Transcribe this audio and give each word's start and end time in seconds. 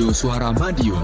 Radio 0.00 0.16
Suara 0.16 0.48
Madiun. 0.48 0.96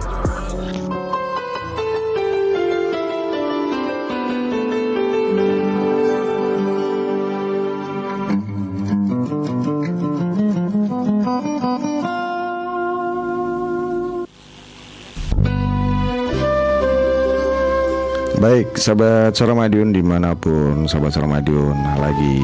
Baik, 18.41 18.81
sahabat 18.81 19.37
Suara 19.37 19.53
Madiun 19.53 19.93
di 19.93 20.01
mana 20.01 20.33
pun 20.33 20.89
sahabat 20.89 21.13
Suara 21.13 21.29
Madiun 21.29 21.77
lagi 22.01 22.41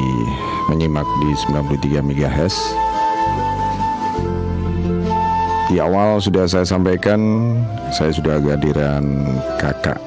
menyimak 0.69 1.09
di 1.17 1.29
93 1.49 1.97
MHz 1.97 2.93
di 5.73 5.81
awal 5.81 6.21
sudah 6.21 6.45
saya 6.45 6.61
sampaikan, 6.61 7.17
saya 7.89 8.13
sudah 8.13 8.37
kehadiran 8.37 9.25
kakak 9.57 9.97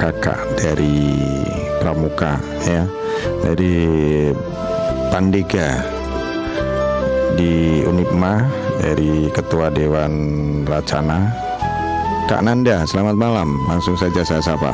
kakak 0.00 0.40
dari 0.56 1.12
Pramuka 1.76 2.40
ya. 2.64 2.88
Dari 3.44 3.76
Pandega. 5.12 5.76
Di 7.36 7.84
Unipma 7.84 8.48
dari 8.80 9.28
Ketua 9.28 9.68
Dewan 9.68 10.12
Racana. 10.64 11.28
Kak 12.24 12.40
Nanda 12.40 12.88
selamat 12.88 13.20
malam. 13.20 13.52
Langsung 13.68 14.00
saja 14.00 14.24
saya 14.24 14.40
sapa. 14.40 14.72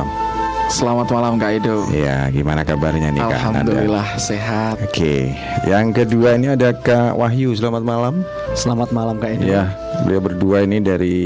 Selamat 0.71 1.11
malam 1.11 1.35
Kak 1.35 1.59
Edo. 1.59 1.83
Ya 1.91 2.31
gimana 2.31 2.63
kabarnya 2.63 3.11
nih 3.11 3.19
Kak 3.19 3.51
Nanda? 3.51 3.67
Alhamdulillah 3.67 4.07
sehat. 4.15 4.79
Oke. 4.79 5.35
Yang 5.67 5.91
kedua 5.91 6.39
ini 6.39 6.55
ada 6.55 6.71
Kak 6.71 7.19
Wahyu 7.19 7.51
selamat 7.51 7.83
malam. 7.83 8.23
Selamat 8.57 8.89
malam 8.89 9.21
Kak 9.21 9.37
ini. 9.37 9.53
Ya, 9.53 9.69
beliau 10.03 10.21
berdua 10.23 10.65
ini 10.65 10.81
dari 10.81 11.19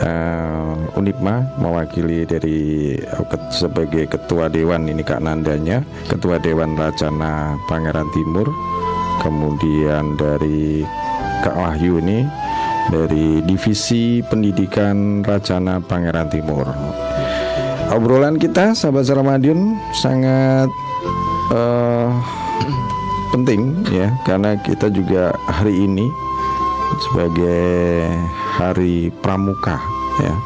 uh, 0.00 0.96
Unipma 0.96 1.44
mewakili 1.60 2.24
dari 2.24 2.96
sebagai 3.52 4.08
ketua 4.08 4.48
dewan 4.48 4.88
ini 4.88 5.04
Kak 5.04 5.20
Nandanya, 5.20 5.84
ketua 6.08 6.40
dewan 6.40 6.76
Racana 6.76 7.56
Pangeran 7.68 8.08
Timur, 8.16 8.48
kemudian 9.20 10.16
dari 10.16 10.84
Kak 11.44 11.56
Wahyu 11.56 12.00
ini 12.00 12.24
dari 12.88 13.44
divisi 13.44 14.24
pendidikan 14.24 15.20
Racana 15.22 15.78
Pangeran 15.78 16.28
Timur. 16.32 16.66
Obrolan 17.90 18.38
kita 18.38 18.72
sahabat 18.72 19.10
Madiun 19.10 19.74
sangat 19.92 20.70
uh, 21.50 22.10
penting 23.30 23.86
ya 23.90 24.10
karena 24.26 24.58
kita 24.58 24.90
juga 24.90 25.34
hari 25.46 25.86
ini 25.86 26.06
sebagai 27.08 28.04
Hari 28.60 29.08
Pramuka 29.24 29.80
ya. 30.20 30.36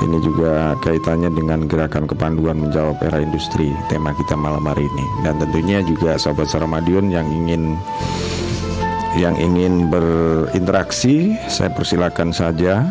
Ini 0.00 0.16
juga 0.24 0.72
kaitannya 0.80 1.28
dengan 1.28 1.68
gerakan 1.68 2.08
kepanduan 2.08 2.56
menjawab 2.56 2.96
era 3.04 3.20
industri 3.20 3.68
tema 3.92 4.16
kita 4.16 4.32
malam 4.32 4.64
hari 4.64 4.88
ini 4.88 5.04
dan 5.28 5.36
tentunya 5.36 5.84
juga 5.84 6.16
sahabat 6.16 6.48
Saramadion 6.48 7.12
yang 7.12 7.28
ingin 7.28 7.76
yang 9.18 9.34
ingin 9.36 9.90
berinteraksi 9.92 11.36
saya 11.50 11.68
persilakan 11.74 12.32
saja 12.32 12.86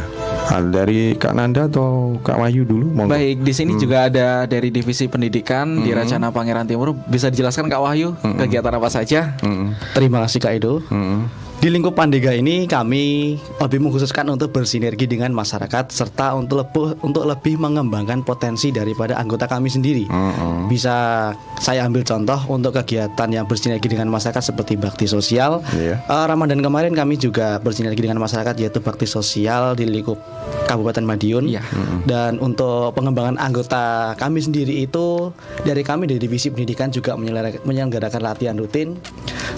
Dari 0.51 1.15
Kak 1.15 1.31
Nanda 1.31 1.71
atau 1.71 2.19
Kak 2.21 2.35
Wahyu 2.35 2.67
dulu? 2.67 2.91
Monggo. 2.91 3.15
Baik, 3.15 3.47
di 3.47 3.53
sini 3.55 3.79
juga 3.79 4.11
ada 4.11 4.51
dari 4.51 4.75
divisi 4.75 5.07
pendidikan 5.07 5.79
di 5.79 5.95
Racana 5.95 6.35
Pangeran 6.35 6.67
Timur. 6.67 6.91
Bisa 7.07 7.31
dijelaskan 7.31 7.71
Kak 7.71 7.79
Wahyu 7.79 8.19
kegiatan 8.19 8.75
apa 8.75 8.91
saja? 8.91 9.39
Mm-mm. 9.47 9.79
Terima 9.95 10.27
kasih 10.27 10.39
Kak 10.43 10.53
Edo. 10.59 10.83
Mm-mm. 10.91 11.31
Di 11.61 11.69
lingkup 11.69 11.93
Pandega 11.93 12.33
ini 12.33 12.65
kami 12.65 13.37
lebih 13.37 13.85
mengkhususkan 13.85 14.25
untuk 14.33 14.49
bersinergi 14.49 15.05
dengan 15.05 15.29
masyarakat 15.37 15.93
serta 15.93 16.33
untuk 16.33 16.65
lebih 16.65 16.97
untuk 17.05 17.29
lebih 17.29 17.61
mengembangkan 17.61 18.25
potensi 18.25 18.73
daripada 18.73 19.21
anggota 19.21 19.45
kami 19.45 19.69
sendiri. 19.69 20.09
Mm-mm. 20.09 20.73
Bisa 20.73 21.29
saya 21.61 21.85
ambil 21.85 22.01
contoh 22.09 22.41
untuk 22.49 22.81
kegiatan 22.81 23.29
yang 23.29 23.45
bersinergi 23.45 23.93
dengan 23.93 24.09
masyarakat 24.09 24.41
seperti 24.41 24.81
bakti 24.81 25.05
sosial. 25.05 25.61
Iya. 25.77 26.01
Eh, 26.01 26.25
Ramadan 26.25 26.65
kemarin 26.65 26.97
kami 26.97 27.21
juga 27.21 27.61
bersinergi 27.61 28.09
dengan 28.09 28.25
masyarakat 28.25 28.57
yaitu 28.57 28.81
bakti 28.81 29.05
sosial 29.05 29.77
di 29.77 29.85
lingkup 29.85 30.17
Kabupaten 30.65 31.05
Madiun. 31.05 31.45
Iya. 31.45 31.61
Dan 32.09 32.41
untuk 32.41 32.97
pengembangan 32.97 33.37
anggota 33.37 34.17
kami 34.17 34.41
sendiri 34.41 34.89
itu 34.89 35.29
dari 35.61 35.85
kami 35.85 36.09
dari 36.09 36.25
divisi 36.25 36.49
pendidikan 36.49 36.89
juga 36.89 37.21
menyelenggarakan 37.21 38.25
latihan 38.25 38.57
rutin 38.57 38.97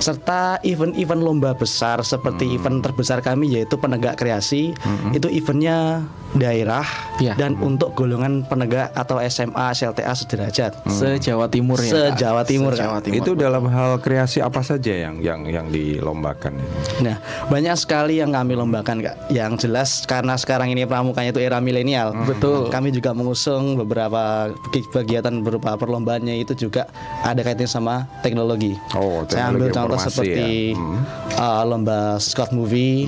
serta 0.02 0.58
event-event 0.66 1.22
lomba 1.22 1.54
besar 1.54 1.91
seperti 2.00 2.56
event 2.56 2.80
terbesar 2.80 3.20
kami 3.20 3.52
yaitu 3.52 3.76
penegak 3.76 4.16
kreasi. 4.16 4.72
Itu 5.12 5.28
eventnya 5.28 6.08
daerah 6.34 6.84
Iya. 7.20 7.36
dan 7.36 7.54
untuk 7.56 7.92
golongan 7.92 8.42
penegak 8.42 8.88
atau 8.92 9.20
SMA 9.22 9.70
SLTA 9.70 10.10
sederajat 10.12 10.72
Se-Jawa 10.86 11.46
Timur 11.46 11.76
ya. 11.76 11.86
Kak? 11.86 11.94
Se-Jawa 12.18 12.42
Timur, 12.42 12.72
Timur. 12.74 13.14
Itu 13.14 13.32
dalam 13.32 13.68
hal 13.68 14.00
kreasi 14.00 14.40
apa 14.40 14.58
saja 14.60 14.90
yang 14.90 15.20
yang 15.20 15.44
yang 15.44 15.66
dilombakan? 15.68 16.56
Nah, 16.98 17.20
banyak 17.46 17.76
sekali 17.76 18.18
yang 18.18 18.32
kami 18.32 18.54
lombakan, 18.54 19.00
Kak. 19.00 19.28
Yang 19.28 19.52
jelas 19.62 20.02
karena 20.02 20.34
sekarang 20.34 20.68
ini 20.68 20.82
pramukanya 20.82 21.30
itu 21.30 21.40
era 21.40 21.58
milenial. 21.58 22.16
Betul. 22.24 22.68
Kami 22.68 22.90
juga 22.90 23.12
mengusung 23.12 23.76
beberapa 23.76 24.48
kegi- 24.68 24.88
kegiatan 24.90 25.36
berupa 25.38 25.76
perlombaannya 25.76 26.38
itu 26.38 26.56
juga 26.58 26.88
ada 27.20 27.38
kaitannya 27.38 27.68
sama 27.68 27.94
teknologi. 28.20 28.74
Oh, 28.92 29.22
Saya 29.26 29.48
ambil 29.48 29.68
teknologi 29.68 29.76
contoh 29.76 29.98
seperti 30.00 30.72
ya. 30.72 30.80
Hmm. 30.80 30.98
uh, 31.34 31.62
lomba 31.62 31.98
Scott 32.16 32.50
Movie. 32.50 33.06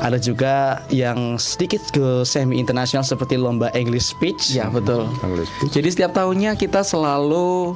Ada 0.00 0.16
juga 0.16 0.54
yang 0.88 1.34
sedikit 1.34 1.82
ke 1.90 2.06
semi 2.22 2.62
internasional 2.62 3.02
seperti 3.02 3.34
lomba 3.34 3.74
English 3.74 4.14
Speech. 4.14 4.54
Ya 4.54 4.70
betul. 4.70 5.10
English 5.26 5.50
Jadi 5.74 5.88
setiap 5.90 6.14
tahunnya 6.14 6.54
kita 6.54 6.86
selalu 6.86 7.74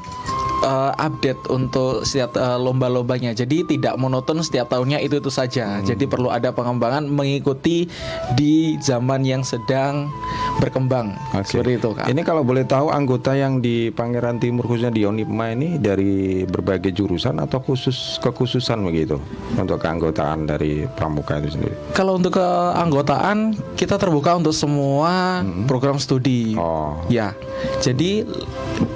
uh, 0.63 0.93
update 0.99 1.39
untuk 1.51 2.03
setiap 2.03 2.35
uh, 2.39 2.59
lomba-lombanya. 2.59 3.35
Jadi 3.35 3.67
tidak 3.67 3.99
monoton 3.99 4.43
setiap 4.43 4.71
tahunnya 4.73 5.03
itu 5.03 5.19
itu 5.19 5.31
saja. 5.31 5.81
Jadi 5.83 6.05
perlu 6.07 6.31
ada 6.31 6.51
pengembangan 6.55 7.07
mengikuti 7.07 7.87
di 8.35 8.79
zaman 8.83 9.23
yang 9.23 9.43
sedang 9.43 10.11
berkembang. 10.59 11.15
Oke. 11.35 11.59
Seperti 11.59 11.73
itu, 11.79 11.89
Kak. 11.95 12.07
Ini 12.11 12.21
kalau 12.27 12.43
boleh 12.43 12.67
tahu 12.67 12.91
anggota 12.91 13.35
yang 13.35 13.63
di 13.63 13.91
Pangeran 13.95 14.43
Timur 14.43 14.67
khususnya 14.67 14.91
di 14.91 15.07
Onipma 15.07 15.55
ini 15.55 15.79
dari 15.79 16.43
berbagai 16.47 16.95
jurusan 16.95 17.39
atau 17.39 17.63
khusus 17.63 18.19
kekhususan 18.23 18.83
begitu 18.83 19.23
untuk 19.55 19.79
keanggotaan 19.83 20.47
dari 20.47 20.87
pramuka 20.99 21.39
itu 21.39 21.59
sendiri. 21.59 21.75
Kalau 21.95 22.19
untuk 22.19 22.39
keanggotaan 22.39 23.55
kita 23.79 23.99
terbuka 24.01 24.39
untuk 24.39 24.55
semua 24.55 25.43
program 25.71 25.99
studi. 26.03 26.59
Oh. 26.59 26.99
Ya. 27.07 27.35
Jadi 27.83 28.27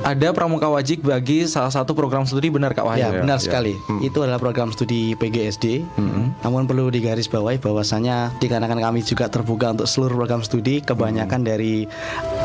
ada 0.02 0.31
pramuka 0.35 0.66
wajib 0.71 1.07
bagi 1.07 1.47
salah 1.52 1.68
satu 1.68 1.92
program 1.92 2.25
studi 2.25 2.49
benar 2.49 2.73
Kak 2.73 2.88
Wahyu. 2.88 3.04
Ya, 3.04 3.09
benar 3.21 3.37
ya. 3.37 3.44
sekali. 3.44 3.76
Itu 4.00 4.25
adalah 4.25 4.40
program 4.40 4.73
studi 4.73 5.12
PGSD. 5.21 5.85
Namun 6.40 6.64
perlu 6.64 6.88
digarisbawahi 6.88 7.61
bahwasanya 7.61 8.32
dikarenakan 8.40 8.80
kami 8.80 9.04
juga 9.04 9.28
terbuka 9.28 9.76
untuk 9.76 9.85
seluruh 9.85 10.25
program 10.25 10.40
studi, 10.40 10.80
kebanyakan 10.80 11.44
dari 11.44 11.85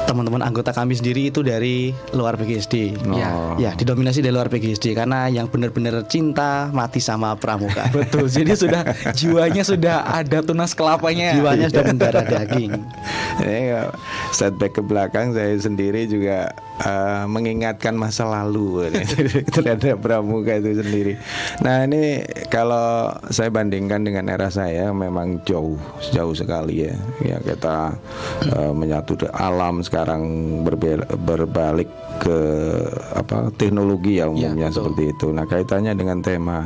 teman-teman 0.08 0.40
anggota 0.40 0.72
kami 0.72 0.96
sendiri 0.96 1.28
itu 1.30 1.44
dari 1.44 1.92
luar 2.16 2.40
PGSD. 2.40 2.96
Ya. 3.12 3.30
Ya, 3.60 3.72
didominasi 3.76 4.24
dari 4.24 4.32
luar 4.32 4.48
PGSD 4.48 4.96
karena 4.96 5.28
yang 5.28 5.52
benar-benar 5.52 6.08
cinta 6.08 6.72
mati 6.72 7.04
sama 7.04 7.36
pramuka. 7.36 7.88
Betul. 7.96 8.32
Jadi 8.32 8.56
sudah 8.56 8.82
jiwanya 9.20 9.64
sudah 9.68 10.08
ada 10.08 10.40
tunas 10.40 10.72
kelapanya. 10.72 11.36
Jiwanya 11.36 11.68
sudah 11.68 11.86
mendarah 11.86 12.26
daging. 12.34 12.72
Ini 13.44 13.62
ya, 13.72 13.82
setback 14.32 14.80
ke 14.80 14.82
belakang 14.82 15.36
saya 15.36 15.54
sendiri 15.60 16.08
juga 16.08 16.56
eh, 16.84 17.24
mengingatkan 17.26 17.94
masa 17.96 18.28
lalu 18.28 18.92
terhadap 19.56 20.02
pramuka 20.02 20.58
itu 20.58 20.82
sendiri. 20.82 21.14
Nah 21.64 21.86
ini 21.86 22.26
kalau 22.52 23.14
saya 23.32 23.50
bandingkan 23.50 24.04
dengan 24.04 24.28
era 24.30 24.50
saya 24.52 24.92
memang 24.92 25.42
jauh 25.48 25.78
jauh 26.12 26.36
sekali 26.36 26.90
ya. 26.90 26.96
Ya 27.24 27.38
kita 27.42 27.96
eh, 28.50 28.74
menyatu 28.74 29.18
alam 29.34 29.82
sekarang 29.82 30.22
berbalik 31.24 31.90
ke 32.18 32.40
apa 33.14 33.54
teknologi 33.54 34.18
ya 34.18 34.30
umumnya 34.30 34.74
betul. 34.74 34.90
seperti 34.90 35.04
itu. 35.14 35.28
Nah 35.34 35.46
kaitannya 35.46 35.94
dengan 35.94 36.20
tema 36.26 36.66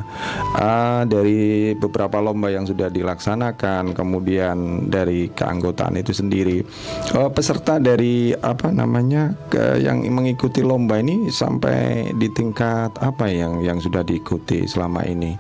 ah, 0.56 1.04
dari 1.04 1.74
beberapa 1.76 2.24
lomba 2.24 2.48
yang 2.48 2.64
sudah 2.64 2.88
dilaksanakan, 2.88 3.92
kemudian 3.92 4.88
dari 4.88 5.28
keanggotaan 5.32 6.00
itu 6.00 6.16
sendiri, 6.16 6.64
Eh, 7.12 7.30
peserta 7.34 7.76
dari 7.76 8.32
apa 8.32 8.72
namanya 8.72 9.36
ke, 9.52 9.84
yang 9.84 10.01
mengikuti 10.08 10.64
lomba 10.66 10.98
ini 10.98 11.30
sampai 11.30 12.10
di 12.16 12.32
tingkat 12.32 12.98
apa 12.98 13.30
yang 13.30 13.62
yang 13.62 13.78
sudah 13.78 14.02
diikuti 14.02 14.66
selama 14.66 15.06
ini 15.06 15.38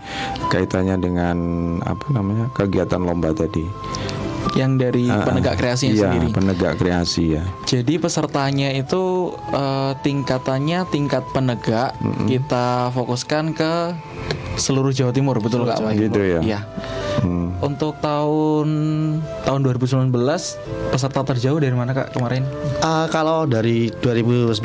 kaitannya 0.51 0.99
dengan 0.99 1.37
apa 1.81 2.05
namanya 2.13 2.51
kegiatan 2.53 3.01
lomba 3.01 3.33
tadi. 3.33 3.65
Yang 4.51 4.75
dari 4.75 5.05
Ah, 5.05 5.23
penegak 5.23 5.55
kreasinya 5.55 5.93
iya, 5.93 6.03
sendiri. 6.07 6.27
penegak 6.31 6.73
kreasi 6.75 7.23
ya. 7.35 7.43
Jadi 7.63 7.97
pesertanya 7.97 8.69
itu 8.71 9.01
eh, 9.49 9.91
tingkatannya 9.97 10.85
tingkat 10.87 11.23
penegak 11.29 11.95
kita 12.25 12.67
fokuskan 12.91 13.51
ke 13.51 13.73
seluruh 14.53 14.91
Jawa 14.91 15.09
Timur 15.09 15.39
betul 15.39 15.63
Kak 15.63 15.79
Wahyu? 15.79 16.07
Gitu 16.07 16.19
ya? 16.19 16.39
Iya. 16.41 16.59
Hmm. 17.21 17.53
Untuk 17.59 17.99
tahun 17.99 18.67
tahun 19.43 19.59
2019 19.61 20.09
peserta 20.89 21.21
terjauh 21.23 21.59
dari 21.59 21.71
mana 21.71 21.91
Kak 21.91 22.11
kemarin? 22.11 22.41
Ah, 22.79 23.05
kalau 23.07 23.45
dari 23.45 23.91
2019 23.99 24.57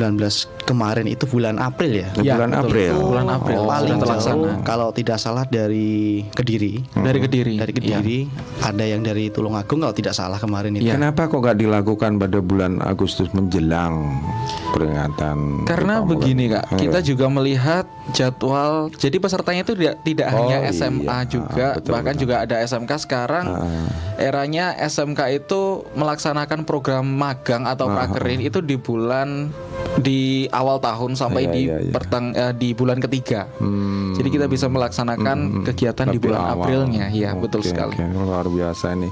kemarin 0.64 1.06
itu 1.06 1.26
bulan 1.26 1.59
April 1.59 1.92
ya. 1.97 2.09
Iya, 2.16 2.35
bulan 2.35 2.50
betul. 2.50 2.62
April. 2.64 2.92
Bulan 3.04 3.26
April. 3.28 3.59
Oh, 3.59 3.68
paling 3.68 3.88
sudah 3.92 4.02
terlaksana. 4.02 4.50
kalau 4.62 4.88
tidak 4.90 5.18
salah 5.18 5.45
dari 5.45 6.25
Kediri. 6.28 6.83
Dari 6.92 7.18
Kediri. 7.21 7.54
Dari. 7.56 7.73
Kediri, 7.73 8.18
ada 8.62 8.83
yang 8.83 9.00
dari 9.00 9.28
Tulungagung 9.28 9.66
kalau 9.69 9.91
tidak 9.91 10.15
salah 10.15 10.39
kemarin 10.39 10.73
itu. 10.73 10.87
Iya. 10.87 10.95
Kenapa 10.95 11.27
kok 11.27 11.39
nggak 11.39 11.59
dilakukan 11.59 12.17
pada 12.17 12.39
bulan 12.39 12.79
Agustus 12.81 13.29
menjelang 13.31 14.23
peringatan? 14.71 15.67
Karena 15.67 16.01
Pramuka? 16.01 16.11
begini 16.15 16.45
kak, 16.49 16.65
Oh, 16.67 16.79
kita 16.79 16.99
juga 17.01 17.27
melihat 17.27 17.85
jadwal. 18.11 18.89
Jadi 18.93 19.17
pesertanya 19.19 19.63
itu 19.63 19.75
tidak 19.75 19.97
tidak 20.03 20.29
Oh, 20.29 20.37
hanya 20.41 20.57
iya. 20.63 20.71
SMA 20.71 21.19
juga, 21.27 21.67
Betul, 21.75 21.91
bahkan 21.91 22.15
betul. 22.15 22.23
juga 22.23 22.35
ada 22.41 22.57
SMK 22.61 22.93
sekarang. 22.99 23.45
Ah. 23.47 23.89
Eranya 24.17 24.73
SMK 24.79 25.21
itu 25.37 25.61
melaksanakan 25.93 26.63
program 26.63 27.05
magang 27.05 27.65
atau 27.65 27.87
prakerin 27.87 28.41
itu 28.41 28.59
di 28.61 28.77
bulan 28.77 29.51
di 30.00 30.47
awal 30.50 30.78
tahun 30.78 31.14
sampai 31.14 31.47
Iya, 31.47 31.52
di 31.52 31.62
iya, 31.69 31.76
iya. 31.88 31.93
perteng 31.93 32.35
eh, 32.35 32.52
di 32.52 32.75
bulan 32.75 32.99
ketiga. 32.99 33.47
Hmm. 33.59 34.12
Jadi 34.16 34.28
kita 34.28 34.47
bisa 34.50 34.66
melaksanakan 34.66 35.62
kegiatan 35.64 36.07
di 36.11 36.19
Lebih 36.19 36.33
bulan 36.33 36.43
awal. 36.52 36.64
Aprilnya, 36.66 37.07
ya 37.12 37.31
betul 37.37 37.62
Oke, 37.62 37.71
sekali. 37.71 37.95
oke. 37.97 38.05
luar 38.16 38.47
biasa 38.49 38.87
ini. 38.97 39.09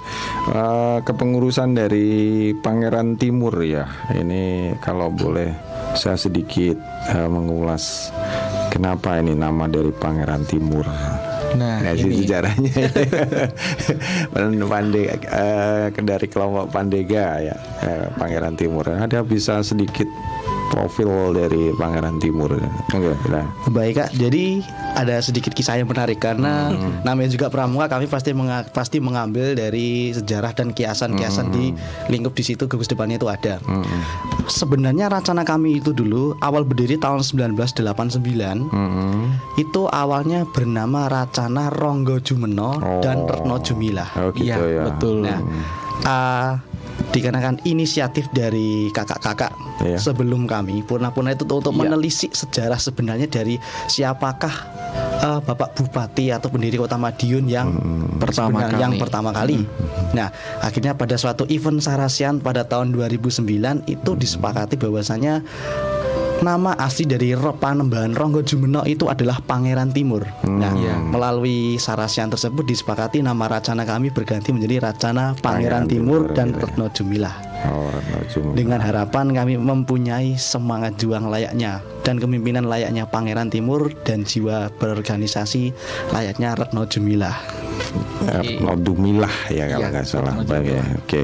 Eh, 0.50 0.98
kepengurusan 1.04 1.68
dari 1.76 2.08
Pangeran 2.58 3.16
Timur 3.16 3.54
ya. 3.62 3.86
Ini 4.12 4.74
kalau 4.82 5.08
boleh 5.14 5.52
saya 5.94 6.18
sedikit 6.18 6.74
eh, 7.14 7.28
mengulas 7.30 8.10
kenapa 8.68 9.22
ini 9.22 9.32
nama 9.38 9.70
dari 9.70 9.94
Pangeran 9.94 10.42
Timur. 10.44 10.84
Nah, 11.54 11.78
Nah, 11.78 11.94
ini 11.94 12.26
sejarahnya 12.26 12.66
Pandega 14.66 15.14
eh, 15.14 15.86
dari 16.02 16.26
kelompok 16.26 16.66
Pandega 16.74 17.38
ya 17.38 17.54
eh, 17.86 18.10
Pangeran 18.18 18.58
Timur. 18.58 18.82
Ada 18.90 19.22
bisa 19.22 19.62
sedikit 19.62 20.10
profil 20.66 21.06
dari 21.32 21.70
Pangeran 21.72 22.16
Timur. 22.16 22.50
Oke, 22.88 23.12
silakan. 23.20 23.46
Baik 23.68 23.92
kak, 23.96 24.10
jadi 24.12 24.58
ada 24.92 25.18
sedikit 25.18 25.50
kisah 25.50 25.76
yang 25.76 25.86
menarik 25.86 26.18
karena 26.18 26.70
namanya 27.02 27.28
juga 27.28 27.46
pramuka 27.46 27.86
kami 27.88 28.04
pasti 28.04 28.30
menga- 28.30 28.66
pasti 28.68 28.98
mengambil 28.98 29.52
dari 29.52 29.84
sejarah 30.10 30.50
dan 30.52 30.70
kiasan-kiasan 30.70 31.48
di 31.48 31.70
lingkup 32.08 32.32
di 32.32 32.44
situ 32.44 32.66
gugus 32.66 32.86
depannya 32.86 33.16
itu 33.16 33.26
ada. 33.26 33.62
Sebenarnya 34.44 35.08
rencana 35.08 35.42
kami 35.42 35.78
itu 35.78 35.90
dulu 35.90 36.34
awal 36.38 36.62
berdiri 36.62 36.96
tahun 36.96 37.22
1989 37.22 38.66
Hmm. 38.66 39.34
itu 39.54 39.86
awalnya 39.86 40.44
bernama 40.46 41.06
Racana 41.06 41.70
Ronggo 41.70 42.18
Jumeno 42.18 42.76
dan 43.00 43.16
Oh. 43.16 43.26
Retno 43.26 43.56
Jumilah. 43.58 44.10
Oh 44.16 44.30
gitu 44.30 44.44
Iya, 44.44 44.58
ya. 44.74 44.82
betul. 44.86 45.22
Nah, 45.22 45.38
ah, 46.04 46.50
dikarenakan 47.10 47.62
inisiatif 47.64 48.26
dari 48.30 48.90
kakak-kakak 48.90 49.52
Iya. 49.76 49.98
sebelum 49.98 50.46
kami 50.46 50.80
purna-purna 50.80 51.34
itu 51.34 51.42
untuk 51.44 51.74
menelisik 51.74 52.30
sejarah 52.30 52.78
sebenarnya 52.78 53.26
dari 53.26 53.58
siapakah 53.86 54.54
ah, 55.16 55.40
Bapak 55.40 55.74
Bupati 55.74 56.30
atau 56.30 56.46
pendiri 56.46 56.76
Kota 56.76 56.94
Madiun 56.94 57.44
yang 57.44 57.68
Pertama 58.16 58.62
sebenarnya- 58.62 58.78
yang 58.78 58.92
kali. 58.94 59.02
pertama 59.02 59.30
kali. 59.30 59.58
Nah, 60.12 60.30
akhirnya 60.60 60.94
pada 60.94 61.14
suatu 61.14 61.42
event 61.48 61.78
Sarasian 61.78 62.38
pada 62.38 62.62
tahun 62.62 62.92
2009 62.92 63.42
itu 63.84 64.10
disepakati 64.14 64.76
bahwasanya 64.76 65.42
Nama 66.44 66.76
asli 66.76 67.08
dari 67.08 67.32
Ro- 67.32 67.56
Panembahan 67.56 68.12
Ronggo 68.12 68.44
Jumeno 68.44 68.84
itu 68.84 69.08
adalah 69.08 69.40
Pangeran 69.40 69.88
Timur. 69.88 70.28
Nah, 70.44 70.76
Iya. 70.76 71.00
melalui 71.00 71.80
sarasian 71.80 72.28
tersebut 72.28 72.68
disepakati 72.68 73.24
nama 73.24 73.48
racana 73.48 73.80
kami 73.82 74.12
berganti 74.12 74.52
menjadi 74.52 74.84
Racana 74.84 75.32
Pangeran 75.32 75.40
Pangeran, 75.40 75.84
Timur, 75.88 76.20
Timur, 76.28 76.36
dan 76.36 76.52
iya. 76.52 76.60
Retno 76.60 76.86
Jumilah. 76.92 77.34
Oh, 77.68 77.88
Jumilah. 78.28 78.56
Dengan 78.56 78.80
harapan 78.80 79.26
kami 79.32 79.54
mempunyai 79.56 80.36
semangat 80.36 80.96
juang 81.00 81.28
layaknya 81.28 81.80
dan 82.04 82.20
kepemimpinan 82.20 82.68
layaknya 82.68 83.08
Pangeran 83.08 83.48
Timur 83.48 83.88
dan 84.04 84.24
jiwa 84.24 84.68
berorganisasi 84.76 85.72
layaknya 86.12 86.52
Retno 86.56 86.84
Jumilah. 86.84 87.36
Retno 88.24 88.72
Dumilah 88.76 89.34
ya 89.50 89.64
kalau 89.72 89.88
Iya, 89.88 89.92
nggak 89.92 90.06
salah 90.06 90.34
Retno 90.36 90.50
Baik 90.50 90.66
ya. 90.68 90.84
Oke. 91.00 91.22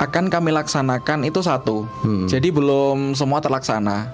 akan 0.03 0.27
kami 0.31 0.51
laksanakan 0.51 1.25
itu 1.25 1.41
satu. 1.41 1.87
Jadi 2.27 2.51
belum 2.51 3.15
semua 3.15 3.39
terlaksana. 3.39 4.11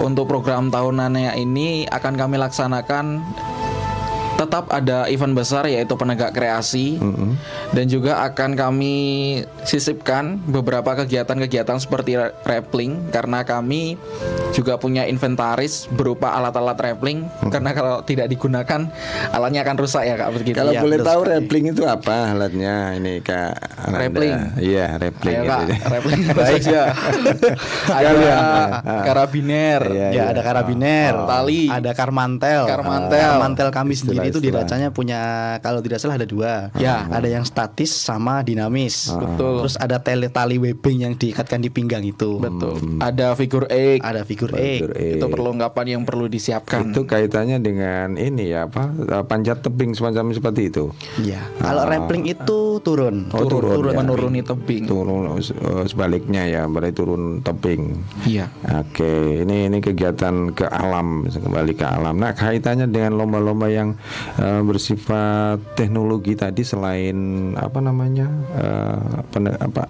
Untuk 0.00 0.24
program 0.26 0.72
tahunannya 0.72 1.36
ini 1.36 1.84
akan 1.86 2.16
kami 2.16 2.40
laksanakan 2.40 3.20
tetap 4.40 4.64
ada 4.70 5.04
event 5.06 5.32
besar 5.32 5.66
yaitu 5.66 5.92
penegak 5.92 6.32
kreasi. 6.32 6.96
Dan 7.70 7.84
juga 7.86 8.24
akan 8.24 8.56
kami 8.56 8.96
sisipkan 9.62 10.40
beberapa 10.42 10.96
kegiatan-kegiatan 10.96 11.76
seperti 11.76 12.16
ra- 12.16 12.32
rappling 12.42 13.10
karena 13.10 13.42
kami 13.42 14.00
juga 14.50 14.74
punya 14.74 15.04
inventaris 15.04 15.84
berupa 15.86 16.32
alat-alat 16.32 16.74
rappling 16.80 17.22
karena 17.46 17.70
kalau 17.70 18.00
tidak 18.00 18.26
digunakan 18.26 18.88
alatnya 19.30 19.60
akan 19.60 19.76
rusak 19.76 20.02
ya 20.02 20.16
kak 20.16 20.30
begitu 20.32 20.56
kalau 20.56 20.72
Iya, 20.72 20.80
boleh 20.80 20.98
tahu 20.98 21.20
sekali. 21.20 21.32
rappling 21.36 21.64
itu 21.68 21.82
apa 21.84 22.16
alatnya 22.30 22.74
ini 22.94 23.12
kak? 23.20 23.52
Rappling. 23.86 24.36
iya 24.58 24.86
rappling 24.96 25.36
Ayo 25.36 25.44
kak. 25.46 25.60
gitu. 25.60 25.74
rappling 25.86 26.20
apa 26.26 26.42
saja 26.48 26.80
ada 27.90 28.08
Kalian. 28.10 28.44
karabiner. 29.06 29.82
Iya, 29.86 30.08
Ya 30.10 30.22
ada 30.30 30.40
karabiner, 30.40 31.14
Tali. 31.20 31.62
ada 31.68 31.90
karmantel, 31.92 32.62
Karmantel. 32.66 33.20
Karmantel 33.30 33.68
kami 33.70 33.94
sendiri 33.94 34.29
itu 34.30 34.38
di 34.38 34.48
Istilah-istilah. 34.50 34.78
racanya 34.78 34.88
punya 34.94 35.20
kalau 35.60 35.80
tidak 35.82 35.98
salah 35.98 36.16
ada 36.16 36.26
dua. 36.26 36.70
Ya. 36.78 37.04
Ada 37.10 37.28
yang 37.28 37.44
statis 37.44 37.90
sama 37.90 38.40
dinamis. 38.40 39.10
Betul. 39.10 39.66
Terus 39.66 39.74
ada 39.76 39.98
tali 40.00 40.26
tali 40.30 40.56
webbing 40.56 40.98
yang 41.04 41.14
diikatkan 41.18 41.60
di 41.60 41.68
pinggang 41.68 42.02
itu. 42.06 42.38
betul 42.40 42.78
ada 43.02 43.34
figur 43.34 43.66
X 43.68 44.00
Ada 44.00 44.22
figur 44.22 44.52
Figur 44.54 44.92
E. 44.94 44.94
E. 44.94 45.06
itu 45.18 45.26
perlengkapan 45.26 45.98
yang 45.98 46.02
perlu 46.06 46.30
disiapkan 46.30 46.92
Itu 46.94 47.04
kaitannya 47.04 47.58
dengan 47.58 48.14
ini 48.14 48.52
ya 48.54 48.70
apa 48.70 48.92
eh, 48.94 49.24
panjat 49.26 49.60
tebing 49.64 49.92
semacam 49.92 50.30
seperti 50.30 50.70
itu. 50.70 50.94
Iya. 51.18 51.42
Kalau 51.58 51.82
rappling 51.84 52.24
itu 52.28 52.78
turun. 52.80 53.28
Oh, 53.34 53.44
turun, 53.44 53.72
turun 53.74 53.92
ya. 53.92 53.98
menuruni 54.00 54.40
tebing 54.44 54.84
Turun 54.86 55.36
eh, 55.40 55.84
sebaliknya 55.88 56.46
ya, 56.46 56.62
berarti 56.70 56.94
turun 56.94 57.42
tebing. 57.42 57.98
iya 58.24 58.46
Oke, 58.70 59.42
ini 59.42 59.66
ini 59.66 59.78
kegiatan 59.80 60.52
ke 60.54 60.68
alam, 60.68 61.26
kembali 61.26 61.72
ke 61.74 61.84
alam. 61.84 62.16
Nah, 62.20 62.32
kaitannya 62.36 62.86
dengan 62.86 63.16
lomba-lomba 63.18 63.66
yang 63.72 63.96
eh, 64.38 64.62
bersifat 64.62 65.76
teknologi 65.76 66.34
tadi 66.36 66.62
selain 66.62 67.52
apa 67.56 67.78
namanya 67.82 68.28
eh, 68.56 69.24
pene- 69.30 69.58
apa 69.58 69.84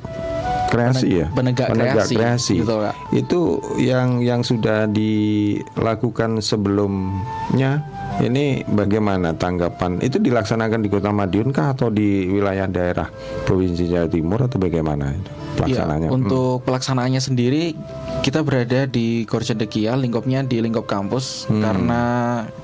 kreasi 0.71 1.09
ya, 1.23 1.27
penegak 1.35 1.75
kreasi, 1.75 2.15
kreasi. 2.15 2.55
gitu. 2.63 2.79
Itu 3.11 3.41
yang 3.83 4.23
yang 4.23 4.47
sudah 4.47 4.87
dilakukan 4.87 6.39
sebelumnya. 6.39 7.83
Ini 8.21 8.69
bagaimana 8.69 9.33
tanggapan? 9.33 9.97
Itu 10.05 10.21
dilaksanakan 10.21 10.85
di 10.85 10.93
Kota 10.93 11.09
Madiun 11.09 11.57
kah 11.57 11.73
atau 11.73 11.89
di 11.89 12.29
wilayah 12.29 12.69
daerah 12.69 13.09
Provinsi 13.49 13.89
Jawa 13.89 14.13
Timur 14.13 14.45
atau 14.45 14.61
bagaimana 14.61 15.09
itu 15.17 15.40
pelaksananya? 15.54 16.07
Iya, 16.07 16.12
untuk 16.12 16.62
pelaksanaannya 16.62 17.19
sendiri 17.19 17.75
kita 18.21 18.40
berada 18.40 18.85
di 18.85 19.25
Gor 19.25 19.40
Cendekia, 19.40 19.95
lingkupnya 19.95 20.42
di 20.42 20.59
lingkup 20.59 20.85
kampus 20.85 21.47
Hmm. 21.47 21.59
karena 21.59 22.02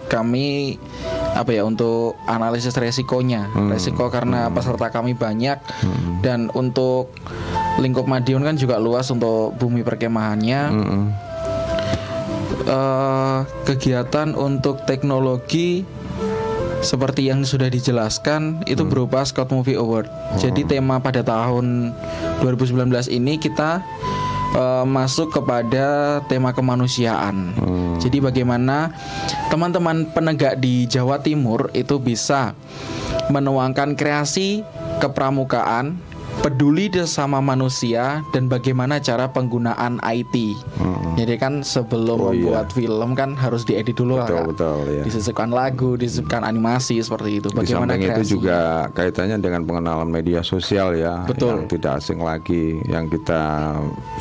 kami 0.06 0.78
apa 1.34 1.50
ya 1.50 1.62
untuk 1.62 2.14
analisis 2.24 2.72
resikonya 2.72 3.50
resiko 3.68 4.06
karena 4.06 4.48
peserta 4.48 4.88
kami 4.88 5.12
banyak 5.12 5.58
dan 6.22 6.48
untuk 6.52 7.10
lingkup 7.76 8.06
Madiun 8.06 8.40
kan 8.40 8.54
juga 8.54 8.78
luas 8.78 9.10
untuk 9.10 9.52
bumi 9.54 9.82
perkemahannya 9.82 10.60
Mm-mm. 10.70 11.02
eh, 12.64 13.38
kegiatan 13.64 14.32
untuk 14.32 14.84
teknologi 14.84 15.82
seperti 16.80 17.28
yang 17.28 17.42
sudah 17.42 17.70
dijelaskan 17.70 18.66
itu 18.68 18.82
berupa 18.84 19.24
Scott 19.24 19.52
Movie 19.52 19.78
Award. 19.78 20.08
Jadi 20.36 20.66
tema 20.66 21.00
pada 21.00 21.24
tahun 21.24 21.92
2019 22.42 22.88
ini 23.12 23.40
kita 23.40 23.80
eh, 24.56 24.84
masuk 24.84 25.32
kepada 25.32 26.20
tema 26.28 26.52
kemanusiaan. 26.52 27.52
Jadi 27.96 28.20
bagaimana 28.20 28.92
teman-teman 29.48 30.06
penegak 30.12 30.60
di 30.60 30.84
Jawa 30.86 31.18
Timur 31.20 31.72
itu 31.72 31.96
bisa 31.98 32.54
menuangkan 33.32 33.98
kreasi 33.98 34.62
kepramukaan, 35.02 35.98
peduli 36.40 36.88
sama 37.04 37.38
manusia 37.38 38.22
dan 38.30 38.46
bagaimana 38.46 38.96
cara 38.98 39.26
penggunaan 39.26 39.98
IT. 40.02 40.54
Jadi 41.16 41.34
kan 41.36 41.60
sebelum 41.60 42.18
Oh, 42.18 42.30
iya. 42.30 42.52
membuat 42.52 42.68
film 42.70 43.10
kan 43.12 43.32
harus 43.34 43.64
diedit 43.64 43.92
dulu 43.92 44.16
lah, 44.16 44.28
Betul, 44.28 44.36
Kak. 44.36 44.46
betul, 44.52 44.78
ya. 44.90 45.02
Disisipkan 45.02 45.48
lagu, 45.48 45.90
disisipkan 45.96 46.42
animasi 46.42 47.00
seperti 47.00 47.40
itu. 47.40 47.48
Di 47.48 47.56
Bagaimana 47.56 47.96
samping 47.96 48.12
itu 48.12 48.22
juga 48.36 48.58
kaitannya 48.92 49.36
dengan 49.36 49.64
pengenalan 49.64 50.06
media 50.06 50.40
sosial 50.40 50.92
ya, 50.92 51.24
Betul. 51.24 51.64
yang 51.64 51.66
tidak 51.66 51.92
asing 51.98 52.20
lagi, 52.20 52.78
yang 52.84 53.08
kita 53.08 53.74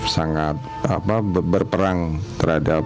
sangat 0.05 0.55
apa 0.83 1.19
ber- 1.19 1.43
berperang 1.45 2.15
terhadap 2.37 2.83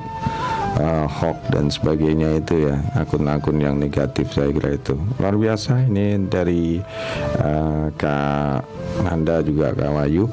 uh, 0.77 1.07
hoax 1.09 1.39
dan 1.49 1.71
sebagainya 1.73 2.37
itu 2.37 2.69
ya, 2.69 2.75
akun-akun 2.93 3.57
yang 3.57 3.81
negatif 3.81 4.29
saya 4.35 4.53
kira 4.53 4.77
itu 4.77 4.93
luar 5.17 5.33
biasa. 5.33 5.89
Ini 5.89 6.29
dari 6.29 6.77
uh, 7.41 7.89
Kak 7.97 8.61
Nanda 9.05 9.41
juga 9.41 9.73
Kak 9.73 9.91
Wayu. 9.95 10.29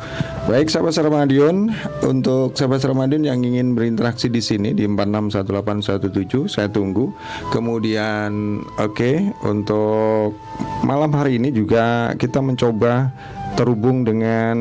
Baik 0.46 0.68
sahabat 0.70 0.94
Ramadion, 0.98 1.70
untuk 2.04 2.54
sahabat 2.54 2.82
Ramadion 2.84 3.22
yang 3.24 3.40
ingin 3.42 3.72
berinteraksi 3.72 4.28
di 4.28 4.42
sini 4.42 4.74
di 4.76 4.84
461817 4.86 6.50
saya 6.50 6.68
tunggu. 6.70 7.10
Kemudian 7.50 8.62
oke 8.78 9.12
untuk 9.46 10.36
malam 10.82 11.10
hari 11.14 11.38
ini 11.38 11.50
juga 11.50 12.12
kita 12.18 12.42
mencoba 12.42 13.10
terhubung 13.56 14.04
dengan 14.04 14.56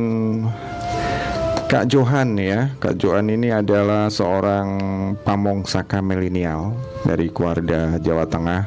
Kak 1.76 1.92
Johan 1.92 2.40
ya. 2.40 2.72
Kak 2.80 2.96
Johan 3.04 3.28
ini 3.28 3.52
adalah 3.52 4.08
seorang 4.08 4.80
pamong 5.28 5.68
saka 5.68 6.00
milenial 6.00 6.72
dari 7.04 7.28
Kuarda 7.28 8.00
Jawa 8.00 8.24
Tengah. 8.24 8.64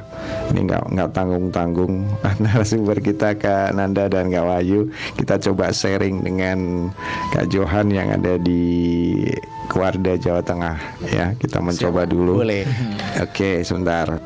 Ini 0.52 0.68
nggak 0.68 0.92
nggak 0.92 1.10
tanggung 1.16 1.48
tanggung 1.48 2.04
narasumber 2.44 3.00
kita 3.00 3.32
Kak 3.40 3.72
Nanda 3.72 4.12
dan 4.12 4.28
Kak 4.28 4.44
Wayu. 4.44 4.92
Kita 5.16 5.40
coba 5.40 5.72
sharing 5.72 6.20
dengan 6.20 6.92
Kak 7.32 7.48
Johan 7.48 7.88
yang 7.88 8.12
ada 8.12 8.36
di 8.36 9.24
Kuarda 9.72 10.20
Jawa 10.20 10.44
Tengah 10.44 10.76
ya. 11.08 11.32
Kita 11.32 11.64
mencoba 11.64 12.04
dulu. 12.04 12.44
Boleh. 12.44 12.68
Oke, 13.24 13.64
sebentar. 13.64 14.20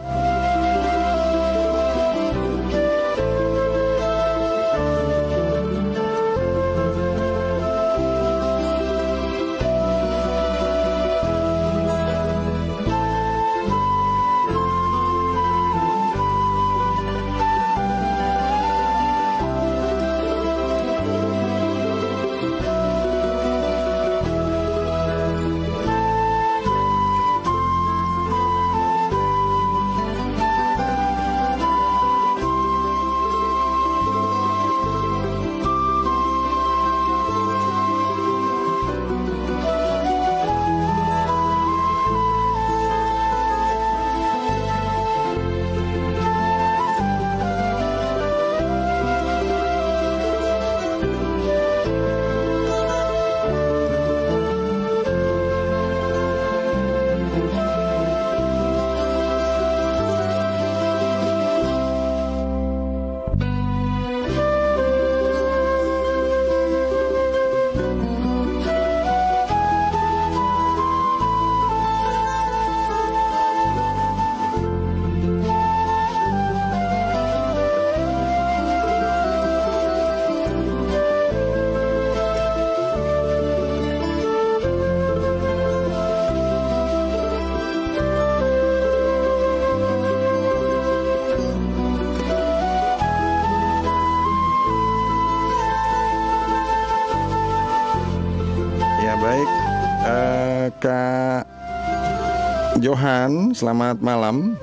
Selamat 103.63 104.03
malam. 104.03 104.59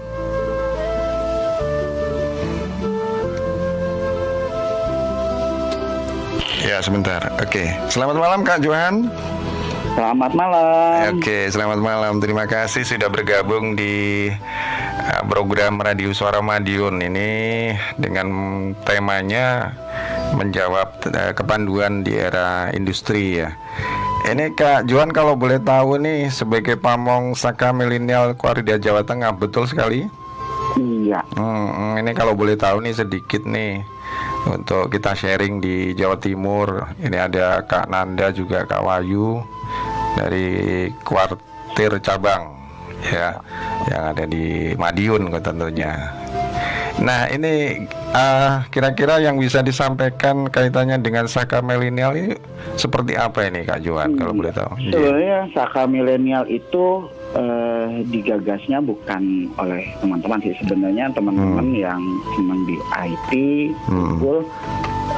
Ya 6.60 6.84
sebentar, 6.84 7.24
oke. 7.40 7.64
Selamat 7.88 8.20
malam 8.20 8.44
Kak 8.44 8.60
Johan. 8.60 9.08
Selamat 9.96 10.32
malam. 10.36 11.16
Oke, 11.16 11.48
selamat 11.48 11.80
malam. 11.80 12.14
Terima 12.20 12.44
kasih 12.44 12.84
sudah 12.84 13.08
bergabung 13.08 13.80
di 13.80 14.28
uh, 14.36 15.24
program 15.32 15.80
Radio 15.80 16.12
Suara 16.12 16.44
Madiun 16.44 17.00
ini 17.00 17.72
dengan 17.96 18.28
temanya 18.84 19.72
menjawab 20.36 21.00
uh, 21.08 21.32
kepanduan 21.32 22.04
di 22.04 22.20
era 22.20 22.68
industri 22.76 23.40
ya. 23.44 23.56
Ini 24.30 24.54
Kak 24.54 24.86
Johan 24.86 25.10
kalau 25.10 25.34
boleh 25.34 25.58
tahu 25.58 25.98
nih 25.98 26.30
sebagai 26.30 26.78
pamong 26.78 27.34
Saka 27.34 27.74
Milenial 27.74 28.38
Kuarda 28.38 28.78
Jawa 28.78 29.02
Tengah 29.02 29.34
betul 29.34 29.66
sekali? 29.66 30.06
Iya. 30.78 31.26
Hmm, 31.34 31.98
ini 31.98 32.14
kalau 32.14 32.38
boleh 32.38 32.54
tahu 32.54 32.86
nih 32.86 32.94
sedikit 32.94 33.42
nih 33.42 33.82
untuk 34.46 34.94
kita 34.94 35.18
sharing 35.18 35.58
di 35.58 35.98
Jawa 35.98 36.22
Timur. 36.22 36.94
Ini 37.02 37.18
ada 37.18 37.66
Kak 37.66 37.90
Nanda 37.90 38.30
juga 38.30 38.70
Kak 38.70 38.86
Wayu 38.86 39.42
dari 40.14 40.88
kuartir 41.02 41.98
cabang 41.98 42.54
ya 43.02 43.34
yang 43.90 44.04
ada 44.14 44.30
di 44.30 44.78
Madiun 44.78 45.34
tentunya. 45.42 45.98
Nah 47.02 47.26
ini 47.34 47.82
ah, 48.12 48.66
kira-kira 48.68 49.20
yang 49.20 49.36
bisa 49.36 49.60
disampaikan 49.60 50.48
kaitannya 50.48 50.98
dengan 50.98 51.26
Saka 51.26 51.60
Milenial 51.60 52.14
ini 52.14 52.34
seperti 52.76 53.14
apa 53.14 53.46
ini 53.46 53.64
Kak 53.64 53.82
Johan 53.82 54.16
kalau 54.16 54.34
boleh 54.34 54.52
tahu? 54.52 54.74
Iya. 54.78 54.92
Sebenarnya 54.92 55.38
Saka 55.52 55.86
milenial 55.86 56.46
itu 56.46 57.06
eh, 57.32 57.88
digagasnya 58.06 58.80
bukan 58.80 59.22
oleh 59.56 59.86
teman-teman 60.00 60.40
sih 60.42 60.54
sebenarnya 60.58 61.14
teman-teman 61.14 61.68
yang 61.72 62.02
senang 62.34 62.62
di 62.66 62.76
IT, 62.96 63.32
Hmm. 63.86 64.18
Google, 64.18 64.42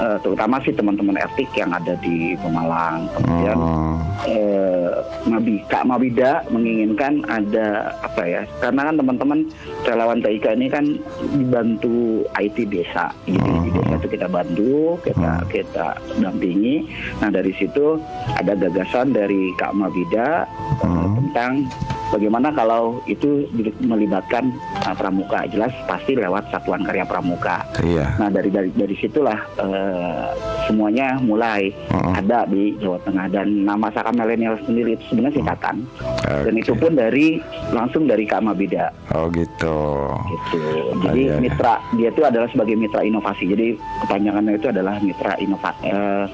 eh, 0.01 0.17
terutama 0.19 0.57
sih 0.65 0.73
teman-teman 0.73 1.15
etik 1.15 1.47
yang 1.53 1.69
ada 1.69 1.93
di 2.01 2.33
Pemalang. 2.41 3.05
Kemudian 3.13 3.57
Hmm. 3.61 3.97
eh, 4.25 4.89
Mabi, 5.25 5.61
Kak 5.69 5.85
Mabida 5.85 6.41
menginginkan 6.49 7.21
ada 7.25 7.93
apa 8.01 8.21
ya? 8.25 8.41
Karena 8.59 8.89
kan 8.89 8.95
teman-teman 8.97 9.39
relawan 9.85 10.19
TIK 10.19 10.45
ini 10.57 10.67
kan 10.67 10.85
dibantu 11.31 12.25
IT 12.35 12.65
desa. 12.67 13.13
Jadi 13.25 13.49
di 13.65 13.69
desa 13.71 13.93
itu 13.97 14.07
kita 14.09 14.27
bantu, 14.27 14.97
kita 15.01 15.45
kita 15.47 15.87
dampingi. 16.17 16.85
Nah 17.21 17.29
dari 17.29 17.53
situ 17.53 18.01
ada 18.33 18.53
gagasan 18.53 19.13
dari 19.13 19.53
Kak 19.55 19.73
Mabida 19.73 20.45
eh, 20.81 21.07
tentang 21.21 21.65
bagaimana 22.11 22.51
kalau 22.51 22.99
itu 23.05 23.47
melibatkan 23.79 24.51
uh, 24.79 24.93
pramuka 24.93 25.47
jelas 25.47 25.71
pasti 25.85 26.13
lewat 26.13 26.43
satuan 26.47 26.83
karya 26.83 27.03
pramuka 27.03 27.63
Iya. 27.79 28.19
Nah 28.19 28.27
dari 28.27 28.51
dari 28.51 28.69
dari 28.69 28.93
situlah 28.93 29.39
eh, 29.57 30.27
semuanya 30.65 31.17
mulai 31.17 31.71
Mm. 31.91 32.13
ada 32.17 32.39
di 32.45 32.73
Jawa 32.77 32.97
Tengah 33.01 33.25
dan 33.29 33.47
nama 33.61 33.87
Saka 33.89 34.11
Milenial 34.11 34.57
sendiri 34.63 34.95
itu 34.95 35.03
sebenarnya 35.07 35.37
singkatan 35.37 35.75
dan 36.23 36.49
Oke. 36.49 36.61
itu 36.61 36.73
pun 36.73 36.91
dari 36.91 37.27
langsung 37.69 38.03
dari 38.05 38.23
Kak 38.23 38.41
Mabida 38.41 38.89
Oh 39.11 39.27
gitu. 39.29 39.77
gitu. 40.09 40.61
Ah, 40.91 41.03
Jadi 41.05 41.21
iya, 41.21 41.35
iya. 41.35 41.39
mitra 41.39 41.73
dia 41.93 42.09
itu 42.09 42.21
adalah 42.21 42.47
sebagai 42.47 42.73
mitra 42.73 43.01
inovasi. 43.01 43.43
Jadi 43.45 43.67
kepanjangannya 44.01 44.53
itu 44.55 44.67
adalah 44.67 44.95
mitra 44.99 45.33
inovasi. 45.37 45.83
Eh, 45.85 46.25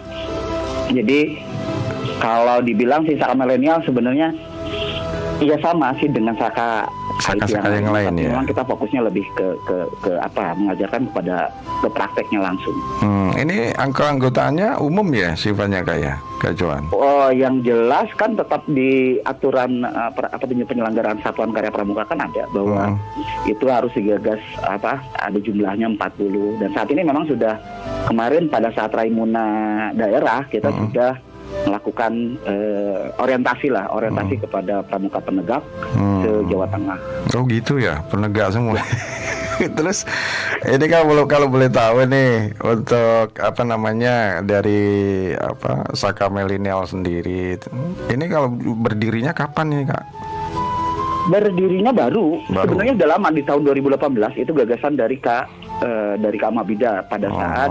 jadi 0.94 1.20
kalau 2.18 2.58
dibilang 2.62 3.04
si 3.04 3.14
Saka 3.16 3.34
Milenial 3.34 3.84
sebenarnya 3.84 4.34
Iya 5.38 5.54
sama 5.60 5.94
sih 5.96 6.10
dengan 6.10 6.34
Saka 6.34 6.90
Saka-saka 7.18 7.66
IT 7.68 7.78
yang 7.78 7.90
lain, 7.90 8.14
ya. 8.16 8.30
Memang 8.32 8.46
kita 8.46 8.62
fokusnya 8.64 9.02
lebih 9.02 9.26
ke 9.34 9.48
ke 9.64 9.78
ke 10.00 10.12
apa 10.18 10.54
mengajarkan 10.54 11.10
kepada 11.10 11.50
ke 11.78 11.88
prakteknya 11.88 12.40
langsung. 12.44 12.74
Hmm, 13.00 13.30
ini 13.36 13.70
angka 13.74 14.06
anggotanya 14.08 14.78
umum 14.78 15.06
ya 15.10 15.34
sifatnya 15.34 15.82
kayak 15.82 16.18
Kak 16.38 16.54
Johan. 16.54 16.86
Oh, 16.90 17.30
yang 17.30 17.62
jelas 17.62 18.06
kan 18.14 18.34
tetap 18.34 18.62
di 18.68 19.18
aturan 19.24 19.82
uh, 19.84 20.10
per- 20.10 20.30
apa 20.30 20.46
penyelenggaraan 20.46 21.18
Satuan 21.20 21.50
Karya 21.50 21.70
Pramuka 21.70 22.06
kan 22.06 22.18
ada 22.20 22.46
bahwa 22.52 22.82
Hmm. 22.88 22.98
itu 23.46 23.66
harus 23.66 23.90
digagas 23.92 24.38
apa 24.62 25.02
ada 25.18 25.38
jumlahnya 25.38 25.90
40 25.92 26.58
dan 26.58 26.70
saat 26.72 26.90
ini 26.90 27.02
memang 27.02 27.26
sudah 27.26 27.58
kemarin 28.06 28.46
pada 28.48 28.70
saat 28.72 28.90
Raimuna 28.90 29.46
daerah 29.92 30.46
kita 30.48 30.70
Hmm. 30.70 30.86
sudah 30.88 31.12
melakukan 31.64 32.12
eh, 32.44 33.12
orientasi 33.16 33.68
lah 33.68 33.88
orientasi 33.90 34.40
kepada 34.40 34.84
pramuka 34.84 35.20
penegak 35.20 35.64
Hmm. 35.94 36.22
se 36.22 36.30
Jawa 36.48 36.68
Tengah. 36.68 36.98
Oh 37.32 37.44
gitu 37.46 37.78
ya, 37.78 38.04
penegak 38.08 38.52
semua. 38.52 38.78
Terus 39.58 40.06
ini 40.64 40.86
kan 40.86 41.02
kalau 41.04 41.26
kalau 41.26 41.48
boleh 41.50 41.66
tahu 41.66 42.06
nih 42.06 42.54
untuk 42.60 43.34
apa 43.36 43.62
namanya 43.64 44.40
dari 44.42 44.84
apa 45.34 45.90
Saka 45.94 46.30
Milenial 46.30 46.86
sendiri. 46.86 47.58
Ini 48.06 48.26
kalau 48.28 48.54
berdirinya 48.54 49.34
kapan 49.34 49.74
nih 49.74 49.86
Kak? 49.88 50.04
Berdirinya 51.28 51.92
baru, 51.92 52.40
Baru. 52.48 52.72
sebenarnya 52.72 52.94
sudah 52.96 53.10
lama 53.12 53.30
di 53.30 53.44
tahun 53.44 53.62
2018 53.68 54.00
itu 54.38 54.52
gagasan 54.54 54.96
dari 54.96 55.18
Kak 55.18 55.46
eh, 55.82 56.14
dari 56.16 56.38
Kak 56.38 56.54
Mabida 56.54 57.04
pada 57.04 57.28
saat 57.28 57.70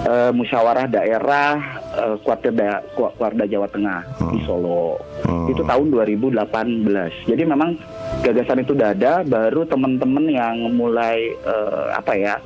Eh, 0.00 0.32
musyawarah 0.32 0.88
daerah 0.88 1.60
eh, 1.92 2.16
Kuarda 2.24 2.80
Ku- 2.96 3.12
Kuarda 3.20 3.44
Jawa 3.44 3.68
Tengah 3.68 4.00
di 4.32 4.40
Solo. 4.48 4.96
Hmm. 5.28 5.52
Itu 5.52 5.60
tahun 5.60 5.92
2018. 5.92 7.28
Jadi 7.28 7.42
memang 7.44 7.76
gagasan 8.24 8.64
itu 8.64 8.72
udah 8.72 8.96
ada, 8.96 9.20
baru 9.20 9.68
teman-teman 9.68 10.24
yang 10.32 10.72
mulai 10.72 11.36
eh, 11.36 11.86
apa 11.92 12.16
ya, 12.16 12.40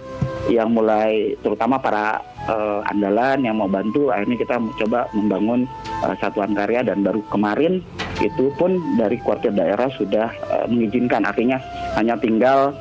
yang 0.51 0.75
mulai 0.75 1.39
terutama 1.47 1.79
para 1.79 2.19
eh, 2.51 2.91
andalan 2.91 3.47
yang 3.47 3.55
mau 3.55 3.71
bantu, 3.71 4.11
akhirnya 4.11 4.35
kita 4.35 4.59
coba 4.83 5.07
membangun 5.15 5.71
eh, 6.03 6.15
satuan 6.19 6.59
karya 6.59 6.83
dan 6.83 7.07
baru 7.07 7.23
kemarin 7.31 7.79
itu 8.19 8.51
pun 8.59 8.79
dari 8.99 9.15
kuartir 9.23 9.55
daerah 9.55 9.87
sudah 9.95 10.27
eh, 10.27 10.67
mengizinkan, 10.67 11.23
artinya 11.23 11.63
hanya 11.95 12.19
tinggal 12.19 12.75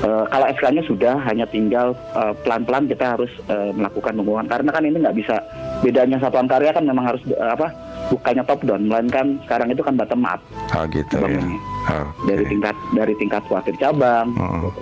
Eh, 0.00 0.24
kalau 0.32 0.46
SK-nya 0.56 0.80
sudah 0.88 1.14
hanya 1.28 1.44
tinggal 1.44 1.92
eh, 2.16 2.32
pelan-pelan 2.40 2.88
kita 2.88 3.20
harus 3.20 3.28
eh, 3.52 3.68
melakukan 3.76 4.16
pembuangan 4.16 4.48
karena 4.48 4.70
kan 4.72 4.82
ini 4.88 4.96
nggak 4.96 5.16
bisa 5.16 5.36
bedanya 5.84 6.16
satuan 6.16 6.48
karya 6.48 6.72
kan 6.72 6.88
memang 6.88 7.04
harus 7.04 7.20
eh, 7.28 7.52
apa 7.52 7.68
bukannya 8.08 8.40
top 8.48 8.64
down 8.64 8.88
melainkan 8.88 9.36
sekarang 9.44 9.68
itu 9.68 9.84
kan 9.84 10.00
bottom 10.00 10.24
up 10.24 10.40
Oh 10.72 10.88
gitu 10.88 11.20
ya. 11.20 11.28
Bangunnya. 11.28 11.58
Oke. 11.90 12.28
dari 12.32 12.44
tingkat 12.48 12.76
dari 12.96 13.14
tingkat 13.20 13.42
kuartir 13.44 13.76
cabang. 13.76 14.32
Oh 14.40 14.72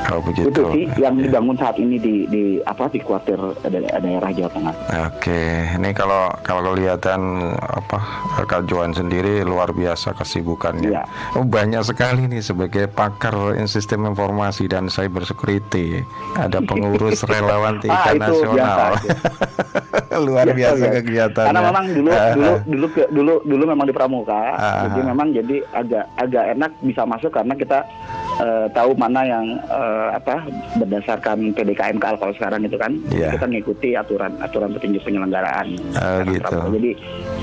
itu 0.00 0.18
begitu. 0.22 0.62
sih 0.70 0.84
yang 0.96 1.14
Ya. 1.14 1.22
dibangun 1.24 1.54
saat 1.54 1.76
ini 1.76 1.96
di 1.96 2.26
di 2.26 2.42
apa 2.60 2.86
di 2.86 2.98
kuartir 2.98 3.38
da- 3.60 3.70
daerah 3.96 4.30
Jawa 4.30 4.50
Tengah 4.50 4.74
Oke, 5.08 5.42
ini 5.70 5.90
kalau 5.92 6.26
kalau 6.40 6.60
kelihatan 6.68 7.20
apa 7.54 7.98
Kak 8.42 8.66
Johan 8.66 8.90
sendiri 8.90 9.42
luar 9.42 9.70
biasa 9.70 10.12
kesibukannya. 10.12 10.90
Iya. 10.90 11.02
Oh 11.32 11.44
banyak 11.44 11.82
sekali 11.82 12.26
nih 12.26 12.40
sebagai 12.40 12.86
pakar 12.86 13.34
in 13.54 13.66
sistem 13.66 14.04
informasi 14.04 14.66
dan 14.66 14.86
cyber 14.86 15.22
security. 15.22 16.02
Ada 16.34 16.58
pengurus 16.60 17.22
relawan 17.30 17.78
TIK 17.78 17.90
Ah, 17.90 18.04
itu 18.08 18.18
nasional. 18.20 18.90
luar 20.20 20.46
Biasa, 20.48 20.74
biasa 20.76 20.84
kegiatannya. 20.98 21.48
Karena 21.48 21.60
memang 21.64 21.84
dulu 21.88 22.08
Ah, 22.10 22.28
dulu 22.36 22.50
ah. 22.50 22.58
dulu 22.62 22.86
ke- 22.90 23.10
dulu 23.10 23.34
dulu 23.42 23.64
memang 23.64 23.86
di 23.86 23.94
pramuka, 23.94 24.42
Ah. 24.52 24.84
jadi 24.84 25.00
memang 25.06 25.26
jadi 25.30 25.56
agak 25.72 26.04
agak 26.16 26.44
enak 26.52 26.70
bisa 26.80 27.02
masuk 27.04 27.30
karena 27.30 27.54
kita 27.54 27.78
eh, 28.40 28.66
tahu 28.72 28.96
mana 28.96 29.20
yang 29.22 29.44
eh, 29.60 30.08
apa 30.10 30.40
berdasarkan 30.76 31.52
PDKM 31.52 32.00
kalau 32.00 32.32
sekarang 32.34 32.64
itu 32.64 32.74
kan 32.74 32.92
Iya. 33.12 33.36
kita 33.36 33.46
mengikuti 33.46 33.92
aturan 33.92 34.32
aturan 34.40 34.72
petunjuk 34.72 35.04
penyelenggaraan. 35.04 35.76
Sekarang 35.92 36.26
gitu. 36.32 36.56
Jadi 36.80 36.90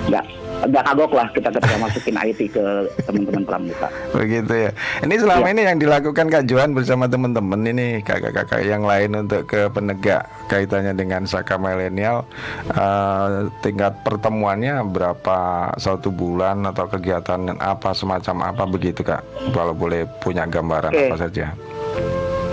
nggak 0.09 0.25
nggak 0.59 0.83
kagok 0.83 1.11
lah 1.11 1.27
kita 1.29 1.49
ketika 1.51 1.75
masukin 1.77 2.15
IT 2.17 2.39
ke 2.49 2.63
teman-teman 3.03 3.43
pramuka. 3.43 3.87
Begitu 4.11 4.53
ya. 4.59 4.71
Ini 4.99 5.15
selama 5.17 5.45
Ya. 5.45 5.53
ini 5.53 5.61
yang 5.63 5.77
dilakukan 5.77 6.25
Kak 6.27 6.45
Johan 6.45 6.73
bersama 6.73 7.05
teman-teman 7.05 7.61
ini 7.63 8.01
kakak-kakak 8.01 8.61
yang 8.61 8.81
lain 8.81 9.13
untuk 9.15 9.45
ke 9.45 9.69
penegak 9.69 10.25
kaitannya 10.47 10.91
dengan 10.91 11.23
Saka 11.23 11.55
Milenial 11.55 12.25
eh, 12.67 13.27
tingkat 13.59 14.01
pertemuannya 14.01 14.81
berapa 14.83 15.37
satu 15.75 16.09
bulan 16.09 16.65
atau 16.65 16.87
kegiatan 16.87 17.37
apa 17.55 17.93
semacam 17.93 18.35
apa 18.47 18.63
begitu 18.65 19.01
Kak? 19.01 19.21
Kalau 19.51 19.71
boleh 19.71 20.09
punya 20.17 20.43
gambaran 20.43 20.89
Oke. 20.89 21.05
apa 21.05 21.17
saja. 21.19 21.53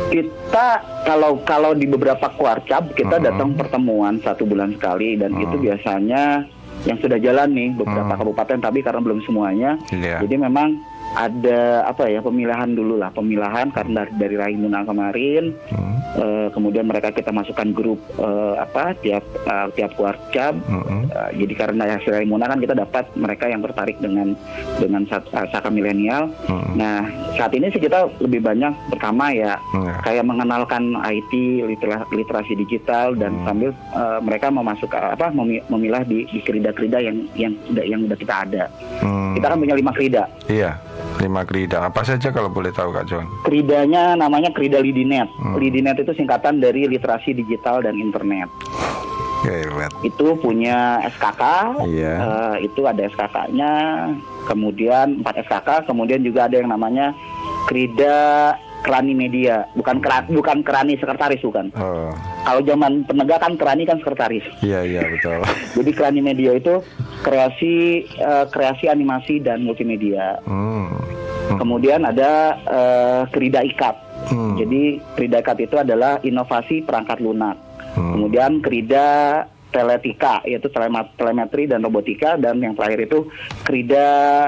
Kita 0.05 0.69
kalau 1.03 1.43
kalau 1.43 1.75
di 1.75 1.88
beberapa 1.88 2.31
kuarcap 2.31 2.95
kita 2.95 3.19
Mm-mm. 3.19 3.27
datang 3.27 3.51
pertemuan 3.53 4.14
satu 4.21 4.47
bulan 4.47 4.71
sekali 4.71 5.17
dan 5.17 5.35
Mm. 5.35 5.43
itu 5.43 5.57
biasanya 5.61 6.23
yang 6.85 6.99
sudah 6.99 7.16
jalan 7.16 7.49
nih 7.51 7.68
beberapa 7.75 8.12
Mm. 8.12 8.20
kabupaten 8.20 8.59
tapi 8.61 8.79
karena 8.81 9.01
belum 9.01 9.20
semuanya 9.20 9.70
Iya. 9.88 10.20
jadi 10.20 10.37
memang 10.38 10.81
ada 11.14 11.61
apa 11.85 12.07
ya 12.07 12.18
pemilahan 12.18 12.70
dulu 12.70 12.98
lah 12.98 13.11
pemilahan 13.11 13.70
karena 13.70 14.03
dari, 14.03 14.12
dari 14.16 14.37
Raimuna 14.37 14.83
kemarin 14.83 15.57
Hmm, 15.64 15.96
eh, 16.14 16.48
kemudian 16.50 16.85
mereka 16.85 17.11
kita 17.11 17.31
masukkan 17.31 17.70
grup 17.70 17.98
eh, 18.14 18.55
apa 18.57 18.94
tiap 18.96 19.22
eh, 19.22 19.66
tiap 19.72 19.94
kuarcap 19.94 20.55
hmm, 20.61 20.92
Eh, 21.05 21.31
jadi 21.38 21.55
karena 21.57 21.87
hasil 21.94 22.11
Raimuna 22.12 22.44
kan 22.44 22.59
kita 22.59 22.74
dapat 22.74 23.07
mereka 23.14 23.46
yang 23.46 23.62
tertarik 23.62 23.94
dengan 23.96 24.35
dengan 24.77 25.07
eh, 25.07 25.22
Saka 25.48 25.68
milenial 25.68 26.27
hmm, 26.44 26.74
Nah, 26.74 27.07
saat 27.33 27.53
ini 27.53 27.70
sih 27.70 27.79
kita 27.79 28.11
lebih 28.18 28.42
banyak 28.42 28.74
pertama 28.88 29.31
ya 29.31 29.55
hmm, 29.70 30.03
kayak 30.03 30.24
mengenalkan 30.24 30.83
IT, 30.98 31.33
litera- 31.64 32.09
literasi 32.11 32.55
digital 32.57 33.14
dan 33.14 33.33
Hmm. 33.35 33.46
sambil 33.46 33.70
eh, 33.72 34.18
mereka 34.20 34.46
memasuk 34.48 34.90
apa 34.90 35.31
memi- 35.31 35.62
memilah 35.64 36.03
di, 36.03 36.27
di 36.27 36.40
kerida-kerida 36.40 36.98
yang 36.98 37.16
yang 37.35 37.53
yang 37.77 38.00
udah 38.03 38.14
kita 38.14 38.35
ada. 38.42 38.64
hmm. 39.00 39.35
Kita 39.35 39.46
kan 39.48 39.59
punya 39.59 39.74
lima 39.74 39.90
kerida. 39.90 40.27
Iya, 40.46 40.74
lima 41.20 41.46
kerida. 41.46 41.87
Apa 41.87 42.03
saja 42.03 42.31
kalau 42.35 42.50
boleh 42.50 42.74
tahu 42.74 42.90
Kak 42.90 43.07
Johan? 43.07 43.29
Keridanya 43.46 44.18
namanya 44.18 44.50
kerida 44.50 44.81
Lidinet. 44.83 45.31
Hmm. 45.38 45.57
Lidinet 45.59 46.00
itu 46.00 46.12
singkatan 46.14 46.59
dari 46.59 46.87
literasi 46.90 47.37
digital 47.37 47.83
dan 47.85 47.98
internet. 47.98 48.50
Itu 50.00 50.40
punya 50.40 51.05
SKK. 51.05 51.42
Iya. 51.85 52.14
eh, 52.16 52.57
itu 52.64 52.81
ada 52.88 53.05
SKK-nya. 53.05 53.72
Kemudian 54.48 55.20
4 55.20 55.44
SKK. 55.44 55.68
Kemudian 55.85 56.24
juga 56.24 56.48
ada 56.48 56.57
yang 56.57 56.72
namanya 56.72 57.12
kerida 57.68 58.16
Kerani 58.85 59.16
Media. 59.16 59.64
Bukan 59.73 59.99
kera- 59.99 60.29
bukan 60.29 60.61
kerani 60.61 60.94
sekretaris 60.94 61.40
bukan. 61.40 61.73
Oh, 61.75 62.12
Kalau 62.44 62.61
zaman 62.62 63.03
penegakan 63.03 63.57
kerani 63.57 63.83
kan 63.83 63.97
sekretaris. 63.97 64.44
iya 64.61 64.85
iya 64.85 65.01
betul. 65.03 65.40
Jadi 65.81 65.90
Kerani 65.90 66.20
Media 66.20 66.53
itu 66.53 66.85
kreasi 67.25 67.75
eh, 68.07 68.44
kreasi 68.47 68.87
animasi 68.87 69.40
dan 69.40 69.64
multimedia. 69.64 70.37
Hmm. 70.44 70.92
Hmm. 71.44 71.57
Kemudian 71.57 72.05
ada 72.05 72.33
eh, 72.61 73.23
Kerida 73.29 73.64
Ikat. 73.64 73.97
Hmm. 74.29 74.55
Jadi 74.55 75.01
Kerida 75.16 75.40
Ikat 75.40 75.59
itu 75.59 75.77
adalah 75.77 76.20
inovasi 76.20 76.85
perangkat 76.85 77.18
lunak. 77.18 77.57
Hmm. 77.97 78.12
Kemudian 78.12 78.61
Kerida 78.61 79.07
Teletika 79.75 80.39
yaitu 80.47 80.71
telema- 80.71 81.11
telemetri 81.13 81.67
dan 81.67 81.83
robotika 81.83 82.39
dan 82.39 82.63
yang 82.63 82.73
terakhir 82.73 83.11
itu 83.11 83.27
Kerida 83.67 84.07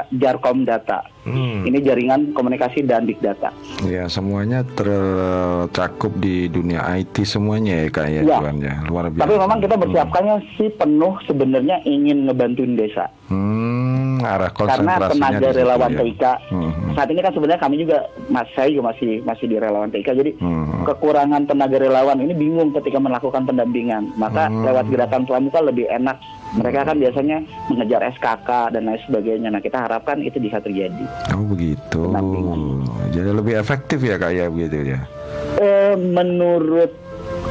Jarkom 0.09 0.63
Data. 0.63 1.03
Hmm. 1.27 1.67
Ini 1.67 1.83
jaringan 1.83 2.31
komunikasi 2.31 2.87
dan 2.87 3.03
big 3.03 3.19
data. 3.19 3.51
Ya 3.83 4.07
semuanya 4.07 4.63
tercakup 4.63 6.15
di 6.15 6.47
dunia 6.47 6.87
IT 6.95 7.27
semuanya 7.27 7.83
ya 7.83 7.89
kak 7.91 8.07
ya 8.07 8.21
Ya. 8.23 8.39
Ya 8.39 8.75
luar 8.87 9.11
biasa. 9.11 9.27
Tapi 9.27 9.35
memang 9.35 9.59
kita 9.59 9.75
bersiapkannya 9.75 10.37
sih 10.55 10.71
penuh 10.71 11.19
sebenarnya 11.27 11.83
ingin 11.83 12.31
ngebantuin 12.31 12.79
desa. 12.79 13.11
Hmm, 13.27 14.06
arah 14.19 14.49
karena 14.49 14.51
konsentrasinya 14.51 15.11
tenaga 15.11 15.39
di 15.39 15.47
situ 15.47 15.59
relawan 15.59 15.91
ya. 15.91 15.99
TIK 15.99 16.25
Hmm. 16.47 16.71
saat 16.93 17.09
ini 17.09 17.21
kan 17.21 17.33
sebenarnya 17.33 17.61
kami 17.61 17.77
juga 17.79 17.99
mas 18.27 18.49
saya 18.53 18.69
juga 18.69 18.85
masih 18.91 19.11
masih 19.23 19.47
di 19.47 19.57
relawan 19.57 19.89
TIK 19.89 20.09
jadi 20.15 20.31
Hmm. 20.37 20.85
kekurangan 20.85 21.43
tenaga 21.45 21.77
relawan 21.77 22.19
ini 22.19 22.33
bingung 22.33 22.71
ketika 22.73 22.97
melakukan 22.97 23.43
pendampingan 23.43 24.13
maka 24.15 24.47
Hmm. 24.47 24.63
lewat 24.63 24.87
gerakan 24.87 25.23
pramuka 25.23 25.59
lebih 25.61 25.87
enak 25.87 26.17
Mereka 26.47 26.87
kan 26.87 26.97
biasanya 26.97 27.43
mengejar 27.67 28.07
SKK 28.09 28.71
dan 28.71 28.87
lain 28.87 29.03
sebagainya. 29.03 29.51
Nah 29.51 29.59
kita 29.59 29.77
harapkan 29.79 30.23
itu 30.23 30.39
bisa 30.39 30.57
terjadi. 30.57 31.05
Oh 31.35 31.43
begitu. 31.43 32.07
Pendampingan. 32.07 32.87
Jadi 33.11 33.31
lebih 33.35 33.55
efektif 33.57 33.99
ya 33.99 34.15
kak 34.15 34.31
ya 34.31 34.47
begitu 34.47 34.95
ya. 34.95 35.01
Eh, 35.59 35.95
menurut 35.99 36.95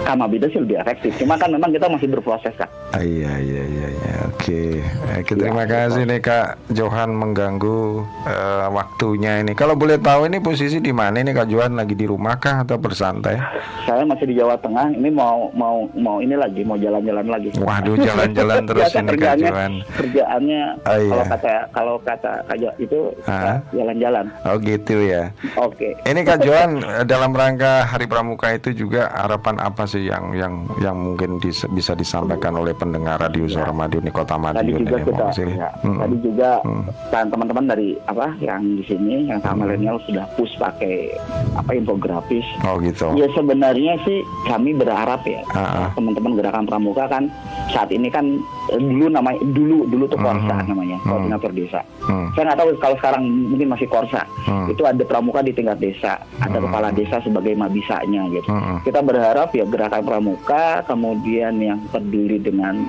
Kamabida 0.03 0.47
sih 0.47 0.59
lebih 0.59 0.77
efektif. 0.77 1.15
Cuma 1.15 1.33
kan 1.35 1.47
memang 1.47 1.69
kita 1.69 1.87
masih 1.87 2.07
berproses 2.07 2.51
kak. 2.53 2.67
Ah, 2.91 2.99
iya 2.99 3.31
iya 3.37 3.63
iya 3.63 3.87
iya. 3.89 4.13
Oke. 4.27 4.83
Oke, 5.15 5.33
terima 5.33 5.63
kasih 5.63 6.03
nih 6.03 6.19
Kak 6.19 6.69
Johan 6.69 7.11
mengganggu 7.11 8.03
eh, 8.23 8.67
waktunya 8.69 9.39
ini. 9.39 9.51
Kalau 9.51 9.73
boleh 9.73 9.97
tahu 9.97 10.27
ini 10.27 10.37
posisi 10.37 10.77
di 10.77 10.91
mana 10.91 11.17
ini 11.17 11.31
Kak 11.31 11.47
Johan 11.47 11.73
lagi 11.73 11.93
di 11.93 12.03
rumah 12.03 12.35
kah 12.35 12.61
atau 12.61 12.75
bersantai? 12.75 13.39
Saya 13.83 14.03
masih 14.03 14.27
di 14.27 14.35
Jawa 14.35 14.57
Tengah. 14.57 14.91
Ini 14.91 15.09
mau 15.09 15.49
mau 15.51 15.87
mau 15.93 16.19
ini 16.19 16.35
lagi 16.35 16.61
mau 16.61 16.75
jalan-jalan 16.75 17.25
lagi. 17.25 17.49
Waduh 17.55 17.95
jalan-jalan 17.97 18.61
terus 18.69 18.89
ini 18.89 18.99
Kak 18.99 19.09
kerjaannya, 19.09 19.49
Johan. 19.49 19.73
kerjaannya 19.95 20.61
Oh, 20.85 20.97
iya. 20.97 21.09
kalau 21.09 21.25
kata 21.25 21.53
kalau 21.71 21.95
kata 21.99 22.31
Kak 22.45 22.57
Jo 22.57 22.69
itu 22.77 22.99
Ah. 23.25 23.57
jalan-jalan. 23.71 24.25
Oh 24.45 24.55
gitu 24.57 24.95
ya. 25.01 25.31
Oke. 25.55 25.97
Ini 26.01 26.19
Kak 26.21 26.39
Johan 26.41 26.79
eh, 26.79 27.03
dalam 27.03 27.31
rangka 27.31 27.85
Hari 27.85 28.05
Pramuka 28.05 28.51
itu 28.51 28.71
juga 28.71 29.09
harapan 29.11 29.57
apa 29.57 29.84
sih 29.85 30.03
yang 30.03 30.29
yang 30.31 30.53
yang 30.77 30.93
mungkin 30.95 31.37
dis- 31.37 31.65
bisa 31.67 31.93
disampaikan 31.93 32.53
oleh 32.53 32.71
pendengar 32.71 33.17
Radio 33.17 33.45
Suara 33.45 33.69
Madiun 33.69 34.01
di 34.01 34.11
Kota 34.11 34.35
Tadi 34.35 34.43
Madiun 34.43 34.79
juga 34.79 34.95
ini 34.95 35.05
kita, 35.05 35.25
ya, 35.47 35.69
Mm-mm. 35.79 35.99
tadi 35.99 36.17
juga 36.19 36.49
Hmm. 36.61 36.83
dan 37.09 37.25
teman-teman 37.27 37.65
dari 37.67 37.89
apa 38.03 38.27
yang 38.39 38.61
di 38.75 38.83
sini 38.83 39.25
yang 39.25 39.39
sama 39.39 39.65
milenial 39.65 39.97
sudah 40.03 40.25
push 40.35 40.53
pakai 40.55 41.13
apa 41.53 41.71
infografis. 41.71 42.45
Oh 42.63 42.77
gitu. 42.77 43.13
Ya 43.13 43.27
sebenarnya 43.31 43.97
sih 44.01 44.19
kami 44.45 44.73
berharap 44.73 45.21
ya 45.23 45.41
ah. 45.51 45.89
teman-teman 45.91 46.35
gerakan 46.35 46.65
pramuka 46.65 47.05
kan 47.05 47.29
saat 47.67 47.89
ini 47.89 48.07
kan 48.07 48.25
eh, 48.69 48.79
dulu 48.79 49.07
namanya 49.07 49.39
dulu 49.47 49.85
dulu 49.85 50.05
tuh 50.05 50.17
Korsa 50.17 50.55
Mhm. 50.55 50.67
namanya 50.67 50.97
Hmm. 50.97 51.09
koordinator 51.11 51.51
desa. 51.51 51.81
Hmm. 52.01 52.27
Saya 52.31 52.43
nggak 52.47 52.59
tahu 52.59 52.69
kalau 52.77 52.95
sekarang 52.97 53.23
mungkin 53.25 53.67
masih 53.67 53.87
Korsa. 53.87 54.21
Hmm. 54.45 54.67
Itu 54.67 54.81
ada 54.83 55.01
pramuka 55.01 55.41
di 55.41 55.51
tingkat 55.51 55.77
desa, 55.77 56.13
ada 56.37 56.55
Hmm. 56.55 56.65
kepala 56.65 56.87
desa 56.91 57.17
sebagai 57.19 57.53
mabisanya 57.53 58.21
gitu. 58.29 58.47
Hmm. 58.47 58.77
Kita 58.81 59.01
berharap 59.01 59.49
ya 59.51 59.64
gerakan 59.67 60.03
pramuka 60.05 60.85
kemudian 60.85 61.57
yang 61.59 61.79
peduli 61.89 62.37
dengan 62.39 62.85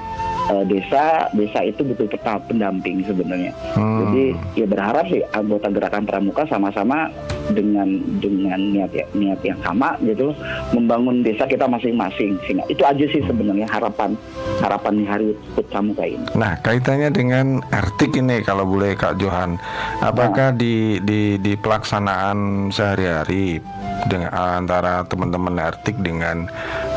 eh, 0.51 0.65
desa, 0.67 1.29
desa 1.35 1.61
itu 1.63 1.83
betul 1.83 2.07
betul 2.07 2.39
pendamping 2.47 3.03
sebenarnya. 3.03 3.53
Hmm. 3.75 4.07
Jadi 4.07 4.25
ya 4.55 4.67
berharap 4.69 5.05
sih 5.11 5.23
anggota 5.35 5.69
gerakan 5.73 6.05
pramuka 6.07 6.43
sama-sama 6.47 7.11
dengan 7.51 7.99
dengan 8.19 8.59
niat 8.59 8.91
ya- 8.95 9.11
niat 9.15 9.41
yang 9.43 9.59
sama 9.63 9.95
gitu 10.03 10.35
membangun 10.75 11.23
desa 11.23 11.47
kita 11.47 11.67
masing-masing. 11.67 12.39
Sehingga 12.47 12.65
itu 12.71 12.83
aja 12.87 13.05
sih 13.11 13.23
sebenarnya 13.27 13.67
harapan 13.71 14.15
harapan 14.63 14.93
di 14.99 15.05
hari 15.07 15.29
Hut 15.55 15.67
Pramuka 15.71 16.05
ini. 16.07 16.27
Nah, 16.39 16.59
kaitannya 16.63 17.11
dengan 17.11 17.61
artik 17.71 18.15
ini 18.19 18.43
kalau 18.43 18.67
boleh 18.67 18.95
Kak 18.95 19.19
Johan, 19.19 19.59
apakah 20.03 20.55
di 20.55 20.99
di 21.03 21.39
di 21.43 21.53
pelaksanaan 21.59 22.71
sehari-hari 22.71 23.59
dengan 24.07 24.31
antara 24.35 25.03
teman-teman 25.07 25.59
artik 25.59 25.99
dengan 26.03 26.47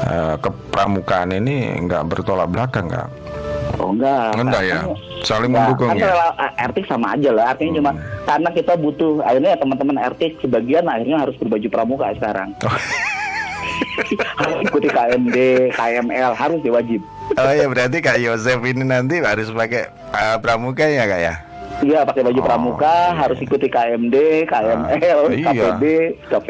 eh, 0.05 0.35
kepramukaan 0.39 1.33
ini 1.33 1.85
nggak 1.85 2.05
bertolak 2.09 2.49
belakang 2.49 2.89
nggak? 2.89 3.18
Oh 3.77 3.93
enggak. 3.93 4.33
Enggak 4.33 4.63
ya, 4.65 4.79
saling 5.21 5.53
enggak. 5.53 5.65
mendukung 5.69 5.89
Kan 5.93 5.97
ya. 5.99 6.07
kalau 6.09 6.29
RT 6.57 6.77
sama 6.89 7.07
aja 7.13 7.29
lah. 7.29 7.45
Artinya 7.53 7.73
cuma 7.77 7.91
Hmm. 7.91 8.01
karena 8.25 8.49
kita 8.51 8.73
butuh 8.75 9.11
akhirnya 9.21 9.49
ya 9.53 9.59
teman-teman 9.59 9.97
RT 10.09 10.21
sebagian 10.41 10.85
akhirnya 10.85 11.17
harus 11.21 11.35
berbaju 11.37 11.67
pramuka 11.69 12.05
sekarang. 12.17 12.49
Oh. 12.65 12.73
harus 14.39 14.57
ikuti 14.63 14.87
KMD, 14.87 15.37
KML 15.71 16.31
harus 16.33 16.59
diwajib. 16.61 17.01
Oh 17.35 17.51
ya 17.51 17.65
berarti 17.67 17.97
Kak 17.99 18.17
Yosef 18.17 18.59
ini 18.63 18.83
nanti 18.83 19.19
harus 19.19 19.51
pakai 19.51 19.85
eh, 19.91 20.37
pramuka 20.41 20.83
ya 20.83 21.05
Kak 21.05 21.21
ya? 21.21 21.35
Iya 21.79 22.03
pakai 22.03 22.21
baju 22.21 22.35
Oh, 22.35 22.45
pramuka, 22.45 22.91
iya. 23.07 23.15
harus 23.15 23.39
ikuti 23.39 23.65
KMD, 23.65 24.15
KML, 24.45 24.91
Ah, 24.91 25.31
iya. 25.31 25.51
KPD, 25.71 25.83
KP. 26.27 26.47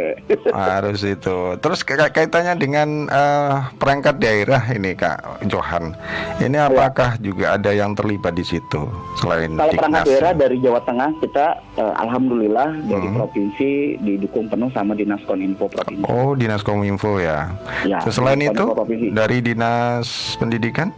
Harus 0.49 1.01
itu. 1.01 1.37
Terus 1.55 1.79
ka- 1.81 2.09
kaitannya 2.09 2.53
dengan 2.55 2.89
eh, 3.05 3.55
perangkat 3.75 4.17
daerah 4.17 4.65
ini 4.67 4.93
Kak 4.93 5.45
Johan. 5.45 5.93
Ini 6.39 6.57
apakah 6.63 7.15
juga 7.17 7.53
ada 7.53 7.69
yang 7.69 7.93
terlibat 7.93 8.33
di 8.33 8.41
situ 8.43 8.81
selain 9.15 9.53
Kalau 9.53 9.69
perangkat 9.71 10.03
daerah 10.07 10.31
dari 10.33 10.57
Jawa 10.59 10.81
Tengah 10.81 11.09
kita 11.19 11.45
eh, 11.75 11.93
alhamdulillah 11.95 12.69
dari 12.83 13.07
Hmm. 13.07 13.15
provinsi 13.15 13.69
didukung 13.99 14.45
penuh 14.45 14.69
sama 14.69 14.93
Dinas 14.93 15.21
Kominfo 15.23 15.65
provinsi. 15.67 16.03
Oh, 16.03 16.33
Dinas 16.33 16.61
Kominfo 16.61 17.17
ya. 17.17 17.53
Ya, 17.83 18.01
Terus 18.01 18.17
selain 18.17 18.39
Dinas 18.39 18.53
itu 18.53 18.65
dari 19.11 19.37
Dinas 19.39 20.07
Pendidikan? 20.35 20.89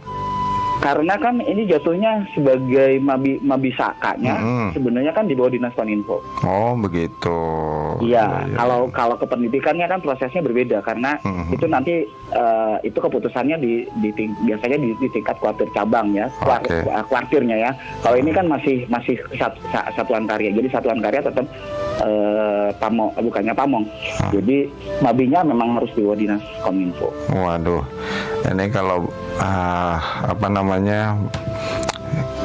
Karena 0.82 1.14
kan 1.14 1.38
ini 1.38 1.62
jatuhnya 1.64 2.26
sebagai 2.34 2.98
mabi 2.98 3.38
mabisakanya 3.38 4.34
Mm-mm. 4.34 4.68
sebenarnya 4.74 5.14
kan 5.14 5.24
di 5.24 5.32
bawah 5.32 5.48
Dinas 5.48 5.70
Kominfo. 5.72 6.18
Oh, 6.42 6.74
begitu. 6.74 7.38
Iya, 8.02 8.50
kalau 8.52 8.90
kalau 8.90 9.14
ke 9.14 9.22
pendidikannya 9.24 9.86
kan 9.86 10.02
prosesnya 10.02 10.42
berbeda 10.42 10.82
karena 10.82 11.22
Mhm. 11.22 11.54
itu 11.54 11.66
nanti 11.66 11.94
eh, 12.32 12.76
itu 12.82 12.98
keputusannya 12.98 13.56
di, 13.56 13.72
di 14.00 14.10
ting- 14.10 14.34
biasanya 14.42 14.74
di, 14.74 14.90
di 14.96 15.06
tingkat 15.08 15.38
kuartir 15.38 15.70
cabang 15.70 16.10
ya, 16.10 16.26
eh, 16.66 17.04
kuartirnya 17.06 17.56
ya. 17.60 17.70
Kalau 18.00 18.16
ini 18.16 18.32
kan 18.32 18.48
masih 18.48 18.82
masih 18.88 19.14
sat- 19.36 19.60
sa- 19.68 19.86
satuan 19.92 20.26
karya. 20.26 20.50
Jadi 20.50 20.66
satuan 20.66 20.98
karya 20.98 21.22
tetap 21.22 21.46
eh, 22.00 22.68
pamong 22.74 23.14
bukannya 23.14 23.54
pamong. 23.54 23.84
Ah. 24.18 24.32
Jadi 24.32 24.66
mabinya 24.98 25.44
memang 25.44 25.78
harus 25.78 25.92
di 25.92 26.02
bawah 26.02 26.18
Dinas 26.18 26.42
Kominfo. 26.60 27.12
Waduh. 27.30 27.84
Ini 28.42 28.66
kalau 28.68 29.06
ah, 29.38 29.96
apa 30.26 30.46
namanya 30.48 31.16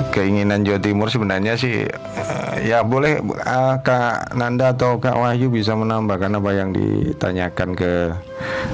keinginan 0.10 0.64
Jawa 0.64 0.80
Timur 0.80 1.08
sebenarnya 1.12 1.54
sih 1.54 1.84
eh, 1.86 2.56
ya 2.64 2.82
boleh 2.82 3.20
ah, 3.44 3.78
Kak 3.82 4.34
Nanda 4.34 4.72
atau 4.72 4.98
Kak 4.98 5.16
Wahyu 5.16 5.52
bisa 5.52 5.76
menambahkan 5.76 6.38
apa 6.38 6.52
yang 6.54 6.70
ditanyakan 6.72 7.70
ke 7.76 7.92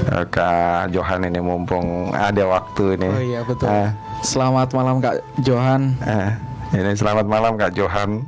eh, 0.09 0.25
Kak 0.29 0.93
Johan 0.93 1.25
ini 1.25 1.39
mumpung 1.39 2.13
ada 2.13 2.43
waktu 2.45 2.99
ini. 2.99 3.09
Oh 3.09 3.23
iya 3.23 3.41
betul. 3.43 3.67
Ah, 3.67 3.91
Selamat 4.23 4.71
malam 4.71 5.03
Kak 5.03 5.19
Johan, 5.43 5.99
eh, 6.07 6.31
ini 6.71 6.95
selamat 6.95 7.27
malam 7.27 7.59
Kak 7.59 7.75
Johan. 7.75 8.23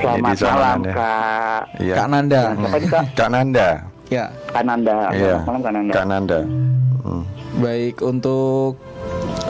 Ini 0.00 0.04
Selamat 0.04 0.36
sana 0.36 0.52
malam 0.52 0.68
Nanda. 0.80 0.92
Kak 0.92 1.62
Iya. 1.80 1.94
Kak 1.96 2.08
Nanda. 2.08 2.40
Siapa 2.40 2.76
nih, 2.76 2.88
Kak? 2.88 3.04
Kak 3.16 3.28
Nanda. 3.32 3.68
Ya, 4.10 4.24
Kananda. 4.50 4.96
Iya. 5.14 5.34
Selamat 5.38 5.46
malam 5.46 5.62
Kananda. 5.62 5.92
Kak 5.94 6.04
Nanda. 6.04 6.38
Hmm. 7.00 7.24
baik 7.56 7.96
untuk 8.04 8.76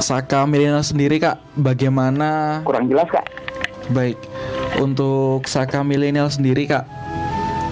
Saka 0.01 0.49
milenial 0.49 0.81
sendiri 0.81 1.21
Kak, 1.21 1.37
bagaimana 1.55 2.61
Kurang 2.65 2.89
jelas 2.89 3.07
Kak. 3.07 3.25
baik 3.91 4.17
untuk 4.79 5.45
Saka 5.45 5.85
milenial 5.85 6.31
sendiri 6.31 6.65
Kak, 6.65 6.89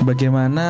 bagaimana 0.02 0.66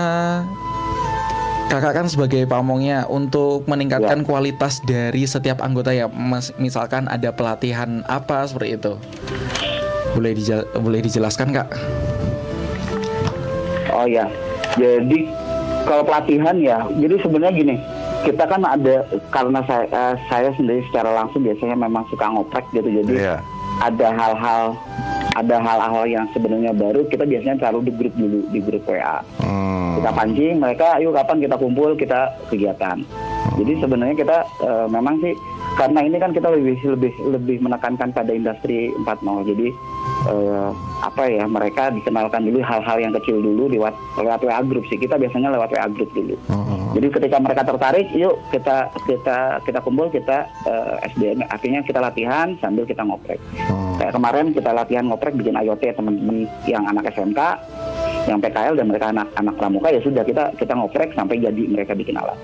Kakak 1.68 1.92
kan 1.92 2.06
sebagai 2.08 2.48
pamongnya 2.48 3.04
untuk 3.04 3.68
meningkatkan 3.68 4.24
kualitas 4.24 4.80
dari 4.80 5.28
setiap 5.28 5.60
anggota 5.60 5.92
ya, 5.92 6.08
Mas, 6.08 6.48
misalkan 6.56 7.04
ada 7.04 7.28
pelatihan 7.28 8.00
apa 8.08 8.48
seperti 8.48 8.80
itu. 8.80 8.96
Boleh 10.16 10.32
dijel- 10.32 10.64
boleh 10.74 11.04
dijelaskan 11.04 11.52
Kak? 11.52 11.68
Oh 13.92 14.08
ya, 14.08 14.24
jadi 14.80 15.28
kalau 15.84 16.08
pelatihan 16.08 16.56
ya, 16.56 16.88
jadi 16.96 17.20
sebenarnya 17.20 17.52
gini, 17.52 17.76
kita 18.26 18.44
kan 18.46 18.62
ada 18.66 19.06
karena 19.30 19.60
saya 19.66 19.84
eh, 19.88 20.14
saya 20.26 20.50
sendiri 20.54 20.82
secara 20.90 21.14
langsung 21.14 21.44
biasanya 21.46 21.76
memang 21.78 22.02
suka 22.10 22.26
ngoprek 22.26 22.66
gitu, 22.74 22.88
jadi 22.88 23.12
Iya. 23.14 23.36
ada 23.84 24.06
hal-hal 24.14 24.62
ada 25.38 25.56
hal-hal 25.62 26.04
yang 26.10 26.26
sebenarnya 26.34 26.74
baru 26.74 27.06
kita 27.06 27.22
biasanya 27.22 27.62
taruh 27.62 27.78
di 27.78 27.94
grup 27.94 28.10
dulu 28.18 28.42
di 28.50 28.58
grup 28.58 28.82
WA. 28.90 29.22
Hmm. 29.38 30.02
Kita 30.02 30.10
pancing 30.10 30.58
mereka, 30.58 30.98
ayo 30.98 31.14
kapan 31.14 31.38
kita 31.42 31.54
kumpul 31.54 31.94
kita 31.94 32.34
kegiatan. 32.50 32.98
Jadi 33.58 33.72
sebenarnya 33.78 34.16
kita 34.18 34.38
eh, 34.66 34.86
memang 34.90 35.22
sih 35.22 35.34
karena 35.78 36.02
ini 36.02 36.18
kan 36.18 36.34
kita 36.34 36.50
lebih 36.50 36.74
lebih 36.82 37.12
lebih 37.38 37.56
menekankan 37.62 38.10
pada 38.10 38.34
industri 38.34 38.90
4.0. 39.06 39.46
Jadi 39.46 39.68
eh, 40.26 40.70
apa 40.98 41.30
ya 41.30 41.44
mereka 41.46 41.94
dikenalkan 41.94 42.42
dulu 42.46 42.58
hal-hal 42.62 42.98
yang 42.98 43.12
kecil 43.20 43.38
dulu 43.38 43.70
lewat 43.70 43.94
lewat 44.18 44.40
WA 44.42 44.60
grup 44.66 44.84
sih. 44.90 44.98
Kita 44.98 45.14
biasanya 45.14 45.54
lewat 45.54 45.70
WA 45.74 45.86
grup 45.90 46.10
dulu. 46.12 46.34
Hmm. 46.50 46.90
Jadi 46.98 47.06
ketika 47.14 47.36
mereka 47.38 47.62
tertarik, 47.62 48.06
yuk 48.16 48.34
kita 48.50 48.90
kita 49.06 49.62
kita 49.62 49.78
kumpul 49.84 50.10
kita 50.10 50.48
eh, 50.66 51.06
SDM 51.14 51.46
artinya 51.46 51.80
kita 51.84 51.98
latihan 52.02 52.58
sambil 52.58 52.82
kita 52.88 53.06
ngoprek. 53.06 53.38
Hmm. 53.68 53.96
Kayak 53.98 54.12
kemarin 54.14 54.46
kita 54.54 54.70
latihan 54.74 55.04
ngoprek 55.06 55.34
bikin 55.38 55.54
IoT 55.54 55.82
teman-teman 55.94 56.46
yang 56.66 56.84
anak 56.86 57.10
SMK, 57.14 57.40
yang 58.26 58.38
PKL 58.42 58.74
dan 58.74 58.86
mereka 58.90 59.06
anak 59.14 59.28
anak 59.38 59.54
pramuka 59.56 59.88
ya 59.90 60.00
sudah 60.02 60.22
kita 60.26 60.54
kita 60.58 60.72
ngoprek 60.74 61.14
sampai 61.14 61.38
jadi 61.38 61.62
mereka 61.70 61.94
bikin 61.94 62.18
alat. 62.18 62.38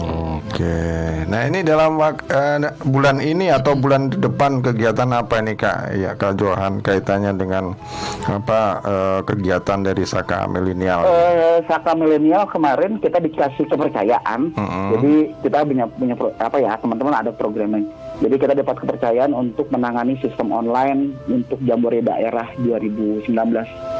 Oke. 0.00 0.13
Oke. 0.54 0.78
Nah 1.26 1.50
ini 1.50 1.66
dalam 1.66 1.98
eh, 1.98 2.62
bulan 2.86 3.18
ini 3.18 3.50
atau 3.50 3.74
bulan 3.74 4.06
depan 4.06 4.62
kegiatan 4.62 5.10
apa 5.10 5.42
ini 5.42 5.58
kak? 5.58 5.98
Ya 5.98 6.14
kak 6.14 6.38
Johan 6.38 6.78
kaitannya 6.78 7.34
dengan 7.34 7.74
apa 8.22 8.78
eh, 8.78 9.20
kegiatan 9.26 9.82
dari 9.82 10.06
Saka 10.06 10.46
Milenial? 10.46 11.02
Eh, 11.02 11.58
Saka 11.66 11.98
milenial 11.98 12.46
kemarin 12.46 13.02
kita 13.02 13.18
dikasih 13.18 13.66
kepercayaan, 13.66 14.54
jadi 14.94 15.14
kita 15.42 15.66
punya 15.66 15.90
punya 15.90 16.14
pro- 16.14 16.38
apa 16.38 16.56
ya 16.62 16.78
teman-teman 16.78 17.18
ada 17.18 17.34
programnya. 17.34 17.82
Jadi 18.22 18.38
kita 18.38 18.54
dapat 18.54 18.78
kepercayaan 18.78 19.34
untuk 19.34 19.66
menangani 19.74 20.14
sistem 20.22 20.54
online 20.54 21.18
untuk 21.26 21.58
Jambore 21.66 21.98
daerah 21.98 22.46
2019 22.62 23.26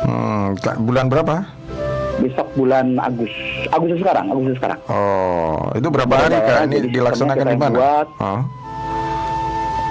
Hmm, 0.07 0.55
bulan 0.87 1.11
berapa? 1.11 1.51
Besok 2.17 2.47
bulan 2.55 2.97
Agustus 2.97 3.35
Agustus 3.69 3.99
sekarang 3.99 4.27
Agustus 4.29 4.57
sekarang. 4.57 4.79
Oh, 4.87 5.71
itu 5.73 5.89
berapa 5.89 6.15
hari 6.15 6.37
kak? 6.37 6.59
Ini 6.67 6.79
dilaksanakan 6.91 7.45
di 7.45 7.57
mana? 7.57 7.75
buat. 7.75 8.09
Oh, 8.19 8.41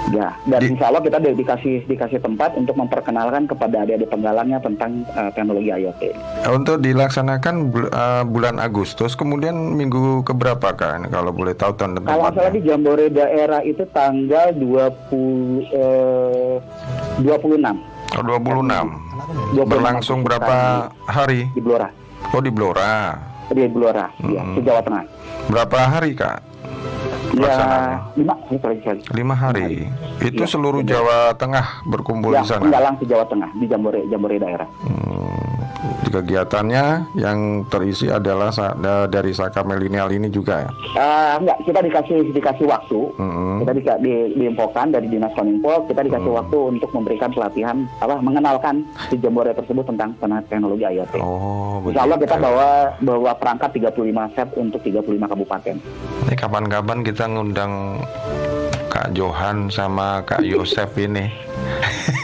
Ya, 0.06 0.36
dan 0.44 0.60
Di- 0.60 0.68
insya 0.68 0.92
Allah 0.92 1.00
kita 1.00 1.16
di- 1.16 1.32
dikasih 1.34 1.88
dikasih 1.88 2.20
tempat 2.20 2.52
untuk 2.54 2.76
memperkenalkan 2.76 3.48
kepada 3.48 3.82
adik-adik 3.82 4.12
penggalangnya 4.12 4.60
tentang 4.60 5.00
eh, 5.08 5.32
teknologi 5.32 5.72
IoT. 5.72 6.02
untuk 6.46 6.76
dilaksanakan 6.78 7.54
bul- 7.66 7.88
eh, 7.88 8.22
bulan 8.22 8.60
Agustus, 8.60 9.16
kemudian 9.16 9.56
minggu 9.72 10.20
keberapa 10.22 10.70
kak? 10.70 11.00
Ini 11.00 11.08
kalau 11.08 11.32
boleh 11.32 11.56
tahu 11.56 11.72
tahun 11.72 12.04
Kalau 12.04 12.20
nggak 12.22 12.36
salah 12.36 12.52
di 12.52 12.60
Jambore 12.62 13.08
daerah 13.08 13.64
itu 13.64 13.80
tanggal 13.88 14.52
20 14.52 15.64
eh, 15.72 16.56
26 17.24 17.64
Oh, 18.14 18.22
26. 18.22 18.86
26 19.56 19.66
Berlangsung 19.66 20.20
berapa 20.20 20.54
hari? 21.02 21.48
di 21.48 21.58
Blora. 21.58 21.88
Oh 22.32 22.40
di 22.40 22.50
Blora. 22.50 23.18
Di 23.46 23.68
Blora, 23.68 24.08
ya, 24.24 24.40
Hmm. 24.40 24.56
di 24.56 24.60
Jawa 24.62 24.80
Tengah. 24.80 25.04
Berapa 25.52 25.76
hari 25.90 26.16
kak? 26.16 26.40
Ya, 27.34 27.98
lima, 28.14 28.34
sorry, 28.48 28.78
sorry. 28.80 29.00
Lima 29.10 29.34
hari. 29.34 29.90
Itu 30.18 30.46
Iya. 30.46 30.48
seluruh 30.48 30.80
Jawa 30.80 31.34
Tengah 31.34 31.82
berkumpul 31.84 32.30
Ya, 32.30 32.40
di 32.40 32.48
sana. 32.48 32.62
penggalang 32.62 32.94
di 32.96 33.04
Jawa 33.04 33.24
Tengah, 33.26 33.50
di 33.52 33.66
Jambore, 33.66 34.00
Jambore 34.06 34.36
daerah. 34.38 34.68
Hmm, 34.80 35.23
kegiatannya 36.14 36.84
yang 37.14 37.38
terisi 37.66 38.06
adalah 38.06 38.48
sa- 38.48 38.76
dari 39.06 39.30
Saka 39.30 39.60
Milenial 39.60 40.06
ini 40.08 40.28
juga 40.28 40.62
ya. 40.62 40.70
Eh, 40.94 41.32
enggak, 41.36 41.58
kita 41.62 41.80
dikasih 41.80 42.18
dikasih 42.30 42.66
waktu. 42.66 43.00
Mm-mm. 43.14 43.54
Kita 43.60 43.72
di, 43.72 43.82
di, 44.00 44.12
diinfokan 44.36 44.86
dari 44.90 45.06
dinas 45.06 45.34
kominfo, 45.34 45.86
kita 45.86 46.00
dikasih 46.00 46.22
Hmm. 46.26 46.40
waktu 46.40 46.58
untuk 46.70 46.90
memberikan 46.90 47.28
pelatihan 47.28 47.76
apa 47.98 48.16
mengenalkan 48.16 48.80
di 49.08 49.16
Jambore 49.16 49.52
tersebut 49.52 49.84
tentang 49.84 50.14
teknologi 50.44 50.84
IoT. 50.84 51.14
Oh, 51.18 51.82
Insya 51.84 52.02
Allah 52.02 52.16
kita 52.16 52.36
bawa 52.36 52.68
bawa 52.98 53.32
perangkat 53.34 53.70
35 53.74 53.98
set 54.30 54.48
untuk 54.54 54.80
35 54.80 55.02
kabupaten. 55.26 55.76
Ini 56.24 56.34
kapan-kapan 56.34 56.98
kita 57.02 57.24
ngundang 57.26 58.00
Kak 58.86 59.10
Johan 59.12 59.68
sama 59.68 60.22
Kak 60.22 60.46
Yosef 60.46 60.94
ini. 60.96 61.26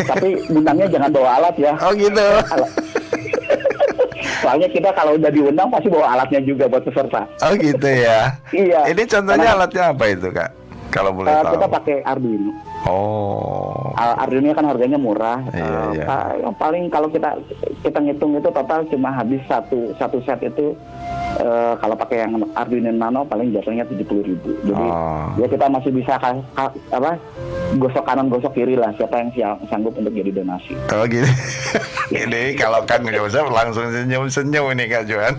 Tapi 0.02 0.36
bintangnya 0.46 0.86
jangan 0.88 1.10
bawa 1.10 1.30
alat 1.36 1.54
ya. 1.56 1.72
Oh 1.78 1.92
gitu. 1.92 2.26
Alat. 2.46 2.70
Soalnya 4.40 4.68
kita 4.68 4.90
kalau 4.92 5.14
udah 5.16 5.30
diundang 5.30 5.68
pasti 5.68 5.88
bawa 5.88 6.16
alatnya 6.16 6.40
juga 6.42 6.64
buat 6.66 6.82
peserta. 6.84 7.28
Oh 7.44 7.52
gitu 7.56 7.88
ya. 7.88 8.34
Iya. 8.50 8.80
Ini 8.90 9.02
contohnya 9.06 9.52
Karena- 9.52 9.56
alatnya 9.60 9.82
apa 9.92 10.04
itu 10.08 10.28
Kak? 10.32 10.50
Kalau 10.90 11.10
boleh 11.10 11.30
Eh, 11.30 11.38
tahu. 11.40 11.54
kita 11.54 11.66
pakai 11.66 11.96
Arduino. 12.02 12.52
Oh. 12.84 13.94
Arduino 13.94 14.50
kan 14.50 14.66
harganya 14.66 14.96
murah. 14.96 15.38
Iya, 15.48 16.02
pa- 16.02 16.34
yang 16.36 16.54
paling 16.54 16.88
kalau 16.88 17.06
kita 17.06 17.38
kita 17.80 17.98
ngitung 17.98 18.34
itu 18.34 18.48
total 18.48 18.82
cuma 18.84 19.08
habis 19.08 19.38
satu 19.46 19.94
satu 19.94 20.18
set 20.20 20.42
itu 20.42 20.74
eh, 21.36 21.74
kalau 21.76 21.94
pakai 21.94 22.22
yang 22.22 22.34
Arduino 22.52 22.90
Nano 22.90 23.22
paling 23.22 23.50
jatuhnya 23.50 23.86
tujuh 23.86 24.02
puluh 24.04 24.24
ribu. 24.26 24.50
Jadi 24.64 24.82
Oh. 24.82 25.30
ya 25.36 25.46
kita 25.46 25.66
masih 25.66 25.90
bisa 25.90 26.14
ka- 26.16 26.42
ka- 26.52 26.74
apa 26.90 27.14
gosok 27.76 28.02
kanan 28.02 28.26
gosok 28.26 28.50
kiri 28.52 28.74
lah 28.74 28.90
siapa 28.92 29.14
yang 29.16 29.30
siap, 29.30 29.56
sanggup 29.66 29.94
untuk 29.94 30.10
jadi 30.10 30.34
donasi. 30.34 30.74
Oh 30.90 31.06
gitu. 31.06 31.28
Ini 32.20 32.58
kalau 32.58 32.82
Kang 32.82 33.06
Yosef 33.06 33.46
langsung 33.46 33.86
senyum-senyum 33.88 34.74
ini 34.74 34.84
Kak 34.84 35.06
Johan. 35.06 35.38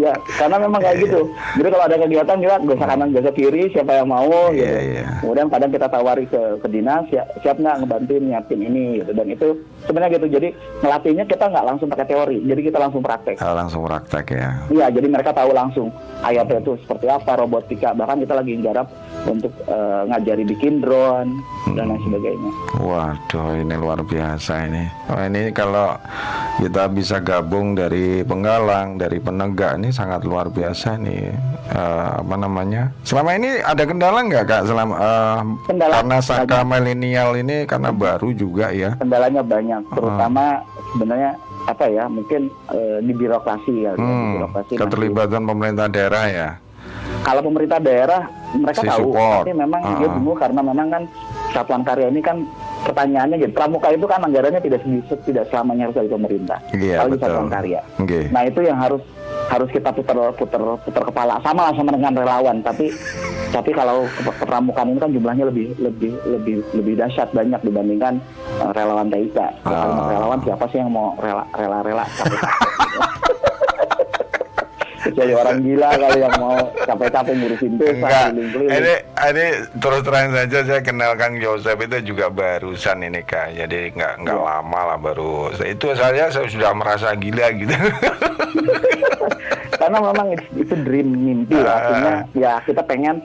Ya, 0.00 0.16
karena 0.40 0.56
memang 0.56 0.80
kayak 0.80 1.04
gitu. 1.04 1.20
Jadi 1.60 1.68
kalau 1.68 1.84
ada 1.84 1.96
kegiatan 2.00 2.38
kita 2.40 2.54
gosok 2.64 2.88
kanan 2.88 3.12
gosok 3.12 3.34
kiri 3.36 3.68
siapa 3.68 3.92
yang 4.00 4.08
mau 4.08 4.48
Iya, 4.48 4.56
gitu. 4.56 4.76
iya. 4.88 5.06
Kemudian 5.20 5.48
kadang 5.52 5.70
kita 5.70 5.86
tawari 5.86 6.24
ke 6.24 6.40
ke 6.58 6.68
dinas 6.72 7.04
siap, 7.12 7.26
siap 7.44 7.56
nggak 7.60 7.84
ngebantuin 7.84 8.24
nyiapin 8.24 8.60
ini 8.64 9.04
gitu. 9.04 9.12
Dan 9.12 9.26
itu 9.28 9.48
sebenarnya 9.84 10.16
gitu. 10.16 10.26
Jadi 10.32 10.48
ngelatihnya 10.80 11.24
kita 11.28 11.44
nggak 11.44 11.66
langsung 11.68 11.88
pakai 11.92 12.06
teori. 12.08 12.38
Jadi 12.40 12.60
kita 12.64 12.78
langsung 12.80 13.04
praktek. 13.04 13.36
Ah, 13.38 13.52
langsung 13.52 13.84
praktek 13.84 14.26
ya. 14.32 14.48
Iya, 14.72 14.86
jadi 14.88 15.06
mereka 15.12 15.36
tahu 15.36 15.52
langsung 15.52 15.92
IoT 16.24 16.50
itu 16.64 16.72
seperti 16.80 17.06
apa, 17.12 17.36
robotika. 17.36 17.92
Bahkan 17.92 18.24
kita 18.24 18.32
lagi 18.32 18.52
garap 18.58 18.88
untuk 19.24 19.52
eh, 19.62 20.02
ngajari 20.04 20.44
bikin 20.44 20.78
drone 20.78 21.38
dan 21.72 21.88
lain 21.88 22.02
sebagainya. 22.02 22.50
Waduh, 22.76 23.54
ini 23.56 23.74
luar 23.74 24.02
biasa 24.02 24.66
ini. 24.66 24.84
Oh, 25.06 25.20
ini 25.20 25.50
kalau 25.50 25.94
kita 26.58 26.86
bisa 26.88 27.16
gabung 27.18 27.72
dari 27.72 28.20
penggalang, 28.20 28.96
dari 28.96 29.16
penegak 29.16 29.76
ini 29.76 29.88
sangat 29.88 30.22
luar 30.22 30.48
biasa 30.48 30.98
nih. 30.98 31.30
Eh, 31.64 32.08
apa 32.18 32.34
namanya? 32.34 32.90
Selama 33.02 33.34
ini 33.34 33.58
ada 33.58 33.82
kendala 33.82 34.20
nggak 34.20 34.44
kak? 34.44 34.62
Selama 34.64 34.94
eh, 34.94 35.40
Kendala 35.64 35.92
karena 35.94 36.18
Saka 36.18 36.58
milenial 36.62 37.34
ini 37.34 37.64
karena 37.64 37.90
baru 37.90 38.30
juga 38.30 38.68
ya. 38.68 38.94
Kendalanya 38.96 39.40
banyak, 39.40 39.82
terutama 39.88 40.60
sebenarnya 40.92 41.30
apa 41.62 41.86
ya, 41.86 42.04
mungkin 42.06 42.50
eh, 42.68 42.98
di 43.00 43.12
birokrasi 43.12 43.74
ya, 43.80 43.94
di 43.94 44.02
Hmm, 44.02 44.34
birokrasi. 44.36 44.74
masih- 44.74 44.80
keterlibatan 44.82 45.42
pemerintah 45.46 45.86
daerah 45.86 46.24
ya. 46.26 46.48
Kalau 47.22 47.40
pemerintah 47.40 47.78
daerah 47.78 48.22
mereka 48.52 48.80
Si 48.80 48.88
tahu, 48.88 49.10
support. 49.10 49.40
tapi 49.40 49.52
memang 49.54 49.80
dia 49.96 50.04
Ah. 50.04 50.12
bingung 50.12 50.36
karena 50.36 50.60
memang 50.60 50.86
kan 50.88 51.02
satuan 51.50 51.82
karya 51.82 52.06
ini 52.08 52.20
kan 52.20 52.36
pertanyaannya 52.82 53.36
gitu. 53.38 53.52
Pramuka 53.52 53.88
itu 53.88 54.04
kan 54.04 54.20
anggarannya 54.20 54.58
tidak 54.58 54.82
sedikit, 54.82 55.18
tidak 55.22 55.44
selamanya 55.48 55.86
harus 55.86 55.96
dari 55.96 56.08
pemerintah. 56.08 56.58
Iya, 56.72 56.98
Apalagi 56.98 57.14
betul. 57.14 57.24
satuan 57.24 57.48
karya. 57.48 57.80
Oke. 57.96 58.20
Nah 58.28 58.42
itu 58.42 58.60
yang 58.60 58.76
harus 58.76 59.02
harus 59.44 59.68
kita 59.68 59.90
putar 59.90 60.16
putar 60.32 60.60
putar 60.78 61.02
kepala 61.04 61.34
sama 61.40 61.60
lah 61.62 61.74
sama 61.74 61.90
dengan 61.90 62.12
relawan. 62.12 62.56
Tapi 62.60 62.90
tapi 63.48 63.70
kalau 63.70 64.08
kepramukaan 64.34 64.88
ini 64.88 64.98
kan 64.98 65.12
jumlahnya 65.12 65.44
lebih 65.46 65.76
lebih 65.78 66.12
lebih 66.26 66.54
lebih 66.72 66.94
dahsyat 66.96 67.28
banyak 67.30 67.60
dibandingkan 67.60 68.16
eh, 68.58 68.70
relawan 68.72 69.06
TIK. 69.06 69.38
Kalau 69.62 69.76
Ah. 69.94 70.08
relawan 70.10 70.40
siapa 70.40 70.64
sih 70.66 70.78
yang 70.78 70.90
mau 70.90 71.14
rela 71.16 71.44
rela 71.52 71.78
rela 71.80 72.04
kecuali 75.02 75.32
orang 75.34 75.56
gila 75.60 75.88
kali 75.94 76.18
yang 76.22 76.34
mau 76.38 76.58
capek-capek 76.82 77.32
ngurusin 77.34 77.72
desa 77.74 77.90
Enggak, 77.92 78.26
ini 78.70 78.92
ini 79.02 79.44
terus 79.76 80.00
terang 80.02 80.28
saja 80.30 80.58
saya 80.62 80.80
kenal 80.80 81.12
Kang 81.14 81.34
Yosef 81.36 81.76
itu 81.76 82.14
juga 82.14 82.26
barusan 82.28 83.02
ini 83.02 83.20
kak, 83.22 83.54
jadi 83.54 83.90
nggak 83.90 84.12
nggak 84.22 84.38
Iya. 84.38 84.46
lama 84.46 84.80
lah 84.88 84.98
baru. 84.98 85.50
Itu 85.58 85.92
saya, 85.92 86.30
saya 86.30 86.46
sudah 86.46 86.70
merasa 86.72 87.12
gila 87.14 87.46
gitu. 87.54 87.70
karena 89.82 89.98
memang 89.98 90.26
itu, 90.54 90.74
dream 90.86 91.10
mimpi 91.10 91.58
lah 91.58 91.74
artinya 91.82 92.12
ya 92.38 92.52
kita 92.62 92.86
pengen 92.86 93.18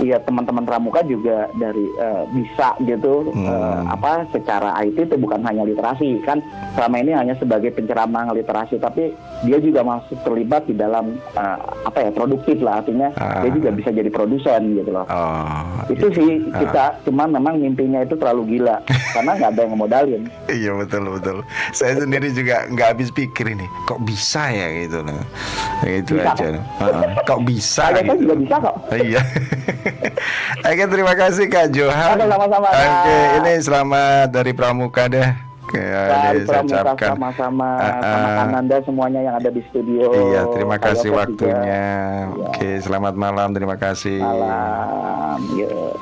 ya 0.00 0.18
teman-teman 0.18 0.62
pramuka 0.62 1.00
juga 1.02 1.46
dari 1.54 1.86
eh, 1.94 2.24
bisa 2.30 2.74
gitu 2.82 3.26
Hmm. 3.26 3.46
eh, 3.46 3.80
apa 3.88 4.12
secara 4.28 4.74
IT 4.80 4.96
itu 5.04 5.16
bukan 5.16 5.38
hanya 5.40 5.62
literasi 5.62 6.18
kan 6.20 6.42
selama 6.72 6.96
ini 6.98 7.12
hanya 7.12 7.34
sebagai 7.34 7.70
penceramah 7.70 8.30
literasi 8.30 8.76
tapi 8.76 9.14
dia 9.42 9.58
juga 9.58 9.82
masuk 9.82 10.18
terlibat 10.20 10.64
di 10.64 10.74
dalam 10.74 11.14
eh, 11.30 11.58
apa 11.84 11.98
ya 12.00 12.10
produktif 12.10 12.58
lah 12.58 12.80
artinya 12.80 13.10
Ah. 13.14 13.40
dia 13.40 13.50
juga 13.52 13.70
bisa 13.70 13.90
jadi 13.90 14.08
produsen 14.08 14.74
gitu 14.74 14.90
loh 14.90 15.04
oh, 15.04 15.62
itu 15.86 15.94
gitu. 16.02 16.06
sih 16.12 16.30
Ah. 16.48 16.58
kita 16.58 16.84
cuman 17.04 17.28
memang 17.32 17.54
mimpinya 17.56 18.00
itu 18.00 18.14
terlalu 18.14 18.56
gila 18.56 18.80
karena 19.14 19.30
nggak 19.34 19.50
ada 19.50 19.60
yang 19.60 19.72
ngemodalin 19.72 20.22
Iya 20.46 20.70
betul 20.76 21.02
betul. 21.10 21.38
Saya 21.72 21.98
sendiri 21.98 22.30
juga 22.30 22.68
nggak 22.68 22.88
habis 22.94 23.10
pikir 23.10 23.48
ini, 23.48 23.66
kok 23.82 23.98
bisa 24.00 24.46
ya 24.46 24.68
gitu 24.76 25.02
loh. 25.02 25.18
Itu 25.82 26.14
Bisa. 26.14 26.30
aja. 26.30 26.46
Heeh. 26.52 27.10
Kok 27.20 27.40
bisa 27.42 27.82
Saya 27.84 28.00
gitu. 28.00 28.22
juga 28.22 28.34
bisa 28.38 28.54
kok. 28.60 28.76
Iya. 28.92 29.20
Oke 30.68 30.84
terima 30.86 31.14
kasih 31.14 31.46
Kak 31.46 31.70
Johan. 31.70 32.16
Oke, 32.16 32.26
sama-sama. 32.26 32.68
Oke 32.70 33.16
ini 33.38 33.52
selamat 33.58 34.26
dari 34.30 34.52
Pramuka 34.52 35.04
deh. 35.06 35.30
Oke, 35.64 35.80
dari 35.80 36.44
pramuka 36.44 36.94
sama-sama 36.94 37.70
Ah, 37.80 37.98
ah. 37.98 38.02
sama 38.04 38.28
Ananda 38.46 38.76
semuanya 38.84 39.20
yang 39.24 39.34
ada 39.34 39.50
di 39.50 39.58
studio 39.66 40.06
Iya, 40.12 40.46
terima 40.52 40.76
kasih 40.78 41.08
juga. 41.10 41.18
waktunya. 41.24 41.80
Iya. 42.30 42.46
Oke, 42.46 42.70
selamat 42.78 43.14
malam. 43.16 43.48
Terima 43.50 43.74
kasih. 43.74 44.20
malam 44.22 45.40
yuk 45.56 45.96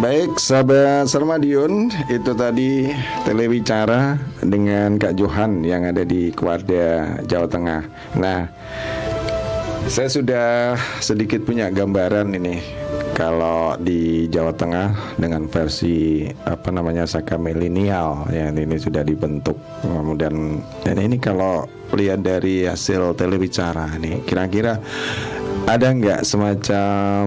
Baik, 0.00 0.40
sahabat 0.40 1.12
Sermadion, 1.12 1.92
itu 2.08 2.32
tadi 2.32 2.88
telewicara 3.28 4.16
dengan 4.40 4.96
Kak 4.96 5.12
Johan 5.12 5.60
yang 5.60 5.84
ada 5.84 6.08
di 6.08 6.32
Kuarda, 6.32 7.20
Jawa 7.28 7.44
Tengah. 7.44 7.84
Nah, 8.16 8.48
saya 9.86 10.08
sudah 10.10 10.48
sedikit 11.00 11.46
punya 11.46 11.72
gambaran 11.72 12.34
ini. 12.36 12.60
Kalau 13.16 13.76
di 13.76 14.32
Jawa 14.32 14.56
Tengah 14.56 15.16
dengan 15.20 15.44
versi 15.44 16.24
apa 16.48 16.72
namanya 16.72 17.04
Saka 17.04 17.36
Milenial 17.36 18.28
ya 18.32 18.48
ini 18.48 18.76
sudah 18.80 19.04
dibentuk. 19.04 19.60
Kemudian 19.84 20.64
dan 20.84 20.96
ini 20.96 21.20
kalau 21.20 21.68
lihat 21.92 22.24
dari 22.24 22.64
hasil 22.64 23.18
telebicara 23.18 23.98
nih 24.00 24.24
kira-kira 24.24 24.80
ada 25.68 25.88
nggak 25.92 26.24
semacam 26.24 27.24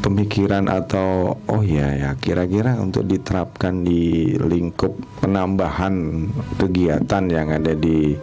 pemikiran 0.00 0.66
atau 0.66 1.36
oh 1.36 1.62
ya 1.62 1.92
ya 1.92 2.10
kira-kira 2.16 2.80
untuk 2.80 3.04
diterapkan 3.04 3.84
di 3.84 4.32
lingkup 4.40 4.96
penambahan 5.20 6.26
kegiatan 6.56 7.24
yang 7.28 7.52
ada 7.52 7.76
di 7.76 8.16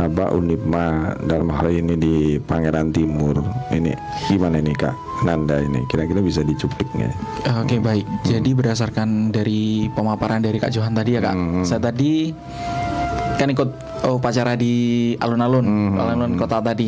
apa 0.00 0.32
Unipma 0.32 1.14
dalam 1.22 1.52
hal 1.52 1.68
ini 1.68 1.94
di 2.00 2.16
Pangeran 2.40 2.90
Timur 2.90 3.38
ini 3.70 3.92
gimana 4.26 4.58
nih 4.58 4.76
kak 4.76 4.96
Nanda 5.22 5.58
ini 5.58 5.82
kira-kira 5.90 6.22
bisa 6.22 6.46
dicuplik 6.46 6.86
nggak? 6.94 7.14
Oke 7.66 7.82
baik. 7.82 8.06
Jadi 8.22 8.50
berdasarkan 8.54 9.34
dari 9.34 9.90
pemaparan 9.90 10.38
dari 10.38 10.62
Kak 10.62 10.70
Johan 10.70 10.94
tadi 10.94 11.18
ya 11.18 11.20
Kak. 11.22 11.34
Hmm. 11.34 11.64
Saya 11.66 11.90
tadi 11.90 12.30
kan 13.34 13.50
ikut 13.50 13.70
upacara 14.06 14.54
di 14.54 15.14
alun-alun, 15.18 15.66
alun-alun 15.98 16.38
kota 16.38 16.62
tadi. 16.62 16.86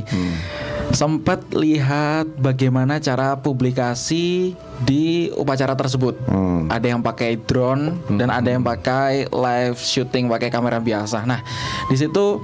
Sempat 0.91 1.55
lihat 1.55 2.27
bagaimana 2.43 2.99
cara 2.99 3.39
publikasi 3.39 4.59
di 4.83 5.31
upacara 5.39 5.79
tersebut. 5.79 6.19
Hmm. 6.27 6.67
Ada 6.67 6.95
yang 6.97 7.01
pakai 7.01 7.39
drone 7.39 7.95
dan 8.19 8.29
ada 8.29 8.51
yang 8.51 8.67
pakai 8.67 9.31
live 9.31 9.79
shooting 9.79 10.27
pakai 10.27 10.51
kamera 10.51 10.83
biasa. 10.83 11.23
Nah, 11.25 11.41
di 11.87 11.97
situ 11.97 12.43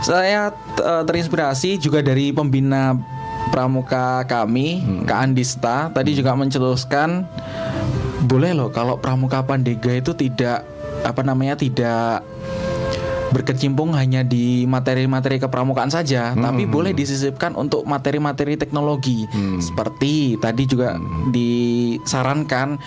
saya 0.00 0.52
eh, 0.80 1.02
terinspirasi 1.04 1.76
juga 1.76 2.00
dari 2.00 2.32
pembina 2.32 2.96
pramuka 3.48 4.24
kami, 4.28 4.84
Kak 5.08 5.18
Andista, 5.18 5.88
tadi 5.92 6.12
juga 6.12 6.36
mencetuskan 6.36 7.24
boleh 8.28 8.52
loh 8.52 8.68
kalau 8.68 9.00
pramuka 9.00 9.40
Pandega 9.40 9.94
itu 9.94 10.12
tidak 10.12 10.66
apa 11.06 11.22
namanya 11.24 11.56
tidak 11.56 12.20
berkecimpung 13.28 13.92
hanya 13.92 14.24
di 14.24 14.64
materi-materi 14.64 15.36
kepramukaan 15.36 15.92
saja, 15.92 16.32
tapi 16.32 16.64
boleh 16.64 16.92
disisipkan 16.92 17.52
untuk 17.54 17.84
materi-materi 17.84 18.56
teknologi. 18.56 19.28
Seperti 19.58 20.36
tadi 20.38 20.64
juga 20.64 20.96
disarankan, 21.28 22.80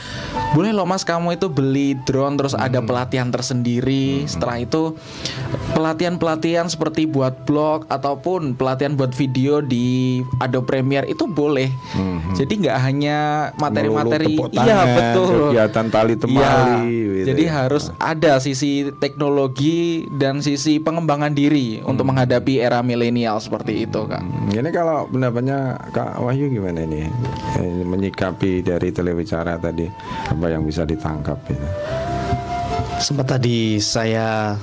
boleh 0.54 0.72
loh 0.74 0.88
Mas 0.88 1.06
kamu 1.06 1.38
itu 1.38 1.48
beli 1.48 1.94
drone 2.06 2.38
terus 2.38 2.54
ada 2.54 2.82
pelatihan 2.82 3.30
tersendiri. 3.30 4.26
Setelah 4.26 4.64
itu 4.64 4.98
pelatihan-pelatihan 5.74 6.68
seperti 6.68 7.06
buat 7.06 7.46
blog 7.46 7.86
ataupun 7.88 8.58
pelatihan 8.58 8.98
buat 8.98 9.14
video 9.14 9.62
di 9.62 10.20
Adobe 10.42 10.68
Premiere 10.72 11.08
itu 11.10 11.28
boleh. 11.28 11.70
Jadi 12.34 12.64
nggak 12.66 12.78
hanya 12.82 13.18
materi-materi 13.60 14.40
iya 14.56 14.80
betul. 14.88 15.52
kegiatan 15.52 15.88
tali 15.92 16.16
temali 16.16 16.40
Iya, 16.42 17.12
gitu 17.22 17.28
jadi 17.28 17.44
ya. 17.44 17.52
harus 17.66 17.84
ada 18.00 18.40
sisi 18.40 18.88
teknologi 18.98 20.08
dan 20.16 20.31
sisi 20.40 20.80
pengembangan 20.80 21.34
diri 21.34 21.82
untuk 21.82 22.08
menghadapi 22.08 22.58
era 22.58 22.80
milenial 22.80 23.36
seperti 23.38 23.84
itu 23.84 24.06
kak. 24.06 24.22
Hmm, 24.22 24.48
Ini 24.48 24.70
kalau 24.70 25.04
pendapatnya 25.06 25.76
Kak 25.90 26.16
Wahyu 26.18 26.48
gimana 26.48 26.86
nih 26.86 27.12
Eh, 27.58 27.84
menyikapi 27.84 28.64
dari 28.64 28.90
telebicara 28.90 29.58
tadi 29.58 29.84
apa 30.24 30.46
yang 30.48 30.64
bisa 30.64 30.88
ditangkap 30.88 31.36
gitu? 31.44 31.68
sempat 32.98 33.26
tadi 33.28 33.82
saya 33.82 34.54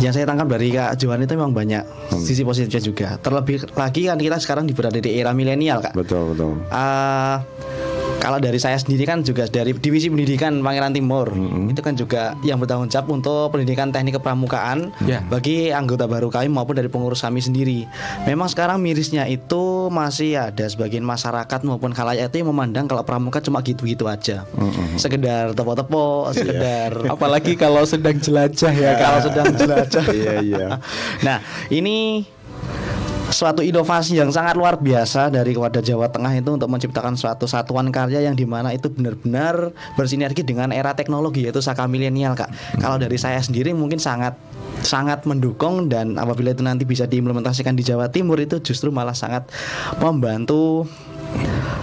yang 0.00 0.10
saya 0.10 0.24
tangkap 0.24 0.48
dari 0.48 0.68
Kak 0.70 0.96
Johan 0.96 1.20
itu 1.20 1.32
memang 1.32 1.52
banyak 1.52 1.84
sisi 2.16 2.40
positifnya 2.40 2.80
juga. 2.80 3.08
Terlebih 3.18 3.68
lagi 3.72 4.04
kan 4.04 4.16
kita 4.16 4.36
sekarang 4.38 4.64
berada 4.70 4.96
di 4.96 5.10
era 5.12 5.32
milenial 5.32 5.80
Kak. 5.80 5.92
Betul 5.92 6.32
betul. 6.32 6.56
Ah, 6.68 7.44
kalau 8.18 8.36
dari 8.36 8.58
saya 8.58 8.74
sendiri 8.74 9.02
kan 9.02 9.22
juga 9.22 9.46
dari 9.46 9.70
divisi 9.72 10.06
pendidikan 10.06 10.58
Pangeran 10.58 10.90
Timur 10.90 11.30
itu 11.64 11.78
kan 11.78 11.94
juga 11.94 12.34
yang 12.42 12.58
bertanggung 12.58 12.86
jawab 12.86 13.08
untuk 13.12 13.50
pendidikan 13.50 13.88
teknik 13.88 14.18
kepramukaan 14.18 14.90
Ya. 15.00 15.22
bagi 15.22 15.70
anggota 15.70 16.04
baru 16.04 16.28
kami 16.28 16.50
maupun 16.50 16.74
dari 16.74 16.86
pengurus 16.86 17.22
kami 17.22 17.38
sendiri. 17.38 17.86
Memang 18.24 18.46
sekarang 18.46 18.78
mirisnya 18.78 19.24
itu 19.24 19.88
masih 19.88 20.36
ada 20.36 20.66
sebagian 20.66 21.00
masyarakat 21.00 21.60
maupun 21.62 21.90
khalayak 21.90 22.28
itu 22.28 22.42
yang 22.42 22.50
memandang 22.50 22.84
kalau 22.84 23.00
pramuka 23.00 23.38
cuma 23.38 23.62
gitu-gitu 23.62 24.04
aja, 24.04 24.44
sekedar 24.96 25.54
tepok-tepok, 25.54 26.34
sekedar 26.34 26.92
Apalagi 27.14 27.54
kalau 27.54 27.86
sedang 27.86 28.18
jelajah 28.18 28.72
ya 28.72 28.92
kalau 28.96 29.18
sedang 29.22 29.46
jelajah. 29.54 30.04
Iya 30.18 30.34
iya. 30.42 30.68
Nah, 31.22 31.38
ini 31.68 32.26
suatu 33.28 33.60
inovasi 33.60 34.16
yang 34.16 34.32
sangat 34.32 34.56
luar 34.56 34.80
biasa 34.80 35.28
dari 35.28 35.52
Wadah 35.52 35.84
Jawa 35.84 36.08
Tengah 36.08 36.32
itu 36.40 36.48
untuk 36.48 36.68
menciptakan 36.72 37.14
suatu 37.14 37.44
satuan 37.44 37.92
karya 37.92 38.24
yang 38.24 38.34
di 38.34 38.48
mana 38.48 38.72
itu 38.72 38.88
benar-benar 38.88 39.72
bersinergi 39.94 40.40
dengan 40.40 40.72
era 40.72 40.96
teknologi 40.96 41.44
yaitu 41.44 41.60
Saka 41.60 41.84
Milenial 41.84 42.32
kak. 42.32 42.48
Kalau 42.80 42.96
dari 42.96 43.20
saya 43.20 43.40
sendiri 43.40 43.76
mungkin 43.76 44.00
sangat 44.00 44.36
sangat 44.80 45.26
mendukung 45.26 45.90
dan 45.90 46.16
apabila 46.16 46.54
itu 46.54 46.62
nanti 46.64 46.86
bisa 46.86 47.04
diimplementasikan 47.04 47.74
di 47.74 47.84
Jawa 47.84 48.08
Timur 48.08 48.38
itu 48.40 48.62
justru 48.62 48.88
malah 48.88 49.14
sangat 49.14 49.50
membantu 49.98 50.86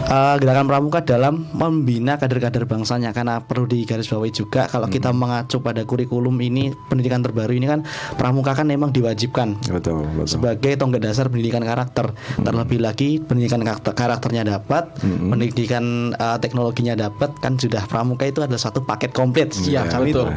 eh, 0.05 0.35
gerakan 0.37 0.65
pramuka 0.65 0.99
dalam 1.01 1.47
membina 1.51 2.15
kader-kader 2.15 2.63
bangsanya 2.63 3.09
karena 3.09 3.39
perlu 3.39 3.65
digarisbawahi 3.65 4.31
juga 4.31 4.67
kalau 4.67 4.85
kita 4.85 5.09
mengacu 5.09 5.59
pada 5.59 5.81
kurikulum 5.81 6.35
ini 6.39 6.69
pendidikan 6.87 7.19
terbaru 7.19 7.51
ini 7.51 7.65
kan 7.65 7.81
pramuka 8.13 8.53
kan 8.53 8.65
memang 8.65 8.89
diwajibkan 8.89 9.57
Betul 9.65 10.05
betul. 10.13 10.27
sebagai 10.27 10.73
tonggak 10.75 11.03
dasar 11.03 11.27
pendidikan 11.27 11.61
karakter. 11.61 12.11
Terlebih 12.37 12.79
lagi 12.79 13.17
pendidikan 13.17 13.59
karakter, 13.59 13.91
karakternya 13.91 14.43
dapat, 14.45 14.95
pendidikan 15.01 15.83
uh, 16.15 16.37
teknologinya 16.37 16.95
dapat, 16.95 17.33
kan 17.39 17.55
sudah 17.55 17.83
pramuka 17.85 18.23
itu 18.23 18.39
adalah 18.39 18.59
satu 18.59 18.81
paket 18.81 19.11
komplit. 19.11 19.51
Iya, 19.59 19.87
kami 19.87 20.13
betul. 20.13 20.29
itu. 20.29 20.33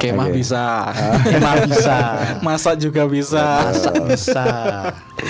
Kemah 0.00 0.28
Oke. 0.28 0.36
bisa, 0.36 0.64
Emang 1.36 1.64
bisa. 1.64 1.96
masak 2.40 2.76
juga 2.76 3.06
bisa. 3.06 3.68
Masak 3.68 3.94
bisa. 4.10 4.44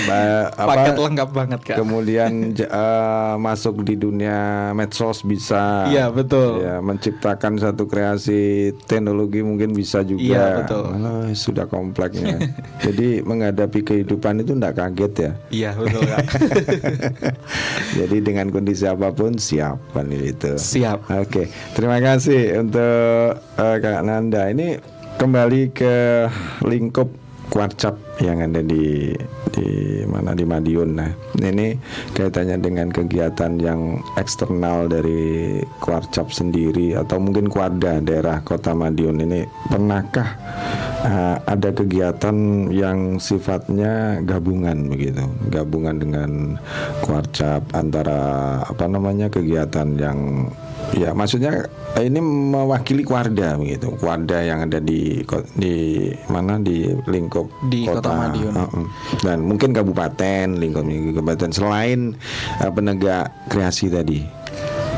ba- 0.08 0.50
apa, 0.50 0.70
Paket 0.74 0.94
lengkap 0.98 1.28
banget 1.30 1.60
kak. 1.62 1.76
Kemudian 1.78 2.30
eh, 2.74 3.34
masuk 3.38 3.86
di 3.86 3.94
dunia 3.94 4.70
medsos 4.74 5.22
bisa. 5.22 5.86
Iya, 5.86 6.10
betul. 6.10 6.66
Ya, 6.66 6.82
menciptakan 6.82 7.62
satu 7.62 7.86
kreasi 7.86 8.74
teknologi 8.90 9.40
mungkin 9.46 9.70
bisa 9.72 10.02
juga. 10.02 10.22
Iya, 10.22 10.44
betul. 10.62 10.84
Malah 10.98 11.30
sudah 11.32 11.66
kompleknya. 11.70 12.42
Jadi 12.84 13.22
menghadapi 13.22 13.80
kehidupan 13.86 14.42
itu 14.42 14.58
tidak 14.58 14.74
kaget 14.74 15.12
ya. 15.14 15.32
Iya 15.54 15.70
betul. 15.78 16.02
Jadi 18.02 18.16
dengan 18.18 18.46
kondisi 18.50 18.84
apa 18.90 19.14
pun 19.14 19.38
siap 19.38 19.78
kan 19.94 20.10
itu. 20.10 20.58
Siap. 20.58 21.06
Oke, 21.22 21.46
terima 21.78 22.02
kasih 22.02 22.58
untuk 22.58 23.38
eh, 23.38 23.76
Kak 23.78 24.02
Nanda. 24.02 24.50
Ini 24.50 24.82
kembali 25.14 25.70
ke 25.70 26.26
lingkup 26.66 27.23
Kuarcap 27.48 27.94
yang 28.22 28.40
ada 28.42 28.60
di 28.64 29.12
di 29.54 30.02
mana 30.06 30.34
di 30.34 30.42
Madiun. 30.42 30.90
Nah, 30.98 31.10
ini 31.38 31.78
kaitannya 32.16 32.58
dengan 32.58 32.90
kegiatan 32.90 33.54
yang 33.62 34.02
eksternal 34.18 34.90
dari 34.90 35.62
Kuarcap 35.78 36.34
sendiri 36.34 36.98
atau 36.98 37.22
mungkin 37.22 37.46
Kuarda 37.46 38.02
daerah 38.02 38.42
Kota 38.42 38.74
Madiun 38.74 39.22
ini 39.22 39.46
pernahkah 39.70 40.28
eh, 41.06 41.36
ada 41.46 41.70
kegiatan 41.70 42.68
yang 42.74 43.22
sifatnya 43.22 44.18
gabungan 44.26 44.90
begitu, 44.90 45.22
gabungan 45.54 45.96
dengan 46.02 46.30
Kuarcap 47.04 47.62
antara 47.76 48.60
apa 48.66 48.84
namanya 48.90 49.30
kegiatan 49.30 49.94
yang 49.94 50.50
Ya, 50.92 51.10
maksudnya 51.10 51.66
ini 51.96 52.20
mewakili 52.20 53.02
Kuarda 53.02 53.56
begitu. 53.56 53.96
Kuarda 53.96 54.38
yang 54.38 54.62
ada 54.62 54.78
di 54.78 55.24
di 55.56 55.74
mana 56.28 56.60
di 56.60 56.86
lingkup 57.08 57.48
Di 57.66 57.82
Kota 57.82 58.12
Madiun. 58.12 58.52
Heeh. 58.52 58.84
Dan 59.24 59.42
mungkin 59.42 59.72
kabupaten, 59.72 60.54
lingkup 60.54 60.84
kabupaten 60.84 61.50
selain 61.50 62.14
eh, 62.60 62.70
penegak 62.70 63.32
kreasi 63.48 63.88
tadi. 63.88 64.22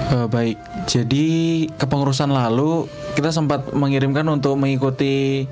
Eh, 0.07 0.27
baik, 0.27 0.57
jadi 0.85 1.27
kepengurusan 1.73 2.29
lalu 2.29 2.87
kita 3.15 3.33
sempat 3.33 3.73
mengirimkan 3.73 4.23
untuk 4.29 4.55
mengikuti 4.55 5.49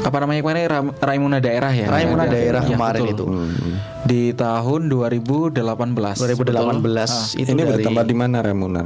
apa 0.00 0.16
namanya 0.16 0.40
kemarin 0.40 0.64
Ram- 0.64 0.94
Raimuna 0.96 1.36
daerah 1.36 1.68
ya. 1.68 1.88
Raimuna 1.88 2.24
Ya, 2.24 2.32
daerah 2.32 2.62
ya, 2.62 2.70
kemarin 2.70 3.02
betul. 3.04 3.12
itu. 3.12 3.24
Di 4.04 4.22
tahun 4.32 4.88
2018. 4.88 5.56
2018 5.60 6.24
Betul. 6.24 7.40
itu 7.40 7.48
ini 7.50 7.60
dari 7.60 7.70
bertempat 7.74 8.04
di 8.04 8.16
mana 8.16 8.36
Raimuna? 8.40 8.82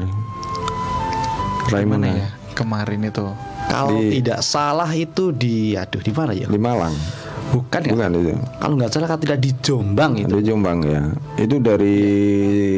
Mana 1.69 1.77
Raimuna 1.77 2.09
ya 2.09 2.29
kemarin 2.53 3.01
itu? 3.05 3.27
kalau 3.69 4.01
Di- 4.01 4.19
tidak 4.19 4.41
salah 4.41 4.91
itu 4.91 5.31
di 5.31 5.73
aduh 5.73 6.01
di 6.01 6.11
mana 6.11 6.33
ya? 6.33 6.49
di 6.49 6.57
Malang. 6.57 6.95
Bukan 7.49 7.81
ya? 7.81 7.93
Bukan 7.97 8.11
itu. 8.15 8.33
Kalau 8.61 8.75
nggak 8.77 8.91
salah 8.91 9.09
kan 9.09 9.21
tidak 9.21 9.39
di 9.41 9.51
Jombang 9.59 10.13
itu. 10.21 10.29
Di 10.29 10.45
Jombang 10.45 10.79
ya. 10.85 11.03
Itu 11.35 11.57
dari 11.59 11.97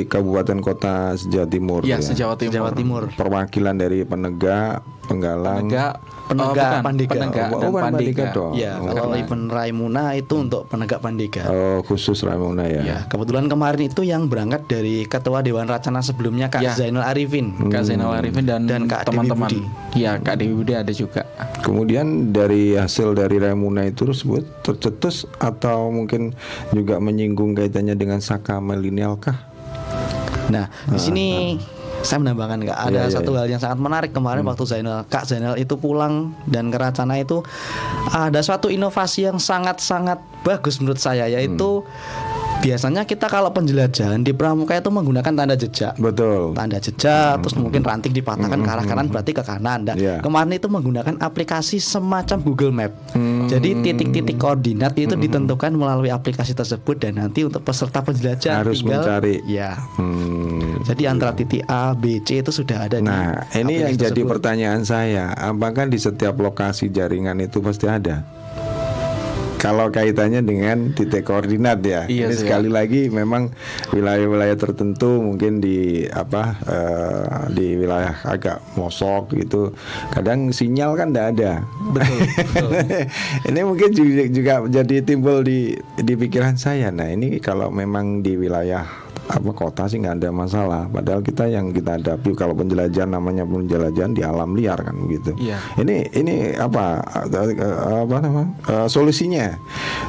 kabupaten 0.07 0.59
kota 0.61 1.19
Sejawa 1.19 1.47
Timur. 1.47 1.81
Ya, 1.83 1.99
ya. 1.99 2.07
sejawa 2.07 2.39
Timur. 2.39 2.55
Jawa 2.55 2.71
Timur. 2.71 3.03
perwakilan 3.11 3.75
dari 3.75 4.07
penegak 4.07 4.79
penggalang. 5.11 5.67
penegak 5.67 5.95
Penegak 6.31 6.47
oh, 6.47 6.55
bukan, 6.55 6.83
Pandega. 6.87 7.11
penegak 7.11 7.47
Oh, 7.51 7.59
dan 7.59 7.71
Pandega 7.75 7.91
pandega. 7.91 8.27
dong. 8.31 8.53
Ya, 8.55 8.73
Oh. 8.79 8.87
kalau 8.87 9.19
event 9.19 9.47
Raimuna 9.51 10.15
itu 10.15 10.35
untuk 10.39 10.63
penegak 10.71 11.03
Pandega. 11.03 11.43
Oh, 11.51 11.83
khusus 11.83 12.23
Ramona 12.23 12.71
ya. 12.71 12.83
Ya, 12.87 12.99
kebetulan 13.11 13.51
kemarin 13.51 13.91
itu 13.91 14.07
yang 14.07 14.31
berangkat 14.31 14.63
dari 14.71 15.11
Ketua 15.11 15.43
Dewan 15.43 15.67
Racana 15.67 15.99
sebelumnya 16.01 16.47
Kak 16.47 16.63
Ya. 16.63 16.71
Zainal 16.71 17.03
Arifin. 17.03 17.51
Kak 17.67 17.83
Zainal 17.83 18.15
Arifin 18.15 18.47
dan, 18.47 18.63
Dan 18.71 18.87
Kak 18.87 19.11
Dewi 19.11 19.27
teman-teman. 19.27 19.51
Budi. 19.51 19.61
Iya, 19.99 20.23
Kak 20.23 20.39
Dewi 20.39 20.55
Budi 20.55 20.73
ada 20.73 20.93
juga. 20.95 21.27
Kemudian 21.61 22.31
dari 22.31 22.79
hasil 22.79 23.11
dari 23.11 23.43
Ramuna 23.43 23.91
itu 23.91 24.07
tersebut 24.07 24.47
tercetus 24.63 25.27
atau 25.35 25.91
mungkin 25.91 26.31
juga 26.71 27.03
menyinggung 27.03 27.59
kaitannya 27.59 27.99
dengan 27.99 28.23
saka 28.23 28.63
milenial 28.63 29.19
kah? 29.19 29.35
Nah, 30.47 30.71
di 30.87 30.99
sini 30.99 31.27
saya 32.01 32.19
menambahkan 32.25 32.65
Kak, 32.65 32.79
ada 32.79 32.91
Iya, 32.91 33.03
iya, 33.07 33.15
satu 33.15 33.31
iya. 33.37 33.39
hal 33.45 33.47
yang 33.53 33.61
sangat 33.61 33.79
menarik 33.81 34.11
kemarin 34.17 34.43
waktu 34.45 34.65
Zainal 34.65 35.05
Kak 35.07 35.29
Zainal 35.29 35.55
itu 35.61 35.77
pulang 35.77 36.33
dan 36.49 36.73
ke 36.73 36.79
Racana 36.81 37.21
itu 37.21 37.45
ada 38.11 38.41
suatu 38.41 38.73
inovasi 38.73 39.29
yang 39.29 39.37
sangat-sangat 39.37 40.21
bagus 40.41 40.81
menurut 40.81 41.01
saya 41.01 41.29
yaitu 41.29 41.85
biasanya 42.61 43.03
kita 43.03 43.27
kalau 43.27 43.49
penjelajahan 43.51 44.21
di 44.21 44.31
pramuka 44.31 44.77
itu 44.77 44.89
menggunakan 44.89 45.33
tanda 45.33 45.55
jejak. 45.55 45.97
Betul. 45.97 46.53
Tanda 46.53 46.77
jejak, 46.77 47.41
terus 47.41 47.57
mungkin 47.57 47.81
ranting 47.81 48.13
dipatahkan 48.13 48.61
ke 48.61 48.69
arah 48.69 48.85
kanan 48.85 49.09
berarti 49.09 49.33
ke 49.33 49.43
kanan. 49.43 49.83
Iya. 49.91 50.21
kemarin 50.21 50.53
itu 50.53 50.69
menggunakan 50.69 51.17
aplikasi 51.19 51.81
semacam 51.81 52.39
Google 52.41 52.71
Map. 52.71 52.93
Jadi 53.49 53.81
titik-titik 53.81 54.37
koordinat 54.37 54.93
itu 54.95 55.17
ditentukan 55.17 55.73
melalui 55.73 56.09
aplikasi 56.09 56.53
tersebut 56.53 57.01
dan 57.01 57.17
nanti 57.17 57.43
untuk 57.43 57.61
peserta 57.61 58.01
penjelajahan 58.01 58.63
Harus 58.63 58.79
tinggal 58.79 59.03
mencari. 59.03 59.41
ya 59.45 59.73
Hmm. 59.97 60.85
jadi 60.85 61.11
antara 61.11 61.33
titik 61.33 61.65
A, 61.67 61.93
B, 61.93 62.21
C 62.21 62.39
itu 62.39 62.53
sudah 62.53 62.87
ada 62.87 63.01
Nah, 63.01 63.49
ini 63.53 63.81
yang 63.81 63.91
aplikasi 63.91 63.97
jadi 63.97 64.13
tersebut. 64.13 64.31
pertanyaan 64.31 64.83
saya, 64.83 65.25
apakah 65.33 65.87
di 65.87 65.97
setiap 65.97 66.37
lokasi 66.37 66.89
jaringan 66.89 67.39
itu 67.39 67.59
pasti 67.59 67.87
ada? 67.87 68.23
Kalau 69.61 69.93
kaitannya 69.93 70.41
dengan 70.41 70.97
titik 70.97 71.29
koordinat 71.29 71.85
ya, 71.85 72.09
Iya 72.09 72.33
ini 72.33 72.35
sih, 72.35 72.49
sekali 72.49 72.73
lagi 72.73 73.13
memang 73.13 73.53
wilayah-wilayah 73.93 74.57
tertentu 74.57 75.21
mungkin 75.21 75.61
di 75.61 76.09
apa 76.09 76.57
eh, 76.65 77.53
di 77.53 77.77
wilayah 77.77 78.25
agak 78.25 78.65
mosok 78.81 79.37
gitu, 79.37 79.77
kadang 80.17 80.49
sinyal 80.49 80.97
kan 80.97 81.13
tidak 81.13 81.27
ada. 81.37 81.53
Betul. 81.93 82.71
ini 83.53 83.61
mungkin 83.61 83.91
juga, 83.93 84.25
juga 84.33 84.55
jadi 84.81 84.97
timbul 85.05 85.45
di 85.45 85.77
di 86.01 86.15
pikiran 86.17 86.57
saya. 86.57 86.89
Nah 86.89 87.13
ini 87.13 87.37
kalau 87.37 87.69
memang 87.69 88.25
di 88.25 88.41
wilayah 88.41 89.10
apa 89.31 89.51
kota 89.55 89.87
sih 89.87 90.03
nggak 90.03 90.19
ada 90.19 90.31
masalah. 90.35 90.91
Padahal 90.91 91.23
kita 91.23 91.47
yang 91.47 91.71
kita 91.71 91.95
hadapi 91.97 92.35
kalau 92.35 92.51
penjelajahan 92.53 93.15
namanya 93.15 93.47
penjelajahan 93.47 94.11
di 94.11 94.27
alam 94.27 94.59
liar 94.59 94.75
kan 94.77 94.97
gitu. 95.07 95.39
Iya. 95.39 95.63
Ini 95.79 96.11
ini 96.19 96.35
apa 96.59 96.99
eh, 97.31 97.55
apa 98.03 98.17
nama 98.19 98.43
eh, 98.67 98.89
solusinya? 98.91 99.55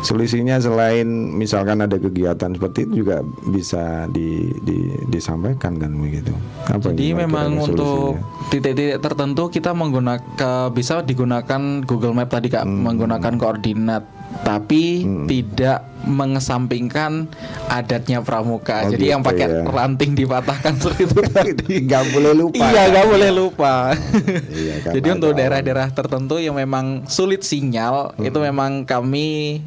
Solusinya 0.02 0.58
selain 0.58 1.06
misalkan 1.32 1.86
ada 1.86 2.02
kegiatan 2.02 2.58
seperti 2.58 2.90
itu 2.90 3.06
juga 3.06 3.22
bisa 3.46 4.10
di, 4.10 4.50
di- 4.66 4.98
disampaikan 5.06 5.78
kan 5.78 5.94
begitu. 5.94 6.34
Apa 6.66 6.90
Jadi 6.90 7.14
memang 7.14 7.62
untuk 7.62 8.18
titik-titik 8.50 8.98
tertentu 8.98 9.54
kita 9.54 9.78
menggunakan 9.78 10.74
bisa 10.74 11.06
digunakan 11.06 11.62
Google 11.86 12.18
Map 12.18 12.34
tadi 12.34 12.50
Kak, 12.50 12.66
Hmm. 12.66 12.88
menggunakan 12.88 13.38
koordinat 13.38 14.04
tapi 14.42 15.04
tidak 15.26 15.86
mengesampingkan 16.02 17.30
adatnya 17.68 18.20
pramuka. 18.20 18.88
Oh, 18.88 18.92
Jadi 18.92 19.06
yang 19.10 19.22
gitu 19.22 19.30
pakai 19.30 19.46
ya. 19.46 19.62
ranting 19.64 20.12
dipatahkan 20.14 20.74
seperti 20.76 21.02
itu 21.08 21.22
tadi. 21.24 21.74
nggak 21.88 22.04
boleh 22.10 22.34
lupa. 22.34 22.64
Iya, 22.64 22.82
nggak 22.90 23.08
boleh 23.08 23.30
lupa. 23.32 23.74
Iya, 24.62 24.74
Jadi 24.92 25.08
untuk 25.10 25.32
daerah-daerah 25.34 25.88
tertentu 25.90 26.38
yang 26.38 26.56
memang 26.56 27.06
sulit 27.06 27.42
sinyal, 27.42 28.14
Hmm. 28.14 28.28
itu 28.28 28.38
memang 28.38 28.84
kami 28.84 29.62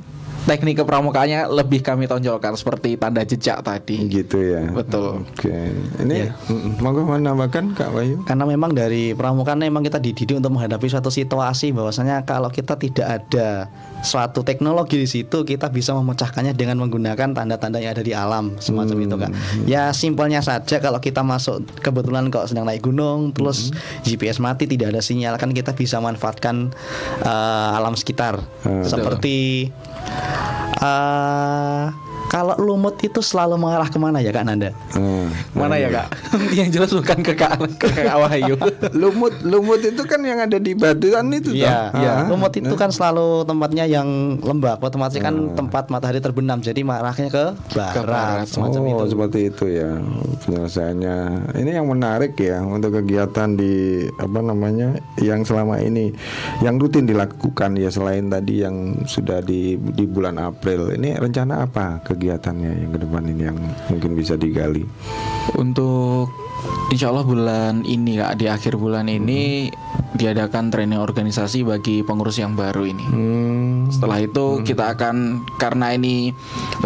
teknik 0.44 0.80
kepramukaannya 0.80 1.48
lebih 1.48 1.80
kami 1.80 2.04
tonjolkan 2.04 2.52
seperti 2.54 2.96
tanda 2.96 3.24
jejak 3.24 3.60
tadi. 3.60 3.96
gitu 4.06 4.36
ya. 4.38 4.68
Betul. 4.68 5.24
Oke. 5.24 5.52
Ini 6.00 6.28
mm, 6.28 6.80
monggo 6.80 7.04
menambahkan 7.04 7.72
Kak 7.72 7.90
Wahyu. 7.90 8.22
karena 8.24 8.44
memang 8.44 8.72
dari 8.72 9.12
pramuka 9.12 9.56
memang 9.56 9.80
kita 9.80 9.96
dididik 9.96 10.36
untuk 10.36 10.52
menghadapi 10.52 10.84
suatu 10.84 11.08
situasi 11.08 11.72
bahwasanya 11.72 12.24
kalau 12.24 12.50
kita 12.50 12.76
tidak 12.76 13.06
ada 13.22 13.70
suatu 14.04 14.44
teknologi 14.44 15.00
di 15.00 15.08
situ 15.08 15.42
kita 15.42 15.72
bisa 15.72 15.96
memecahkannya 15.96 16.52
dengan 16.52 16.76
menggunakan 16.76 17.32
tanda-tanda 17.32 17.80
yang 17.80 17.96
ada 17.96 18.04
di 18.04 18.12
alam 18.12 18.52
semacam 18.60 18.96
itu 19.00 19.16
kak 19.16 19.30
ya 19.64 19.96
simpelnya 19.96 20.44
saja 20.44 20.76
kalau 20.76 21.00
kita 21.00 21.24
masuk 21.24 21.64
kebetulan 21.80 22.28
kok 22.28 22.44
sedang 22.44 22.68
naik 22.68 22.84
gunung 22.84 23.32
terus 23.32 23.72
GPS 24.04 24.44
mati 24.44 24.68
tidak 24.68 24.92
ada 24.92 25.00
sinyal 25.00 25.40
kan 25.40 25.56
kita 25.56 25.72
bisa 25.72 26.04
manfaatkan 26.04 26.68
eh, 27.22 27.70
alam 27.78 27.96
sekitar 27.96 28.36
Hmm. 28.64 28.80
seperti 28.82 29.68
eh, 30.80 31.92
kalau 32.34 32.58
lumut 32.58 32.98
itu 33.06 33.22
selalu 33.22 33.54
mengarah 33.54 33.86
ke 33.86 33.94
mana 33.94 34.18
ya 34.18 34.34
kak 34.34 34.42
Nanda 34.42 34.74
Hmm. 34.90 35.30
Mana 35.54 35.78
ya 35.78 35.86
kak? 35.86 36.06
yang 36.58 36.66
jelas 36.74 36.90
bukan 36.90 37.22
ke 37.22 37.38
kak, 37.38 37.62
ke 37.78 37.86
kak 37.86 38.16
Wahyu. 38.18 38.58
lumut 39.02 39.34
lumut 39.46 39.78
itu 39.86 40.02
kan 40.02 40.18
yang 40.26 40.42
ada 40.42 40.58
di 40.58 40.74
batuan 40.74 41.30
itu 41.30 41.54
Iya, 41.54 41.94
toh? 41.94 42.02
iya. 42.02 42.12
Ah. 42.18 42.26
Lumut 42.26 42.50
itu 42.58 42.74
kan 42.74 42.90
selalu 42.90 43.46
tempatnya 43.46 43.86
yang 43.86 44.38
lembab, 44.42 44.82
otomatis 44.82 45.14
kan 45.22 45.54
tempat 45.54 45.94
matahari 45.94 46.18
terbenam, 46.18 46.58
jadi 46.58 46.82
marahnya 46.82 47.30
ke 47.30 47.44
barat, 47.70 47.94
barat, 48.02 48.46
semacam 48.50 48.80
oh, 48.82 48.90
itu. 48.90 49.04
seperti 49.14 49.38
itu 49.54 49.64
ya 49.70 49.90
penyelesaiannya. 50.46 51.16
Ini 51.54 51.70
yang 51.78 51.86
menarik 51.86 52.34
ya 52.38 52.62
untuk 52.66 52.98
kegiatan 52.98 53.54
di 53.54 54.06
apa 54.18 54.40
namanya 54.42 54.98
yang 55.22 55.46
selama 55.46 55.78
ini 55.78 56.10
yang 56.64 56.82
rutin 56.82 57.06
dilakukan 57.06 57.78
ya 57.78 57.90
selain 57.94 58.26
tadi 58.26 58.64
yang 58.66 59.06
sudah 59.06 59.38
di 59.44 59.78
di 59.78 60.04
bulan 60.08 60.38
April. 60.40 60.90
Ini 60.94 61.18
rencana 61.22 61.66
apa 61.66 62.02
kegiatannya 62.24 62.88
yang 62.88 62.90
ke 62.96 62.98
depan 63.04 63.22
ini 63.28 63.42
yang 63.52 63.58
mungkin 63.92 64.16
bisa 64.16 64.40
digali? 64.40 64.80
Untuk 65.60 66.32
Insya 66.92 67.10
Allah 67.10 67.26
bulan 67.26 67.82
ini 67.82 68.22
kak 68.22 68.38
di 68.38 68.46
akhir 68.46 68.78
bulan 68.78 69.10
ini 69.10 69.66
diadakan 70.14 70.70
training 70.70 71.02
organisasi 71.02 71.66
bagi 71.66 72.06
pengurus 72.06 72.38
yang 72.38 72.54
baru 72.54 72.86
ini. 72.86 73.02
Hmm. 73.02 73.90
Setelah 73.90 74.22
itu 74.22 74.62
kita 74.62 74.94
akan 74.94 75.42
karena 75.58 75.90
ini 75.90 76.30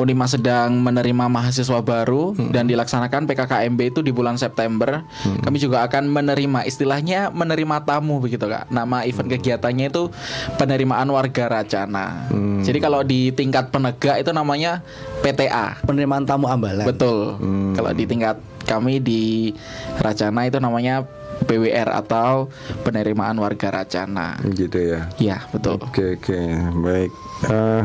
Unima 0.01 0.24
sedang 0.24 0.81
menerima 0.81 1.29
mahasiswa 1.29 1.85
baru 1.85 2.33
dan 2.55 2.64
dilaksanakan 2.70 3.29
PKKMB 3.29 3.81
itu 3.93 4.01
di 4.01 4.14
bulan 4.14 4.41
September. 4.41 5.05
Kami 5.45 5.61
juga 5.61 5.85
akan 5.85 6.09
menerima 6.09 6.64
istilahnya 6.64 7.29
menerima 7.29 7.85
tamu 7.85 8.16
begitu 8.22 8.49
kak. 8.49 8.72
Nama 8.72 9.05
event 9.05 9.29
kegiatannya 9.29 9.93
itu 9.93 10.09
penerimaan 10.57 11.12
warga 11.12 11.53
Racana. 11.53 12.33
Jadi 12.64 12.79
kalau 12.81 13.05
di 13.05 13.29
tingkat 13.35 13.68
penegak 13.68 14.24
itu 14.24 14.33
namanya 14.33 14.81
PTA. 15.20 15.85
Penerimaan 15.85 16.24
tamu 16.24 16.49
ambalan. 16.49 16.89
Betul. 16.89 17.37
Kalau 17.76 17.91
di 17.93 18.09
tingkat 18.09 18.41
kami 18.69 19.01
di 19.01 19.57
Racana 19.97 20.45
itu 20.45 20.61
namanya 20.61 21.09
PWR 21.49 21.89
atau 22.05 22.53
penerimaan 22.85 23.41
warga 23.41 23.73
Racana. 23.73 24.37
Gitu 24.45 24.95
ya. 24.95 25.01
Ya, 25.16 25.39
betul. 25.49 25.81
Oke 25.81 26.21
oke 26.21 26.39
baik. 26.85 27.11
Eh, 27.49 27.83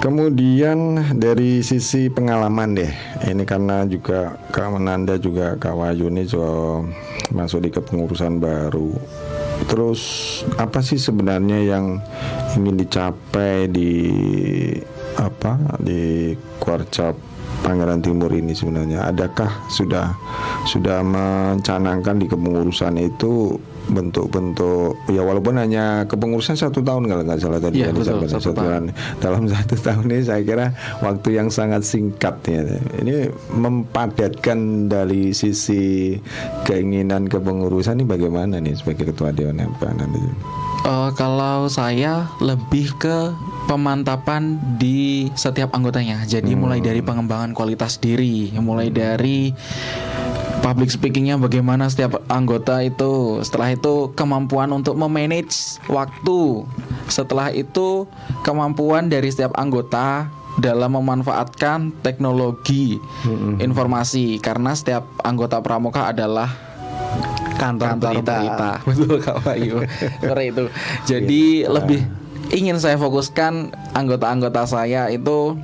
kemudian 0.00 1.04
dari 1.14 1.60
sisi 1.60 2.08
pengalaman 2.08 2.74
deh, 2.74 2.92
ini 3.28 3.44
karena 3.44 3.84
juga 3.84 4.34
Kak 4.50 4.80
Menanda 4.80 5.20
juga 5.20 5.54
Kak 5.60 5.76
Wahyu 5.76 6.08
ini 6.08 6.24
juga 6.24 6.82
masuk 7.30 7.62
di 7.62 7.70
kepengurusan 7.70 8.40
baru. 8.40 8.96
Terus 9.66 10.00
apa 10.60 10.84
sih 10.84 11.00
sebenarnya 11.00 11.64
yang 11.64 11.98
ingin 12.54 12.76
dicapai 12.76 13.66
di 13.72 13.92
apa 15.16 15.56
di 15.80 16.36
Kuarcap 16.60 17.25
Pangeran 17.66 17.98
Timur 17.98 18.30
ini 18.30 18.54
sebenarnya? 18.54 19.10
Adakah 19.10 19.66
sudah 19.66 20.14
sudah 20.70 21.02
mencanangkan 21.02 22.22
di 22.22 22.30
kepengurusan 22.30 22.94
itu 23.02 23.58
bentuk-bentuk 23.86 24.98
ya 25.10 25.22
walaupun 25.22 25.62
hanya 25.62 26.04
kepengurusan 26.10 26.58
satu 26.58 26.82
tahun 26.82 27.06
kalau 27.06 27.22
nggak 27.22 27.38
salah 27.38 27.60
tadi 27.62 27.86
ya 27.86 27.94
betul, 27.94 28.18
disampaikan, 28.18 28.40
satu 28.40 28.52
tahun. 28.54 28.82
dalam 29.22 29.42
satu 29.54 29.74
tahun 29.78 30.04
ini 30.10 30.22
saya 30.26 30.42
kira 30.42 30.66
waktu 31.02 31.28
yang 31.38 31.48
sangat 31.48 31.82
singkat 31.86 32.34
ya. 32.46 32.62
Ini 33.02 33.30
mempadatkan 33.54 34.90
dari 34.90 35.30
sisi 35.30 36.16
keinginan 36.66 37.30
kepengurusan 37.30 38.02
ini 38.02 38.04
bagaimana 38.06 38.58
nih 38.58 38.74
sebagai 38.74 39.14
ketua 39.14 39.30
dewan 39.30 39.62
MPA 39.62 39.90
nanti? 39.94 40.18
Eh, 40.86 41.10
kalau 41.18 41.66
saya 41.66 42.30
lebih 42.38 42.94
ke 42.94 43.34
pemantapan 43.66 44.58
di 44.78 45.26
setiap 45.34 45.74
anggotanya. 45.74 46.22
Jadi 46.22 46.54
mulai 46.54 46.78
dari 46.78 47.02
pengembangan 47.02 47.50
kualitas 47.50 47.98
diri, 47.98 48.54
mulai 48.54 48.94
dari 48.94 49.50
public 50.66 50.90
speakingnya 50.90 51.38
bagaimana 51.38 51.86
setiap 51.86 52.18
anggota 52.26 52.82
itu. 52.82 53.38
Setelah 53.46 53.78
itu 53.78 54.10
kemampuan 54.18 54.74
untuk 54.74 54.98
memanage 54.98 55.78
waktu. 55.86 56.66
Setelah 57.06 57.54
itu 57.54 58.10
kemampuan 58.42 59.06
dari 59.06 59.30
setiap 59.30 59.54
anggota 59.54 60.26
dalam 60.58 60.98
memanfaatkan 60.98 61.94
teknologi 62.02 62.98
informasi 63.62 64.42
karena 64.42 64.74
setiap 64.74 65.06
anggota 65.22 65.62
pramuka 65.62 66.10
adalah 66.10 66.50
kantor, 67.62 68.02
berita. 68.02 68.70
Betul 68.90 69.22
Kak 69.22 69.46
Bayu. 69.46 69.86
Seperti 70.18 70.44
itu. 70.50 70.64
Jadi 71.06 71.42
lebih 71.62 72.00
ingin 72.50 72.82
saya 72.82 72.98
fokuskan 72.98 73.70
anggota-anggota 73.94 74.66
saya 74.66 75.06
itu 75.14 75.54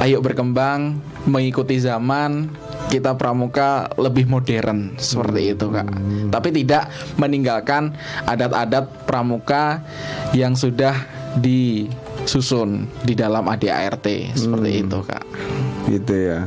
ayo 0.00 0.18
berkembang 0.24 1.00
mengikuti 1.24 1.80
zaman 1.80 2.52
kita 2.94 3.18
pramuka 3.18 3.90
lebih 3.98 4.24
modern 4.24 4.94
seperti 4.94 5.50
itu 5.50 5.66
kak 5.66 5.90
tapi 6.30 6.54
tidak 6.54 6.86
meninggalkan 7.18 7.90
adat-adat 8.22 8.86
pramuka 9.02 9.82
yang 10.30 10.54
sudah 10.54 10.94
disusun 11.34 12.86
di 13.02 13.12
dalam 13.12 13.44
ADART 13.44 14.06
seperti 14.32 14.70
itu 14.80 14.98
kak 15.02 15.24
gitu 15.86 16.14
ya 16.14 16.40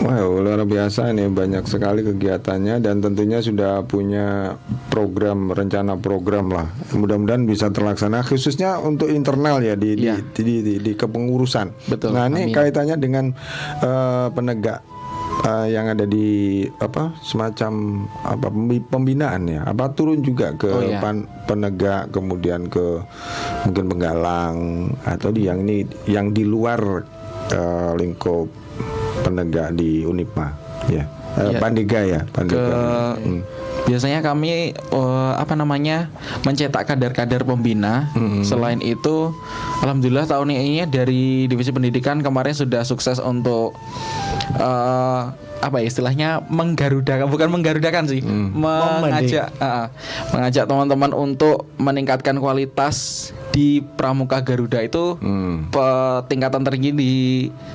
Wow, 0.00 0.40
luar 0.40 0.64
biasa 0.64 1.12
ini 1.12 1.28
banyak 1.28 1.68
sekali 1.68 2.00
kegiatannya 2.00 2.80
dan 2.80 3.04
tentunya 3.04 3.44
sudah 3.44 3.84
punya 3.84 4.56
program 4.88 5.52
rencana 5.52 5.92
program 5.92 6.48
lah. 6.48 6.72
Mudah-mudahan 6.96 7.44
bisa 7.44 7.68
terlaksana 7.68 8.24
khususnya 8.24 8.80
untuk 8.80 9.12
internal 9.12 9.60
ya 9.60 9.76
di 9.76 10.00
Ya. 10.00 10.16
di, 10.16 10.40
di, 10.40 10.54
di, 10.64 10.74
di 10.80 10.92
kepengurusan. 10.96 11.76
Betul, 11.84 12.16
Nah, 12.16 12.32
ini 12.32 12.48
amin. 12.48 12.56
kaitannya 12.56 12.96
dengan 12.96 13.36
eh, 13.76 14.26
penegak 14.32 14.80
eh, 15.40 15.66
yang 15.70 15.88
ada 15.88 16.04
di 16.04 16.28
apa 16.76 17.16
semacam 17.18 17.72
apa 18.22 18.46
pembi- 18.46 18.82
pembinaan 18.82 19.42
ya. 19.46 19.60
Apa 19.64 19.90
turun 19.90 20.20
juga 20.20 20.52
ke 20.52 20.68
Oh, 20.68 20.82
iya. 20.82 20.98
pan- 20.98 21.24
penegak 21.44 22.08
kemudian 22.10 22.66
ke 22.66 23.00
mungkin 23.64 23.84
penggalang 23.88 24.56
atau 25.02 25.28
di 25.28 25.44
yang 25.44 25.62
ini 25.62 25.82
yang 26.06 26.30
di 26.30 26.42
luar 26.42 26.80
eh, 27.48 27.92
lingkup 27.94 28.46
penegak 29.20 29.72
di 29.72 30.02
Unipma 30.02 30.52
ya 30.86 31.04
Eh, 31.30 31.46
Ya. 31.48 31.58
Pandega 31.58 32.02
ya 32.02 32.20
ke 32.22 32.32
Pandega 32.34 33.14
Hmm. 33.14 33.46
biasanya 33.80 34.18
kami 34.20 34.50
eh, 34.74 35.32
apa 35.32 35.54
namanya 35.54 36.10
mencetak 36.42 36.84
kader-kader 36.84 37.42
pembina. 37.44 38.10
Selain 38.42 38.78
itu, 38.78 39.30
alhamdulillah 39.78 40.26
tahun 40.26 40.50
ini 40.52 40.84
dari 40.84 41.46
divisi 41.46 41.70
pendidikan 41.70 42.18
kemarin 42.18 42.50
sudah 42.52 42.82
sukses 42.82 43.18
untuk 43.18 43.78
eh, 44.56 45.22
apa 45.60 45.76
ya 45.76 45.84
istilahnya 45.84 46.40
menggarudakan 46.48 47.28
bukan 47.28 47.48
menggarudakan 47.52 48.08
sih 48.08 48.24
mengajak 48.24 49.52
ah, 49.60 49.64
ah, 49.64 49.86
mengajak 50.32 50.64
teman-teman 50.64 51.12
untuk 51.12 51.68
meningkatkan 51.76 52.40
kualitas 52.40 53.28
di 53.52 53.84
pramuka 53.84 54.40
Garuda 54.40 54.80
itu 54.80 55.20
Hmm. 55.20 55.68
tingkatan 56.26 56.64
tertinggi 56.64 56.90
di 56.96 57.12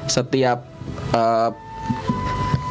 setiap 0.10 0.66
eh, 1.14 1.50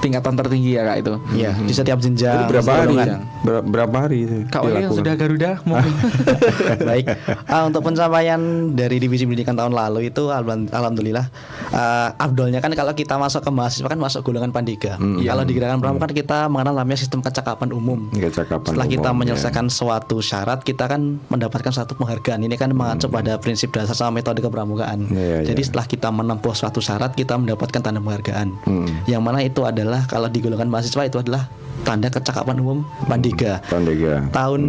tingkatan 0.05 0.37
tertinggi 0.37 0.77
ya 0.77 0.85
kak 0.85 0.97
itu 1.01 1.13
Iya, 1.33 1.51
di 1.57 1.73
setiap 1.73 1.99
jenjang. 1.99 2.37
Itu 2.39 2.53
berapa 2.53 2.71
hari. 2.77 2.95
Ber- 3.41 3.65
berapa 3.65 3.97
hari 3.99 4.19
itu 4.23 4.37
Kak 4.47 4.61
Oli 4.63 4.85
sudah 4.87 5.15
Garuda 5.15 5.51
mungkin 5.65 5.93
Baik. 6.89 7.05
Ah, 7.47 7.65
untuk 7.65 7.81
pencapaian 7.83 8.41
dari 8.71 8.97
divisi 8.99 9.25
pendidikan 9.25 9.55
tahun 9.55 9.73
lalu 9.73 10.09
itu 10.09 10.29
alham- 10.29 10.69
alhamdulillah 10.69 11.27
ah, 11.71 12.13
abdolnya 12.17 12.59
kan 12.59 12.73
kalau 12.73 12.93
kita 12.93 13.17
masuk 13.17 13.41
ke 13.41 13.51
mahasiswa 13.51 13.87
kan 13.87 13.97
masuk 13.97 14.21
golongan 14.23 14.51
pandega. 14.51 14.97
Kalau 14.99 15.43
di 15.43 15.53
gerakan 15.53 15.79
pramuka 15.79 16.05
kan 16.05 16.13
kita 16.13 16.39
mengenal 16.47 16.75
namanya 16.77 16.99
sistem 16.99 17.21
kecakapan 17.21 17.71
umum. 17.71 18.11
Kecakapan 18.11 18.69
Setelah 18.69 18.89
kita 18.89 19.09
umum, 19.09 19.15
ya. 19.15 19.21
menyelesaikan 19.25 19.67
suatu 19.69 20.19
syarat, 20.19 20.61
kita 20.61 20.85
kan 20.87 21.01
mendapatkan 21.25 21.71
satu 21.71 21.95
penghargaan. 21.95 22.43
Ini 22.43 22.55
kan 22.55 22.71
mengacu 22.71 23.07
pada 23.07 23.39
prinsip 23.39 23.71
dasar 23.71 23.95
sama 23.95 24.19
metode 24.19 24.41
kepramukaan. 24.41 25.07
Iya, 25.09 25.47
Jadi 25.47 25.61
iya. 25.61 25.67
setelah 25.67 25.87
kita 25.87 26.09
menempuh 26.11 26.53
suatu 26.53 26.81
syarat, 26.81 27.13
kita 27.13 27.37
mendapatkan 27.37 27.79
tanda 27.79 28.01
penghargaan. 28.01 28.49
Hmm. 28.65 28.89
Yang 29.05 29.23
mana 29.23 29.39
itu 29.41 29.63
adalah 29.63 29.94
kalau 30.11 30.27
di 30.27 30.43
golongan 30.43 30.67
mahasiswa 30.67 31.07
itu 31.07 31.23
adalah 31.23 31.47
tanda 31.85 32.09
kecakapan 32.09 32.59
umum 32.65 32.79
pandega 33.07 33.61
Pandega 33.69 34.27
tahun 34.33 34.63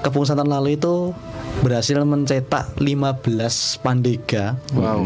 kepengurusan 0.00 0.38
tahun 0.38 0.50
lalu 0.52 0.78
itu 0.78 1.12
berhasil 1.60 2.00
mencetak 2.06 2.78
15 2.80 3.84
pandega 3.84 4.56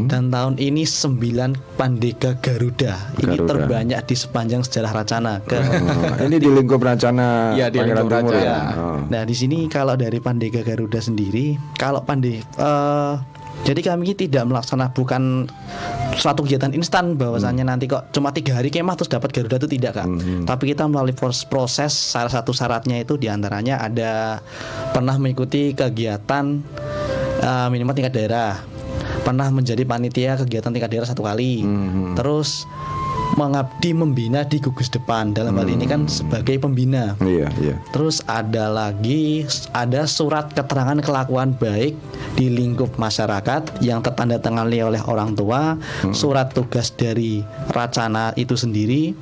dan 0.07 0.31
tahun 0.31 0.55
ini 0.63 0.87
9 0.87 1.19
pandega 1.75 2.39
Garuda. 2.39 2.95
Ini 3.19 3.35
Garuda. 3.35 3.49
terbanyak 3.51 4.01
di 4.07 4.15
sepanjang 4.15 4.63
sejarah 4.63 5.03
Racana 5.03 5.43
ke 5.43 5.59
Oh, 5.65 6.15
ini 6.23 6.37
di 6.39 6.47
lingkup 6.47 6.79
Rancana 6.79 7.57
Iya, 7.57 7.73
di 7.73 7.83
Pangeran 7.83 8.07
lingkup 8.07 8.21
Timur 8.23 8.35
ya. 8.39 8.59
Oh. 8.77 8.99
Nah, 9.09 9.23
di 9.27 9.35
sini 9.35 9.67
kalau 9.67 9.99
dari 9.99 10.23
Pandega 10.23 10.63
Garuda 10.63 11.03
sendiri, 11.03 11.59
kalau 11.75 12.05
Pande 12.07 12.39
eh, 12.45 13.15
jadi 13.65 13.81
kami 13.81 14.13
tidak 14.13 14.45
melaksanakan 14.45 14.93
bukan 14.93 15.23
suatu 16.15 16.45
kegiatan 16.45 16.71
instan 16.77 17.17
bahwasannya 17.17 17.65
nanti 17.65 17.89
kok 17.89 18.13
cuma 18.13 18.29
tiga 18.31 18.61
hari 18.61 18.69
kemah 18.69 18.93
terus 18.95 19.09
dapat 19.09 19.33
Garuda 19.33 19.57
itu 19.57 19.67
tidak 19.67 20.05
kak. 20.05 20.07
Tapi 20.45 20.65
kita 20.71 20.85
melalui 20.85 21.17
pros- 21.17 21.49
proses 21.49 21.91
salah 21.91 22.29
satu 22.29 22.53
syaratnya 22.53 23.01
itu 23.01 23.17
di 23.17 23.27
antaranya 23.27 23.81
ada 23.81 24.45
pernah 24.93 25.17
mengikuti 25.17 25.73
kegiatan 25.73 26.61
eh, 27.41 27.69
minimal 27.73 27.97
tingkat 27.97 28.15
daerah, 28.15 28.61
pernah 29.25 29.49
menjadi 29.49 29.83
panitia 29.83 30.37
kegiatan 30.45 30.71
tingkat 30.71 30.93
daerah 30.93 31.09
satu 31.09 31.25
kali, 31.25 31.65
terus 32.15 32.69
mengabdi 33.35 33.91
membina 33.95 34.47
di 34.47 34.63
gugus 34.63 34.87
depan 34.91 35.35
dalam 35.35 35.59
hal 35.59 35.67
ini 35.67 35.85
kan 35.87 36.07
sebagai 36.07 36.59
pembina. 36.63 37.19
Iya, 37.19 37.51
iya. 37.61 37.77
Terus 37.91 38.23
ada 38.31 38.71
lagi 38.71 39.47
ada 39.75 40.07
surat 40.07 40.51
keterangan 40.55 40.99
kelakuan 41.03 41.55
baik 41.59 41.99
di 42.39 42.51
lingkup 42.51 42.95
masyarakat 42.99 43.83
yang 43.83 44.03
tertanda 44.03 44.39
tangani 44.39 44.83
oleh 44.83 45.03
orang 45.07 45.35
tua, 45.35 45.79
surat 46.15 46.51
tugas 46.55 46.95
dari 46.95 47.43
Racana 47.75 48.35
itu 48.39 48.55
sendiri, 48.55 49.15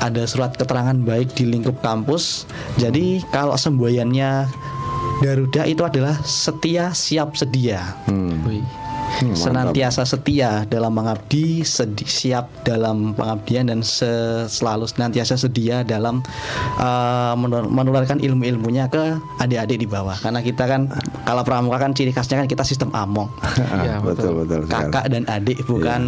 ada 0.00 0.24
surat 0.28 0.56
keterangan 0.56 0.96
baik 0.96 1.32
di 1.36 1.48
lingkup 1.48 1.80
kampus. 1.80 2.44
Jadi 2.76 3.24
kalau 3.32 3.56
semboyannya 3.56 4.48
Garuda 5.16 5.64
itu 5.64 5.80
adalah 5.80 6.20
setia 6.28 6.92
siap 6.92 7.40
sedia. 7.40 7.96
Hmm. 8.04 8.36
Hmm, 9.08 9.32
mantap. 9.32 9.40
senantiasa 9.40 10.02
setia 10.04 10.50
dalam 10.66 10.92
mengabdi, 10.92 11.62
sedi- 11.62 12.04
siap 12.04 12.50
dalam 12.62 13.12
pengabdian 13.12 13.64
dan 13.64 13.80
se- 13.80 14.06
selalu 14.46 14.84
senantiasa 14.84 15.34
sedia 15.34 15.80
dalam 15.80 16.20
uh, 16.76 17.32
menur- 17.34 17.64
menularkan 17.66 18.18
ilmu-ilmunya 18.18 18.86
ke 18.86 19.16
adik-adik 19.38 19.78
di 19.78 19.88
bawah. 19.88 20.12
Karena 20.16 20.40
kita 20.40 20.64
kan 20.64 20.90
kalau 21.22 21.40
pramuka 21.42 21.78
kan 21.78 21.90
ciri 21.90 22.10
khasnya 22.10 22.38
kan 22.38 22.46
kita 22.46 22.62
sistem 22.62 22.90
among. 22.92 23.30
Iya, 23.76 24.00
betul 24.00 24.32
betul 24.38 24.64
sekali. 24.64 24.72
kakak 24.88 25.04
dan 25.06 25.22
adik 25.26 25.58
bukan 25.64 26.02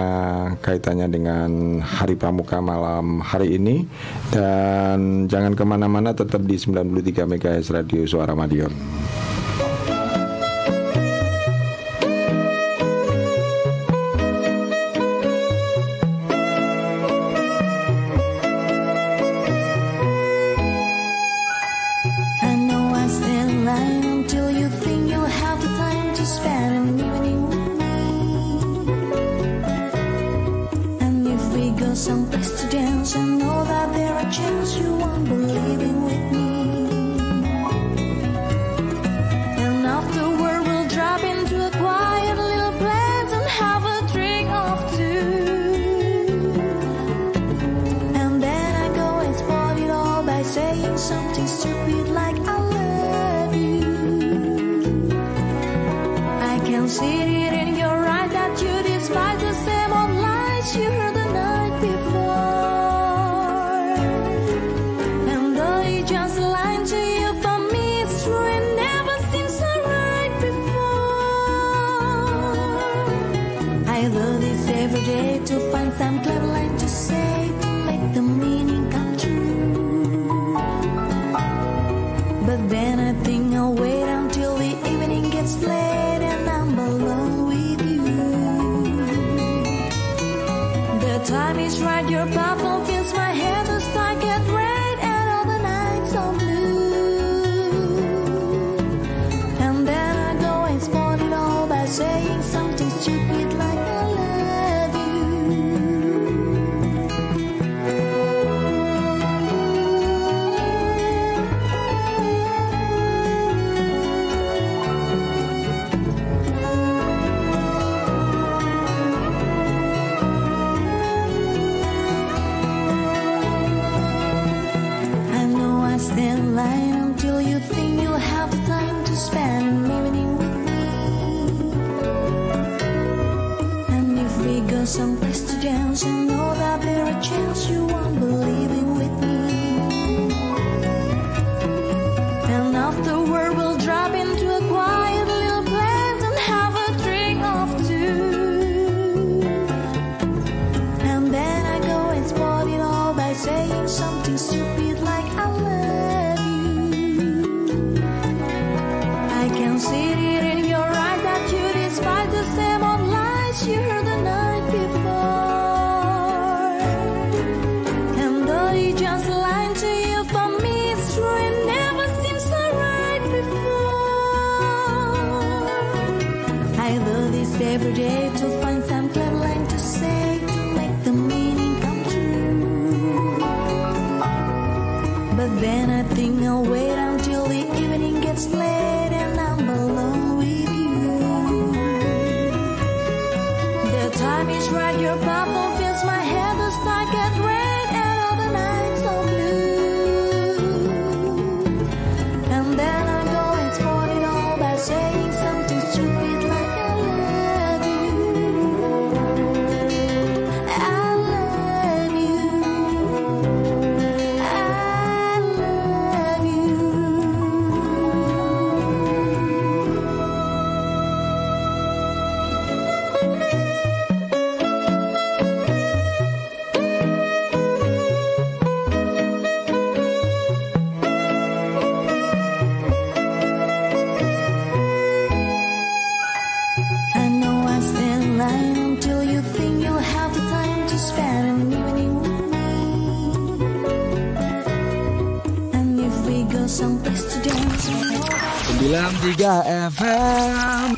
kaitannya 0.59 1.07
dengan 1.07 1.49
Hari 1.79 2.15
Pramuka 2.19 2.59
malam 2.59 3.23
hari 3.23 3.57
ini 3.57 3.87
dan 4.29 5.25
jangan 5.31 5.55
ke 5.55 5.63
mana-mana 5.63 6.13
tetap 6.13 6.43
di 6.43 6.59
93 6.59 7.25
MHz 7.25 7.71
Radio 7.71 8.03
Suara 8.05 8.37
Madiun. 8.37 9.30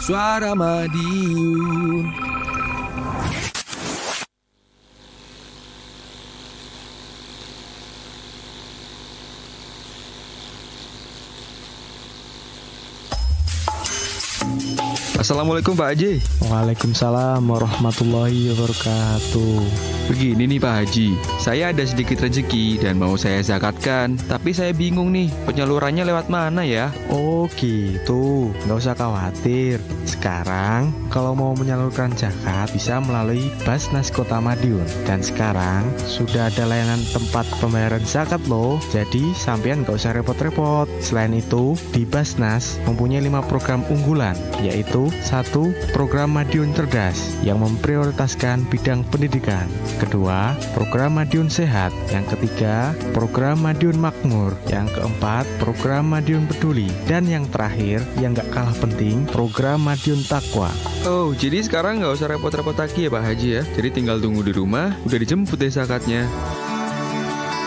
Suara 0.04 0.52
Madiun 0.52 2.12
Assalamualaikum 15.16 15.72
Pak 15.72 15.96
Haji 15.96 16.20
Waalaikumsalam 16.52 17.40
warahmatullahi 17.48 18.52
wabarakatuh. 18.52 19.93
Begini 20.04 20.44
nih 20.52 20.60
Pak 20.60 20.74
Haji. 20.84 21.16
Saya 21.40 21.72
ada 21.72 21.84
sedikit 21.88 22.20
rezeki 22.20 22.84
dan 22.84 23.00
mau 23.00 23.16
saya 23.16 23.40
zakatkan. 23.40 24.20
Tapi 24.28 24.52
saya 24.52 24.76
bingung 24.76 25.16
nih 25.16 25.32
penyalurannya 25.48 26.04
lewat 26.04 26.28
mana 26.28 26.68
ya? 26.68 26.92
Oh 27.08 27.48
gitu, 27.56 28.52
nggak 28.68 28.80
usah 28.84 28.96
khawatir. 29.00 29.80
Sekarang 30.04 30.92
kalau 31.14 31.38
mau 31.38 31.54
menyalurkan 31.54 32.10
zakat 32.18 32.74
bisa 32.74 32.98
melalui 32.98 33.54
Basnas 33.62 34.10
Kota 34.10 34.42
Madiun. 34.42 34.82
Dan 35.06 35.22
sekarang 35.22 35.86
sudah 36.10 36.50
ada 36.50 36.66
layanan 36.66 36.98
tempat 37.14 37.46
pembayaran 37.62 38.02
zakat 38.02 38.42
loh. 38.50 38.82
Jadi 38.90 39.30
sampean 39.38 39.86
nggak 39.86 40.02
usah 40.02 40.18
repot-repot. 40.18 40.90
Selain 41.06 41.30
itu, 41.38 41.78
di 41.94 42.02
Basnas 42.02 42.82
mempunyai 42.90 43.22
lima 43.22 43.46
program 43.46 43.86
unggulan, 43.94 44.34
yaitu 44.66 45.14
satu 45.22 45.70
program 45.94 46.34
Madiun 46.34 46.74
Cerdas 46.74 47.38
yang 47.46 47.62
memprioritaskan 47.62 48.66
bidang 48.74 49.06
pendidikan. 49.14 49.70
Kedua, 50.02 50.58
program 50.74 51.22
Madiun 51.22 51.54
Sehat. 51.54 51.94
Yang 52.10 52.34
ketiga, 52.34 52.98
program 53.14 53.62
Madiun 53.62 54.02
Makmur. 54.02 54.58
Yang 54.66 54.98
keempat, 54.98 55.46
program 55.62 56.10
Madiun 56.10 56.50
Peduli. 56.50 56.90
Dan 57.06 57.30
yang 57.30 57.46
terakhir, 57.54 58.02
yang 58.18 58.34
gak 58.34 58.50
kalah 58.50 58.74
penting, 58.82 59.30
program 59.30 59.86
Madiun 59.86 60.26
Takwa. 60.26 60.74
Oh 61.04 61.36
jadi 61.36 61.60
sekarang 61.60 62.00
nggak 62.00 62.16
usah 62.16 62.32
repot-repot 62.32 62.80
lagi 62.80 63.08
ya 63.08 63.10
Pak 63.12 63.24
Haji 63.28 63.48
ya? 63.60 63.62
Jadi 63.76 63.90
tinggal 63.92 64.24
tunggu 64.24 64.40
di 64.40 64.56
rumah 64.56 64.96
Udah 65.04 65.20
dijemput 65.20 65.60
deh 65.60 65.68
zakatnya 65.68 66.24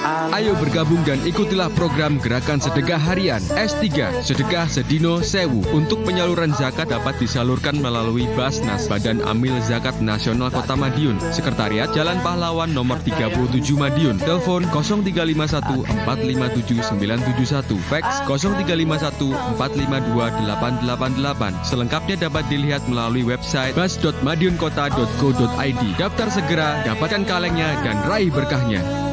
Ayo 0.06 0.54
bergabung 0.54 1.02
dan 1.02 1.18
ikutilah 1.26 1.66
program 1.74 2.22
Gerakan 2.22 2.62
Sedekah 2.62 2.94
Harian 2.94 3.42
S3 3.58 4.22
Sedekah 4.22 4.70
Sedino 4.70 5.18
Sewu. 5.18 5.66
Untuk 5.74 6.06
penyaluran 6.06 6.54
zakat 6.54 6.94
dapat 6.94 7.18
disalurkan 7.18 7.82
melalui 7.82 8.30
Basnas 8.38 8.86
Badan 8.86 9.18
Amil 9.26 9.58
Zakat 9.66 9.98
Nasional 9.98 10.54
Kota 10.54 10.78
Madiun. 10.78 11.18
Sekretariat 11.34 11.90
Jalan 11.90 12.22
Pahlawan 12.22 12.70
nomor 12.70 13.02
37 13.02 13.50
Madiun. 13.74 14.22
Telepon 14.22 14.62
0351 14.70 15.90
457 16.06 17.66
971 17.66 17.74
Fax 17.90 18.22
0351 18.30 19.58
452 19.58 20.86
888 20.86 21.66
Selengkapnya 21.66 22.30
dapat 22.30 22.46
dilihat 22.46 22.86
melalui 22.86 23.26
website 23.26 23.74
bas.madiunkota.go.id 23.74 25.82
Daftar 25.98 26.28
segera, 26.30 26.78
dapatkan 26.86 27.26
kalengnya 27.26 27.74
dan 27.82 27.98
raih 28.06 28.30
berkahnya 28.30 29.05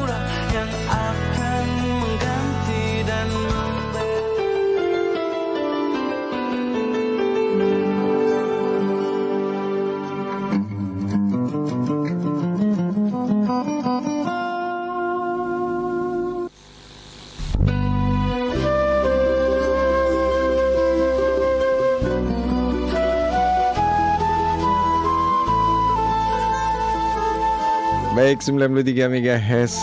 Baik 28.34 28.50
93 28.50 29.14
MHz 29.14 29.74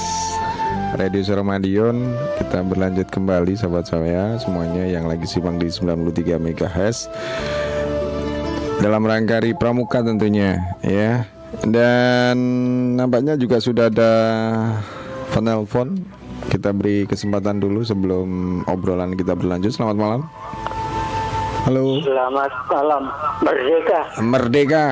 Radio 0.99 1.23
Suara 1.23 1.39
Madiun. 1.39 2.03
Kita 2.35 2.59
berlanjut 2.67 3.07
kembali 3.07 3.55
sahabat 3.55 3.87
saya 3.87 4.35
Semuanya 4.43 4.91
yang 4.91 5.07
lagi 5.07 5.23
simak 5.23 5.55
di 5.55 5.71
93 5.71 6.35
MHz 6.35 7.07
Dalam 8.83 9.07
rangka 9.07 9.39
Pramuka 9.55 10.03
tentunya 10.03 10.59
ya. 10.83 11.23
Dan 11.63 12.35
nampaknya 12.99 13.39
juga 13.39 13.63
sudah 13.63 13.87
ada 13.87 14.11
penelpon. 15.31 16.03
Kita 16.51 16.75
beri 16.75 17.07
kesempatan 17.07 17.63
dulu 17.63 17.87
sebelum 17.87 18.27
obrolan 18.67 19.15
kita 19.15 19.31
berlanjut. 19.31 19.71
Selamat 19.71 19.95
malam. 19.95 20.21
Halo. 21.71 22.03
Selamat 22.03 22.51
malam. 22.67 23.03
Merdeka. 23.47 23.99
Merdeka 24.19 24.87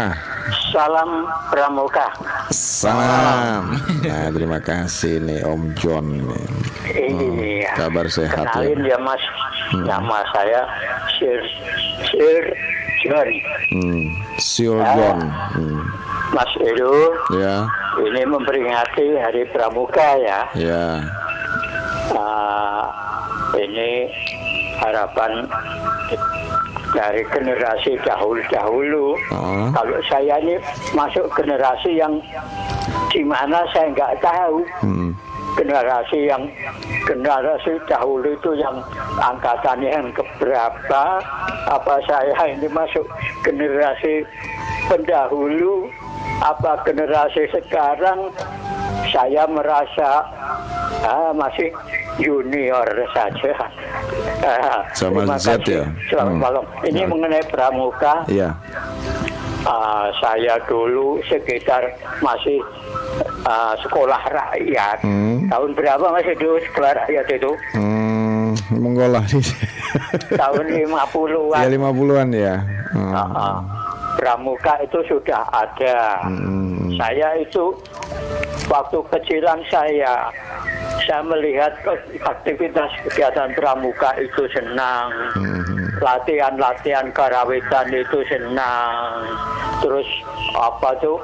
Salam 0.70 1.26
Pramuka 1.48 2.08
Salam. 2.50 3.74
Nah, 4.00 4.28
terima 4.30 4.60
kasih 4.60 5.20
nih 5.20 5.42
Om 5.42 5.62
John. 5.76 6.06
nih. 6.20 6.46
Ini 6.90 7.30
ya 7.64 7.72
Kabar 7.76 8.06
sehat 8.06 8.50
Kenalin 8.50 8.82
ya. 8.82 8.94
ya 8.94 8.98
mas 9.00 9.22
Nama 9.72 10.18
saya 10.32 10.62
Sir 11.16 11.40
Sir 12.08 12.42
John 13.00 13.30
Hmm. 13.70 14.04
Sir 14.38 14.76
John. 14.76 15.20
Hmm. 15.54 15.82
Mas 16.30 16.52
Edo 16.60 16.94
Ya, 17.32 17.66
Ini 18.00 18.22
memperingati 18.24 19.06
Hari 19.16 19.44
Pramuka 19.50 20.18
ya 20.18 20.40
ya. 20.54 20.86
Ah, 22.12 22.86
Ini 23.52 24.10
harapan 24.78 25.46
dari 26.92 27.22
generasi 27.30 27.96
dahulu-dahulu 28.02 29.14
Oh. 29.30 29.68
Kalau 29.70 30.00
saya 30.10 30.42
ini 30.42 30.58
masuk 30.92 31.30
generasi 31.34 31.98
yang 31.98 32.18
di 33.10 33.22
mana 33.22 33.62
saya 33.70 33.90
nggak 33.94 34.18
tahu 34.20 34.66
Hmm. 34.82 35.12
generasi 35.58 36.30
yang 36.30 36.46
generasi 37.06 37.78
dahulu 37.86 38.30
itu 38.30 38.52
yang 38.58 38.78
angkatannya 39.18 39.90
yang 39.90 40.10
keberapa 40.14 41.04
apa 41.68 41.94
saya 42.06 42.34
ini 42.50 42.70
masuk 42.70 43.06
generasi 43.42 44.26
pendahulu 44.88 45.90
apa 46.40 46.80
generasi 46.86 47.50
sekarang 47.52 48.30
saya 49.10 49.44
merasa 49.50 50.26
ah, 51.04 51.32
masih 51.34 51.70
junior 52.20 52.86
saja 53.10 53.54
Sama 54.94 55.24
terima 55.24 55.38
Z 55.38 55.48
kasih. 55.58 55.74
ya? 55.74 55.86
Selamat 56.08 56.30
Hmm. 56.30 56.40
malam 56.40 56.64
ini 56.84 57.00
Ya. 57.00 57.08
mengenai 57.08 57.44
pramuka 57.46 58.14
Iya. 58.28 58.50
Ah, 59.62 60.08
saya 60.18 60.56
dulu 60.64 61.20
sekitar 61.26 61.84
masih 62.20 62.64
ah, 63.44 63.76
sekolah 63.78 64.20
rakyat. 64.26 64.98
Hmm. 65.02 65.48
Tahun 65.48 65.72
berapa 65.74 66.06
masih 66.10 66.32
dulu 66.34 66.56
sekolah 66.64 66.92
rakyat 66.98 67.26
itu? 67.30 67.52
Hmm, 67.74 68.56
menggolah 68.72 69.20
sih. 69.26 69.44
Tahun 70.32 70.64
50-an. 70.64 71.60
ya 71.60 71.68
50-an 71.70 72.28
ya. 72.32 72.56
Hmm. 72.90 73.12
Ah, 73.12 73.20
ah. 73.30 73.56
Pramuka 74.16 74.80
itu 74.80 75.00
sudah 75.06 75.44
ada. 75.50 76.24
Hmm. 76.24 76.96
Saya 76.96 77.36
itu 77.38 77.76
waktu 78.66 78.98
kecilan 79.10 79.60
saya 79.68 80.28
saya 81.06 81.22
melihat 81.22 81.72
aktivitas 82.22 82.90
kegiatan 83.06 83.52
pramuka 83.54 84.12
itu 84.18 84.44
senang. 84.52 85.08
Hmm. 85.36 85.64
Latihan-latihan 86.00 87.12
karawitan 87.12 87.92
itu 87.92 88.20
senang. 88.26 89.28
Terus 89.80 90.08
apa 90.56 90.96
tuh 91.00 91.20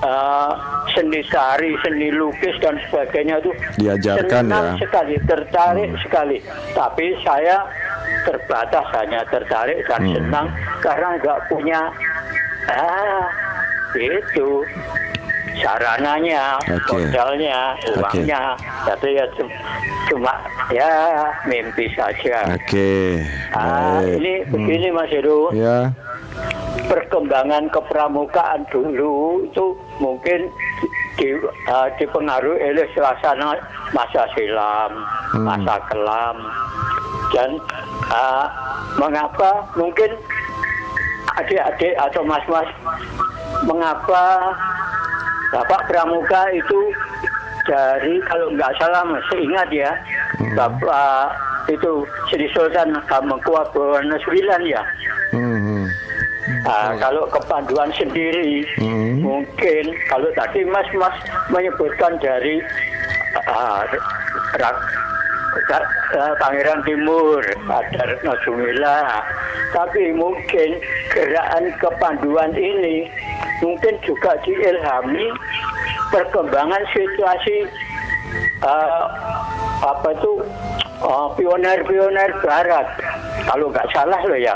eh, 0.00 0.52
seni 0.94 1.20
tari, 1.26 1.74
seni 1.82 2.10
lukis 2.10 2.54
dan 2.58 2.78
sebagainya 2.86 3.38
itu 3.38 3.50
Diajarkan 3.78 4.46
senang 4.46 4.66
ya. 4.74 4.74
sekali, 4.82 5.14
tertarik 5.26 5.90
sekali. 6.00 6.38
Tapi 6.72 7.06
saya 7.22 7.62
terbatas 8.24 8.86
hanya 8.94 9.22
tertarik 9.26 9.78
dan 9.86 10.02
Hmm. 10.02 10.14
senang 10.14 10.46
karena 10.80 11.08
nggak 11.18 11.38
punya 11.48 11.80
ah 12.68 13.24
itu 13.96 14.62
sarananya, 15.58 16.56
Oke. 16.64 16.94
modalnya, 17.08 17.74
uangnya. 17.92 18.54
Tapi 18.84 19.14
ya 19.14 19.24
cum- 19.34 19.56
cuma 20.06 20.32
ya 20.70 20.90
mimpi 21.44 21.90
saja. 21.92 22.48
Oke. 22.50 23.22
Ah, 23.50 24.00
Baik. 24.00 24.18
ini 24.18 24.32
Hmm. 24.40 24.50
begini 24.50 24.88
Mas 24.90 25.10
Heru, 25.10 25.50
Ya. 25.52 25.90
perkembangan 26.86 27.68
kepramukaan 27.68 28.64
dulu 28.68 29.44
itu 29.44 29.64
mungkin 29.98 30.48
di, 31.18 31.34
uh, 31.66 31.88
dipengaruhi 31.98 32.62
oleh 32.64 32.86
suasana 32.94 33.58
masa 33.90 34.22
silam, 34.32 34.92
Hmm. 35.34 35.44
masa 35.44 35.76
kelam, 35.90 36.36
dan 37.34 37.50
uh, 38.08 38.46
mengapa 38.96 39.66
mungkin 39.74 40.14
adik-adik 41.36 41.94
atau 41.98 42.22
mas-mas 42.22 42.66
mengapa 43.62 44.54
Bapak 45.48 45.88
Pramuka 45.88 46.42
itu 46.52 46.80
dari 47.64 48.20
kalau 48.24 48.52
nggak 48.52 48.72
salah 48.76 49.04
masih 49.04 49.38
ingat 49.44 49.68
ya 49.68 49.90
Bapak 50.52 51.32
itu 51.68 52.04
Sri 52.28 52.48
Sultan 52.52 52.96
Hamengkubuwono 53.06 54.16
IX 54.16 54.62
ya 54.64 54.82
Hmm. 55.28 55.84
Nah, 56.64 56.96
kalau 56.96 57.28
kepanduan 57.28 57.92
sendiri 57.92 58.64
Hmm. 58.80 59.20
mungkin 59.20 59.84
kalau 60.08 60.28
tadi 60.32 60.64
Mas 60.64 60.88
Mas 60.96 61.12
menyebutkan 61.48 62.16
dari 62.18 62.56
Ra- 64.56 64.80
Ra- 65.66 66.36
Pangeran 66.38 66.80
Timur 66.86 67.42
ada 67.66 68.00
Retno 68.06 68.34
tapi 69.74 70.12
mungkin 70.16 70.70
gerakan 71.12 71.64
kepanduan 71.82 72.52
ini 72.56 73.10
mungkin 73.60 73.94
juga 74.06 74.38
diilhami 74.46 75.26
perkembangan 76.14 76.82
situasi 76.94 77.56
ah, 78.64 79.04
apa 79.84 80.08
itu 80.14 80.32
ah, 81.02 81.28
pioner-pioner 81.34 82.30
Barat. 82.42 82.86
Kalau 83.46 83.72
nggak 83.72 83.88
salah 83.94 84.20
loh 84.24 84.38
ya. 84.38 84.54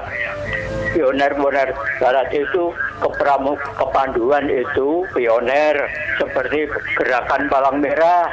Pioner-pioner 0.92 1.72
barat 2.04 2.28
itu 2.36 2.68
kepramu 3.00 3.56
kepanduan 3.80 4.44
itu 4.44 5.08
pioner 5.16 5.88
seperti 6.20 6.68
gerakan 7.00 7.48
palang 7.48 7.80
merah. 7.80 8.28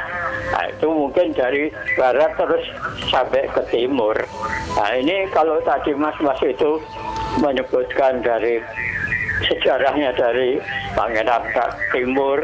Nah, 0.52 0.68
itu 0.68 0.88
mungkin 0.92 1.32
dari 1.32 1.72
barat 1.96 2.36
terus 2.36 2.64
sampai 3.08 3.48
ke 3.48 3.64
timur. 3.72 4.12
Nah 4.76 4.90
ini 4.92 5.24
kalau 5.32 5.56
tadi 5.64 5.96
mas-mas 5.96 6.36
itu 6.44 6.76
menyebutkan 7.40 8.20
dari 8.20 8.60
sejarahnya 9.48 10.12
dari 10.16 10.60
Pangeran 10.92 11.44
Timur, 11.92 12.38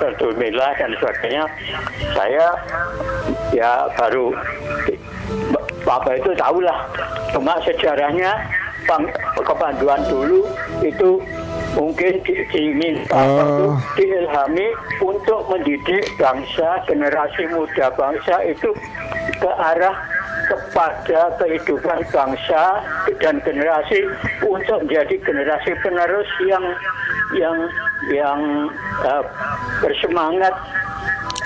Berdumila 0.00 0.72
dan 0.78 0.90
sebagainya, 0.96 1.44
saya 2.16 2.46
ya 3.52 3.88
baru 3.98 4.32
apa 5.84 6.10
itu 6.16 6.30
tahulah. 6.38 6.78
Cuma 7.34 7.58
sejarahnya 7.66 8.32
kepanduan 9.40 10.00
dulu 10.06 10.44
itu 10.80 11.20
mungkin 11.72 12.18
di- 12.22 12.44
Oh. 13.10 13.78
diilhami 13.94 14.68
untuk 15.00 15.46
mendidik 15.46 16.02
bangsa 16.16 16.82
generasi 16.84 17.46
muda 17.48 17.90
bangsa 17.94 18.42
itu 18.42 18.74
ke 19.38 19.50
arah 19.50 19.94
kepada 20.46 21.30
kehidupan 21.38 22.02
bangsa 22.10 22.82
dan 23.16 23.38
generasi 23.40 24.02
untuk 24.42 24.82
menjadi 24.82 25.14
generasi 25.22 25.70
penerus 25.78 26.26
yang 26.42 26.64
yang 27.32 27.56
yang 28.10 28.40
eh, 29.06 29.22
bersemangat 29.78 30.54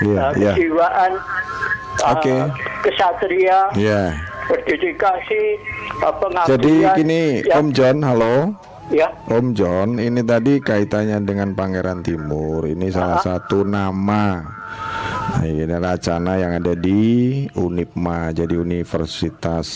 Iya, 0.01 0.17
eh, 0.17 0.31
iya. 0.35 0.51
kejiwaan 0.51 1.11
eh, 1.13 2.11
Oke. 2.11 2.35
kesatria 2.81 3.59
Ya. 3.71 4.09
Berdedikasi 4.45 5.41
pengabdian 5.99 6.49
Jadi 6.49 6.73
gini, 6.95 7.21
yang- 7.43 7.57
Om 7.59 7.67
John, 7.71 7.97
halo. 8.01 8.35
ya 8.87 9.09
Om 9.25 9.47
John, 9.51 9.97
ini 9.97 10.21
tadi 10.21 10.61
kaitannya 10.61 11.17
dengan 11.21 11.53
Pangeran 11.53 12.01
Timur. 12.01 12.65
Ini 12.65 12.87
salah 12.89 13.17
satu 13.19 13.65
nama. 13.65 14.45
Nah, 15.35 15.43
ini 15.43 15.65
Racana 15.65 16.37
yang 16.37 16.53
ada 16.55 16.77
di 16.77 17.01
Unipma, 17.51 18.29
jadi 18.31 18.55
Universitas. 18.55 19.67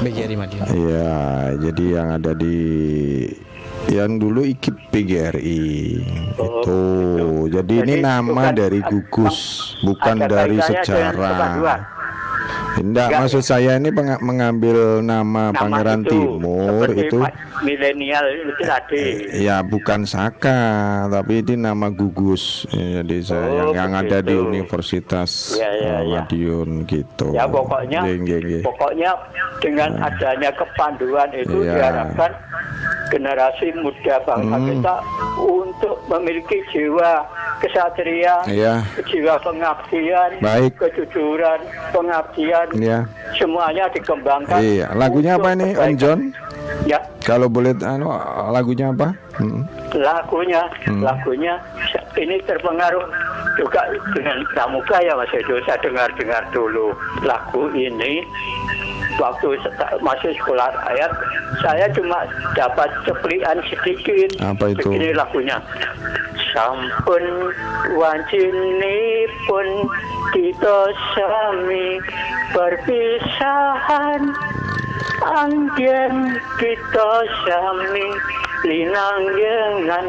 BGRI 0.00 0.34
Madiun. 0.34 0.62
Iya, 0.68 1.18
jadi 1.60 1.84
yang 1.92 2.08
ada 2.14 2.32
di 2.32 2.56
yang 3.88 4.16
dulu 4.16 4.44
IKIP 4.44 4.76
PGRI 4.92 5.64
itu. 6.28 6.82
Jadi, 7.48 7.74
ini 7.82 7.94
Jadi 7.96 8.04
nama 8.04 8.28
bukan- 8.46 8.54
dari 8.54 8.80
gugus, 8.80 9.38
bukan 9.80 10.16
dari 10.20 10.58
sejarah. 10.60 11.96
Enggak, 12.78 13.06
Enggak, 13.08 13.20
maksud 13.20 13.42
saya 13.42 13.74
ini 13.74 13.90
mengambil 14.20 14.76
nama, 15.00 15.50
nama 15.50 15.52
Pangeran 15.52 16.00
itu, 16.00 16.10
Timur 16.10 16.86
itu 16.90 17.18
milenial 17.60 18.24
itu 18.30 18.52
tadi. 18.60 19.04
ya 19.36 19.60
bukan 19.60 20.02
Saka, 20.02 20.60
tapi 21.06 21.42
ini 21.42 21.54
nama 21.56 21.88
gugus. 21.88 22.64
Ya, 22.70 23.02
Jadi 23.02 23.16
saya 23.20 23.40
Oh, 23.40 23.74
yang 23.74 23.90
yang 23.90 23.92
ada 23.96 24.18
di. 24.20 24.34
Universitas 24.38 25.30
Ya, 25.54 25.66
ya, 25.68 25.96
eh, 25.98 26.02
ya. 26.06 26.20
Madiun 26.22 26.70
gitu. 26.84 27.26
Ya 27.30 27.44
pokoknya 27.44 28.00
Nggih, 28.00 28.16
nggih, 28.22 28.38
nggih. 28.40 28.62
pokoknya 28.62 29.10
dengan 29.58 29.90
adanya 29.98 30.50
kepanduan 30.52 31.28
itu 31.32 31.56
Iya. 31.58 31.72
diharapkan 31.74 32.30
generasi 33.08 33.72
muda 33.74 34.20
bangsa 34.22 34.52
Hmm. 34.54 34.66
kita 34.68 34.94
untuk 35.40 35.87
memiliki 36.08 36.58
jiwa 36.72 37.22
kesatria, 37.60 38.34
Iya. 38.48 38.82
jiwa 39.04 39.34
pengabdian, 39.38 40.30
Baik. 40.40 40.72
kejujuran, 40.78 41.60
pengabdian, 41.92 42.68
Iya. 42.74 42.98
semuanya 43.36 43.84
dikembangkan. 43.92 44.60
Iya, 44.60 44.86
lagunya 44.96 45.36
apa 45.36 45.52
ini 45.52 45.76
Om. 45.76 45.92
John? 45.98 46.20
Ya, 46.84 47.00
Kalau 47.20 47.48
boleh 47.48 47.76
anu 47.80 48.08
lagunya 48.48 48.88
apa? 48.88 49.12
Hmm. 49.36 49.64
lagunya, 49.92 50.64
Hmm. 50.84 51.00
lagunya 51.00 51.56
ini 52.14 52.36
terpengaruh 52.44 53.04
juga 53.56 53.80
dengan 54.12 54.42
pramuka 54.52 54.98
ya 55.00 55.14
Mas 55.14 55.32
Edo. 55.32 55.56
Saya 55.64 55.78
dengar-dengar 55.80 56.42
dulu 56.50 56.92
lagu 57.22 57.68
ini 57.72 58.24
waktu 59.18 59.58
masih 60.00 60.30
sekolah 60.36 60.70
ayat 60.86 61.10
saya 61.58 61.90
cuma 61.90 62.22
dapat 62.54 62.86
ceplikan 63.02 63.58
sedikit 63.66 64.30
Apa 64.38 64.70
itu? 64.70 64.86
begini 64.86 65.10
lagunya 65.10 65.58
sampun 66.54 67.50
wancini 67.98 69.00
pun 69.44 69.66
kita 70.30 70.78
sami 71.18 71.98
perpisahan 72.54 74.22
anggen 75.24 76.38
kita 76.60 77.10
sami 77.46 78.06
linanggengan 78.66 80.06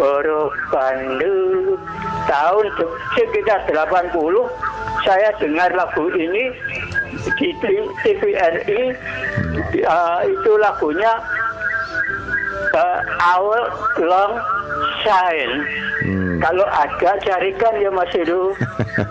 para 0.00 0.40
pandu 0.72 1.76
tahun 2.24 2.66
se- 2.78 2.96
sekitar 3.18 3.60
80 3.68 4.14
saya 5.02 5.28
dengar 5.42 5.70
lagu 5.74 6.08
ini 6.14 6.54
di 7.36 7.48
TVRI 8.02 8.82
uh, 9.84 10.20
itu 10.24 10.52
lagunya 10.58 11.12
uh, 12.72 12.98
Our 13.30 13.60
Long 14.00 14.34
Shine 15.00 15.54
Hmm. 16.02 16.42
kalau 16.42 16.66
ada 16.66 17.14
carikan 17.22 17.70
ya 17.78 17.86
Mas 17.88 18.10
Edo 18.10 18.50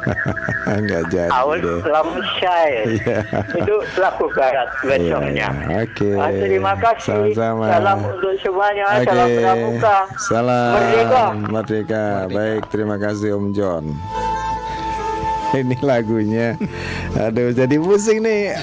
Enggak 0.68 1.08
jadi 1.08 1.32
Our 1.32 1.56
deh. 1.58 1.80
Long 1.88 2.12
Shine 2.36 2.84
Iya. 3.00 3.18
itu 3.56 3.76
lagu 3.96 4.28
barat 4.30 4.68
besoknya 4.82 5.48
iya. 5.56 5.80
Oke. 5.80 6.12
Ah, 6.14 6.28
terima 6.30 6.76
kasih 6.76 7.32
Sama-sama. 7.32 7.66
salam 7.72 7.98
untuk 8.04 8.34
semuanya 8.40 8.86
Oke. 8.92 9.08
salam 9.08 9.28
pramuka 9.32 9.98
Salam 10.20 10.72
Merdeka. 10.76 11.24
Merdeka. 11.48 12.04
Baik, 12.28 12.62
terima 12.68 12.96
kasih 12.98 13.40
Om 13.40 13.46
John. 13.56 13.84
Ini 15.60 15.78
lagunya. 15.84 16.56
Aduh 17.20 17.52
jadi 17.52 17.76
pusing 17.76 18.24
nih 18.24 18.56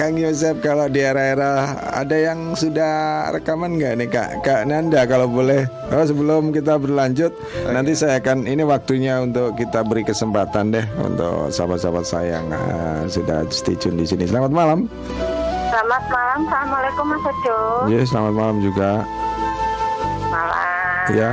Kang 0.00 0.16
Yosep 0.16 0.64
kalau 0.64 0.88
di 0.88 1.04
era-era 1.04 1.76
Ada 1.92 2.32
yang 2.32 2.56
sudah 2.56 3.28
rekaman 3.36 3.76
nggak 3.76 3.94
nih 4.00 4.08
Kak? 4.08 4.30
Kak 4.40 4.60
Nanda 4.64 5.04
kalau 5.04 5.28
boleh. 5.28 5.68
Oh, 5.92 6.00
Sebelum 6.00 6.56
kita 6.56 6.80
berlanjut 6.80 7.36
Nanti 7.68 7.92
saya 7.92 8.16
akan 8.16 8.48
Ini 8.48 8.64
waktunya 8.64 9.20
untuk 9.20 9.60
kita 9.60 9.84
beri 9.84 10.08
kesempatan 10.08 10.72
deh 10.72 10.86
Untuk 11.04 11.52
sahabat-sahabat 11.52 12.04
saya 12.08 12.40
yang 12.40 12.46
ah, 12.48 13.04
Sudah 13.12 13.44
stay 13.52 13.76
tune 13.76 14.00
di 14.00 14.08
sini. 14.08 14.24
Selamat 14.24 14.48
malam. 14.48 14.88
Selamat 15.68 16.04
malam, 16.08 16.38
Assalamualaikum 16.48 17.04
Mas 17.08 17.24
Edo. 17.24 17.60
Ya 17.88 18.00
selamat 18.04 18.32
malam 18.36 18.56
juga. 18.60 18.90
Malam. 20.28 21.16
Ya. 21.16 21.30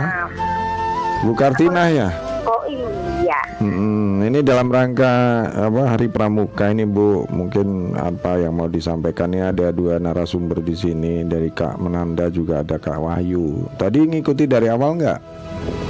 Bu 1.24 1.36
Kartina 1.36 1.92
ya 1.92 2.29
Oh 2.50 2.66
iya. 2.66 3.38
Mm-mm, 3.62 4.26
ini 4.26 4.42
dalam 4.42 4.68
rangka 4.68 5.06
apa 5.46 5.94
Hari 5.94 6.10
Pramuka 6.10 6.66
ini 6.68 6.82
Bu, 6.82 7.30
mungkin 7.30 7.94
apa 7.94 8.42
yang 8.42 8.58
mau 8.58 8.66
disampaikan 8.66 9.30
ini 9.30 9.46
ada 9.46 9.70
dua 9.70 10.02
narasumber 10.02 10.58
di 10.58 10.74
sini 10.74 11.22
dari 11.24 11.54
Kak 11.54 11.78
Menanda 11.78 12.26
juga 12.28 12.66
ada 12.66 12.76
Kak 12.76 12.98
Wahyu. 12.98 13.70
Tadi 13.78 14.02
ngikuti 14.04 14.44
dari 14.44 14.66
awal 14.66 14.98
nggak? 14.98 15.20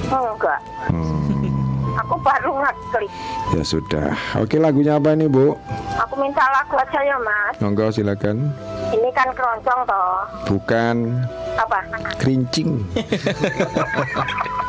Enggak. 0.10 0.60
Hmm, 0.90 1.96
Aku 1.98 2.16
baru 2.20 2.52
ngeklik. 2.60 3.12
ya 3.50 3.64
sudah. 3.64 4.12
Oke 4.36 4.60
lagunya 4.60 5.00
apa 5.00 5.16
ini 5.16 5.32
Bu? 5.32 5.56
Aku 5.98 6.14
minta 6.18 6.44
lagu 6.50 6.76
aja 6.76 7.00
ya 7.00 7.16
Mas. 7.18 7.56
Monggo 7.60 7.88
silakan. 7.88 8.52
Ini 8.90 9.10
kan 9.14 9.32
keroncong 9.32 9.80
toh. 9.86 10.20
Bukan 10.46 11.24
Apa? 11.56 11.80
kerincing. 12.20 12.84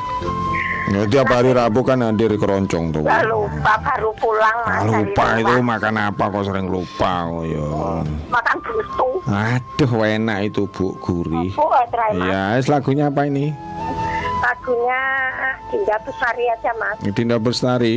Ya, 0.90 1.06
tiap 1.06 1.30
hari 1.30 1.54
Rabu 1.54 1.86
kan 1.86 2.02
hadir 2.02 2.34
keroncong 2.34 2.90
tuh. 2.90 3.06
Gak 3.06 3.22
lupa 3.30 3.78
baru 3.78 4.10
pulang 4.18 4.56
Mas. 4.66 4.74
Ah, 4.74 4.84
lupa 4.90 5.26
itu 5.38 5.54
makan 5.62 5.94
apa 6.02 6.24
kok 6.26 6.44
sering 6.50 6.66
lupa 6.66 7.30
kok 7.30 7.44
ya. 7.46 7.68
Makan 8.26 8.56
bustu. 8.58 9.08
Aduh 9.30 9.92
enak 10.02 10.38
itu 10.50 10.66
Bu 10.66 10.98
gurih. 10.98 11.54
Bu, 11.54 11.70
try 11.94 12.10
Mas. 12.18 12.26
Ya, 12.26 12.42
es 12.58 12.66
lagunya 12.66 13.06
apa 13.06 13.22
ini? 13.30 13.54
Lagunya 14.42 15.02
Dinda 15.70 15.96
Besari 16.02 16.44
aja 16.50 16.72
Mas. 16.74 16.96
Dinda 17.14 17.36
Bestari. 17.38 17.96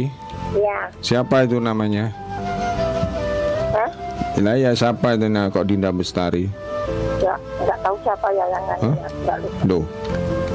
Iya. 0.54 0.80
Siapa 1.02 1.50
itu 1.50 1.58
namanya? 1.58 2.14
Hah? 3.74 3.90
Lah 4.38 4.54
ya 4.54 4.78
siapa 4.78 5.18
itu 5.18 5.26
nah, 5.34 5.50
kok 5.50 5.66
Dinda 5.66 5.90
Bestari? 5.90 6.46
Ya, 7.26 7.34
nggak 7.58 7.80
tahu 7.82 7.98
siapa 8.06 8.28
ya 8.38 8.46
yang? 8.54 8.64
Nggak 9.26 9.38
lupa. 9.42 9.66
Loh. 9.66 9.84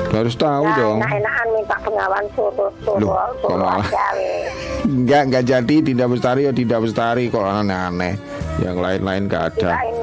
Harus 0.08 0.34
tahu 0.34 0.64
Ya, 0.64 0.76
dong. 0.78 0.98
enak-enakan 0.98 1.46
minta 1.52 1.76
pengawan 1.78 2.24
suruh 2.32 2.52
Loh, 2.56 2.70
suruh 2.80 3.12
kok 3.12 3.28
suruh 3.44 3.58
malah? 3.58 3.84
aja. 3.84 4.06
Enggak, 4.82 5.22
enggak 5.22 5.44
jadi 5.44 5.76
Dinda 5.80 6.06
Bestari 6.06 6.40
ya 6.42 6.52
Dinda 6.52 6.78
Bestari 6.78 7.24
kok 7.26 7.42
aneh-aneh. 7.42 8.14
Yang 8.58 8.76
lain-lain 8.76 9.22
enggak 9.24 9.44
ada. 9.48 9.70
Kirain 9.76 9.96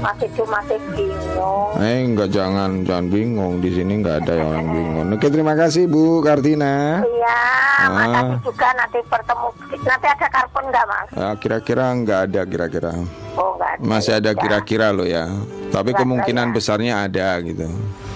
masih 0.00 0.28
cuma 0.32 0.58
masih 0.58 0.78
bingung. 0.90 1.70
Eh 1.78 1.98
enggak 2.02 2.28
jangan 2.28 2.70
jangan 2.82 3.06
bingung 3.06 3.54
di 3.58 3.70
sini 3.70 3.92
enggak 3.96 4.16
ada 4.20 4.32
yang 4.34 4.48
orang 4.50 4.66
bingung. 4.74 5.06
Oke 5.12 5.26
terima 5.28 5.54
kasih 5.54 5.84
Bu 5.86 6.02
Kartina. 6.20 7.00
Iya, 7.00 7.38
Ah. 7.78 7.88
makasih 7.90 8.38
juga 8.42 8.68
nanti 8.74 8.98
bertemu. 9.02 9.48
Nanti 9.80 10.06
ada 10.10 10.26
karbon 10.28 10.64
nggak 10.66 10.84
mas? 10.86 11.08
Ah, 11.14 11.34
kira-kira 11.34 11.84
enggak 11.90 12.20
ada 12.26 12.40
kira-kira. 12.44 12.92
Oh 13.34 13.54
nggak 13.54 13.70
ada. 13.74 13.82
Masih 13.82 14.12
ada 14.14 14.30
Ya. 14.30 14.36
kira-kira 14.36 14.88
loh 14.90 15.06
ya. 15.06 15.28
Tapi 15.68 15.92
kemungkinan 15.92 16.48
ya. 16.48 16.52
besarnya 16.52 16.94
ada 17.02 17.28
gitu. 17.40 17.68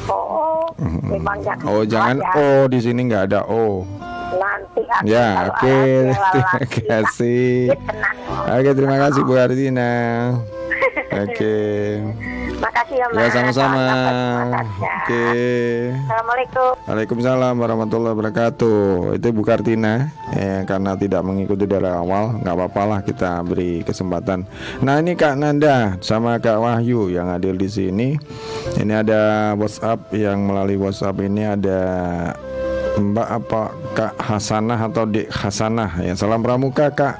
Oh, 0.06 0.43
memang 0.82 1.38
jangan. 1.44 1.64
Oh 1.70 1.82
jangan 1.86 2.16
ada. 2.18 2.34
oh 2.38 2.62
di 2.66 2.78
sini 2.82 3.00
nggak 3.06 3.24
ada 3.30 3.40
oh. 3.46 3.86
Nanti. 4.34 4.82
Ya 5.06 5.48
oke 5.50 5.78
ada 6.10 6.22
terima 6.34 6.60
kasih. 6.66 7.70
Ya. 7.70 8.52
Oke 8.58 8.70
terima 8.74 8.96
kasih 8.98 9.20
Bu 9.22 9.38
Artina. 9.38 9.92
Oke. 11.24 11.54
Makasih 12.60 12.96
ya 12.98 13.06
mas. 13.10 13.20
Ya 13.20 13.28
sama-sama. 13.30 13.80
Ya. 13.80 14.94
Oke. 15.02 15.24
Assalamualaikum. 16.06 16.70
Waalaikumsalam 16.86 17.54
warahmatullahi 17.58 18.12
wabarakatuh. 18.14 18.82
Itu 19.18 19.26
Bu 19.34 19.42
Kartina. 19.42 20.12
Eh, 20.34 20.62
karena 20.66 20.94
tidak 20.94 21.22
mengikuti 21.22 21.66
dari 21.66 21.90
awal, 21.90 22.38
nggak 22.42 22.54
apa-apa 22.54 22.82
lah 22.86 23.00
kita 23.02 23.42
beri 23.46 23.82
kesempatan. 23.86 24.46
Nah 24.82 24.98
ini 24.98 25.14
Kak 25.14 25.38
Nanda 25.38 25.98
sama 26.02 26.38
Kak 26.38 26.58
Wahyu 26.58 27.10
yang 27.10 27.30
hadir 27.30 27.54
di 27.58 27.70
sini. 27.70 28.18
Ini 28.78 28.92
ada 29.04 29.54
WhatsApp 29.54 30.10
yang 30.14 30.46
melalui 30.46 30.78
WhatsApp 30.78 31.18
ini 31.22 31.42
ada 31.46 31.80
Mbak 32.94 33.28
apa 33.28 33.62
Kak 33.98 34.14
Hasanah 34.22 34.78
atau 34.86 35.02
Dek 35.02 35.26
Hasanah 35.26 35.98
ya 35.98 36.14
salam 36.14 36.46
pramuka 36.46 36.94
Kak 36.94 37.18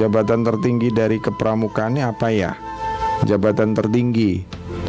jabatan 0.00 0.40
tertinggi 0.48 0.88
dari 0.96 1.20
kepramukaan 1.20 2.00
ini 2.00 2.02
apa 2.08 2.32
ya 2.32 2.56
jabatan 3.22 3.72
tertinggi 3.72 4.42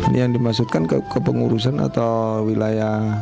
ini 0.06 0.18
yang 0.18 0.32
dimaksudkan 0.32 0.86
ke 0.86 1.02
kepengurusan 1.08 1.78
atau 1.80 2.42
wilayah 2.42 3.14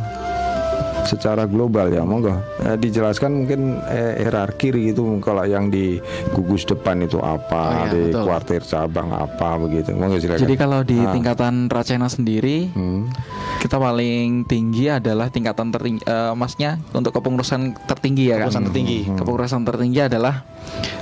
secara 1.04 1.44
global 1.44 1.92
ya 1.92 2.00
monggo 2.02 2.32
Eh, 2.64 2.80
dijelaskan 2.80 3.44
mungkin 3.44 3.76
eh, 3.84 4.16
hierarki 4.18 4.72
gitu 4.72 5.04
kalau 5.20 5.44
yang 5.44 5.68
di 5.68 6.00
gugus 6.32 6.64
depan 6.64 7.04
itu 7.04 7.20
Oh, 7.20 7.28
iya, 7.28 7.36
apa 7.36 7.64
di 7.92 8.02
betul. 8.08 8.24
kuartir 8.24 8.62
cabang 8.64 9.12
apa 9.12 9.60
begitu 9.60 9.92
monggo 9.92 10.16
silakan 10.16 10.40
Jadi 10.40 10.56
kalau 10.56 10.80
di 10.82 10.96
Ah. 10.98 11.12
tingkatan 11.12 11.68
Racena 11.68 12.08
sendiri 12.08 12.72
Hmm. 12.72 13.12
kita 13.60 13.76
paling 13.76 14.48
tinggi 14.48 14.88
adalah 14.88 15.28
tingkatan 15.28 15.70
tertinggi 15.70 16.04
eh, 16.04 16.32
masnya 16.34 16.80
untuk 16.92 17.12
kepengurusan 17.14 17.76
tertinggi 17.84 18.32
ya 18.32 18.40
kan. 18.40 18.48
Kepengurusan 18.48 18.64
tertinggi. 18.66 19.00
Hmm. 19.04 19.18
Kepengurusan 19.20 19.62
tertinggi 19.62 20.00
adalah 20.02 20.36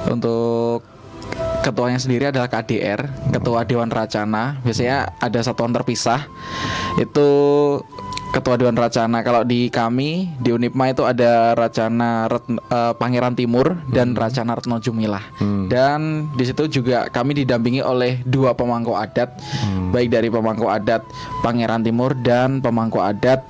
untuk 0.10 0.82
ketuanya 1.62 2.02
sendiri 2.02 2.30
adalah 2.30 2.50
KDR, 2.50 3.32
Ketua 3.32 3.64
Dewan 3.64 3.90
Racana. 3.90 4.60
Biasanya 4.62 5.16
ada 5.18 5.40
satuan 5.42 5.72
terpisah. 5.72 6.26
Itu 6.98 7.30
ketua 8.32 8.56
dewan 8.56 8.80
racana. 8.80 9.22
Kalau 9.22 9.44
di 9.44 9.68
kami 9.68 10.32
di 10.40 10.56
Unipma 10.56 10.88
itu 10.88 11.04
ada 11.04 11.52
racana 11.52 12.32
Retno- 12.32 12.64
eh, 12.64 12.94
Pangeran 12.96 13.36
Timur 13.36 13.76
dan 13.92 14.16
racana 14.16 14.56
Retno 14.56 14.80
Jumilah. 14.80 15.36
Dan 15.68 16.32
di 16.34 16.48
situ 16.48 16.72
juga 16.72 17.12
kami 17.12 17.44
didampingi 17.44 17.84
oleh 17.84 18.24
dua 18.24 18.56
pemangku 18.56 18.96
adat, 18.96 19.36
baik 19.92 20.12
dari 20.12 20.32
pemangku 20.32 20.68
adat 20.68 21.04
Pangeran 21.44 21.84
Timur 21.84 22.16
dan 22.16 22.64
pemangku 22.64 23.04
adat 23.04 23.44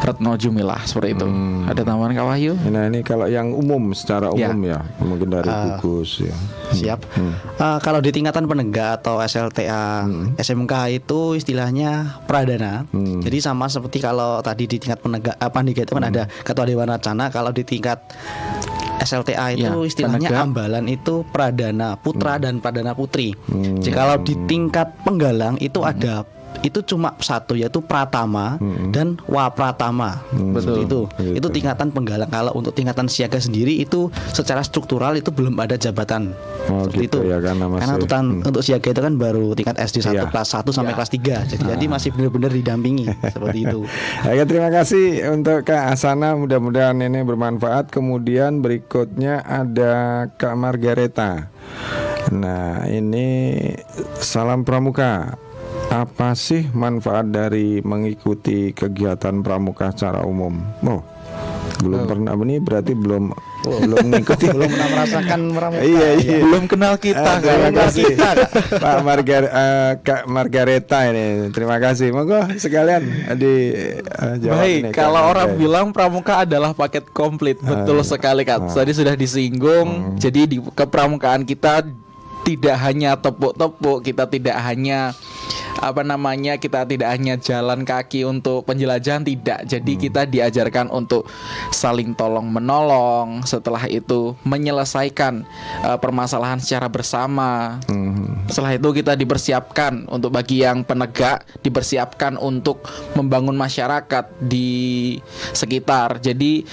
Retno 0.00 0.32
Jumilah 0.34 0.80
seperti 0.82 1.12
itu. 1.12 1.26
Ada 1.64 1.84
tambahan 1.84 2.12
Kak 2.12 2.26
Wahyu? 2.26 2.56
Nah 2.66 2.88
ini 2.88 3.00
kalau 3.00 3.26
yang 3.26 3.52
umum 3.52 3.92
secara 3.92 4.32
Ya. 4.32 4.48
umum 4.48 4.64
ya, 4.66 4.80
mungkin 4.98 5.28
dari 5.28 5.44
Ah. 5.44 5.76
gugus 5.76 6.20
ya. 6.20 6.32
Siap. 6.70 7.00
Eh, 7.54 7.78
kalau 7.78 7.98
di 7.98 8.08
tingkatan 8.08 8.44
penegak 8.44 8.98
atau 8.98 9.20
SLTA 9.20 10.08
SMK 10.36 10.72
itu 10.94 11.34
istilahnya 11.34 12.16
pradana. 12.24 12.88
Hmm. 12.88 13.20
Jadi 13.20 13.38
sama 13.38 13.66
seperti 13.66 13.98
kalau 13.98 14.40
tadi 14.40 14.64
di 14.64 14.76
tingkat 14.76 14.98
penegak 14.98 15.36
eh, 15.36 15.50
pandega 15.50 15.82
itu 15.82 15.92
kan 15.92 16.06
ada 16.06 16.24
ketua 16.40 16.64
dewan 16.64 16.88
racana. 16.88 17.28
Kalau 17.28 17.50
di 17.50 17.60
tingkat 17.60 18.00
SLTA 18.98 19.52
itu 19.54 19.64
Ya, 19.64 19.72
istilahnya 19.82 20.28
penegak. 20.28 20.44
ambalan 20.46 20.84
itu 20.86 21.24
pradana 21.26 21.96
putra 21.96 22.36
dan 22.36 22.56
pradana 22.58 22.92
putri. 22.92 23.32
Hmm. 23.48 23.80
Jadi 23.80 23.90
kalau 23.90 24.16
di 24.16 24.36
tingkat 24.44 24.92
penggalang 25.02 25.56
itu 25.58 25.80
ada 25.80 26.24
itu 26.60 26.84
cuma 26.84 27.16
satu 27.18 27.56
yaitu 27.56 27.80
pratama 27.80 28.60
dan 28.90 29.16
wapratama. 29.24 30.20
Betul 30.52 30.84
itu. 30.84 31.00
Gitu. 31.16 31.32
Itu 31.40 31.48
tingkatan 31.48 31.88
penggalang. 31.90 32.28
Kalau 32.28 32.52
untuk 32.52 32.76
tingkatan 32.76 33.08
siaga 33.08 33.40
sendiri 33.40 33.80
itu 33.80 34.12
secara 34.30 34.60
struktural 34.60 35.16
itu 35.16 35.32
belum 35.32 35.56
ada 35.56 35.74
jabatan. 35.74 36.36
Oh, 36.68 36.84
Seperti 36.86 37.08
gitu 37.08 37.18
itu. 37.24 37.32
ya, 37.32 37.38
karena 37.40 37.64
masih- 37.66 37.80
Karena 37.80 37.94
tuntutan 37.96 38.24
hmm. 38.28 38.48
untuk 38.52 38.62
siaga 38.62 38.88
itu 38.92 39.00
kan 39.00 39.14
baru 39.16 39.46
tingkat 39.56 39.76
SD 39.80 39.96
1 40.04 40.12
Iya. 40.12 40.22
kelas 40.28 40.48
1 40.52 40.70
sampai 40.70 40.92
kelas 40.92 41.10
3. 41.10 41.36
Jadi, 41.48 41.62
jadi 41.64 41.84
masih 41.88 42.10
benar-benar 42.12 42.50
didampingi 42.52 43.06
seperti 43.34 43.58
itu. 43.64 43.80
Oke 44.20 44.42
terima 44.44 44.68
kasih 44.68 45.06
untuk 45.32 45.64
Kak 45.64 45.96
Asana 45.96 46.36
mudah-mudahan 46.36 46.98
ini 47.00 47.24
bermanfaat 47.24 47.88
kemudian 47.88 48.60
berikutnya 48.60 49.40
ada 49.40 50.26
Kak 50.36 50.54
Margareta 50.54 51.48
Nah 52.30 52.84
ini 52.86 53.56
salam 54.20 54.62
pramuka 54.62 55.34
apa 55.90 56.38
sih 56.38 56.70
manfaat 56.70 57.34
dari 57.34 57.82
mengikuti 57.82 58.70
kegiatan 58.70 59.42
pramuka 59.42 59.90
secara 59.90 60.22
umum? 60.22 60.62
Oh 60.86 61.02
belum 61.80 62.00
pernah. 62.06 62.32
Ini 62.36 62.56
berarti 62.60 62.92
belum 62.92 63.24
belum 63.64 63.98
mengikuti 64.08 64.46
Belum 64.54 64.68
pernah 64.68 64.88
merasakan 64.92 65.40
pramuka. 65.56 65.82
Iya 65.84 66.08
iya. 66.20 66.38
Belum 66.44 66.64
kenal 66.68 66.94
kita 67.00 67.20
Ah, 67.20 67.38
terima 67.40 67.70
kasih. 67.72 68.04
Pak 68.82 68.96
Margar 69.04 69.44
eh, 69.48 69.92
Kak 70.04 70.22
Margareta 70.28 70.98
ini. 71.08 71.48
Terima 71.52 71.76
kasih. 71.80 72.12
Monggo 72.12 72.40
sekalian 72.56 73.02
di 73.36 73.54
eh, 73.96 74.34
jawab 74.40 74.60
Baik, 74.60 74.80
Kak 74.92 74.94
kalau 74.94 75.22
orang 75.32 75.48
Margareta. 75.56 75.60
bilang 75.60 75.86
pramuka 75.90 76.34
adalah 76.44 76.70
paket 76.76 77.04
komplit, 77.10 77.58
betul 77.60 78.00
sekali 78.04 78.44
Kak. 78.44 78.70
Tadi 78.72 78.92
sudah 78.92 79.14
disinggung. 79.16 80.20
Jadi 80.20 80.40
di 80.46 80.56
kepramukaan 80.60 81.44
kita 81.48 81.84
tidak 82.40 82.76
hanya 82.80 83.20
tepuk-tepuk, 83.20 84.00
kita 84.00 84.24
tidak 84.26 84.56
hanya 84.64 85.12
apa 85.80 86.04
namanya, 86.04 86.56
kita 86.60 86.84
tidak 86.84 87.08
hanya 87.14 87.34
jalan 87.40 87.82
kaki 87.84 88.26
untuk 88.26 88.68
penjelajahan 88.68 89.24
tidak. 89.24 89.64
Jadi 89.66 89.92
kita 89.96 90.28
diajarkan 90.28 90.92
untuk 90.92 91.26
saling 91.72 92.12
tolong 92.14 92.48
menolong, 92.48 93.42
setelah 93.44 93.86
itu 93.88 94.36
menyelesaikan 94.44 95.44
eh, 95.86 95.98
permasalahan 95.98 96.60
secara 96.60 96.86
bersama. 96.90 97.80
Setelah 98.50 98.76
itu 98.76 98.88
kita 98.90 99.14
dipersiapkan 99.14 100.10
untuk 100.10 100.34
bagi 100.34 100.62
yang 100.66 100.82
penegak 100.82 101.46
dipersiapkan 101.62 102.34
untuk 102.36 102.82
membangun 103.14 103.54
masyarakat 103.54 104.26
di 104.42 105.16
sekitar. 105.54 106.18
Jadi 106.18 106.66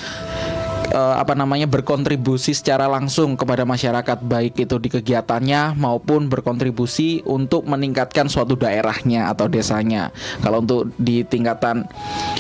eh, 0.98 1.16
apa 1.22 1.38
namanya 1.38 1.70
berkontribusi 1.70 2.58
secara 2.58 2.90
langsung 2.90 3.38
kepada 3.38 3.62
masyarakat 3.64 4.18
baik 4.26 4.58
itu 4.66 4.82
di 4.82 4.90
kegiatannya 4.90 5.78
maupun 5.78 6.26
berkontribusi 6.26 7.22
untuk 7.30 7.70
meningkatkan 7.70 8.26
suatu 8.26 8.58
daerahnya 8.58 9.30
atau 9.30 9.46
desanya. 9.46 10.10
Kalau 10.42 10.66
untuk 10.66 10.90
di 10.98 11.22
tingkatan 11.22 11.86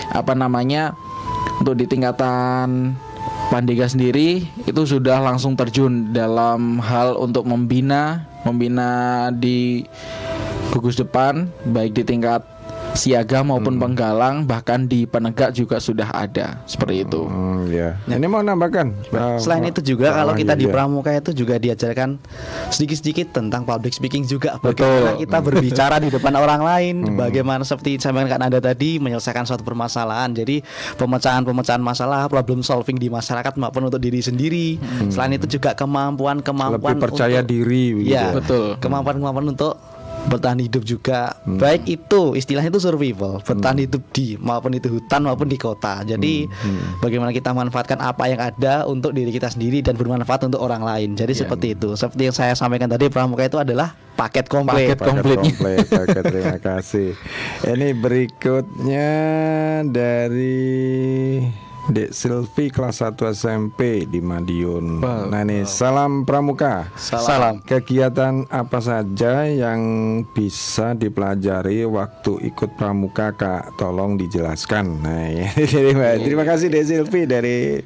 apa 0.10 0.34
namanya 0.34 0.97
untuk 1.62 1.78
di 1.78 1.86
tingkatan 1.86 2.97
Pandega 3.47 3.88
sendiri 3.88 4.43
itu 4.68 4.82
sudah 4.84 5.24
langsung 5.24 5.55
terjun 5.55 6.12
dalam 6.12 6.84
hal 6.84 7.15
untuk 7.15 7.48
membina 7.48 8.27
membina 8.44 9.32
di 9.32 9.88
gugus 10.76 10.99
depan 10.99 11.48
baik 11.64 11.95
di 11.95 12.03
tingkat 12.03 12.44
siaga 12.98 13.45
maupun 13.45 13.78
penggalang 13.78 14.44
bahkan 14.44 14.84
di 14.84 15.06
penegak 15.06 15.53
juga 15.53 15.78
sudah 15.78 16.10
ada 16.10 16.57
seperti 16.65 17.06
itu. 17.06 17.30
Hmm, 17.30 17.69
ya. 17.69 17.94
Ini 18.10 18.26
mau 18.26 18.41
nambahkan. 18.41 18.88
eh, 19.07 19.38
Selain 19.38 19.61
itu 19.64 19.80
juga 19.86 20.11
kalau 20.11 20.34
kita 20.34 20.57
di 20.57 20.65
ya. 20.65 20.74
pramuka 20.74 21.14
itu 21.14 21.32
juga 21.32 21.61
diajarkan 21.61 22.18
sedikit-sedikit 22.74 23.38
tentang 23.38 23.64
public 23.64 23.94
speaking 23.94 24.26
juga 24.26 24.57
bagaimana 24.57 25.14
Betul. 25.14 25.22
kita 25.24 25.38
berbicara 25.40 25.95
di 26.02 26.10
depan 26.10 26.34
orang 26.34 26.61
lain, 26.65 26.95
bagaimana 27.14 27.61
seperti 27.61 28.02
saya 28.02 28.18
kan 28.26 28.41
Anda 28.41 28.57
tadi 28.57 28.98
menyelesaikan 28.98 29.45
suatu 29.45 29.61
permasalahan. 29.61 30.34
Jadi 30.34 30.65
pemecahan-pemecahan 30.98 31.80
masalah, 31.80 32.26
problem 32.26 32.65
solving 32.65 32.98
di 32.98 33.07
masyarakat 33.07 33.53
maupun 33.56 33.88
untuk 33.88 34.02
diri 34.02 34.19
sendiri. 34.19 34.82
Selain 35.14 35.38
itu 35.38 35.45
juga 35.45 35.78
kemampuan-kemampuan 35.78 36.98
lebih 36.98 37.03
percaya 37.06 37.45
untuk- 37.45 37.52
diri 37.53 37.84
begitu. 37.94 38.14
Ya, 38.18 38.34
Betul. 38.34 38.82
Kemampuan-kemampuan 38.82 39.48
untuk 39.53 39.78
bertahan 40.28 40.60
hidup 40.60 40.84
juga. 40.84 41.36
Baik 41.48 41.88
itu 41.88 42.36
istilahnya 42.36 42.70
itu 42.70 42.84
survival, 42.84 43.40
bertahan 43.41 43.80
hidup 43.82 44.04
di 44.12 44.36
maupun 44.38 44.76
itu 44.76 44.88
hutan 44.91 45.24
maupun 45.24 45.48
di 45.48 45.58
kota. 45.58 46.04
Jadi 46.04 46.45
bagaimana 46.99 47.32
kita 47.32 47.56
manfaatkan 47.56 47.98
apa 48.04 48.28
yang 48.28 48.40
ada 48.44 48.84
untuk 48.86 49.16
diri 49.16 49.32
kita 49.32 49.48
sendiri 49.49 49.80
dan 49.82 49.95
bermanfaat 49.95 50.45
untuk 50.48 50.62
orang 50.62 50.84
lain. 50.84 51.16
Jadi 51.16 51.34
seperti 51.34 51.74
itu. 51.74 51.95
Seperti 51.95 52.30
yang 52.30 52.36
saya 52.36 52.54
sampaikan 52.54 52.91
tadi 52.91 53.08
pramuka 53.10 53.48
itu 53.48 53.58
adalah 53.58 53.95
paket 54.18 54.45
komplit. 54.49 54.94
Paket 54.94 54.98
Paket 54.98 55.10
komplitnya. 55.10 55.52
komplit. 55.54 55.88
Oke, 56.04 56.20
terima 56.26 56.58
kasih. 56.60 57.10
Ini 57.64 57.88
berikutnya 57.98 59.10
dari 59.88 60.68
Dek 61.88 62.11
Silvi 62.11 62.68
kelas 62.68 62.99
1 62.99 63.15
SMP 63.31 64.03
di 64.03 64.19
Madiun. 64.19 64.99
Nah 64.99 65.41
ini 65.47 65.64
salam 65.64 66.27
pramuka. 66.27 66.91
Salam. 66.99 67.64
Kegiatan 67.64 68.43
apa 68.51 68.84
saja 68.84 69.47
yang 69.47 69.80
bisa 70.35 70.91
dipelajari 70.99 71.88
waktu 71.88 72.51
ikut 72.51 72.76
pramuka 72.76 73.31
Kak? 73.31 73.80
Tolong 73.80 74.19
dijelaskan. 74.19 74.99
Nah, 74.99 75.31
ini 75.31 75.47
terima, 75.72 76.19
terima 76.19 76.43
kasih 76.43 76.68
Dek 76.68 76.85
Silvi 76.91 77.23
dari 77.23 77.80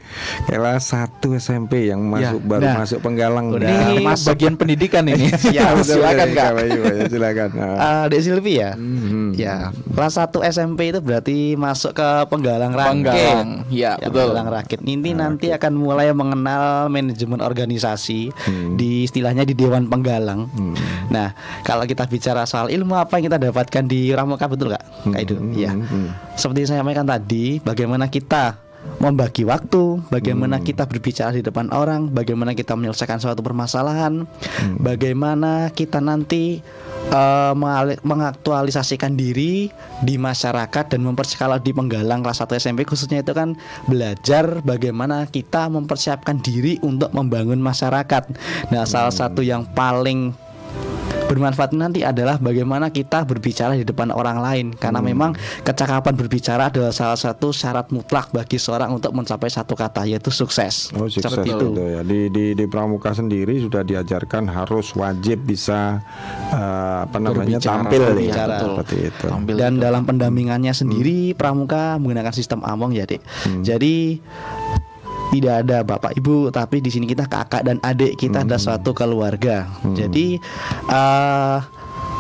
kelas 0.50 0.98
1 0.98 1.22
SMP 1.38 1.94
yang 1.94 2.02
masuk 2.02 2.42
baru 2.42 2.74
nah. 2.74 2.76
masuk 2.82 3.00
penggalang. 3.06 3.54
Ini 3.54 4.02
masuk. 4.02 4.34
bagian 4.34 4.58
pendidikan 4.58 5.06
ini. 5.06 5.30
Ya, 5.52 5.76
Betul, 5.76 6.00
silakan 6.00 6.30
betul, 6.32 6.38
Kak. 6.40 6.52
Silakan. 7.12 7.50
Nah. 7.62 7.76
Ah, 7.78 8.04
Dek 8.08 8.24
Silvi 8.24 8.64
ya. 8.64 8.74
Mhm. 8.74 9.36
Ya, 9.38 9.76
kelas 9.94 10.18
1 10.18 10.42
SMP 10.50 10.90
itu 10.90 11.04
berarti 11.04 11.54
masuk 11.54 11.94
ke 11.94 12.10
penggalang. 12.32 12.72
Penggalang, 12.74 13.68
ya, 13.68 13.91
betul. 13.98 14.32
Penggalang 14.32 14.50
rakit. 14.54 14.80
Ini 14.86 15.12
nanti 15.18 15.50
akan 15.52 15.74
mulai 15.76 16.14
mengenal 16.14 16.88
manajemen 16.88 17.42
organisasi 17.42 18.32
di 18.78 19.04
istilahnya 19.04 19.44
di 19.44 19.58
dewan 19.58 19.90
penggalang. 19.90 20.48
Nah, 21.10 21.34
kalau 21.66 21.84
kita 21.84 22.08
bicara 22.08 22.48
soal 22.48 22.72
ilmu 22.72 22.96
apa 22.96 23.20
yang 23.20 23.32
kita 23.32 23.40
dapatkan 23.42 23.84
di 23.90 24.14
Ramuka 24.14 24.48
betul 24.48 24.72
nggak? 24.72 24.84
Kak 25.12 25.22
Idu? 25.24 25.36
Iya. 25.56 25.76
Seperti 26.38 26.64
yang 26.64 26.70
saya 26.70 26.80
sampaikan 26.86 27.08
tadi, 27.10 27.60
bagaimana 27.60 28.08
kita 28.08 28.62
membagi 28.98 29.46
waktu, 29.46 30.02
bagaimana 30.10 30.58
kita 30.58 30.90
berbicara 30.90 31.30
di 31.34 31.46
depan 31.46 31.70
orang, 31.70 32.10
bagaimana 32.10 32.58
kita 32.58 32.74
menyelesaikan 32.74 33.22
suatu 33.22 33.46
permasalahan, 33.46 34.26
bagaimana 34.82 35.70
kita 35.70 36.02
nanti 36.02 36.66
mengali- 37.58 38.00
mengaktualisasikan 38.06 39.18
diri 39.18 39.74
di 40.06 40.16
masyarakat 40.16 40.94
dan 40.94 41.02
mempersiapkan 41.02 41.52
kalau 41.52 41.58
di 41.58 41.72
penggalang 41.74 42.22
kelas 42.22 42.44
1 42.44 42.60
SMP 42.62 42.86
khususnya 42.86 43.26
itu 43.26 43.34
kan 43.34 43.58
belajar 43.90 44.62
bagaimana 44.62 45.26
kita 45.26 45.68
mempersiapkan 45.68 46.38
diri 46.40 46.78
untuk 46.86 47.10
membangun 47.12 47.58
masyarakat. 47.58 48.24
Nah, 48.70 48.84
salah 48.86 49.12
satu 49.12 49.42
yang 49.42 49.66
paling 49.74 50.32
bermanfaat 51.22 51.72
nanti 51.72 52.04
adalah 52.04 52.36
bagaimana 52.36 52.92
kita 52.92 53.24
berbicara 53.24 53.80
di 53.80 53.88
depan 53.88 54.12
orang 54.12 54.44
lain 54.44 54.66
karena 54.76 55.00
memang 55.00 55.32
kecakapan 55.64 56.12
berbicara 56.12 56.68
adalah 56.68 56.92
salah 56.92 57.16
satu 57.16 57.56
syarat 57.56 57.88
mutlak 57.88 58.36
bagi 58.36 58.60
seorang 58.60 58.92
untuk 58.92 59.16
mencapai 59.16 59.48
satu 59.48 59.72
kata 59.72 60.04
yaitu 60.04 60.28
sukses. 60.28 60.92
Oh 60.92 61.08
sukses 61.08 61.32
Seperti 61.32 61.56
itu. 61.56 61.68
itu. 61.72 61.84
ya. 61.88 62.02
Di, 62.04 62.20
di 62.28 62.46
di 62.52 62.66
pramuka 62.68 63.16
sendiri 63.16 63.64
sudah 63.64 63.80
diajarkan 63.80 64.52
harus 64.52 64.92
wajib 64.92 65.48
bisa 65.48 66.04
eh, 66.52 66.98
apa 67.08 67.16
namanya 67.16 67.64
Berbicara, 67.64 67.76
tampil 67.80 68.02
ya, 68.02 68.10
berbicara. 68.12 68.58
seperti 68.60 68.96
itu. 69.08 69.26
Tampil 69.32 69.56
Dan 69.56 69.72
itu. 69.72 69.84
dalam 69.88 70.04
pendampingannya 70.04 70.74
sendiri 70.76 71.32
pramuka 71.32 71.96
menggunakan 71.96 72.34
sistem 72.36 72.60
among 72.68 72.92
ya, 72.92 73.08
Dek. 73.08 73.24
Jadi 73.64 74.20
tidak 75.32 75.64
ada 75.66 75.88
bapak 75.88 76.14
ibu 76.20 76.52
tapi 76.52 76.84
di 76.84 76.92
sini 76.92 77.08
kita 77.08 77.26
kakak 77.32 77.64
dan 77.64 77.80
adik 77.82 78.20
kita 78.20 78.44
ada 78.44 78.60
suatu 78.60 78.92
keluarga. 78.92 79.72
Jadi 79.96 80.38
eh 80.92 81.60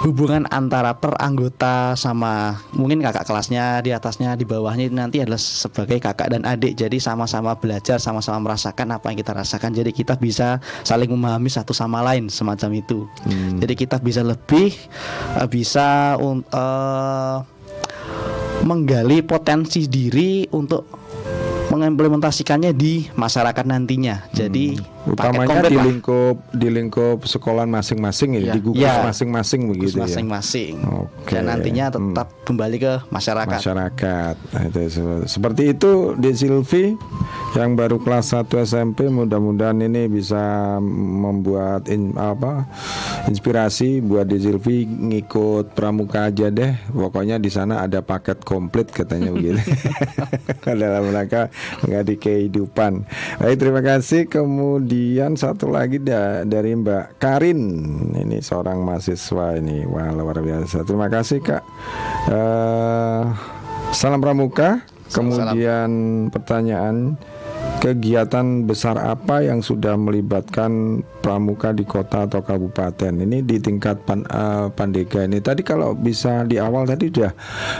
hubungan 0.02 0.50
antara 0.50 0.98
per 0.98 1.14
anggota 1.22 1.94
sama 1.94 2.58
mungkin 2.74 3.06
kakak 3.06 3.22
kelasnya 3.22 3.86
di 3.86 3.94
atasnya 3.94 4.34
di 4.34 4.50
bawahnya 4.50 4.90
nanti 4.90 5.22
adalah 5.22 5.38
sebagai 5.38 6.02
kakak 6.02 6.34
dan 6.34 6.42
adik. 6.42 6.74
Jadi 6.74 6.98
sama-sama 6.98 7.54
belajar 7.54 8.02
sama-sama 8.02 8.42
merasakan 8.50 8.98
apa 8.98 9.14
yang 9.14 9.22
kita 9.22 9.34
rasakan. 9.38 9.78
Jadi 9.78 9.94
kita 9.94 10.18
bisa 10.18 10.58
saling 10.82 11.12
memahami 11.12 11.54
satu 11.54 11.76
sama 11.76 12.02
lain 12.02 12.34
semacam 12.34 12.82
itu. 12.82 13.06
Jadi 13.62 13.74
kita 13.78 14.02
bisa 14.02 14.26
lebih 14.26 14.74
eh, 15.38 15.48
bisa 15.52 16.18
eh, 16.18 17.38
menggali 18.66 19.22
potensi 19.26 19.86
diri 19.86 20.46
untuk 20.54 21.11
mengimplementasikannya 21.72 22.76
di 22.76 23.08
masyarakat 23.16 23.64
nantinya 23.64 24.28
jadi 24.36 24.76
Hmm. 24.76 25.01
Utamanya 25.02 25.66
di 25.66 25.74
lah. 25.74 25.82
lingkup 25.84 26.36
di 26.52 26.68
lingkup 26.70 27.26
sekolah 27.26 27.66
masing-masing 27.66 28.38
ya, 28.38 28.42
Iya. 28.44 28.54
di 28.54 28.60
gugus 28.62 28.78
Iya. 28.80 29.02
masing-masing 29.02 29.62
begitu 29.68 29.98
ya. 29.98 30.06
masing-masing 30.06 30.74
Oke. 30.86 31.32
dan 31.32 31.44
nantinya 31.48 31.86
Hmm. 31.90 32.14
tetap 32.14 32.28
kembali 32.44 32.78
ke 32.78 32.94
masyarakat. 33.10 33.58
masyarakat. 33.58 34.36
Nah, 34.52 34.64
itu 34.64 34.82
se- 34.92 35.26
seperti 35.28 35.64
itu 35.72 35.92
di 36.16 36.30
Silvi 36.32 36.94
yang 37.52 37.74
baru 37.74 37.98
kelas 37.98 38.30
1 38.32 38.62
SMP 38.62 39.08
mudah-mudahan 39.08 39.80
ini 39.80 40.06
bisa 40.06 40.78
membuat 40.78 41.88
in- 41.88 42.14
apa 42.14 42.70
inspirasi 43.26 44.00
buat 44.00 44.26
di 44.26 44.38
Silvi 44.38 44.86
ngikut 44.86 45.74
pramuka 45.74 46.30
aja 46.30 46.48
deh. 46.48 46.78
Pokoknya 46.88 47.36
di 47.36 47.50
sana 47.50 47.82
ada 47.82 48.00
paket 48.00 48.42
komplit 48.42 48.88
katanya 48.88 49.34
begitu. 49.36 49.58
Dalam 50.62 51.10
rangka 51.10 51.50
mengadi 51.82 52.16
kehidupan. 52.16 53.02
Baik, 53.38 53.58
terima 53.58 53.82
kasih. 53.82 54.30
Kemudian 54.30 54.90
satu 55.34 55.72
lagi 55.72 56.04
da- 56.04 56.44
dari 56.44 56.76
Mbak 56.76 57.16
Karin. 57.16 57.62
Ini 58.12 58.44
seorang 58.44 58.84
mahasiswa 58.84 59.56
ini. 59.56 59.88
Wah, 59.88 60.12
luar 60.12 60.44
biasa. 60.44 60.84
Terima 60.84 61.08
kasih, 61.08 61.40
Kak. 61.40 61.64
Eh, 62.28 63.24
salam 63.96 64.20
pramuka. 64.20 64.84
Kemudian 65.12 65.92
pertanyaan 66.32 67.20
kegiatan 67.82 68.70
besar 68.70 68.94
apa 69.02 69.42
yang 69.42 69.66
sudah 69.66 69.98
melibatkan 69.98 71.02
pramuka 71.26 71.74
di 71.74 71.82
kota 71.82 72.30
atau 72.30 72.46
kabupaten? 72.46 73.10
Ini 73.10 73.42
di 73.42 73.58
tingkat 73.58 74.06
pan, 74.06 74.22
eh, 74.22 74.70
Pandega 74.70 75.26
ini. 75.26 75.42
Tadi 75.42 75.66
kalau 75.66 75.98
bisa 75.98 76.46
di 76.46 76.62
awal 76.62 76.86
tadi 76.86 77.10
sudah 77.10 77.34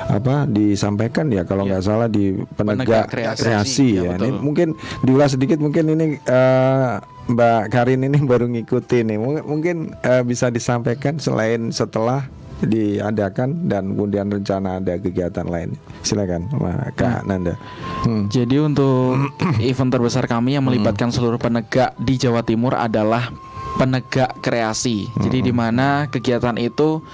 apa 0.10 0.50
disampaikan 0.50 1.30
ya 1.30 1.46
kalau 1.46 1.70
nggak 1.70 1.86
salah 1.86 2.10
di 2.10 2.34
penegak, 2.58 2.82
Penegak 2.82 3.06
kreasi. 3.14 3.44
kreasi, 3.46 3.88
Ya, 4.02 4.18
ya, 4.18 4.26
ini 4.26 4.30
mungkin 4.42 4.74
diulas 5.06 5.38
sedikit 5.38 5.62
mungkin 5.62 5.94
ini 5.94 6.18
eh, 6.18 6.90
Mbak 7.30 7.62
Karin 7.70 8.02
ini 8.02 8.18
baru 8.32 8.50
ngikutin 8.50 9.06
nih. 9.14 9.20
Mungkin, 9.22 9.44
mungkin 9.46 9.78
eh, 10.02 10.26
bisa 10.26 10.50
disampaikan 10.50 11.22
selain 11.22 11.70
setelah 11.70 12.26
diadakan 12.62 13.66
dan 13.66 13.98
kemudian 13.98 14.30
rencana 14.30 14.78
ada 14.78 14.98
kegiatan 15.02 15.46
lain 15.46 15.74
silakan 16.06 16.46
Kak 16.94 17.26
Nanda 17.26 17.58
Hmm. 18.02 18.26
Jadi 18.34 18.58
untuk 18.58 19.30
event 19.62 19.92
terbesar 19.94 20.26
kami 20.26 20.58
yang 20.58 20.66
melibatkan 20.66 21.14
seluruh 21.14 21.38
penegak 21.38 21.94
di 22.02 22.18
Jawa 22.18 22.42
Timur 22.42 22.74
adalah 22.74 23.30
penegak 23.78 24.42
kreasi. 24.42 25.08
Jadi 25.22 25.46
di 25.46 25.54
mana 25.54 26.10
kegiatan 26.10 26.58
itu 26.58 27.06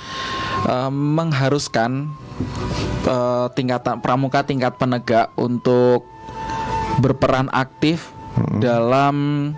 eh, 0.63 0.91
mengharuskan 0.91 2.07
eh, 3.03 3.47
tingkatan 3.51 3.99
pramuka 3.99 4.47
tingkat 4.47 4.79
penegak 4.79 5.35
untuk 5.35 6.07
berperan 7.03 7.51
aktif 7.51 8.15
dalam 8.57 9.51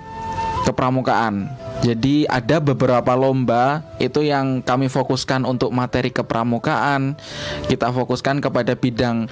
kepramukaan. 0.66 1.48
Jadi 1.80 2.28
ada 2.28 2.60
beberapa 2.60 3.16
lomba 3.16 3.88
itu 4.04 4.20
yang 4.20 4.60
kami 4.60 4.92
fokuskan 4.92 5.48
untuk 5.48 5.72
materi 5.72 6.12
kepramukaan. 6.12 7.16
Kita 7.72 7.96
fokuskan 7.96 8.44
kepada 8.44 8.76
bidang 8.76 9.32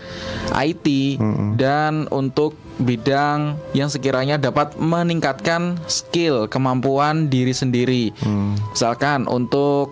IT 0.55 1.19
dan 1.59 2.07
untuk 2.07 2.55
bidang 2.79 3.59
yang 3.75 3.91
sekiranya 3.91 4.39
dapat 4.39 4.79
meningkatkan 4.79 5.75
skill 5.91 6.47
kemampuan 6.47 7.27
diri 7.27 7.51
sendiri. 7.51 8.15
Misalkan 8.71 9.27
untuk 9.27 9.91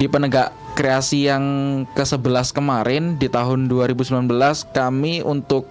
di 0.00 0.08
penegak 0.08 0.56
kreasi 0.72 1.28
yang 1.28 1.44
ke-11 1.92 2.56
kemarin 2.56 3.20
di 3.20 3.28
tahun 3.28 3.68
2019 3.68 4.24
kami 4.72 5.20
untuk 5.20 5.68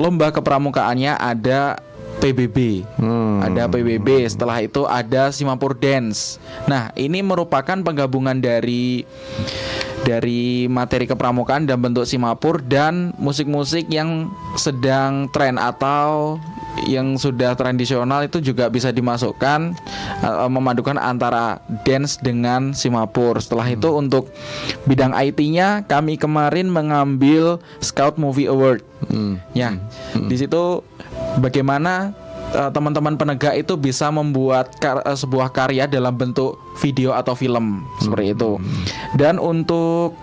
lomba 0.00 0.32
kepramukaannya 0.32 1.16
ada 1.16 1.76
PBB. 2.18 2.82
Ada 3.42 3.70
PBB, 3.70 4.26
setelah 4.26 4.58
itu 4.60 4.84
ada 4.84 5.30
Simapur 5.30 5.78
Dance. 5.78 6.42
Nah, 6.66 6.90
ini 6.98 7.22
merupakan 7.22 7.78
penggabungan 7.78 8.42
dari 8.42 9.06
dari 10.02 10.70
materi 10.70 11.06
kepramukaan 11.06 11.66
dan 11.66 11.78
bentuk 11.82 12.06
Simapur 12.06 12.62
dan 12.62 13.14
musik-musik 13.18 13.86
yang 13.90 14.30
sedang 14.54 15.26
tren 15.30 15.58
atau 15.58 16.38
yang 16.86 17.18
sudah 17.18 17.58
tradisional 17.58 18.22
itu 18.22 18.38
juga 18.38 18.70
bisa 18.70 18.94
dimasukkan 18.94 19.74
eh, 20.22 20.48
memadukan 20.50 20.94
antara 20.94 21.58
dance 21.82 22.20
dengan 22.22 22.70
Simapur. 22.76 23.42
Setelah 23.42 23.74
itu 23.74 23.90
untuk 23.90 24.30
bidang 24.86 25.10
IT-nya 25.16 25.82
kami 25.90 26.14
kemarin 26.14 26.70
mengambil 26.70 27.58
Scout 27.82 28.14
Movie 28.20 28.46
Award. 28.46 28.86
Ya, 29.54 29.78
di 30.14 30.36
situ 30.38 30.82
bagaimana 31.38 32.12
eh, 32.48 32.70
teman-teman 32.72 33.14
penegak 33.14 33.54
itu 33.56 33.76
bisa 33.76 34.08
membuat 34.08 34.72
kar- 34.80 35.04
eh, 35.04 35.18
sebuah 35.18 35.52
karya 35.52 35.84
dalam 35.84 36.16
bentuk 36.16 36.56
video 36.80 37.12
atau 37.12 37.36
film 37.36 37.84
seperti 38.00 38.32
itu. 38.32 38.56
Dan 39.14 39.36
untuk 39.36 40.16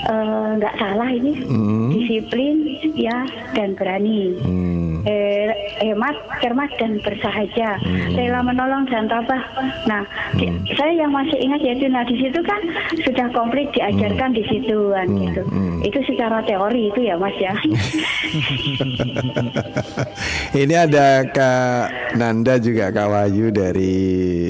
eh, 0.03 0.47
nggak 0.59 0.75
salah 0.75 1.09
ini 1.09 1.31
Mm. 1.41 1.87
disiplin 1.93 2.55
ya 2.91 3.17
dan 3.53 3.71
berani. 3.73 4.35
Hmm. 4.37 4.79
Eh, 5.01 5.49
hemat, 5.81 6.13
cermat 6.37 6.69
dan 6.77 7.01
bersahaja, 7.01 7.73
Hmm. 7.79 8.13
rela 8.13 8.43
menolong 8.43 8.85
dan 8.85 9.09
tabah. 9.09 9.41
Nah, 9.83 10.05
di- 10.31 10.45
saya 10.71 10.93
yang 10.95 11.09
masih 11.09 11.33
ingat 11.39 11.57
yaitu 11.59 11.89
nah 11.89 12.03
di 12.03 12.13
situ 12.15 12.37
kan 12.39 12.61
sudah 13.01 13.25
komplit 13.31 13.65
diajarkan 13.71 14.29
di 14.29 14.45
situ 14.45 14.93
kan 14.93 15.07
Hmm, 15.07 15.17
gitu. 15.19 15.41
hmm. 15.43 15.81
Itu 15.81 15.99
secara 16.05 16.43
teori 16.43 16.93
itu 16.93 17.01
ya 17.01 17.17
Mas 17.17 17.33
ya. 17.35 17.49
Ini 20.61 20.75
ada 20.75 21.23
Kak 21.27 21.83
Nanda 22.17 22.57
juga 22.57 22.91
Kak 22.91 23.07
Wahyu 23.07 23.49
dari 23.49 23.95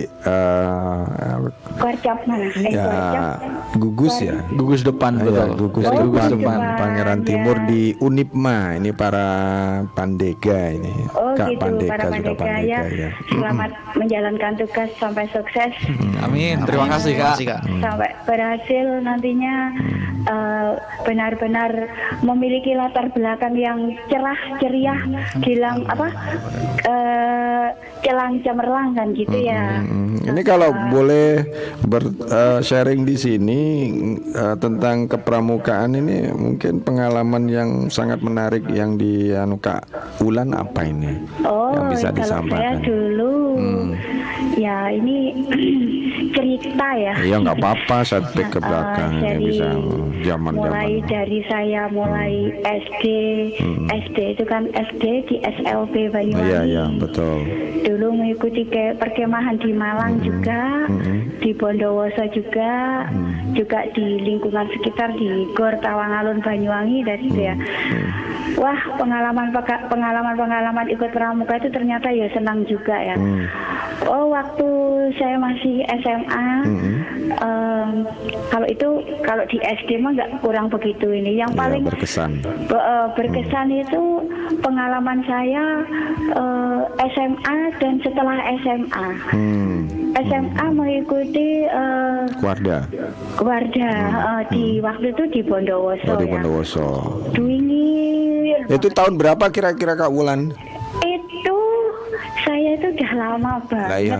eh, 0.05 1.37
Kuarcap 1.77 2.19
mana? 2.25 2.47
Eh, 2.53 2.73
ya 2.73 3.37
gugus 3.75 4.15
ya. 4.21 4.41
Gugus 4.53 4.81
depan 4.83 5.17
Ah, 5.17 5.23
betul. 5.25 5.47
ya, 5.49 5.55
gugus 5.57 5.85
Oh, 5.85 5.91
depan, 5.91 6.05
gugus 6.07 6.25
depan, 6.29 6.57
Pangeran 6.77 7.19
ya. 7.19 7.25
Timur 7.25 7.55
di 7.65 7.81
Unipma. 7.97 8.77
Ini 8.77 8.91
para 8.93 9.27
pandega 9.93 10.71
ini. 10.71 10.93
Oh 11.15 11.33
Kak 11.33 11.47
gitu, 11.51 11.65
para 11.87 12.05
sudah 12.07 12.11
pandega 12.11 12.53
ya. 12.61 12.79
ya. 12.87 13.09
Selamat 13.29 13.71
menjalankan 13.99 14.53
tugas 14.59 14.89
sampai 14.97 15.25
sukses. 15.31 15.71
Amin. 16.21 16.61
Terima 16.65 16.87
kasih 16.91 17.13
Kak. 17.17 17.35
Sampai 17.81 18.09
berhasil 18.25 18.85
nantinya 19.01 19.55
eh, 20.27 20.71
benar-benar 21.03 21.71
memiliki 22.21 22.77
latar 22.77 23.09
belakang 23.11 23.57
yang 23.57 23.80
cerah 24.05 24.39
ceria 24.57 24.95
gilang 25.39 25.83
apa 25.85 26.07
eh, 26.81 27.67
celang 28.01 28.41
cemerlang 28.41 28.93
kan 28.93 29.07
gitu 29.11 29.37
ya 29.37 29.81
Hmm, 29.81 30.17
Ini 30.23 30.41
kalau 30.43 30.69
boleh 30.87 31.41
ber 31.83 32.03
eh, 32.07 32.59
sharing 32.59 33.03
di 33.03 33.15
sini 33.15 33.61
eh, 34.29 34.55
tentang 34.55 35.07
kepramukaan 35.07 35.93
ini 35.93 36.29
mungkin 36.29 36.79
pengalaman 36.79 37.43
yang 37.45 37.69
sangat 37.87 38.19
menarik 38.19 38.63
yang 38.67 38.95
di 38.95 39.31
anu 39.31 39.57
Kak 39.57 39.85
Ulan 40.19 40.51
apa 40.51 40.83
ini? 40.83 41.17
oh 41.41 41.71
yang 41.71 41.89
bisa 41.89 42.09
kalau 42.09 42.15
saya 42.15 42.17
disampaikan. 42.17 42.75
dulu 42.81 43.33
Hmm. 43.51 43.91
ya 44.55 44.89
ini 44.89 45.35
cerita 46.31 46.87
ya 46.95 47.13
Iya 47.19 47.35
nggak 47.37 47.57
apa-apa 47.57 47.97
setback 48.01 48.47
ke 48.55 48.59
belakang 48.59 49.11
ini 49.13 49.27
dari 49.27 49.43
bisa 49.43 49.67
zaman 50.23 50.53
mulai 50.53 50.71
zaman. 50.93 51.05
dari 51.05 51.39
saya 51.45 51.81
mulai 51.89 52.33
SD 52.63 53.03
SD 53.87 54.17
itu 54.33 54.43
kan 54.43 54.67
SD 54.69 55.03
di 55.25 55.35
SLB 55.41 56.09
Banyuwangi 56.09 56.47
Iya 56.47 56.61
iya 56.63 56.85
betul. 56.91 57.43
dulu 57.81 58.07
mengikuti 58.15 58.63
ke 58.63 58.95
perkemahan 58.95 59.57
di 59.57 59.71
Malang 59.71 60.21
juga, 60.21 60.85
di 61.37 61.51
Bondowoso 61.51 62.23
juga, 62.29 63.05
juga 63.51 63.83
di 63.91 64.21
lingkungan 64.21 64.69
sekitar 64.71 65.11
di 65.13 65.27
Gor 65.51 65.75
Tawangalun 65.77 66.39
Banyuwangi 66.39 67.01
dari 67.01 67.23
itu 67.23 67.41
ya. 67.41 67.55
Wah 68.53 68.77
pengalaman 68.95 69.49
pengalaman 69.87 70.35
pengalaman 70.35 70.87
ikut 70.87 71.09
pramuka 71.09 71.57
itu 71.57 71.69
ternyata 71.69 72.09
ya 72.09 72.27
senang 72.29 72.63
juga 72.65 72.95
ya. 72.95 73.15
Hmm. 73.15 73.45
Oh 74.03 74.29
waktu 74.29 74.65
saya 75.13 75.37
masih 75.37 75.81
SMA, 75.95 76.47
em, 77.31 77.89
kalau 78.49 78.67
itu 78.67 78.87
kalau 79.21 79.43
di 79.45 79.57
SD 79.57 79.97
mah 79.97 80.11
nggak 80.13 80.31
kurang 80.39 80.67
begitu 80.67 81.09
ini. 81.09 81.37
Yang 81.37 81.53
Iya, 81.53 81.59
paling 81.59 81.83
berkesan. 81.85 82.31
Be- 82.65 82.81
eh, 82.81 83.07
berkesan 83.13 83.60
itu 83.67 84.03
pengalaman 84.59 85.21
saya 85.23 85.65
eh, 86.31 86.79
SMA 87.11 87.57
dan 87.77 87.93
setelah 88.01 88.37
SMA. 88.61 89.07
Hmm. 89.29 89.77
SMA 90.11 90.65
mengikuti 90.71 91.65
eh, 91.65 92.23
Warda. 92.39 92.87
Warda 93.37 93.91
eh, 93.91 94.41
di 94.49 94.65
waktu 94.79 95.11
itu 95.11 95.23
di 95.29 95.41
Bondowoso 95.43 96.07
Oh, 96.07 96.17
di 96.17 96.25
ya. 96.25 96.31
Bondowoso. 96.33 96.87
Duingir. 97.31 98.65
Itu 98.67 98.87
tahun 98.89 99.15
berapa 99.15 99.47
kira-kira 99.49 99.93
Kak 99.93 100.11
Wulan? 100.11 100.51
Itu 101.01 101.30
saya 102.41 102.69
itu 102.75 102.87
udah 102.91 103.11
lama 103.13 103.53
banget. 103.69 103.89
Lah 103.89 103.99
iya. 104.01 104.19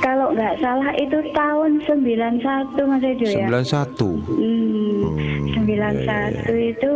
Kalau 0.00 0.34
nggak 0.34 0.54
salah 0.60 0.90
itu 0.96 1.18
tahun 1.32 1.70
91 1.86 2.42
Mas 2.84 3.04
Edo 3.04 3.26
ya. 3.26 3.46
91. 3.48 4.20
Hmm, 4.26 5.54
91 5.54 6.44
itu 6.76 6.92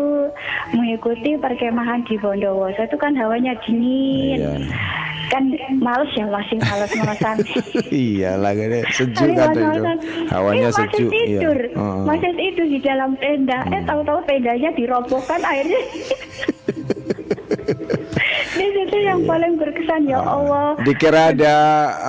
mengikuti 0.72 1.30
perkemahan 1.36 2.04
di 2.04 2.14
Bondowoso 2.18 2.84
itu 2.84 2.96
kan 2.96 3.16
hawanya 3.16 3.56
dingin. 3.64 4.38
Iya. 4.38 4.54
Kan 5.28 5.52
males 5.84 6.08
ya 6.16 6.24
masih 6.24 6.56
males-malesan. 6.56 7.36
iya 7.92 8.32
lah 8.40 8.56
kan 8.56 8.80
sejuk 8.88 9.28
Masih 9.28 9.84
kan. 9.84 9.98
Hawanya 10.32 10.68
Eh, 10.68 10.72
masih 10.72 10.86
sejuk. 10.88 11.10
Iya. 11.12 11.20
tidur. 11.40 11.58
Heeh. 11.76 12.02
Masih 12.08 12.30
tidur 12.32 12.66
di 12.66 12.78
dalam 12.80 13.10
tenda. 13.20 13.58
Eh 13.68 13.82
tahu-tahu 13.84 14.20
tendanya 14.24 14.70
dirobohkan 14.72 15.40
akhirnya. 15.40 15.80
Di 18.68 18.84
situ 18.84 18.96
yang 19.00 19.24
paling 19.24 19.56
berkesan 19.56 20.04
ya 20.04 20.20
Allah. 20.20 20.76
Dikira 20.78 21.32
ada 21.32 21.54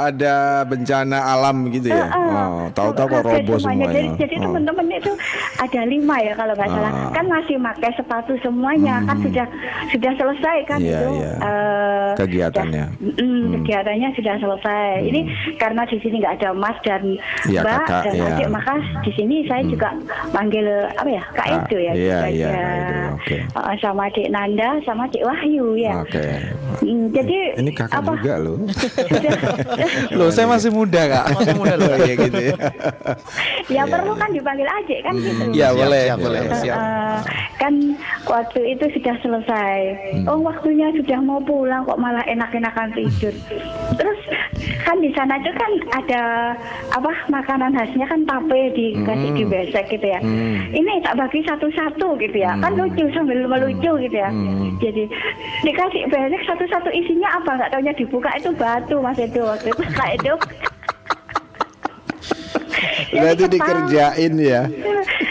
ada 0.03 0.34
bencana 0.64 1.15
alam 1.30 1.72
gitu 1.72 1.88
ya. 1.88 2.03
Heeh. 2.06 2.27
Oh, 2.36 2.68
tahu-tahu 2.69 3.07
kok 3.10 3.23
roboh 3.23 3.56
semuanya. 3.56 3.88
semuanya. 3.88 3.95
Jadi, 3.95 4.07
jadi 4.19 4.36
Oh. 4.36 4.44
teman-teman 4.45 4.86
itu 4.91 5.11
ada 5.56 5.81
lima 5.86 6.15
ya 6.19 6.34
kalau 6.34 6.53
nggak 6.53 6.69
salah. 6.69 6.91
Ah. 6.91 7.10
Kan 7.11 7.26
masih 7.27 7.56
pakai 7.57 7.91
sepatu 7.95 8.34
semuanya. 8.40 8.95
Kan 9.02 9.18
sudah 9.22 9.45
sudah 9.90 10.11
selesai 10.14 10.57
kan 10.65 10.80
Hmm. 10.80 10.86
Iya, 10.86 10.99
itu 10.99 11.10
iya. 11.14 11.31
eh, 11.40 12.10
Kegiatannya. 12.18 12.86
sudah- 12.91 13.23
mm, 13.23 13.48
Kegiatannya 13.56 14.10
sudah 14.14 14.36
selesai. 14.38 14.91
Ini 15.02 15.19
karena 15.56 15.81
di 15.86 15.98
sini 15.98 16.15
nggak 16.19 16.36
ada 16.36 16.49
Mas 16.52 16.77
dan 16.81 17.02
Iya, 17.45 17.61
Mbak 17.61 17.76
kakak, 17.80 18.02
dan 18.03 18.14
iya. 18.14 18.27
adik, 18.30 18.48
maka 18.49 18.73
di 18.99 19.11
sini 19.14 19.36
saya 19.45 19.64
juga 19.64 19.90
manggil 20.30 20.65
apa 20.90 21.07
ya 21.07 21.23
Kak 21.31 21.48
Edo 21.48 21.77
ya. 21.80 21.94
iya, 21.94 22.19
iya, 22.27 22.49
oke. 23.14 23.38
Eh, 23.40 23.76
sama 23.80 24.07
adik 24.07 24.27
Nanda 24.27 24.76
sama 24.84 25.06
adik 25.06 25.23
Wahyu 25.23 25.76
ya. 25.76 26.02
Oke. 26.02 26.19
Mm, 26.19 26.49
jadi 27.10 27.38
Ini 27.60 27.72
kakak 27.74 28.02
apa? 28.04 28.12
juga 28.20 28.34
loh. 28.40 28.58
Loh, 30.18 30.30
saya 30.30 30.46
masih 30.50 30.70
muda, 30.70 31.02
Kak. 31.10 31.26
Masih 31.36 31.56
muda 31.58 31.76
loh. 31.76 31.96
Iya 32.00 32.14
gitu 32.16 32.40
ya. 32.40 32.56
ya 33.76 33.84
perlu 33.86 34.14
kan 34.16 34.30
dipanggil 34.32 34.68
adik 34.68 35.00
kan 35.04 35.14
gitu. 35.18 35.44
Iya, 35.54 35.68
boleh, 35.74 36.04
siap, 36.06 36.18
boleh. 36.22 36.40
siap. 36.42 36.60
Siap. 36.64 36.78
Eh, 36.78 37.18
kan 37.60 37.74
waktu 38.28 38.60
itu 38.78 38.86
sudah 39.00 39.16
selesai. 39.24 39.78
Oh 40.30 40.40
waktunya 40.40 40.94
sudah 40.96 41.20
mau 41.20 41.40
pulang 41.42 41.84
kok 41.84 42.00
malah 42.00 42.24
enak-enakan 42.28 42.94
tidur. 42.96 43.34
Terus 43.98 44.19
kan 44.90 44.98
di 45.06 45.14
sana 45.14 45.38
itu 45.38 45.53
kan 45.53 45.72
ada 46.02 46.22
apa 46.98 47.14
makanan 47.30 47.78
khasnya 47.78 48.10
kan 48.10 48.26
tape 48.26 48.74
dikasih 48.74 49.30
di 49.38 49.45
besek 49.45 49.86
gitu 49.94 50.02
ya. 50.02 50.18
Ini 50.74 51.06
tak 51.06 51.22
bagi 51.22 51.45
satu-satu 51.45 52.18
gitu 52.18 52.38
ya. 52.41 52.57
Kan 52.57 52.74
lucu 52.74 53.06
sambil 53.14 53.45
melucu 53.45 53.91
gitu 54.02 54.18
ya. 54.18 54.34
Jadi 54.82 55.06
dikasih 55.61 56.10
besek 56.10 56.41
satu-satu 56.49 56.90
isinya 56.90 57.38
apa 57.38 57.61
nggak 57.61 57.70
taunya 57.70 57.94
dibuka 57.94 58.34
itu 58.34 58.49
batu 58.57 58.98
mas 58.98 59.22
itu 59.22 59.45
waktu 59.45 59.70
itu 59.70 59.84
kayak 59.94 60.18
itu. 60.18 60.34
Berarti 63.14 63.45
dikerjain 63.45 64.34
ya. 64.41 64.61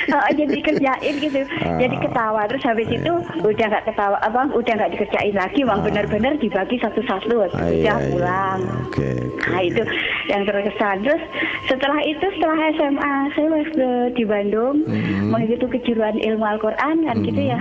Heeh, 0.09 0.31
jadi 0.39 0.53
dikerjain 0.55 1.15
gitu 1.19 1.41
Ah. 1.59 1.77
jadi 1.77 1.97
ketawa 1.99 2.41
terus 2.45 2.63
habis 2.63 2.89
itu 2.89 3.13
udah 3.39 3.67
nggak 3.69 3.85
ketawa 3.85 4.17
apa 4.19 4.49
udah 4.51 4.73
nggak 4.75 4.93
dikerjain 4.93 5.35
lagi 5.35 5.61
bang 5.61 5.81
benar-benar 5.81 6.33
dibagi 6.37 6.77
satu-satu 6.79 7.35
Ah, 7.39 7.47
udah 7.47 7.69
iya, 7.69 7.95
iya. 7.95 8.09
pulang 8.09 8.61
Oke. 8.83 9.09
oke. 9.29 9.47
nah 9.47 9.61
itu 9.61 9.83
yang 10.27 10.43
terkesan 10.43 10.97
terus 11.03 11.23
setelah 11.67 12.01
itu 12.03 12.27
setelah 12.33 12.59
SMA 12.73 13.15
saya 13.33 13.49
waktu 13.51 13.87
di 14.13 14.25
Bandung 14.25 14.77
Mm-hmm. 14.81 15.29
mengikuti 15.29 15.67
kejuruan 15.75 16.17
ilmu 16.17 16.45
Al-Quran 16.47 16.97
kan 17.03 17.17
gitu 17.21 17.43
ya 17.43 17.59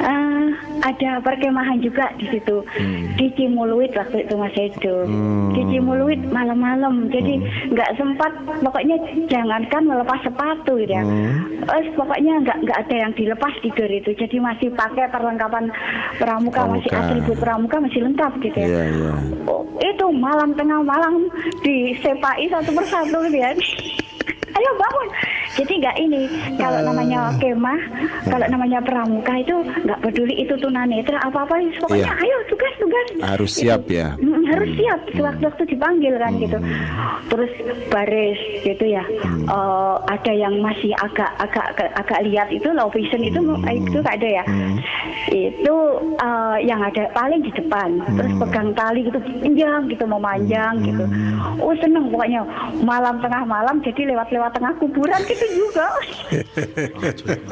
Eh, 0.00 0.44
ada 0.80 1.20
perkemahan 1.20 1.76
juga 1.78 2.08
di 2.16 2.26
situ 2.28 2.64
Mm. 2.72 3.04
di 3.14 3.26
Cimuluit 3.34 3.92
waktu 3.92 4.24
itu 4.24 4.34
Mas 4.34 4.54
Edo 4.54 5.04
Hmm. 5.04 5.52
di 5.52 5.62
Cimuluit 5.66 6.20
malam-malam 6.26 7.08
jadi 7.08 7.36
nggak 7.68 7.90
sempat 7.94 8.32
pokoknya 8.58 8.96
jangankan 9.26 9.82
melepas 9.84 10.18
sepatu 10.22 10.78
gitu 10.78 10.88
ya 10.90 11.02
Hmm. 11.02 11.49
Eh, 11.50 11.84
pokoknya 11.92 12.34
nggak 12.40 12.58
nggak 12.62 12.78
ada 12.80 12.96
yang 12.98 13.12
dilepas 13.12 13.52
tidur 13.60 13.86
itu 13.86 14.10
jadi 14.12 14.36
masih 14.38 14.68
pakai 14.70 15.06
perlengkapan 15.06 15.68
pramuka, 16.16 16.62
masih 16.66 16.88
Pramuka. 16.88 17.08
atribut 17.08 17.36
pramuka 17.38 17.76
masih 17.78 18.00
lengkap 18.02 18.32
gitu 18.40 18.56
ya 18.56 18.66
Iya 18.66 18.82
iya. 18.88 19.12
Oh, 19.44 19.62
itu 19.78 20.06
malam 20.10 20.50
tengah 20.52 20.80
malam 20.80 21.28
disepai 21.60 22.46
satu 22.46 22.70
persatu 22.70 23.18
gitu 23.24 23.38
ya 23.38 23.50
ayo 24.50 24.70
bangun 24.76 25.08
jadi 25.52 25.72
nggak 25.78 25.96
ini 26.00 26.22
kalau 26.54 26.82
namanya 26.82 27.32
kemah 27.36 27.80
kalau 28.24 28.46
namanya 28.46 28.78
pramuka 28.78 29.32
itu 29.36 29.56
nggak 29.80 30.00
peduli 30.00 30.34
itu 30.36 30.52
tunanetra 30.54 31.16
apa 31.18 31.44
apa 31.44 31.54
pokoknya 31.80 32.04
Iya. 32.04 32.12
ayo 32.18 32.36
tugas 32.46 32.74
tugas 32.76 33.06
Harus 33.20 33.52
siap 33.52 33.84
ya. 33.86 34.16
Mm, 34.16 34.48
harus 34.48 34.70
siap 34.74 35.00
sewaktu-waktu 35.12 35.62
dipanggil 35.68 36.16
kan 36.16 36.32
gitu. 36.36 36.56
Hmm. 36.56 36.72
Terus 37.28 37.52
baris 37.88 38.40
gitu 38.62 38.84
ya. 38.86 39.04
Eh, 39.44 39.96
ada 40.08 40.32
yang 40.32 40.56
masih 40.58 40.96
agak 40.96 41.28
agak 41.40 41.66
agak 41.96 42.20
lihat 42.28 42.48
itu 42.52 42.68
low 42.70 42.88
vision 42.92 43.20
itu 43.20 43.40
Hmm. 43.40 43.64
itu 43.66 43.98
nggak 43.98 44.16
ada 44.20 44.28
ya. 44.40 44.44
Itu 45.28 45.74
eh, 46.20 46.56
yang 46.64 46.80
ada 46.80 47.08
paling 47.10 47.40
di 47.40 47.50
depan. 47.50 47.98
Terus 48.14 48.32
Hmm. 48.36 48.40
pegang 48.44 48.68
tali 48.76 49.00
gitu 49.04 49.18
panjang 49.18 49.80
gitu 49.88 50.04
memanjang 50.04 50.74
gitu. 50.84 51.04
Oh 51.58 51.74
seneng 51.80 52.12
pokoknya 52.12 52.44
malam 52.84 53.18
tengah 53.18 53.42
malam 53.44 53.80
jadi 53.80 54.12
lewat-lewat 54.12 54.50
tengah 54.52 54.72
kuburan 54.76 55.20
gitu 55.24 55.46
juga. 55.56 55.88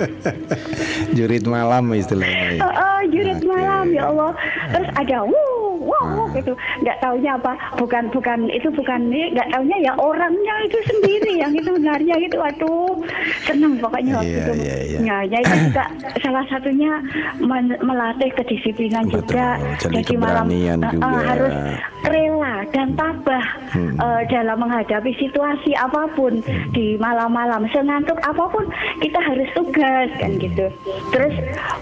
Jurit 1.17 1.45
malam 1.45 1.85
istilahnya. 1.93 2.49
ya. 2.55 2.61
Oh, 2.63 2.73
oh, 2.73 3.01
jurit 3.09 3.39
Oke. 3.39 3.47
malam 3.49 3.85
ya 3.91 4.03
Allah. 4.07 4.33
Terus 4.71 4.89
ada 4.95 5.17
wuh 5.25 5.59
wow, 5.79 6.05
wow, 6.05 6.27
gitu 6.35 6.53
nggak 6.85 6.99
taunya 7.01 7.33
apa 7.35 7.53
bukan 7.79 8.11
bukan 8.13 8.39
itu 8.51 8.69
bukan 8.69 9.09
nggak 9.09 9.49
taunya 9.49 9.77
ya 9.81 9.93
orangnya 9.97 10.55
itu 10.67 10.79
sendiri 10.85 11.33
yang 11.41 11.53
itu 11.55 11.71
benarnya 11.71 12.17
itu 12.19 12.37
aduh 12.37 12.99
seneng 13.69 13.79
pokoknya 13.79 14.13
waktu 14.15 14.29
Iya, 14.29 14.41
itu 14.41 14.53
iya, 14.55 14.77
iya. 14.81 14.99
Ya, 14.99 15.17
ya 15.27 15.39
itu 15.41 15.55
juga 15.69 15.85
salah 16.19 16.45
satunya 16.49 16.93
melatih 17.79 18.31
kedisiplinan 18.35 19.05
Betul, 19.07 19.21
juga 19.23 19.47
jadi 19.79 20.01
keberanian 20.03 20.79
eh, 20.79 20.87
eh, 20.87 20.93
juga. 20.95 21.21
harus 21.23 21.55
rela 22.03 22.55
dan 22.71 22.89
tabah 22.95 23.47
Hmm. 23.69 23.95
eh, 23.95 24.23
dalam 24.27 24.57
menghadapi 24.59 25.13
situasi 25.15 25.77
apa 25.77 26.09
pun 26.11 26.41
di 26.73 26.97
malam-malam 26.97 27.69
senantuk 27.69 28.17
apa 28.19 28.49
pun 28.49 28.65
kita 28.99 29.21
harus 29.21 29.45
tugas 29.53 30.09
kan 30.17 30.31
Hmm. 30.31 30.41
gitu 30.41 30.67
terus 31.11 31.35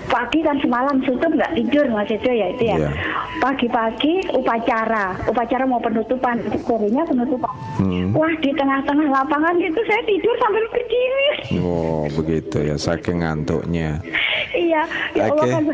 pagi 0.07 0.43
kan 0.43 0.59
semalam 0.59 0.99
suntuk 1.01 1.31
nggak 1.31 1.55
tidur 1.55 1.87
mas 1.89 2.09
Edo 2.09 2.27
ya 2.29 2.47
itu 2.49 2.65
ya 2.65 2.77
Iya. 2.77 2.91
pagi-pagi 3.39 4.13
upacara 4.33 5.15
upacara 5.25 5.65
mau 5.65 5.79
penutupan 5.79 6.37
sorenya 6.61 7.03
penutupan 7.05 7.53
Hmm. 7.77 8.11
wah 8.11 8.33
di 8.37 8.51
tengah-tengah 8.51 9.07
lapangan 9.07 9.55
itu 9.57 9.81
saya 9.85 10.03
tidur 10.03 10.35
sambil 10.39 10.65
berdiri 10.67 11.29
Oh 11.59 11.76
begitu 12.11 12.59
ya 12.63 12.77
saking 12.77 13.21
ngantuknya. 13.21 14.01
Iya, 14.49 14.83
ya 15.13 15.23
Allah 15.27 15.37
Oke. 15.39 15.53
kan, 15.53 15.65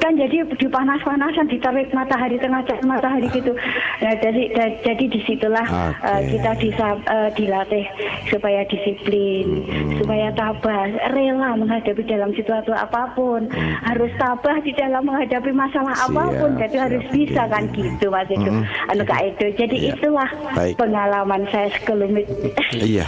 kan 0.00 0.12
jadi 0.12 0.36
di 0.48 0.66
panas-panasan 0.66 1.46
diterik 1.46 1.92
matahari 1.92 2.34
tengah 2.36 2.62
matahari 2.82 3.30
gitu. 3.30 3.54
Nah, 4.00 4.14
jadi 4.16 4.42
da- 4.52 4.76
jadi 4.82 5.04
di 5.06 5.20
situlah 5.22 5.62
eh, 6.00 6.22
kita 6.28 6.50
disa, 6.56 6.88
eh, 6.98 7.30
dilatih 7.32 7.84
supaya 8.26 8.66
disiplin, 8.66 9.62
supaya 9.96 10.34
tabah, 10.34 10.82
rela 11.08 11.54
menghadapi 11.54 12.02
dalam 12.04 12.34
situasi 12.34 12.70
apa 12.70 13.14
pun, 13.14 13.46
harus 13.84 14.10
tabah 14.16 14.56
di 14.60 14.74
dalam 14.74 15.04
menghadapi 15.04 15.50
masalah 15.52 15.94
Siap, 15.94 16.10
apa 16.10 16.24
pun. 16.34 16.50
Jadi 16.56 16.74
siap, 16.74 16.84
harus 16.84 17.04
bisa 17.08 17.42
oke. 17.44 17.52
kan 17.52 17.62
gitu 17.70 18.06
Mas 18.08 18.28
Edo. 18.28 18.52
Anu 18.88 19.02
Kak 19.04 19.20
Edo. 19.24 19.46
Jadi 19.52 19.76
Iya. 19.78 19.94
itulah 19.94 20.30
Baik. 20.52 20.74
pengalaman 20.74 21.42
saya 21.48 21.68
sekelumit. 21.72 22.26
Iya, 22.74 23.06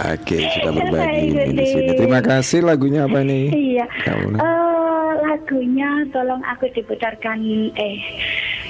oke 0.00 0.36
sudah 0.52 0.72
berbagi 0.78 1.30
di 1.64 1.66
sini. 1.66 1.90
Terima 1.94 2.20
kasih 2.20 2.60
lagunya 2.60 3.00
apa 3.04 3.20
nih? 3.20 3.44
Iya. 3.48 3.86
Eh, 4.04 5.10
lagunya 5.24 5.90
tolong 6.10 6.42
aku 6.44 6.68
diputarkan 6.70 7.38
eh 7.74 7.96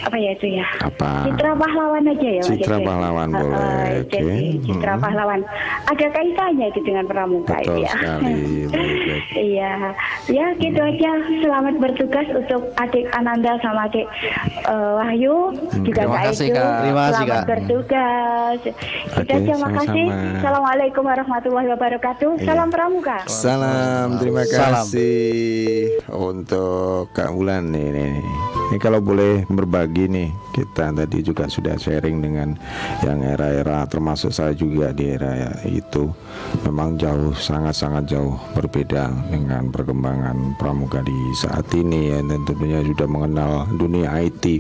apa 0.01 0.17
ya 0.17 0.31
itu 0.33 0.47
ya? 0.53 0.67
Apa? 0.83 1.25
Citra 1.25 1.57
pahlawan 1.57 2.05
aja 2.05 2.29
ya. 2.31 2.43
Mas 2.45 2.49
Citra 2.53 2.77
Yose? 2.77 2.85
Pahlawan 2.85 3.29
Eh, 3.29 3.35
boleh, 3.35 3.65
eh, 3.65 3.93
oke. 3.97 4.19
Jadi 4.21 4.49
Citra 4.63 4.93
Hmm. 4.93 5.03
pahlawan 5.03 5.41
ada 5.85 6.07
kaitannya 6.11 6.67
itu 6.69 6.81
dengan 6.85 7.05
pramuka 7.05 7.57
Betul 7.57 7.65
itu 7.65 7.81
ya. 7.81 7.91
sekali. 7.91 8.35
Iya, 9.35 9.73
ya 10.29 10.47
gitu 10.57 10.81
aja. 10.81 11.11
Selamat 11.41 11.75
bertugas 11.79 12.27
untuk 12.31 12.63
adik 12.77 13.07
Ananda 13.13 13.57
sama 13.61 13.87
adik 13.87 14.05
eh, 14.63 14.93
Wahyu 14.95 15.53
juga 15.83 16.01
Terima 16.05 16.21
kasih. 16.23 16.49
Kak. 16.51 16.73
Terima 16.83 17.03
kasih, 17.03 17.15
Selamat 17.17 17.33
Kak. 17.35 17.45
bertugas. 17.49 18.59
Oke, 19.15 19.23
Kita 19.25 19.33
aja 19.35 19.55
makasih. 19.57 20.07
sama-sama. 20.07 20.37
Assalamualaikum 20.37 21.03
warahmatullahi 21.03 21.69
wabarakatuh. 21.71 22.31
Iya. 22.37 22.45
Salam 22.45 22.69
pramuka. 22.85 23.25
Salam, 23.25 24.21
terima 24.21 24.45
Salam. 24.45 24.85
kasih 24.85 26.05
untuk 26.13 27.09
Kak 27.17 27.33
Wulan 27.33 27.73
nih, 27.73 27.89
nih. 27.97 28.54
Ini 28.75 28.83
kalau 28.83 28.99
boleh 28.99 29.47
berbagi 29.47 30.11
nih, 30.11 30.35
kita 30.51 30.91
tadi 30.91 31.23
juga 31.23 31.47
sudah 31.47 31.79
sharing 31.79 32.19
dengan 32.19 32.59
yang 33.07 33.23
era-era 33.23 33.87
termasuk 33.87 34.35
saya 34.35 34.51
juga 34.51 34.91
di 34.91 35.15
era 35.15 35.55
itu 35.63 36.11
memang 36.67 36.99
jauh 36.99 37.31
sangat-sangat 37.39 38.11
jauh 38.11 38.35
berbeda 38.51 39.15
dengan 39.31 39.71
perkembangan 39.71 40.59
pramuka 40.59 41.07
di 41.07 41.15
saat 41.39 41.71
ini 41.71 42.11
ya 42.11 42.19
dan 42.27 42.43
tentunya 42.43 42.83
sudah 42.83 43.07
mengenal 43.07 43.71
dunia 43.79 44.11
IT. 44.27 44.59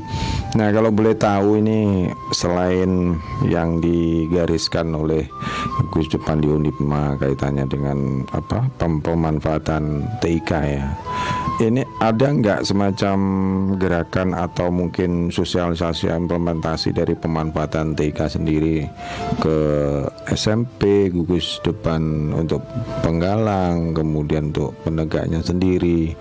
Nah, 0.54 0.70
kalau 0.70 0.94
boleh 0.94 1.18
tahu 1.18 1.58
ini 1.58 2.06
selain 2.30 3.18
yang 3.50 3.82
digariskan 3.82 4.94
oleh 4.94 5.26
Gus 5.90 6.06
Depan 6.06 6.38
di 6.38 6.46
Unipma 6.46 7.18
kaitannya 7.18 7.66
dengan 7.66 8.22
apa 8.30 8.62
pem- 8.78 9.02
pemanfaatan 9.02 10.06
TIK 10.22 10.50
ya. 10.62 10.86
Ini 11.54 11.86
ada 12.02 12.34
nggak 12.34 12.66
semacam 12.66 13.18
gerakan 13.78 14.34
atau 14.34 14.74
mungkin 14.74 15.30
sosialisasi 15.30 16.10
implementasi 16.10 16.90
dari 16.90 17.14
pemanfaatan 17.14 17.94
TIK 17.94 18.26
sendiri 18.26 18.82
ke 19.38 19.56
SMP 20.34 21.14
gugus 21.14 21.62
depan 21.62 22.34
untuk 22.34 22.58
penggalang 23.06 23.94
kemudian 23.94 24.50
untuk 24.50 24.74
penegaknya 24.82 25.38
sendiri 25.46 26.18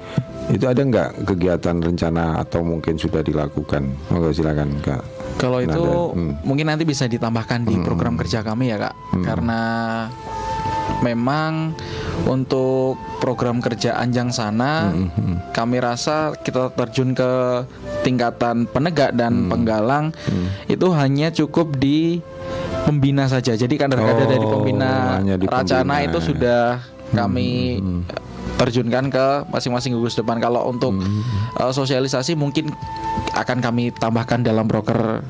itu 0.53 0.65
ada 0.69 0.85
nggak 0.85 1.25
kegiatan 1.25 1.81
rencana 1.81 2.43
atau 2.43 2.61
mungkin 2.61 2.99
sudah 3.01 3.25
dilakukan? 3.25 3.89
Monggo 4.13 4.29
silakan 4.29 4.75
kak. 4.85 5.01
Kalau 5.41 5.63
itu. 5.65 5.81
Hmm. 6.13 6.37
mungkin 6.45 6.69
nanti 6.69 6.85
bisa 6.85 7.09
ditambahkan 7.09 7.65
di 7.65 7.73
program 7.81 8.19
kerja 8.19 8.45
kami 8.45 8.69
ya 8.69 8.77
kak, 8.77 8.95
karena 9.25 9.59
memang 10.99 11.75
untuk 12.23 12.95
program 13.19 13.59
kerja 13.59 13.95
Anjang 13.95 14.29
sana 14.29 14.89
Hmm, 14.89 15.39
kami 15.51 15.77
rasa 15.77 16.31
kita 16.37 16.71
terjun 16.71 17.11
ke 17.11 17.31
tingkatan 18.01 18.63
penegak 18.65 19.11
dan 19.11 19.47
penggalang 19.47 20.11
itu 20.65 20.87
hanya 20.91 21.29
cukup 21.29 21.75
di 21.75 22.19
pembina 22.83 23.25
saja. 23.25 23.53
Jadi 23.53 23.75
kader-kader 23.75 24.25
Oh, 24.25 24.29
dari 24.29 24.45
pembina 24.45 24.91
di 25.19 25.45
Racana 25.45 25.63
pembina. 25.93 26.05
itu 26.05 26.19
sudah 26.21 26.63
kami 27.11 27.79
terjunkan 28.57 29.09
ke 29.09 29.25
masing-masing 29.49 29.97
gugus 29.97 30.17
depan. 30.17 30.37
Kalau 30.39 30.69
untuk 30.69 30.95
uh, 31.59 31.73
sosialisasi 31.73 32.37
mungkin 32.37 32.71
akan 33.33 33.59
kami 33.59 33.89
tambahkan 33.93 34.45
dalam 34.45 34.69
broker 34.69 35.23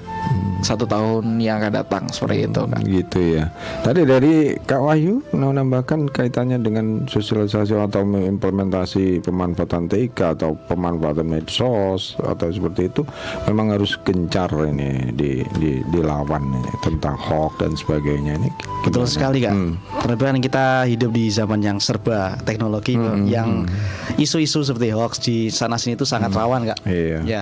satu 0.63 0.87
tahun 0.87 1.37
yang 1.43 1.59
akan 1.59 1.73
datang 1.75 2.03
seperti 2.07 2.47
itu 2.47 2.61
kan. 2.63 2.81
Gitu 2.81 3.19
ya. 3.37 3.51
Tadi 3.83 4.01
dari 4.07 4.55
Kak 4.55 4.81
Wahyu 4.81 5.19
mau 5.35 5.51
nambahkan 5.51 6.07
kaitannya 6.09 6.57
dengan 6.63 7.03
sosialisasi 7.05 7.75
atau 7.75 8.07
implementasi 8.07 9.21
pemanfaatan 9.27 9.91
TIK 9.91 10.39
atau 10.39 10.55
pemanfaatan 10.71 11.27
medsos 11.27 12.15
atau 12.23 12.47
seperti 12.47 12.87
itu 12.87 13.03
memang 13.45 13.75
harus 13.75 13.99
gencar 14.07 14.49
ini 14.63 15.11
di, 15.13 15.43
di 15.59 15.83
dilawan 15.91 16.41
ini 16.47 16.71
tentang 16.79 17.19
hoax 17.19 17.59
dan 17.59 17.75
sebagainya 17.75 18.39
ini. 18.39 18.49
Betul 18.87 19.05
sekali 19.05 19.43
kak. 19.43 19.51
Hmm. 19.51 19.75
Terlebih 19.99 20.25
kan 20.31 20.37
kita 20.39 20.65
hidup 20.87 21.11
di 21.11 21.27
zaman 21.27 21.59
yang 21.59 21.77
serba 21.83 22.39
teknologi 22.47 22.95
kok, 22.95 23.12
Hmm, 23.15 23.29
yang 23.29 23.49
isu-isu 24.15 24.61
seperti 24.61 24.89
hoax 24.89 25.19
di 25.19 25.47
sana 25.47 25.77
sini 25.77 25.93
itu 25.93 26.03
sangat 26.03 26.33
rawan 26.33 26.65
kak. 26.65 26.79
Iya. 26.85 27.19
Ya, 27.23 27.41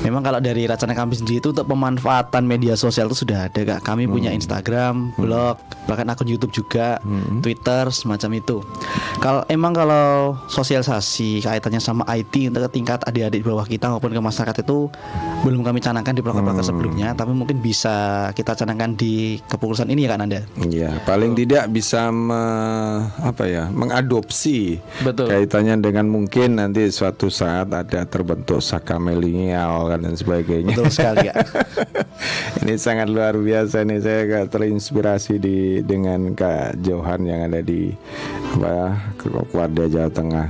memang 0.00 0.22
kalau 0.22 0.38
dari 0.38 0.64
Racana 0.64 0.92
kami 0.92 1.14
sendiri 1.14 1.38
itu 1.38 1.50
untuk 1.50 1.66
pemanfaatan 1.66 2.42
media 2.42 2.74
sosial 2.74 3.06
itu 3.06 3.22
sudah 3.22 3.46
ada 3.46 3.60
kak. 3.76 3.80
Kami 3.82 4.06
punya 4.06 4.30
Instagram, 4.30 5.12
blog, 5.14 5.58
bahkan 5.84 6.06
akun 6.06 6.26
YouTube 6.26 6.52
juga, 6.52 6.98
Twitter 7.40 7.90
semacam 7.90 8.30
itu. 8.34 8.62
Kalau 9.18 9.42
emang 9.46 9.72
kalau 9.72 10.38
sosialisasi 10.48 11.40
kaitannya 11.40 11.78
sama 11.78 12.06
IT 12.08 12.50
untuk 12.50 12.70
tingkat 12.70 13.02
adik-adik 13.02 13.42
di 13.42 13.46
bawah 13.46 13.64
kita 13.64 13.88
maupun 13.88 14.10
ke 14.10 14.20
masyarakat 14.20 14.56
itu 14.60 14.90
belum 15.42 15.62
kami 15.62 15.78
canangkan 15.78 16.14
di 16.14 16.22
program-program 16.22 16.64
sebelumnya, 16.64 17.08
tapi 17.14 17.30
mungkin 17.32 17.58
bisa 17.58 18.28
kita 18.32 18.54
canangkan 18.54 18.94
di 18.94 19.38
kepengurusan 19.46 19.88
ini 19.88 20.04
ya 20.04 20.08
kak 20.10 20.18
Nanda. 20.18 20.40
Ya, 20.68 20.90
paling 21.02 21.34
tidak 21.34 21.70
bisa 21.70 22.10
me- 22.10 23.06
apa 23.18 23.44
ya, 23.46 23.70
mengadopsi 23.70 24.78
Betul. 25.08 25.26
kaitannya 25.32 25.80
dengan 25.80 26.06
mungkin 26.10 26.60
nanti 26.60 26.84
suatu 26.92 27.32
saat 27.32 27.72
ada 27.72 28.04
terbentuk 28.04 28.60
saka 28.60 29.00
milenial 29.00 29.88
kan 29.88 30.04
dan 30.04 30.14
sebagainya. 30.14 30.76
Betul 30.76 30.92
sekali 30.92 31.32
kak. 31.32 31.36
Ini 32.64 32.74
sangat 32.76 33.08
luar 33.08 33.38
biasa 33.38 33.86
nih 33.86 33.98
saya 34.02 34.18
agak 34.26 34.44
terinspirasi 34.52 35.40
di 35.40 35.80
dengan 35.86 36.34
Kak 36.34 36.82
Johan 36.82 37.24
yang 37.24 37.48
ada 37.48 37.62
di 37.62 37.94
apa 38.58 38.98
Kuarda 39.48 39.86
Jawa 39.86 40.10
Tengah. 40.10 40.46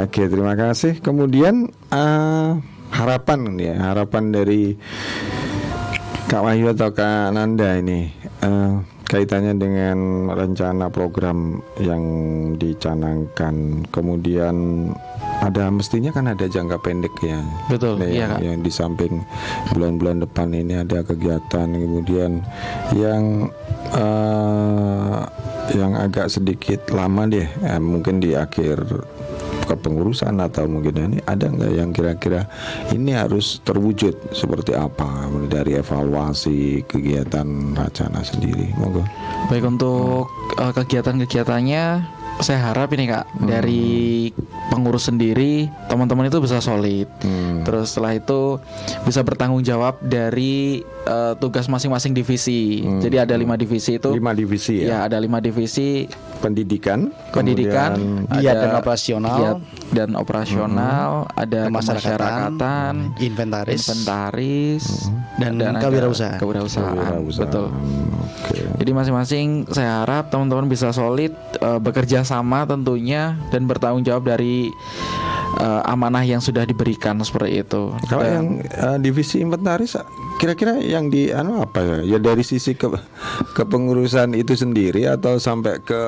Oke, 0.00 0.26
terima 0.26 0.56
kasih. 0.56 0.98
Kemudian 0.98 1.68
eh, 1.92 2.50
harapan 2.90 3.40
ya, 3.60 3.76
harapan 3.92 4.32
dari 4.32 4.74
Kak 6.32 6.42
Wahyu 6.42 6.72
atau 6.72 6.90
Kak 6.96 7.36
Nanda 7.36 7.76
ini 7.76 8.08
eh, 8.40 8.74
kaitannya 9.12 9.60
dengan 9.60 9.98
rencana 10.32 10.88
program 10.88 11.60
yang 11.76 12.02
dicanangkan. 12.56 13.84
Kemudian 13.92 14.88
ada 15.44 15.68
mestinya 15.68 16.08
kan 16.08 16.32
ada 16.32 16.48
jangka 16.48 16.80
pendek 16.80 17.12
ya. 17.20 17.44
Betul, 17.68 18.00
Nah, 18.00 18.08
iya, 18.08 18.40
yang, 18.40 18.64
di 18.64 18.72
samping 18.72 19.20
bulan-bulan 19.76 20.24
depan 20.24 20.48
ini 20.56 20.80
ada 20.80 21.04
kegiatan 21.04 21.68
kemudian 21.68 22.40
yang 22.96 23.52
eh, 23.92 25.20
yang 25.76 25.92
agak 25.92 26.32
sedikit 26.32 26.88
lama 26.88 27.28
deh 27.28 27.44
eh, 27.44 27.80
mungkin 27.82 28.16
di 28.18 28.32
akhir 28.32 28.80
kepengurusan 29.64 30.34
atau 30.42 30.66
mungkin 30.66 30.94
ini 30.98 31.18
ada 31.24 31.48
nggak 31.48 31.72
yang 31.72 31.90
kira-kira 31.90 32.46
ini 32.92 33.14
harus 33.14 33.60
terwujud 33.62 34.34
seperti 34.34 34.76
apa 34.76 35.28
dari 35.48 35.78
evaluasi 35.78 36.84
kegiatan 36.86 37.76
Racana 37.76 38.20
sendiri 38.22 38.72
monggo 38.76 39.04
Baik 39.50 39.68
untuk 39.68 40.30
uh, 40.56 40.72
kegiatan-kegiatannya 40.72 41.84
saya 42.40 42.72
harap 42.72 42.90
ini 42.96 43.12
kak 43.12 43.28
dari 43.44 44.32
pengurus 44.72 45.12
sendiri 45.12 45.68
teman-teman 45.92 46.32
itu 46.32 46.40
bisa 46.40 46.64
solid. 46.64 47.06
Hmm. 47.20 47.60
Terus 47.62 47.92
setelah 47.92 48.16
itu 48.16 48.56
bisa 49.04 49.20
bertanggung 49.20 49.60
jawab 49.60 50.00
dari 50.00 50.80
eh, 51.04 51.32
tugas 51.36 51.66
masing-masing 51.66 52.12
divisi. 52.12 52.82
Jadi 52.98 53.16
ada 53.16 53.34
lima 53.34 53.54
divisi 53.54 53.96
itu. 53.96 54.10
Lima 54.10 54.32
divisi 54.32 54.80
Ya 54.80 55.02
ya. 55.02 55.10
ada 55.10 55.16
lima 55.16 55.38
divisi 55.38 56.06
Pendidikan, 56.38 57.14
pendidikan, 57.30 57.94
Giat 58.34 58.50
ada 58.50 58.60
dan 58.60 58.72
operasional. 58.76 59.36
giat 59.38 59.58
dan 59.92 60.08
operasional, 60.12 61.08
ada 61.32 61.60
Kemasyarakatan, 61.64 61.70
kemasyarakatan, 61.70 62.92
inventaris, 63.20 63.78
inventaris, 63.80 64.84
Dan 65.38 65.52
ada 65.56 65.78
kewirausahaan. 65.78 66.36
Kewirausahaan, 66.36 66.98
Kewirausahaan. 66.98 67.38
betul. 67.38 67.66
Oke. 68.42 68.58
Jadi 68.74 68.90
masing-masing 68.90 69.46
saya 69.70 70.02
harap 70.02 70.28
teman-teman 70.28 70.66
bisa 70.66 70.90
solid 70.90 71.30
eh, 71.56 71.78
bekerja 71.78 72.22
sama 72.22 72.64
tentunya 72.64 73.38
dan 73.48 73.62
bertanggung 73.64 74.02
jawab 74.02 74.26
dari 74.26 74.66
eh, 75.56 75.82
amanah 75.84 76.22
yang 76.22 76.42
sudah 76.42 76.64
diberikan 76.64 77.14
seperti 77.20 77.62
itu. 77.62 77.94
Kalau 78.04 78.18
Dan- 78.20 78.34
yang 78.34 78.46
eh, 78.66 78.98
divisi 78.98 79.38
inventaris 79.38 79.94
kira-kira 80.42 80.74
yang 80.76 81.06
di 81.06 81.30
anu 81.30 81.62
apa 81.62 81.78
ya? 81.78 81.98
Ya 82.04 82.18
dari 82.18 82.42
sisi 82.42 82.74
ke 82.74 82.90
kepengurusan 83.52 84.34
itu 84.34 84.52
sendiri 84.52 85.06
atau 85.06 85.36
sampai 85.36 85.78
ke 85.78 86.02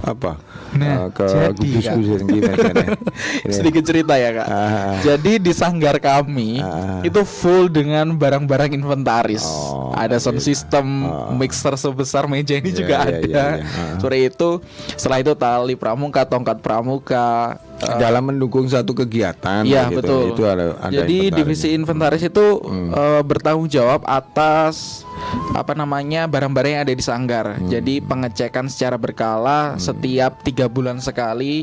apa? 0.00 0.36
Nah, 0.74 1.06
Eh, 1.06 1.08
ke 1.08 1.24
jadi, 1.24 1.68
gugus-gugus 1.70 2.20
gimana? 2.24 2.56
Ini. 2.60 3.52
sedikit 3.56 3.82
cerita 3.82 4.14
ya 4.14 4.30
kak. 4.34 4.46
Ah. 4.46 4.94
Jadi 5.00 5.38
di 5.38 5.52
sanggar 5.54 5.96
kami 5.96 6.58
Ah. 6.58 7.00
itu 7.00 7.22
full 7.22 7.70
dengan 7.70 8.12
barang-barang 8.12 8.74
inventaris. 8.74 9.46
Oh, 9.46 9.94
ada 9.94 10.18
sound 10.18 10.38
iya. 10.38 10.44
system, 10.44 10.86
Ah. 11.04 11.30
mixer 11.30 11.72
sebesar 11.74 12.26
meja 12.26 12.52
ini 12.52 12.68
Iya, 12.68 12.76
juga 12.76 12.94
iya, 12.96 13.06
ada. 13.06 13.16
iya, 13.16 13.24
iya. 13.24 13.44
Ah. 13.62 13.96
Seperti 13.96 14.18
itu. 14.26 14.50
Setelah 14.92 15.18
itu 15.20 15.32
tali 15.34 15.74
pramuka, 15.74 16.20
tongkat 16.22 16.58
pramuka. 16.60 17.56
eh, 17.76 17.98
dalam 17.98 18.22
mendukung 18.24 18.64
satu 18.64 18.94
kegiatan 18.94 19.62
Iya 19.62 19.90
gitu. 19.90 19.98
betul. 19.98 20.22
Itu 20.30 20.42
ada, 20.44 20.78
ada 20.78 20.90
Jadi 20.90 21.16
inventaris. 21.20 21.36
divisi 21.36 21.68
inventaris 21.70 22.22
itu 22.24 22.46
eh, 22.88 23.22
bertanggung 23.22 23.53
jawab 23.64 24.02
atas 24.04 25.06
apa 25.54 25.72
namanya 25.78 26.26
barang-barang 26.26 26.72
yang 26.74 26.82
ada 26.82 26.94
di 26.94 27.04
sanggar. 27.04 27.46
Jadi 27.70 28.02
pengecekan 28.02 28.66
secara 28.66 28.98
berkala 28.98 29.78
setiap 29.78 30.42
tiga 30.42 30.66
bulan 30.66 30.98
sekali 30.98 31.62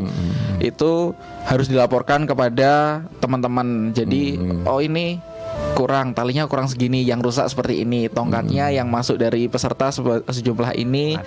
itu 0.63 1.11
harus 1.43 1.67
dilaporkan 1.67 2.23
kepada 2.23 3.03
teman-teman. 3.19 3.91
Jadi 3.91 4.39
oh 4.63 4.79
ini 4.79 5.19
kurang 5.73 6.13
talinya 6.13 6.45
kurang 6.45 6.69
segini 6.69 7.01
yang 7.01 7.19
rusak 7.19 7.49
seperti 7.49 7.81
ini. 7.81 8.05
Tongkatnya 8.05 8.69
yang 8.69 8.87
masuk 8.87 9.17
dari 9.17 9.49
peserta 9.49 9.89
sebe- 9.89 10.23
sejumlah 10.27 10.77
ini. 10.77 11.17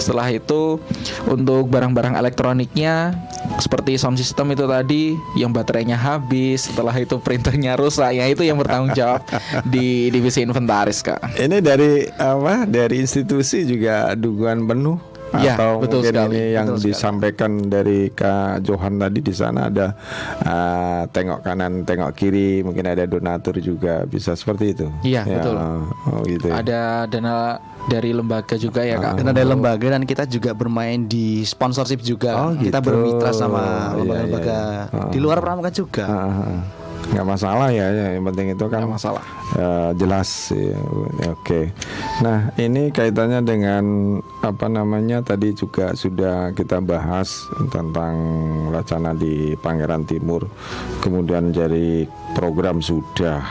Setelah 0.00 0.32
itu 0.32 0.80
untuk 1.28 1.68
barang-barang 1.68 2.16
elektroniknya 2.16 3.14
seperti 3.60 4.00
sound 4.00 4.16
system 4.16 4.50
itu 4.54 4.64
tadi 4.64 5.14
yang 5.36 5.52
baterainya 5.52 5.94
habis. 5.94 6.72
Setelah 6.72 6.94
itu 6.96 7.20
printernya 7.20 7.76
rusak. 7.76 8.16
Ya 8.16 8.26
itu 8.26 8.42
yang 8.42 8.56
bertanggung 8.56 8.96
jawab 8.96 9.22
di 9.74 10.08
divisi 10.08 10.42
inventaris 10.42 11.04
kak. 11.04 11.36
Ini 11.36 11.60
dari 11.60 12.08
apa? 12.16 12.64
Dari 12.64 12.98
institusi 13.02 13.68
juga 13.68 14.16
dukungan 14.16 14.64
penuh 14.66 15.11
Iya, 15.34 15.54
atau 15.54 15.80
betul 15.80 16.00
mungkin 16.00 16.12
sekali, 16.12 16.28
ini 16.30 16.42
yang 16.52 16.66
betul 16.66 16.76
sekali. 16.76 16.88
disampaikan 16.92 17.50
dari 17.64 18.00
Kak 18.08 18.60
Johan 18.60 18.94
tadi 18.96 19.18
di 19.18 19.32
sana 19.32 19.60
ada 19.66 19.86
ah, 20.42 21.02
tengok 21.08 21.40
kanan, 21.40 21.72
tengok 21.82 22.12
kiri, 22.12 22.60
mungkin 22.60 22.84
ada 22.84 23.04
donatur 23.04 23.56
juga 23.58 24.04
bisa 24.04 24.32
seperti 24.32 24.64
itu. 24.72 24.86
Iya, 25.02 25.24
Ya, 25.24 25.36
betul. 25.38 25.56
Oh 25.56 26.20
gitu. 26.24 26.46
ya. 26.46 26.54
ada 26.58 26.80
dana 27.06 27.56
dari 27.82 28.10
lembaga 28.10 28.54
juga 28.54 28.82
ya 28.82 28.94
kak 28.94 29.18
Dan 29.18 29.26
ada 29.28 29.42
lembaga 29.42 29.86
dan 29.88 30.04
kita 30.04 30.22
juga 30.24 30.52
bermain 30.52 31.02
di 31.02 31.42
sponsorship 31.42 31.98
juga. 32.00 32.36
Oh, 32.38 32.52
Kita 32.52 32.78
gitu. 32.78 32.86
bermitra 32.86 33.30
Iya, 33.30 33.38
sama 33.38 33.62
lembaga-lembaga 33.96 34.58
iya, 34.60 34.86
iya. 34.86 35.10
di 35.10 35.18
luar 35.18 35.40
pramuka 35.40 35.70
juga. 35.70 36.04
Ah, 36.04 36.20
ah, 36.20 36.40
ah. 36.46 36.62
Nggak 37.10 37.26
masalah 37.26 37.68
ya, 37.68 37.86
ya, 37.90 38.06
yang 38.14 38.24
penting 38.24 38.54
itu 38.54 38.64
kan 38.70 38.86
Nggak 38.86 38.94
masalah. 38.94 39.24
eh, 39.52 39.90
jelas 39.98 40.28
ya. 40.54 40.78
oke 41.28 41.60
nah 42.22 42.38
ini 42.56 42.88
kaitannya 42.88 43.42
dengan 43.42 43.84
apa 44.40 44.66
namanya 44.66 45.20
tadi 45.20 45.50
juga 45.52 45.92
sudah 45.92 46.54
kita 46.54 46.78
bahas 46.78 47.42
tentang 47.68 48.14
wacana 48.70 49.12
di 49.12 49.58
Pangeran 49.58 50.06
Timur 50.06 50.46
kemudian 51.00 51.50
dari 51.50 52.06
program 52.32 52.78
sudah 52.78 53.42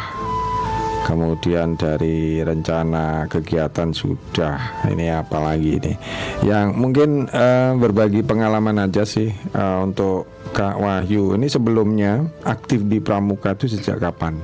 kemudian 1.01 1.75
dari 1.75 2.39
rencana 2.39 3.25
kegiatan 3.25 3.89
sudah 3.89 4.85
ini 4.87 5.09
apa 5.09 5.37
lagi 5.37 5.75
ini 5.75 5.93
yang 6.41 6.77
mungkin 6.77 7.25
eh, 7.27 7.73
berbagi 7.75 8.21
pengalaman 8.21 8.79
aja 8.79 9.03
sih 9.03 9.27
eh, 9.29 9.77
untuk 9.81 10.29
Kak 10.51 10.83
Wahyu 10.83 11.39
ini 11.39 11.47
sebelumnya 11.47 12.27
aktif 12.43 12.83
di 12.83 12.99
Pramuka 12.99 13.55
itu 13.55 13.71
sejak 13.71 14.03
kapan? 14.03 14.35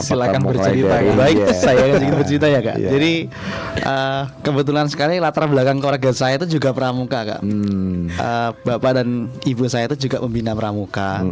Silakan 0.00 0.42
bercerita, 0.44 0.94
dari-. 1.00 1.16
Baik, 1.16 1.36
Iya. 1.36 1.54
saya 1.54 1.76
akan 1.80 1.94
sedikit 1.98 2.16
bercerita 2.18 2.46
ya 2.46 2.60
kak. 2.60 2.76
Iya. 2.78 2.90
Jadi 2.94 3.12
eh, 3.78 4.22
kebetulan 4.40 4.86
sekali 4.88 5.14
latar 5.18 5.44
belakang 5.46 5.78
keluarga 5.78 6.10
saya 6.12 6.36
itu 6.36 6.58
juga 6.58 6.70
pramuka 6.70 7.20
kak. 7.24 7.40
Hmm. 7.40 8.08
Eh, 8.08 8.50
bapak 8.64 8.92
dan 9.00 9.08
ibu 9.44 9.64
saya 9.66 9.88
itu 9.88 10.08
juga 10.08 10.22
membina 10.22 10.52
pramuka, 10.52 11.24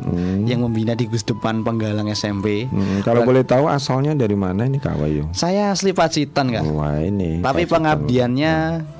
yang 0.44 0.62
membina 0.62 0.92
di 0.92 1.06
Gus 1.06 1.22
Depan 1.22 1.62
Penggalang 1.62 2.08
SMP. 2.10 2.66
Hmm, 2.66 3.00
kalau 3.02 3.22
boleh 3.22 3.42
tahu 3.42 3.68
asalnya 3.68 4.12
dari 4.12 4.34
mana 4.34 4.64
ini 4.64 4.78
Kak 4.78 4.98
Wahyu? 4.98 5.30
Saya 5.32 5.70
asli 5.72 5.92
Pacitan 5.92 6.50
kak. 6.50 6.62
Wah 6.66 6.98
ini. 6.98 7.40
Tapi 7.40 7.64
Pacitan. 7.64 7.72
pengabdiannya 7.78 8.54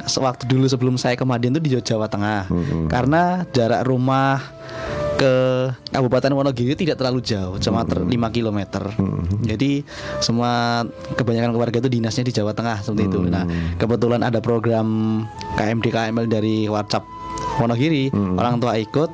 sewaktu 0.06 0.44
dulu 0.46 0.66
sebelum 0.66 0.94
saya 0.96 1.14
ke 1.14 1.24
Madiun 1.24 1.56
itu 1.56 1.62
di 1.62 1.70
Jawa 1.82 2.06
Tengah. 2.06 2.48
Karena 2.86 3.44
jarak 3.50 3.82
rumah 3.84 4.38
ke 5.22 5.34
Kabupaten 5.94 6.34
Wonogiri 6.34 6.74
tidak 6.74 6.98
terlalu 6.98 7.22
jauh, 7.22 7.54
cuma 7.62 7.86
ter- 7.86 8.02
5 8.02 8.10
km. 8.34 8.58
Jadi 9.46 9.86
semua 10.18 10.82
kebanyakan 11.14 11.54
keluarga 11.54 11.78
itu 11.78 11.86
dinasnya 11.86 12.26
di 12.26 12.34
Jawa 12.34 12.50
Tengah 12.50 12.82
seperti 12.82 13.06
itu. 13.06 13.22
Nah, 13.30 13.46
kebetulan 13.78 14.26
ada 14.26 14.42
program 14.42 15.22
KMD 15.54 15.94
KML 15.94 16.26
dari 16.26 16.66
WhatsApp 16.66 17.06
Wonogiri, 17.62 18.10
orang 18.34 18.58
tua 18.58 18.74
ikut. 18.74 19.10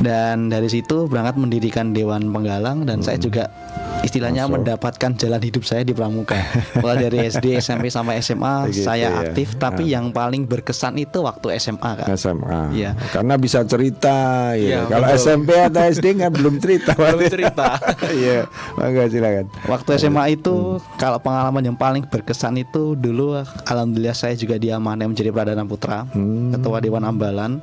Dan 0.00 0.48
dari 0.48 0.68
situ 0.68 1.08
berangkat 1.08 1.36
mendirikan 1.36 1.92
Dewan 1.92 2.32
Penggalang 2.32 2.88
dan 2.88 3.04
saya 3.04 3.20
juga 3.20 3.52
istilahnya 4.00 4.48
mendapatkan 4.48 5.12
jalan 5.14 5.38
hidup 5.38 5.62
saya 5.62 5.82
di 5.82 5.92
Pramuka. 5.92 6.36
Mulai 6.78 7.06
dari 7.06 7.18
SD, 7.30 7.60
SMP 7.60 7.88
sampai 7.88 8.18
SMA 8.18 8.70
Begitu 8.70 8.82
saya 8.82 9.08
ya. 9.12 9.20
aktif, 9.22 9.54
tapi 9.54 9.92
yang 9.92 10.10
paling 10.10 10.44
berkesan 10.44 10.96
itu 10.96 11.20
waktu 11.20 11.56
SMA 11.58 11.90
kan. 12.00 12.06
SMA. 12.16 12.72
Iya. 12.72 12.90
Karena 13.12 13.34
bisa 13.36 13.60
cerita 13.62 14.50
ya. 14.56 14.56
Iya, 14.56 14.80
Kalau 14.88 15.06
betul. 15.06 15.20
SMP 15.20 15.50
atau 15.54 15.82
SD 15.84 16.06
nggak 16.16 16.32
belum 16.32 16.54
cerita. 16.58 16.92
Belum 17.00 17.20
cerita. 17.26 17.68
Iya, 18.10 18.44
mangga 18.74 19.06
silakan. 19.06 19.46
Waktu 19.66 19.90
SMA 19.96 20.34
itu 20.34 20.82
kalau 20.98 21.22
pengalaman 21.22 21.62
yang 21.62 21.78
paling 21.78 22.02
berkesan 22.04 22.58
itu 22.58 22.92
dulu 22.94 23.38
alhamdulillah 23.64 24.16
saya 24.16 24.34
juga 24.34 24.58
diamanai 24.58 25.06
menjadi 25.06 25.30
Pradana 25.30 25.62
Putra, 25.62 26.04
ketua 26.50 26.82
Dewan 26.82 27.06
Ambalan. 27.06 27.62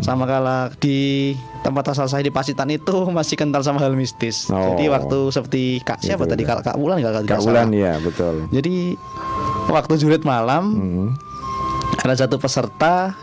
Sama 0.00 0.24
kala 0.24 0.72
di 0.80 1.32
tempat 1.62 1.94
asal 1.94 2.08
saya 2.08 2.24
di 2.24 2.32
Pacitan 2.32 2.66
itu 2.68 3.06
masih 3.08 3.36
kental 3.36 3.62
sama 3.62 3.78
hal 3.78 3.94
mistis. 3.94 4.48
Oh. 4.50 4.74
Jadi 4.74 4.90
waktu 4.90 5.18
seperti 5.30 5.61
Kak 5.80 5.98
siapa 6.00 6.24
Gitu, 6.24 6.32
tadi 6.32 6.42
ya. 6.42 6.48
Kak 6.50 6.58
Kak 6.64 6.76
Wulan 6.76 6.98
Kak 6.98 7.24
salah. 7.38 7.64
Ulan 7.64 7.68
ya, 7.70 7.96
betul. 7.98 8.46
Jadi 8.48 8.96
waktu 9.66 9.92
jurit 9.96 10.22
malam 10.22 10.64
Hmm. 10.72 11.08
ada 11.98 12.14
satu 12.16 12.36
peserta 12.36 13.14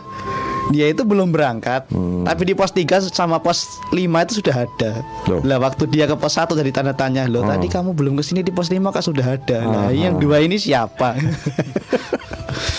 dia 0.70 0.86
itu 0.86 1.02
belum 1.02 1.34
berangkat, 1.34 1.90
tapi 2.22 2.42
di 2.46 2.54
pos 2.54 2.70
3 2.70 3.02
sama 3.02 3.42
pos 3.42 3.82
5 3.90 4.22
itu 4.22 4.38
sudah 4.38 4.54
ada. 4.62 5.02
Loh. 5.26 5.42
Lah 5.42 5.58
waktu 5.58 5.82
dia 5.84 6.06
ke 6.06 6.14
pos 6.14 6.30
1 6.32 6.54
dari 6.54 6.70
tanda 6.70 6.94
tanya, 6.94 7.26
"Loh, 7.26 7.42
tadi 7.42 7.66
kamu 7.66 7.90
belum 7.90 8.14
ke 8.14 8.22
sini 8.22 8.40
di 8.40 8.54
pos 8.54 8.70
5 8.70 8.94
kak 8.94 9.02
sudah 9.02 9.34
ada." 9.34 9.58
Nah, 9.60 9.88
yang 9.90 10.14
dua 10.16 10.38
ini 10.38 10.54
siapa? 10.56 11.18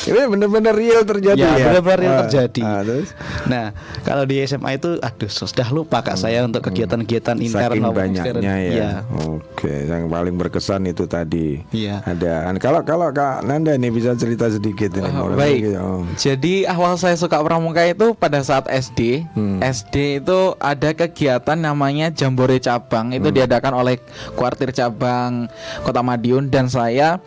Ini 0.04 0.28
benar-benar 0.28 0.74
real 0.74 1.02
terjadi 1.02 1.38
ya. 1.38 1.52
ya, 1.54 1.66
benar-benar 1.70 2.00
real 2.00 2.12
Ah, 2.12 2.20
terjadi. 2.24 2.62
ah, 2.62 2.82
terus 2.82 3.10
Nah, 3.44 3.66
kalau 4.02 4.24
di 4.24 4.40
SMA 4.40 4.72
itu 4.74 4.98
aduh 4.98 5.28
sudah 5.28 5.68
lupa 5.70 6.00
kak 6.00 6.16
saya 6.16 6.42
untuk 6.42 6.62
kegiatan-kegiatan 6.64 7.38
intern 7.38 7.70
saking 7.72 7.82
maupun 7.82 8.02
ekstern. 8.08 8.36
banyaknya 8.38 8.54
ya. 8.58 8.72
Iya. 8.72 8.90
Oke, 9.28 9.74
yang 9.86 10.08
paling 10.08 10.36
berkesan 10.36 10.86
itu 10.86 11.06
tadi. 11.06 11.62
Iya. 11.72 12.02
Ada. 12.04 12.50
Kalau 12.58 12.82
kalau 12.82 13.08
Kak 13.10 13.42
Nanda 13.42 13.74
nih 13.74 13.90
bisa 13.90 14.14
cerita 14.14 14.48
sedikit 14.48 14.92
ini. 14.92 15.10
Oh, 15.12 15.28
Mau 15.28 15.34
baik. 15.34 15.62
sedikit, 15.62 15.74
oh. 15.80 16.02
Jadi 16.16 16.54
awal 16.64 16.96
saya 16.96 17.14
suka 17.14 17.38
pramuka 17.38 17.82
itu 17.84 18.14
pada 18.14 18.42
saat 18.42 18.66
SD. 18.66 19.26
Hmm. 19.34 19.60
SD 19.60 19.96
itu 20.20 20.40
ada 20.58 20.90
kegiatan 20.92 21.56
namanya 21.56 22.10
Jambore 22.10 22.58
Cabang. 22.58 23.12
Itu 23.12 23.28
Hmm. 23.28 23.36
diadakan 23.36 23.74
oleh 23.76 23.98
kuartir 24.34 24.70
cabang 24.72 25.48
Kota 25.82 26.00
Madiun 26.00 26.48
dan 26.48 26.66
saya 26.66 27.18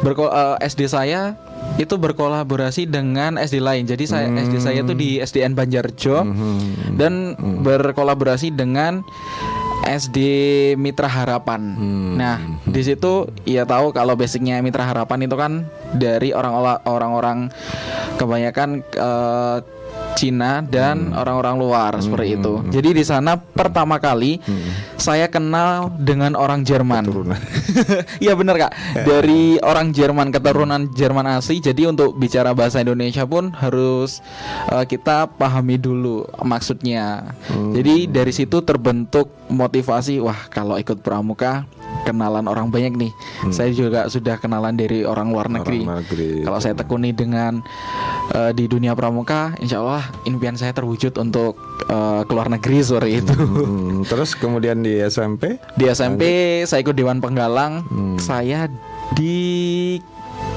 berko 0.00 0.26
eh, 0.26 0.56
SD 0.62 0.86
saya 0.86 1.34
itu 1.80 1.96
berkolaborasi 1.96 2.84
dengan 2.84 3.40
SD 3.40 3.58
lain. 3.58 3.88
Jadi 3.88 4.04
saya 4.04 4.28
Hmm. 4.28 4.38
SD 4.38 4.54
saya 4.60 4.78
itu 4.84 4.92
di 4.92 5.18
SDN 5.18 5.56
Banjarjo 5.56 6.26
dan 6.94 7.34
Hmm. 7.34 7.64
berkolaborasi 7.64 8.52
dengan 8.52 9.00
SD 9.82 10.18
Mitra 10.78 11.10
Harapan. 11.10 11.74
Hmm. 11.74 12.14
Nah, 12.14 12.38
di 12.62 12.82
situ 12.86 13.26
ya 13.42 13.66
tahu 13.66 13.90
kalau 13.90 14.14
basicnya 14.14 14.62
Mitra 14.62 14.86
Harapan 14.86 15.26
itu 15.26 15.34
kan 15.34 15.66
dari 15.92 16.30
orang-orang 16.30 16.78
orang-orang 16.86 17.38
kebanyakan 18.14 18.86
eh, 18.86 19.56
Cina 20.14 20.60
dan 20.62 21.12
orang-orang 21.16 21.56
luar 21.58 21.92
seperti 21.98 22.36
itu. 22.36 22.62
Jadi 22.68 22.88
di 22.96 23.04
sana 23.04 23.36
pertama 23.36 23.96
kali 23.98 24.38
saya 24.96 25.26
kenal 25.26 25.90
dengan 25.98 26.38
orang 26.38 26.62
Jerman. 26.62 27.04
Iya 28.22 28.38
benar 28.38 28.54
kak. 28.58 28.72
Dari 29.02 29.58
orang 29.60 29.90
Jerman 29.90 30.30
keturunan 30.30 30.86
Jerman 30.94 31.26
asli. 31.26 31.58
Jadi 31.58 31.88
untuk 31.88 32.14
bicara 32.14 32.54
bahasa 32.54 32.78
Indonesia 32.78 33.26
pun 33.26 33.50
harus 33.50 34.22
eh, 34.70 34.84
kita 34.86 35.26
pahami 35.26 35.80
dulu 35.80 36.28
maksudnya. 36.44 37.34
Jadi 37.50 38.06
dari 38.06 38.30
situ 38.30 38.62
terbentuk 38.62 39.32
motivasi. 39.50 40.22
Wah 40.22 40.46
kalau 40.48 40.78
ikut 40.78 41.02
pramuka 41.02 41.66
kenalan 42.04 42.44
orang 42.46 42.68
banyak 42.68 42.94
nih. 42.98 43.12
Saya 43.50 43.70
juga 43.72 44.06
sudah 44.10 44.36
kenalan 44.38 44.74
dari 44.74 45.06
orang 45.06 45.30
luar 45.30 45.46
negeri. 45.48 45.86
negeri. 45.86 46.42
Kalau 46.44 46.58
saya 46.58 46.74
tekuni 46.76 47.14
dengan 47.14 47.62
eh, 48.34 48.52
di 48.52 48.68
dunia 48.68 48.92
pramuka, 48.92 49.54
insya 49.62 49.80
Allah 49.80 50.04
impian 50.28 50.54
saya 50.58 50.74
terwujud 50.74 51.14
untuk 51.18 51.58
eh, 51.88 52.22
keluar 52.26 52.50
negeri 52.50 52.78
seperti 52.82 53.10
itu. 53.24 53.34
Hmm, 53.34 54.02
terus 54.06 54.34
kemudian 54.34 54.82
di 54.82 54.98
SMP 55.02 55.56
Di 55.78 55.86
SMP 55.90 56.22
saya 56.66 56.82
ikut 56.82 56.94
Dewan 56.94 57.22
Penggalang. 57.22 57.86
Saya 58.18 58.68
di 59.12 59.98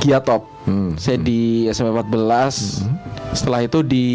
Giatop. 0.01 0.45
Hmm. 0.65 0.97
Saya 0.97 1.17
di 1.17 1.65
SMP 1.69 1.93
14. 1.93 2.85
Setelah 3.33 3.61
itu 3.65 3.81
di 3.81 4.07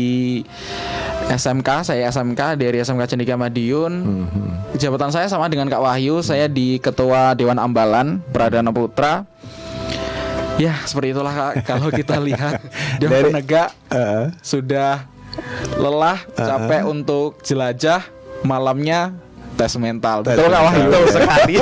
SMK, 1.28 1.86
saya 1.86 2.10
SMK 2.10 2.58
dari 2.58 2.78
SMK 2.78 3.06
Cendikia 3.06 3.38
Madiun. 3.38 3.92
Hmm. 4.02 4.26
Jabatan 4.74 5.10
saya 5.10 5.26
sama 5.26 5.46
dengan 5.46 5.70
Kak 5.70 5.82
Wahyu. 5.82 6.22
Saya 6.22 6.46
di 6.46 6.78
Ketua 6.78 7.34
Dewan 7.34 7.58
Ambalan 7.58 8.22
Pradana 8.30 8.70
Putra. 8.70 9.26
Ya, 10.58 10.76
seperti 10.84 11.14
itulah 11.14 11.32
Kak. 11.32 11.52
Kalau 11.74 11.88
kita 11.90 12.18
lihat 12.18 12.62
Dewan 12.98 13.12
Dari- 13.14 13.24
Penegak 13.32 13.70
Heeh. 13.90 14.24
sudah 14.42 15.06
lelah, 15.78 16.18
capek 16.34 16.82
untuk 16.84 17.38
jelajah, 17.46 18.02
malamnya 18.42 19.14
tes 19.60 19.72
mental. 19.76 20.24
Tes 20.24 20.32
Betul 20.32 20.48
Wahyu? 20.48 20.64
mental. 20.64 20.88
Betul 20.88 21.04
sekali. 21.12 21.54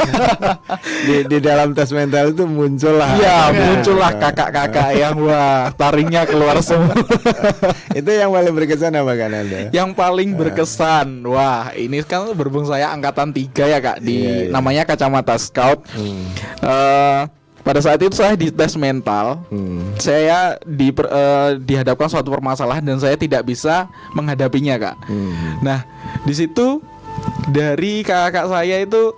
di, 1.09 1.17
di 1.27 1.39
dalam 1.41 1.69
tes 1.73 1.91
mental 1.91 2.25
itu 2.31 2.45
muncul 2.45 2.95
lah 2.95 3.11
Iya, 3.13 3.37
muncullah 3.51 4.13
kakak-kakak 4.15 4.91
yang 4.95 5.17
wah 5.19 5.75
taringnya 5.75 6.23
keluar 6.25 6.63
semua. 6.65 6.95
itu 7.91 8.07
yang 8.09 8.31
paling 8.31 8.55
berkesan 8.55 8.95
apa 8.95 9.13
kan 9.15 9.31
anda 9.33 9.59
yang 9.71 9.91
paling 9.91 10.31
berkesan, 10.33 11.27
wah 11.27 11.75
ini 11.75 11.99
kan 12.03 12.31
berhubung 12.33 12.63
saya 12.63 12.91
angkatan 12.91 13.31
tiga 13.31 13.67
ya 13.67 13.79
kak 13.79 13.99
di 13.99 14.17
Iya, 14.19 14.31
iya. 14.47 14.51
namanya 14.51 14.83
kacamata 14.85 15.35
scout. 15.35 15.83
Eh, 16.61 17.21
pada 17.59 17.81
saat 17.81 17.99
itu 17.99 18.15
saya 18.15 18.33
di 18.33 18.49
tes 18.49 18.75
mental, 18.75 19.45
Hmm. 19.49 19.93
saya 19.97 20.57
di, 20.63 20.89
dihadapkan 21.61 22.09
suatu 22.09 22.29
permasalahan 22.29 22.81
dan 22.81 22.97
saya 22.97 23.13
tidak 23.15 23.45
bisa 23.45 23.85
menghadapinya 24.13 24.79
kak. 24.79 24.97
Hmm. 25.05 25.61
Nah 25.61 25.85
di 26.23 26.33
situ 26.33 26.81
dari 27.53 28.05
kakak 28.05 28.47
saya 28.49 28.85
itu 28.85 29.17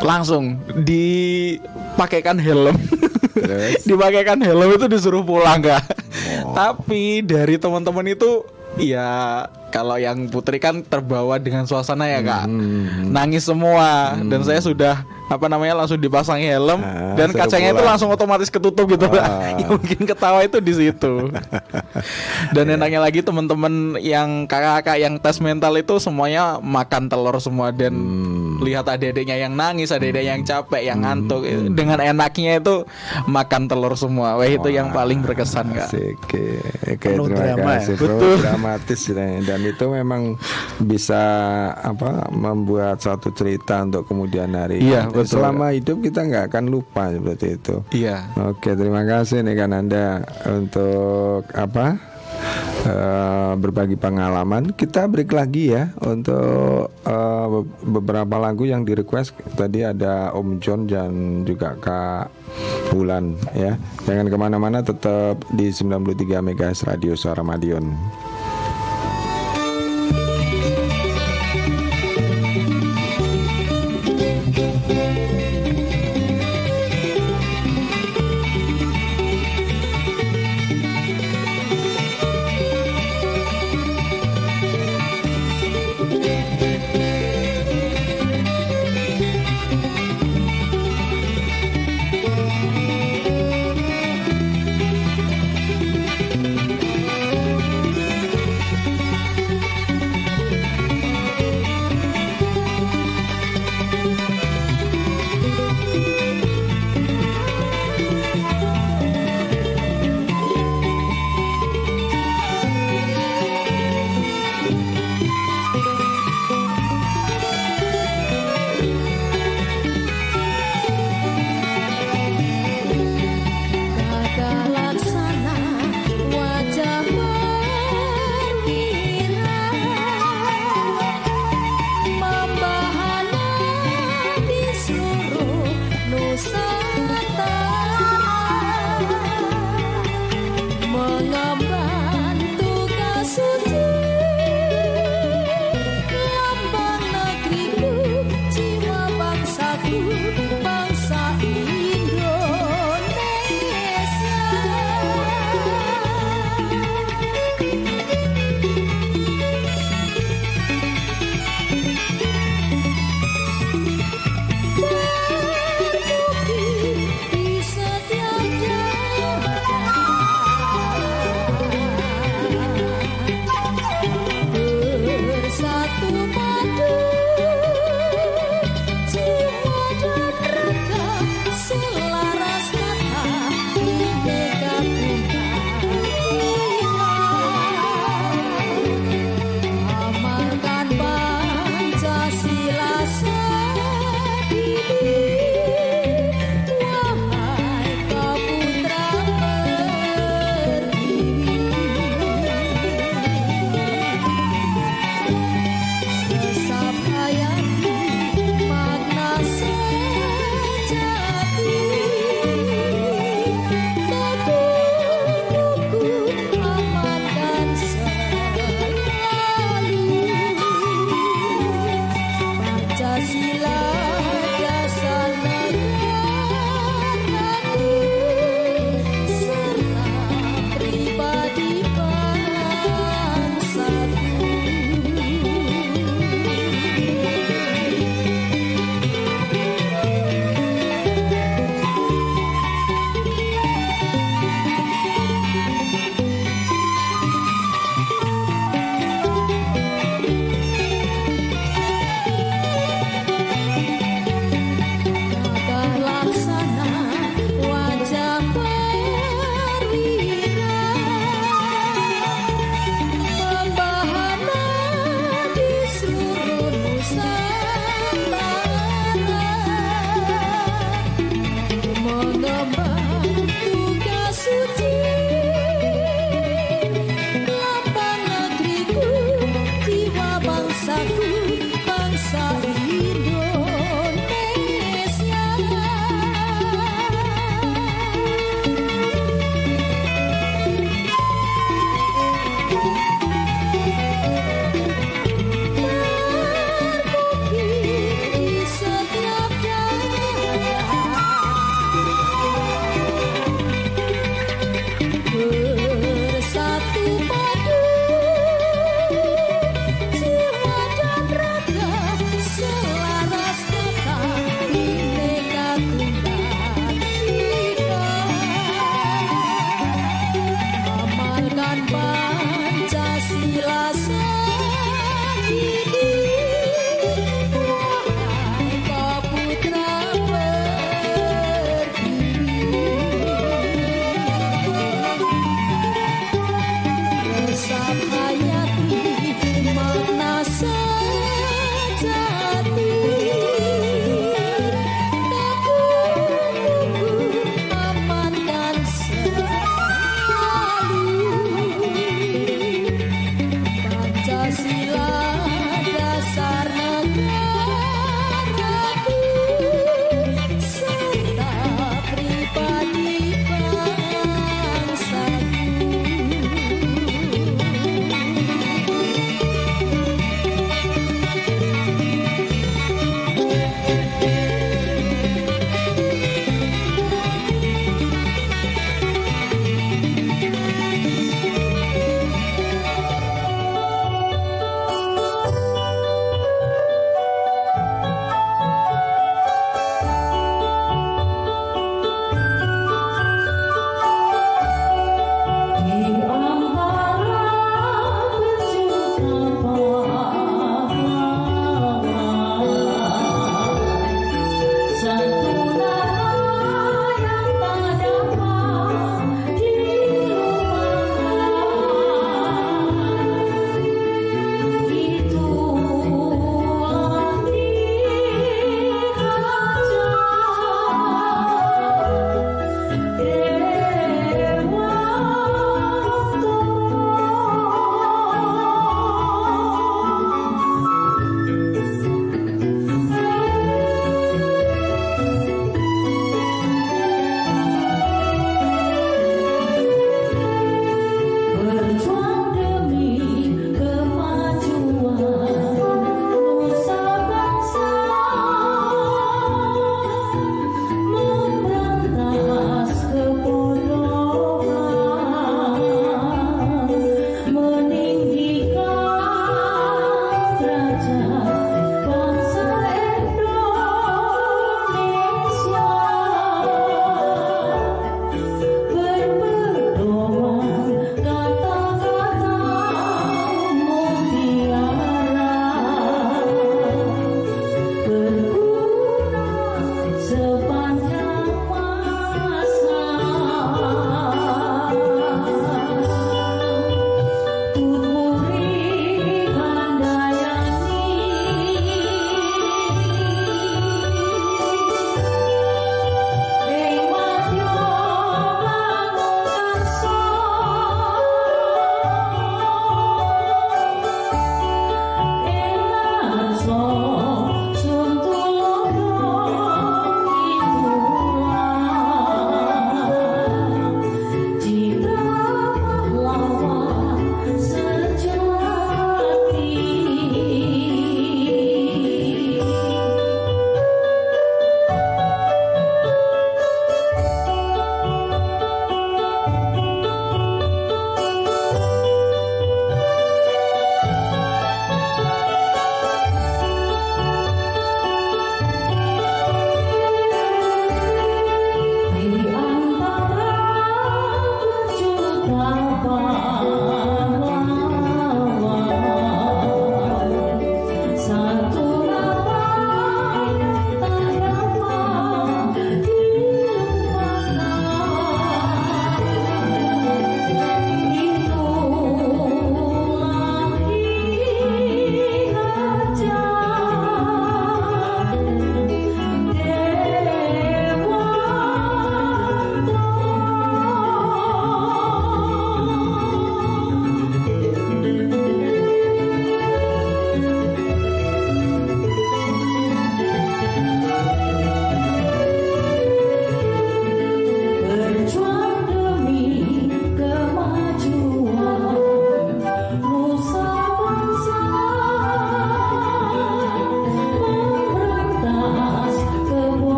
langsung 0.00 0.58
dipakaikan 0.86 2.40
helm. 2.40 2.76
Dipakaikan 3.88 4.40
helm 4.40 4.76
itu 4.76 4.86
disuruh 4.90 5.24
pulang 5.24 5.60
kak. 5.60 5.84
Tapi 6.54 7.24
dari 7.24 7.56
teman-teman 7.56 8.04
itu 8.08 8.44
ya 8.78 9.44
kalau 9.70 9.96
yang 9.96 10.26
putri 10.26 10.58
kan 10.58 10.82
terbawa 10.82 11.38
dengan 11.38 11.64
suasana 11.64 12.04
ya 12.04 12.20
kak, 12.20 12.44
Hmm. 12.44 13.08
nangis 13.08 13.42
semua 13.42 14.12
dan 14.20 14.42
saya 14.42 14.58
sudah 14.58 15.00
apa 15.26 15.46
namanya 15.46 15.78
langsung 15.78 15.94
dipasangi 15.96 16.42
helm 16.44 16.80
Ah, 16.80 17.14
dan 17.14 17.30
kacanya 17.30 17.70
itu 17.70 17.78
pulang. 17.78 17.88
langsung 17.88 18.10
otomatis 18.10 18.50
ketutup 18.50 18.86
gitu 18.88 19.06
kak. 19.06 19.22
Ah. 19.22 19.54
yang 19.56 19.70
mungkin 19.70 20.02
ketawa 20.02 20.42
itu 20.42 20.58
di 20.58 20.72
situ. 20.74 21.30
dan 22.54 22.66
enaknya 22.68 22.98
lagi 22.98 23.20
teman-teman 23.20 23.72
yang 23.96 24.44
kakak-kakak 24.44 24.98
yang 24.98 25.14
tes 25.16 25.38
mental 25.38 25.70
itu 25.74 25.96
semuanya 25.98 26.58
makan 26.58 27.06
telur 27.06 27.38
semua 27.38 27.70
dan 27.70 27.94
Hmm. 27.94 28.58
lihat 28.60 28.84
adik-adiknya 28.84 29.38
yang 29.38 29.54
nangis, 29.54 29.88
adik-adik 29.88 30.26
yang 30.26 30.42
capek, 30.42 30.82
yang 30.84 31.00
ngantuk 31.00 31.46
dengan 31.70 31.96
enaknya 31.96 32.58
itu 32.58 32.82
makan 33.24 33.64
telur 33.64 33.94
semua. 33.94 34.34
Wah 34.34 34.44
itu 34.44 34.68
yang 34.68 34.90
paling 34.90 35.22
berkesan 35.22 35.70
kak. 35.70 35.88
Asik. 35.88 36.18
Oke, 36.20 36.58
Oke, 36.86 36.96
terima 37.00 37.26
drama 37.28 37.70
ya. 37.70 37.78
kasih 37.78 37.94
bro. 37.96 38.06
Betul. 38.10 38.34
Dramatis 38.40 39.00
ya. 39.04 39.26
Dan 39.60 39.76
itu 39.76 39.84
memang 39.92 40.40
bisa 40.80 41.20
apa 41.76 42.32
membuat 42.32 42.96
satu 42.96 43.28
cerita 43.36 43.84
untuk 43.84 44.08
kemudian 44.08 44.56
hari. 44.56 44.80
Iya, 44.80 45.12
betul. 45.12 45.36
Selama 45.36 45.76
hidup 45.76 46.00
kita 46.00 46.24
nggak 46.24 46.44
akan 46.48 46.64
lupa 46.72 47.12
seperti 47.12 47.60
itu. 47.60 47.74
Iya. 47.92 48.32
Oke, 48.40 48.72
terima 48.72 49.04
kasih 49.04 49.44
nih 49.44 49.56
kan 49.60 49.70
Anda 49.76 50.24
untuk 50.48 51.44
apa? 51.52 52.00
eh, 52.80 53.52
berbagi 53.60 54.00
pengalaman. 54.00 54.72
Kita 54.72 55.04
break 55.04 55.28
lagi 55.36 55.76
ya 55.76 55.92
untuk 56.00 56.88
be- 57.04 57.68
beberapa 58.00 58.40
lagu 58.40 58.64
yang 58.64 58.88
di 58.88 58.96
request. 58.96 59.36
Tadi 59.60 59.84
ada 59.84 60.32
Om 60.32 60.56
John 60.56 60.88
dan 60.88 61.44
juga 61.44 61.76
Kak 61.76 62.32
Bulan 62.88 63.36
ya. 63.52 63.76
Jangan 64.08 64.32
ke 64.32 64.36
mana-mana, 64.40 64.80
tetap 64.80 65.44
di 65.52 65.68
93 65.68 66.40
MHz 66.40 66.88
Radio 66.88 67.12
Suara 67.12 67.44
Madiun. 67.44 67.92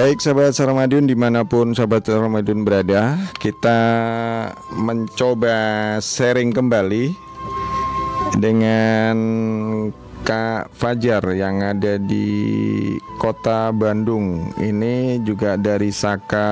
Baik 0.00 0.16
sahabat 0.24 0.56
Saramadion 0.56 1.04
di 1.04 1.12
mana 1.12 1.44
pun 1.44 1.76
sahabat 1.76 2.08
Saramadion 2.08 2.64
berada 2.64 3.20
Kita 3.36 3.76
mencoba 4.72 6.00
sharing 6.00 6.56
kembali 6.56 7.12
Dengan 8.40 9.16
Kak 10.24 10.72
Fajar 10.72 11.20
yang 11.36 11.60
ada 11.60 12.00
di 12.00 12.32
kota 13.20 13.76
Bandung 13.76 14.48
Ini 14.56 15.20
juga 15.20 15.60
dari 15.60 15.92
Saka 15.92 16.48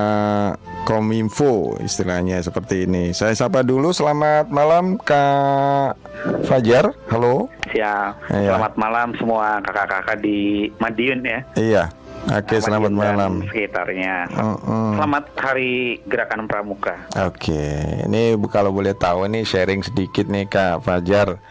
Kominfo 0.85 1.73
istilahnya 1.81 2.45
seperti 2.45 2.85
ini 2.85 3.17
Saya 3.17 3.33
sapa 3.33 3.65
dulu 3.65 3.89
selamat 3.89 4.53
malam 4.53 5.01
Kak 5.01 5.97
Fajar 6.45 6.93
Halo 7.09 7.49
Siap. 7.73 8.29
Iya. 8.29 8.53
Selamat 8.53 8.73
malam 8.77 9.17
semua 9.17 9.57
kakak-kakak 9.61 10.21
di 10.25 10.69
Madiun 10.81 11.21
ya. 11.21 11.39
Iya 11.53 11.83
Oke 12.29 12.61
selamat 12.61 12.93
Madiun 12.93 13.01
dan 13.01 13.09
malam 13.09 13.33
Sekitarnya. 13.41 14.15
Mm-mm. 14.29 14.93
Selamat 14.93 15.25
Hari 15.33 15.71
Gerakan 16.05 16.45
Pramuka. 16.45 16.93
Oke, 17.25 17.63
ini 18.05 18.37
bu- 18.37 18.45
kalau 18.45 18.69
boleh 18.69 18.93
tahu 18.93 19.25
ini 19.25 19.41
sharing 19.41 19.81
sedikit 19.81 20.29
nih 20.29 20.45
Kak 20.45 20.85
Fajar, 20.85 21.41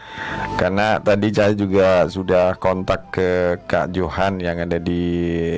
karena 0.55 1.02
tadi 1.02 1.34
saya 1.34 1.50
juga 1.52 2.06
sudah 2.06 2.55
kontak 2.56 3.10
ke 3.10 3.30
Kak 3.66 3.90
Johan 3.90 4.38
yang 4.38 4.62
ada 4.62 4.78
di 4.78 5.02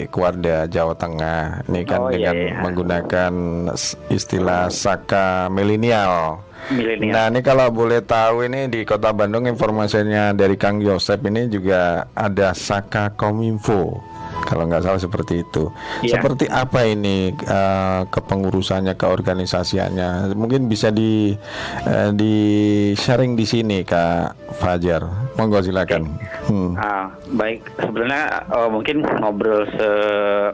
Kuarda 0.08 0.64
Jawa 0.64 0.96
Tengah. 0.96 1.68
Ini 1.68 1.80
kan 1.84 1.98
Oh, 2.00 2.08
iya, 2.08 2.32
dengan 2.32 2.36
iya. 2.40 2.54
menggunakan 2.64 3.32
s- 3.76 4.00
istilah 4.08 4.72
Saka 4.72 5.52
milenial. 5.52 6.40
Milenial. 6.72 7.12
Nah 7.12 7.24
ini 7.28 7.40
kalau 7.40 7.68
boleh 7.68 8.00
tahu 8.00 8.48
ini 8.48 8.68
di 8.68 8.88
Kota 8.88 9.12
Bandung 9.12 9.44
informasinya 9.44 10.32
dari 10.32 10.56
Kang 10.56 10.80
Yosep 10.80 11.28
ini 11.28 11.44
juga 11.46 12.08
ada 12.16 12.56
Saka 12.56 13.12
Kominfo. 13.12 14.00
Kalau 14.40 14.66
nggak 14.66 14.82
salah 14.82 14.98
seperti 14.98 15.42
itu. 15.42 15.70
Iya. 16.00 16.18
Seperti 16.18 16.44
apa 16.46 16.82
ini 16.84 17.30
eh, 17.32 18.00
kepengurusannya, 18.06 18.94
keorganisasiannya? 18.94 20.34
Mungkin 20.34 20.66
bisa 20.66 20.90
di 20.90 21.34
eh, 21.86 22.10
di 22.12 22.34
sharing 22.94 23.34
di 23.34 23.44
sini 23.44 23.82
Kak 23.82 24.54
Fajar. 24.58 25.32
Monggo 25.38 25.62
silakan. 25.62 26.04
Hmm. 26.44 26.74
Ah, 26.76 27.08
baik 27.30 27.62
sebenarnya 27.78 28.24
eh, 28.44 28.68
mungkin 28.68 28.96
ngobrol 29.02 29.64
se 29.70 29.88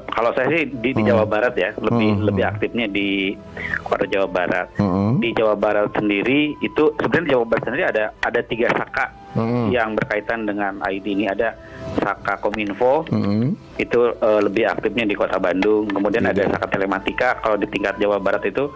kalau 0.06 0.30
saya 0.32 0.46
sih 0.52 0.62
di, 0.68 0.92
di 0.92 1.02
Jawa 1.02 1.24
Barat 1.24 1.54
ya 1.54 1.72
lebih 1.76 2.04
Hmm. 2.06 2.22
lebih 2.22 2.44
aktifnya 2.44 2.86
di 2.86 3.34
kota 3.82 4.04
Jawa 4.04 4.28
Barat. 4.28 4.66
Hmm. 4.76 5.18
Di 5.18 5.32
Jawa 5.32 5.56
Barat 5.56 5.90
sendiri 5.90 6.54
itu 6.60 6.92
sebenarnya 7.00 7.34
Jawa 7.34 7.44
Barat 7.44 7.62
sendiri 7.64 7.84
ada 7.86 8.04
ada 8.20 8.40
tiga 8.40 8.68
saka 8.70 9.08
Hmm. 9.36 9.68
yang 9.68 9.92
berkaitan 9.92 10.48
dengan 10.48 10.80
ID 10.80 11.12
ini 11.12 11.28
ada 11.28 11.52
Saka 11.96 12.38
Kominfo 12.38 13.06
Hmm. 13.06 13.54
itu 13.76 13.98
eh, 14.12 14.40
lebih 14.40 14.66
aktifnya 14.66 15.04
di 15.04 15.12
kota 15.12 15.36
Bandung. 15.36 15.86
Kemudian 15.86 16.24
Iya. 16.24 16.32
ada 16.32 16.42
Saka 16.50 16.66
Telematika. 16.68 17.38
Kalau 17.38 17.56
di 17.56 17.66
tingkat 17.66 17.96
Jawa 17.96 18.16
Barat 18.16 18.44
itu 18.44 18.68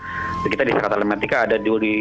kita 0.43 0.63
di 0.63 0.73
Saka 0.73 0.89
Telematika 0.91 1.45
ada 1.45 1.57
di, 1.57 1.71
di 1.79 1.95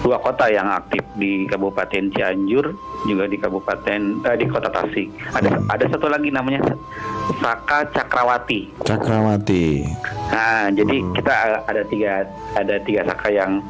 dua 0.00 0.18
kota 0.18 0.46
yang 0.46 0.66
aktif 0.68 1.02
di 1.14 1.44
Kabupaten 1.44 2.10
Cianjur 2.10 2.74
juga 3.04 3.24
di 3.24 3.36
Kabupaten 3.36 4.00
eh, 4.22 4.36
di 4.36 4.46
Kota 4.46 4.68
Tasik. 4.68 5.08
Ada 5.32 5.48
ada 5.68 5.84
satu 5.86 6.06
lagi 6.06 6.28
namanya 6.28 6.60
Saka 7.34 7.84
Cakrawati. 7.90 8.68
Cakrawati. 8.82 9.84
Nah, 10.28 10.68
jadi 10.70 10.96
kita 11.12 11.34
ada 11.64 11.82
tiga 11.84 12.12
ada 12.54 12.74
tiga 12.80 13.00
saka 13.04 13.28
yang 13.28 13.60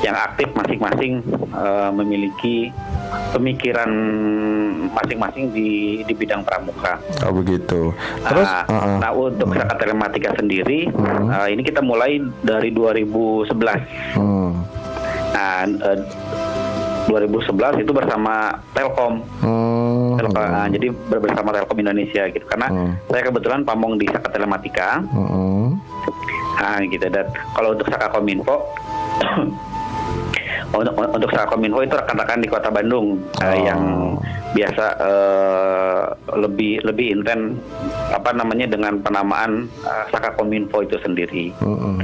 yang 0.00 0.14
aktif 0.14 0.50
masing-masing 0.52 1.22
eh, 1.50 1.90
memiliki 1.92 2.70
pemikiran 3.30 3.90
masing-masing 4.90 5.50
di 5.50 5.70
di 6.02 6.12
bidang 6.12 6.42
pramuka. 6.42 6.98
Oh 7.22 7.32
begitu. 7.32 7.94
Terus, 8.22 8.46
Nah, 8.46 8.64
uh-uh. 8.66 8.96
nah, 8.98 9.10
untuk 9.12 9.50
saka 9.54 9.74
telematika 9.76 10.30
sendiri, 10.34 10.90
Hmm. 10.90 11.30
eh, 11.30 11.48
ini 11.54 11.62
kita 11.62 11.80
mulai 11.80 12.18
dari 12.42 12.70
2011. 12.70 13.82
Hmm. 14.14 14.66
Nah, 15.30 15.62
eh, 15.62 15.98
2011 17.10 17.82
itu 17.82 17.90
bersama 17.90 18.34
Telkom. 18.70 19.20
Hmm. 19.42 20.14
Telkom, 20.14 20.46
nah, 20.46 20.66
jadi 20.66 20.86
ber- 21.10 21.20
bersama 21.20 21.50
Telkom 21.50 21.78
Indonesia 21.78 22.22
gitu. 22.26 22.46
Karena 22.46 22.66
Hmm. 22.66 22.92
saya 23.06 23.22
kebetulan 23.24 23.66
pamong 23.66 23.98
di 23.98 24.06
saka 24.06 24.30
telematika. 24.30 25.02
Hmm. 25.04 25.74
Nah, 26.56 26.76
gitu 26.84 27.08
dan 27.08 27.24
kalau 27.50 27.72
untuk 27.72 27.88
Saka 27.88 28.12
Kominfo 28.12 28.60
untuk 30.70 30.92
untuk 30.96 31.28
Saka 31.28 31.46
Kominfo 31.48 31.80
itu 31.80 31.92
rekan-rekan 31.92 32.38
di 32.38 32.48
Kota 32.48 32.68
Bandung 32.68 33.18
eh, 33.38 33.46
Oh. 33.46 33.56
yang 33.58 33.80
biasa 34.50 34.84
eh, 34.98 36.02
lebih 36.36 36.82
lebih 36.82 37.06
inten 37.14 37.56
apa 38.10 38.30
namanya 38.30 38.66
dengan 38.66 38.98
penamaan 38.98 39.66
eh, 39.80 40.04
Saka 40.08 40.32
Kominfo 40.32 40.80
itu 40.80 40.96
sendiri. 40.98 41.54
Mm-mm. 41.58 41.98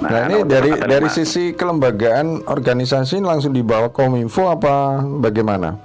Nah, 0.00 0.08
Nah, 0.08 0.20
ini 0.26 0.42
dari 0.44 0.70
dari 0.74 1.04
lima. 1.04 1.12
sisi 1.12 1.52
kelembagaan 1.52 2.42
organisasi 2.44 3.20
langsung 3.20 3.50
dibawa 3.50 3.88
Kominfo 3.88 4.48
apa 4.48 4.98
bagaimana? 5.20 5.78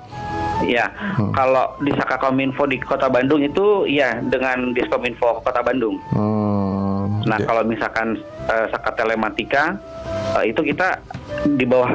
Ya, 0.60 0.90
kalau 1.32 1.70
di 1.80 1.94
Saka 1.94 2.18
Kominfo 2.18 2.66
di 2.66 2.82
Kota 2.82 3.06
Bandung 3.06 3.38
itu 3.40 3.86
ya 3.86 4.18
dengan 4.20 4.74
Diskominfo 4.74 5.38
Kota 5.40 5.62
Bandung. 5.62 6.02
Hmm, 6.10 7.22
Nah, 7.24 7.38
di- 7.38 7.46
kalau 7.46 7.62
misalkan 7.62 8.18
eh, 8.48 8.66
Saka 8.68 8.90
Telematika 8.94 9.78
eh, 10.34 10.50
itu 10.50 10.64
kita 10.64 10.98
di 11.46 11.66
bawah 11.66 11.92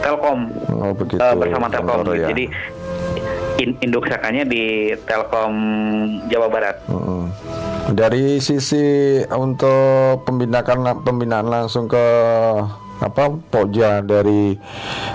Telkom. 0.00 0.52
oh 0.68 0.92
begitu. 0.92 1.20
Eh, 1.20 1.34
bersama 1.34 1.66
Telkom. 1.68 2.04
Kantor 2.04 2.14
ya. 2.16 2.28
Jadi 2.28 2.44
in- 3.60 3.78
induk 3.80 4.04
sakanya 4.04 4.44
di 4.44 4.92
Telkom 5.04 5.54
Jawa 6.28 6.48
Barat. 6.48 6.76
Mm-mm. 6.86 7.30
Dari 7.92 8.40
sisi 8.40 8.80
untuk 9.28 10.24
pembinaan 10.24 11.04
pembinaan 11.04 11.46
langsung 11.46 11.84
ke 11.84 12.04
apa 12.94 13.28
Poja 13.50 14.00
dari 14.00 14.56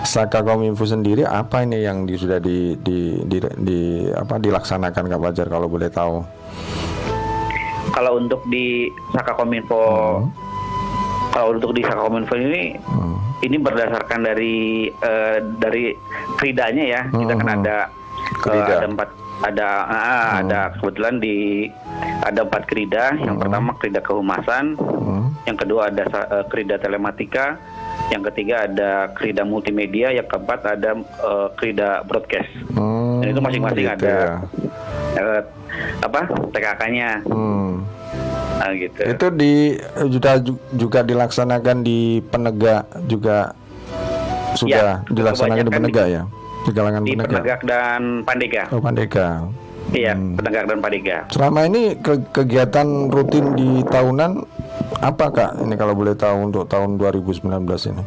Saka 0.04 0.46
Kominfo 0.46 0.86
sendiri 0.86 1.24
apa 1.24 1.64
ini 1.64 1.82
yang 1.82 2.06
di, 2.06 2.14
sudah 2.14 2.38
di, 2.38 2.78
di, 2.78 3.18
di, 3.26 3.38
di- 3.58 4.12
apa 4.12 4.38
dilaksanakan 4.38 5.10
Kak 5.10 5.20
Fajar 5.20 5.48
kalau 5.50 5.66
boleh 5.66 5.90
tahu? 5.90 6.22
Kalau 7.90 8.22
untuk 8.22 8.46
di 8.46 8.86
Saka 9.10 9.34
Kominfo, 9.34 9.82
kalau 11.30 11.54
untuk 11.54 11.72
di 11.72 11.82
Kominfo 11.82 12.36
ini, 12.36 12.76
Hmm. 12.80 13.16
ini 13.42 13.56
berdasarkan 13.56 14.20
dari 14.24 14.56
eh, 14.90 15.38
dari 15.56 15.94
kridanya 16.36 16.84
ya. 16.86 17.02
Kita 17.08 17.34
kan 17.36 17.48
Hmm. 17.48 17.58
ada 17.60 17.78
eh, 17.86 18.36
Krida. 18.40 18.74
ada 18.76 18.88
empat 18.88 19.10
ada 19.40 19.68
ah, 19.86 20.30
ada 20.38 20.60
kebetulan 20.76 21.16
di 21.18 21.68
ada 22.20 22.44
empat 22.44 22.64
krida. 22.66 23.16
Yang 23.16 23.38
pertama 23.40 23.70
krida 23.74 24.00
kehumasan, 24.00 24.76
Hmm. 24.76 25.32
yang 25.46 25.56
kedua 25.56 25.88
ada 25.88 26.04
eh, 26.04 26.46
krida 26.46 26.76
telematika, 26.76 27.56
yang 28.10 28.20
ketiga 28.26 28.68
ada 28.68 29.08
krida 29.10 29.42
multimedia, 29.42 30.12
yang 30.12 30.26
keempat 30.26 30.60
ada 30.68 30.92
eh, 31.00 31.48
krida 31.56 32.04
broadcast. 32.04 32.52
Hmm, 32.70 33.22
Dan 33.22 33.28
itu 33.30 33.42
masing-masing 33.42 33.86
gitu 33.88 33.96
ada 33.96 34.12
ya. 34.12 34.28
eh, 35.16 35.42
apa 36.02 36.22
TKK-nya 36.52 37.24
Hmm. 37.26 37.88
Nah, 38.60 38.72
gitu. 38.72 39.00
Itu 39.02 39.26
di 39.32 39.54
juga 40.10 40.38
juga 40.70 41.00
dilaksanakan 41.02 41.78
di 41.82 42.00
penegak 42.22 42.84
juga 43.08 43.56
sudah 44.52 45.00
Ya, 45.00 45.08
dilaksanakan 45.08 45.64
di 45.64 45.72
penegak 45.72 46.08
ya 46.10 46.24
di 46.60 46.72
kalangan 46.72 47.02
di 47.02 47.12
penegak. 47.14 47.32
penegak 47.34 47.62
dan 47.64 48.02
pandega. 48.22 48.64
Oh 48.70 48.78
pandega. 48.78 49.28
Iya, 49.90 50.14
Hmm. 50.14 50.36
penegak 50.36 50.64
dan 50.68 50.78
pandega. 50.80 51.18
Selama 51.30 51.66
ini 51.66 51.96
ke- 51.96 52.30
kegiatan 52.30 52.86
rutin 53.08 53.56
di 53.56 53.82
tahunan 53.84 54.32
apa 55.00 55.26
kak? 55.30 55.52
Ini 55.58 55.74
kalau 55.74 55.96
boleh 55.96 56.14
tahu 56.14 56.46
untuk 56.46 56.68
tahun 56.68 57.00
2019 57.00 57.88
ini 57.88 58.04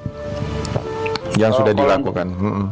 yang 1.35 1.51
Oh, 1.51 1.59
sudah 1.59 1.73
dilakukan. 1.73 2.29
Mm-mm. 2.29 2.67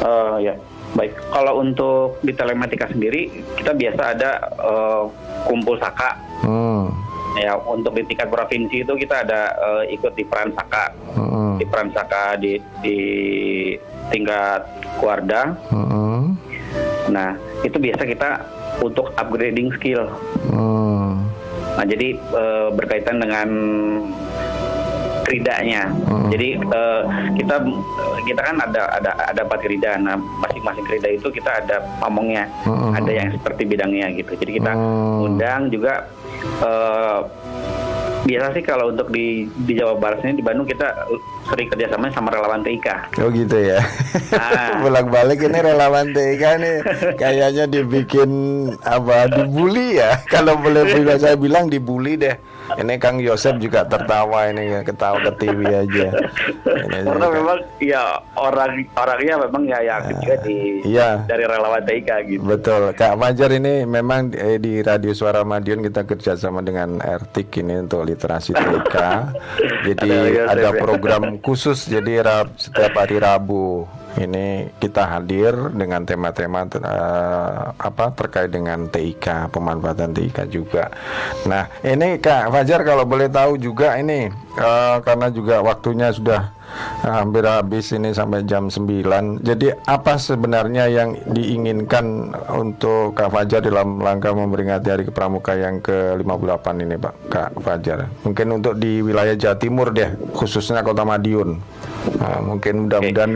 Eh, 0.00 0.36
ya, 0.42 0.54
baik. 0.92 1.12
Kalau 1.28 1.60
untuk 1.60 2.18
di 2.20 2.32
telematika 2.32 2.88
sendiri, 2.88 3.28
kita 3.54 3.70
biasa 3.70 4.02
ada 4.10 4.30
eh, 4.42 5.02
kumpul 5.44 5.76
saka. 5.76 6.18
Hmm. 6.44 6.92
Ya, 7.36 7.52
untuk 7.52 7.92
di 7.92 8.00
tingkat 8.08 8.32
provinsi 8.32 8.80
itu 8.80 8.92
kita 8.96 9.20
ada 9.20 9.52
eh, 9.52 9.92
ikut 9.92 10.16
di 10.16 10.24
peran 10.24 10.56
saka, 10.56 10.88
Mm-mm. 11.20 11.60
di 11.60 11.68
peran 11.68 11.92
saka 11.92 12.32
di 12.40 12.56
di 12.80 12.98
tingkat 14.08 14.64
kuarda. 14.96 15.52
Mm-mm. 15.68 16.32
Nah, 17.12 17.36
itu 17.60 17.76
biasa 17.76 18.08
kita 18.08 18.40
untuk 18.80 19.12
upgrading 19.20 19.68
skill. 19.76 20.08
Hmm. 20.48 21.28
Nah, 21.76 21.84
jadi 21.84 22.16
eh, 22.16 22.68
berkaitan 22.72 23.20
dengan 23.20 23.48
kridanya. 25.28 25.92
Hmm. 26.08 26.32
Jadi 26.32 26.56
eh, 26.56 27.02
kita 27.36 27.54
kita 28.24 28.40
kan 28.42 28.56
ada 28.64 28.82
ada 28.96 29.10
ada 29.12 29.40
empat 29.44 29.60
krida. 29.60 30.00
Nah, 30.00 30.16
masing-masing 30.16 30.88
krida 30.88 31.08
itu 31.12 31.28
kita 31.28 31.62
ada 31.62 31.84
pamongnya. 32.00 32.48
Hmm. 32.64 32.96
Ada 32.96 33.10
yang 33.12 33.28
seperti 33.34 33.68
bidangnya 33.68 34.08
gitu. 34.16 34.32
Jadi 34.40 34.56
kita 34.62 34.72
Hmm. 34.72 35.26
undang 35.26 35.68
juga 35.68 36.06
eh, 36.64 37.20
biasa 38.26 38.46
sih 38.58 38.64
kalau 38.66 38.90
untuk 38.90 39.06
di 39.14 39.46
di 39.62 39.72
Jawa 39.78 39.94
Barat 39.96 40.26
ini 40.26 40.42
di 40.42 40.44
Bandung 40.44 40.66
kita 40.66 41.06
sering 41.46 41.70
kerjasama 41.70 42.10
sama 42.10 42.34
relawan 42.34 42.66
TIK. 42.66 43.14
Oh 43.22 43.30
gitu 43.30 43.54
ya. 43.54 43.78
Ah. 44.34 44.78
Bolak-balik 44.82 45.46
ini 45.46 45.58
relawan 45.62 46.10
TK 46.10 46.42
nih 46.58 46.76
kayaknya 47.14 47.64
dibikin 47.70 48.30
apa 48.82 49.30
dibully 49.30 50.02
ya. 50.02 50.18
Kalau 50.34 50.58
boleh 50.58 50.90
saya 51.22 51.38
bilang 51.38 51.70
dibully 51.70 52.18
deh. 52.18 52.34
Ini 52.74 52.94
Kang 52.98 53.22
Yosep 53.22 53.62
juga 53.62 53.86
tertawa 53.86 54.50
ini 54.50 54.74
ya, 54.74 54.80
ketawa 54.82 55.22
ke 55.22 55.32
TV 55.38 55.60
aja. 55.70 56.06
Ini 56.66 56.98
Karena 57.06 57.26
juga. 57.26 57.36
memang 57.38 57.58
ya 57.78 58.02
orang 58.34 58.72
orangnya 58.98 59.34
memang 59.46 59.62
ya 59.70 59.78
yang 59.86 60.02
juga 60.10 60.34
di 60.42 60.56
iya. 60.82 61.22
dari 61.24 61.44
relawan 61.46 61.82
TIK 61.86 62.10
gitu. 62.26 62.42
Betul, 62.42 62.82
Kak 62.98 63.14
Fajar 63.16 63.50
ini 63.54 63.86
memang 63.86 64.34
eh, 64.34 64.58
di 64.58 64.82
Radio 64.82 65.14
Suara 65.14 65.46
Madiun 65.46 65.86
kita 65.86 66.02
kerjasama 66.04 66.60
dengan 66.60 66.98
RTIK 66.98 67.62
ini 67.62 67.74
untuk 67.86 68.02
literasi 68.02 68.52
TK. 68.54 68.96
jadi 69.92 70.10
Ada- 70.10 70.52
ada- 70.52 70.62
ada 70.66 70.70
program 70.82 71.22
khusus 71.38 71.86
jadi 71.86 72.26
setiap 72.56 72.96
hari 72.96 73.20
Rabu 73.22 73.86
ini 74.20 74.72
kita 74.80 75.04
hadir 75.04 75.52
dengan 75.72 76.02
tema-tema 76.08 76.64
eh, 76.66 77.62
apa 77.76 78.12
terkait 78.16 78.50
dengan 78.50 78.88
TIK, 78.88 79.52
pemanfaatan 79.52 80.16
TIK 80.16 80.48
juga. 80.48 80.88
Nah, 81.44 81.68
ini 81.84 82.16
Kak 82.20 82.50
Fajar 82.52 82.80
kalau 82.82 83.04
boleh 83.04 83.28
tahu 83.28 83.60
juga 83.60 83.96
ini 84.00 84.28
eh, 84.56 84.96
karena 85.04 85.28
juga 85.28 85.60
waktunya 85.60 86.08
sudah 86.12 86.56
hampir 87.02 87.44
habis 87.46 87.92
ini 87.94 88.10
sampai 88.12 88.42
jam 88.44 88.68
9. 88.72 89.44
Jadi 89.44 89.72
apa 89.86 90.18
sebenarnya 90.18 90.90
yang 90.90 91.14
diinginkan 91.30 92.34
untuk 92.52 93.14
Kak 93.14 93.30
Fajar 93.32 93.62
dalam 93.62 94.00
rangka 94.00 94.32
memperingati 94.32 94.88
Hari 94.90 95.04
Pramuka 95.10 95.54
yang 95.54 95.78
ke-58 95.80 96.66
ini 96.82 96.96
Pak 96.98 97.14
Kak 97.30 97.50
Fajar? 97.62 98.10
Mungkin 98.26 98.46
untuk 98.62 98.74
di 98.80 99.00
wilayah 99.00 99.34
Jawa 99.38 99.56
Timur 99.56 99.92
deh, 99.92 100.12
khususnya 100.34 100.82
Kota 100.82 101.06
Madiun. 101.06 101.58
Nah, 102.06 102.38
mungkin 102.38 102.86
mudah-mudahan 102.86 103.32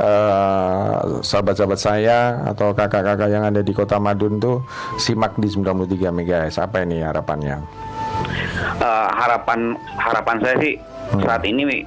eh, 0.00 0.94
sahabat-sahabat 1.20 1.80
saya 1.80 2.48
atau 2.48 2.72
kakak-kakak 2.72 3.28
yang 3.28 3.44
ada 3.44 3.60
di 3.60 3.72
Kota 3.76 4.00
Madiun 4.00 4.40
tuh 4.40 4.64
simak 4.96 5.36
di 5.36 5.48
93 5.52 6.12
MHz. 6.12 6.56
Apa 6.64 6.82
ini 6.84 7.04
harapannya? 7.04 7.60
Eh, 8.76 9.08
harapan 9.12 9.76
harapan 10.00 10.36
saya 10.40 10.56
sih 10.60 10.74
Hmm. 11.06 11.22
saat 11.22 11.42
ini 11.44 11.86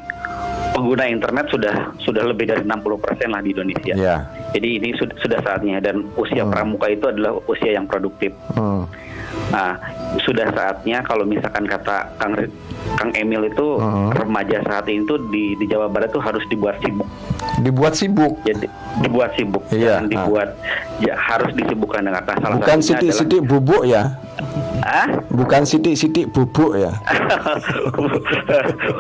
pengguna 0.72 1.04
internet 1.06 1.52
sudah 1.52 1.76
sudah 2.00 2.24
lebih 2.24 2.48
dari 2.48 2.64
60% 2.64 3.28
lah 3.28 3.42
di 3.44 3.52
Indonesia. 3.52 3.94
Ya. 3.94 4.16
Jadi 4.56 4.80
ini 4.80 4.90
sud- 4.96 5.18
sudah 5.20 5.44
saatnya 5.44 5.84
dan 5.84 6.08
usia 6.16 6.48
pramuka 6.48 6.88
itu 6.88 7.06
adalah 7.06 7.36
usia 7.46 7.76
yang 7.76 7.84
produktif. 7.84 8.32
Hmm. 8.54 8.88
Nah, 9.50 9.78
sudah 10.20 10.50
saatnya 10.50 11.02
kalau 11.04 11.22
misalkan 11.22 11.66
kata 11.66 12.16
Kang 12.18 12.34
Kang 12.96 13.12
Emil 13.14 13.46
itu 13.46 13.78
Hmm. 13.78 14.10
remaja 14.10 14.62
saat 14.64 14.88
ini 14.88 15.04
tuh 15.04 15.20
di 15.28 15.54
di 15.56 15.66
Jawa 15.68 15.92
Barat 15.92 16.10
tuh 16.10 16.22
harus 16.22 16.42
dibuat 16.48 16.80
sibuk. 16.80 17.06
Dibuat 17.60 17.94
sibuk. 17.94 18.40
Jadi 18.42 18.66
dibuat 19.00 19.36
sibuk, 19.36 19.64
Iya, 19.70 20.00
jangan 20.00 20.06
ah. 20.06 20.10
dibuat 20.10 20.50
ya 21.00 21.14
harus 21.14 21.52
disibukkan 21.54 22.02
dengan 22.02 22.22
nah, 22.22 22.36
salah 22.36 22.56
Bukan 22.56 22.78
satunya 22.80 23.12
sidik-sidik 23.12 23.42
bubuk 23.44 23.84
ya. 23.84 24.16
Adalah, 24.80 25.04
ah? 25.04 25.08
Bukan 25.30 25.62
sidik-sidik 25.64 26.32
bubuk 26.32 26.76
ya. 26.76 26.92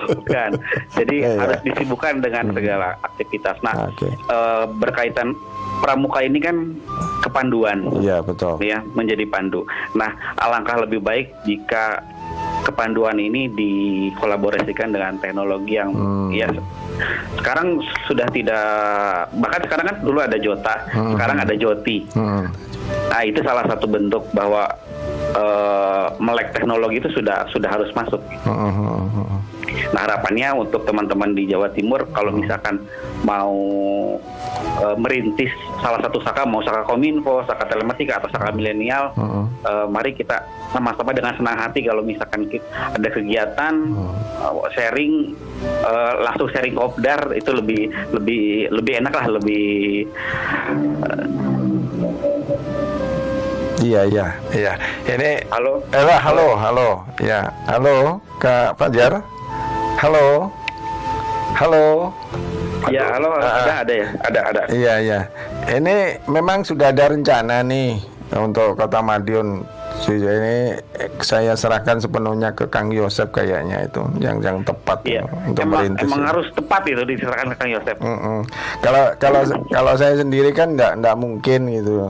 Bukan. 0.10 0.50
Jadi 0.94 1.16
Iya, 1.20 1.30
iya. 1.30 1.40
harus 1.40 1.60
disibukkan 1.64 2.20
dengan 2.20 2.52
segala 2.52 2.88
aktivitas. 3.02 3.58
Nah, 3.62 3.88
Oke. 3.88 4.08
eh, 4.08 4.64
berkaitan 4.78 5.36
pramuka 5.80 6.20
ini 6.22 6.40
kan 6.40 6.76
kepanduan. 7.22 7.88
Iya, 7.98 8.20
betul. 8.22 8.60
ya 8.60 8.84
menjadi 8.90 9.24
pandu. 9.26 9.64
Nah, 9.94 10.12
alangkah 10.38 10.80
lebih 10.80 11.00
baik 11.00 11.32
jika 11.44 12.04
kepanduan 12.62 13.18
ini 13.18 13.48
dikolaborasikan 13.50 14.92
dengan 14.92 15.16
teknologi 15.18 15.80
yang 15.80 15.90
Hmm. 15.90 16.30
ya 16.30 16.46
sekarang 17.40 17.80
sudah 18.06 18.28
tidak 18.30 18.68
bahkan 19.40 19.64
sekarang 19.64 19.86
kan 19.88 19.98
dulu 20.04 20.20
ada 20.20 20.36
Jota, 20.38 20.76
Hmm. 20.92 21.16
sekarang 21.16 21.38
ada 21.40 21.56
Joti. 21.56 22.04
Hmm. 22.14 22.46
Nah, 23.10 23.22
itu 23.24 23.40
salah 23.42 23.64
satu 23.66 23.88
bentuk 23.88 24.28
bahwa 24.32 24.68
eh, 25.34 26.08
melek 26.18 26.54
teknologi 26.56 27.02
itu 27.02 27.10
sudah 27.14 27.46
sudah 27.54 27.70
harus 27.70 27.90
masuk. 27.94 28.22
Hmm, 28.46 28.72
hmm. 28.74 29.40
Nah 29.94 30.02
harapannya 30.06 30.50
untuk 30.58 30.82
teman-teman 30.86 31.38
di 31.38 31.46
Jawa 31.46 31.70
Timur 31.74 32.06
kalau 32.14 32.34
misalkan 32.34 32.82
mau 33.22 33.54
eh, 34.82 34.96
merintis 34.98 35.52
salah 35.80 36.02
satu 36.02 36.20
saka 36.26 36.44
mau 36.44 36.62
saka 36.66 36.84
kominfo, 36.90 37.46
saka 37.46 37.70
telematika 37.70 38.20
atau 38.20 38.30
saka 38.34 38.50
milenial, 38.56 39.12
Hmm. 39.14 39.46
eh, 39.66 39.86
mari 39.90 40.14
kita 40.14 40.42
sama-sama 40.70 41.12
dengan 41.14 41.34
senang 41.34 41.58
hati 41.58 41.82
kalau 41.82 42.06
misalkan 42.06 42.46
ada 42.70 43.10
kegiatan 43.10 43.74
eh, 44.42 44.68
sharing 44.74 45.34
eh, 45.64 46.14
langsung 46.26 46.50
sharing 46.50 46.74
kopdar 46.74 47.34
itu 47.34 47.52
lebih 47.54 47.90
lebih 48.14 48.70
lebih 48.74 48.94
enak 49.02 49.14
lah 49.14 49.28
lebih 49.38 50.08
Iya, 53.80 54.02
iya, 54.12 54.26
iya. 54.52 54.74
Ini 55.08 55.48
halo 55.48 55.80
Ella, 55.96 56.16
halo, 56.20 56.48
halo. 56.60 56.90
Ya, 57.24 57.48
halo, 57.64 58.20
Kak 58.36 58.76
Fajar. 58.76 59.24
Halo. 60.00 60.52
Halo. 61.56 62.12
ya 62.88 63.12
halo 63.12 63.36
Ah, 63.36 63.68
ada 63.68 63.74
ada 63.84 63.94
ya 63.94 64.08
ada 64.24 64.40
ada 64.48 64.62
Iya, 64.72 64.94
iya. 65.04 65.20
Ini 65.68 66.24
memang 66.32 66.64
sudah 66.64 66.96
ada 66.96 67.12
rencana 67.12 67.60
nih 67.64 68.00
untuk 68.36 68.80
Kota 68.80 69.04
Madiun. 69.04 69.64
Sejauh 70.00 70.32
ini 70.34 70.80
saya 71.20 71.54
serahkan 71.54 72.00
sepenuhnya 72.00 72.52
ke 72.52 72.66
Kang 72.66 72.90
Yosep 72.90 73.30
kayaknya 73.32 73.84
itu 73.84 74.00
yang 74.18 74.40
yang 74.40 74.64
tepat 74.64 75.04
Iya, 75.04 75.24
untuk 75.44 75.64
emang, 75.64 75.84
merintis. 75.84 76.06
emang 76.06 76.24
harus 76.24 76.48
tepat 76.52 76.82
itu 76.86 77.04
diserahkan 77.06 77.48
ke 77.50 77.58
Kang 77.58 77.70
Yosep. 77.70 77.98
Mm-mm. 78.00 78.40
Kalau 78.80 79.04
kalau 79.18 79.42
kalau 79.68 79.94
saya 79.94 80.16
sendiri 80.16 80.50
kan 80.50 80.74
nggak 80.74 80.98
nggak 80.98 81.16
mungkin 81.16 81.60
gitu. 81.70 81.94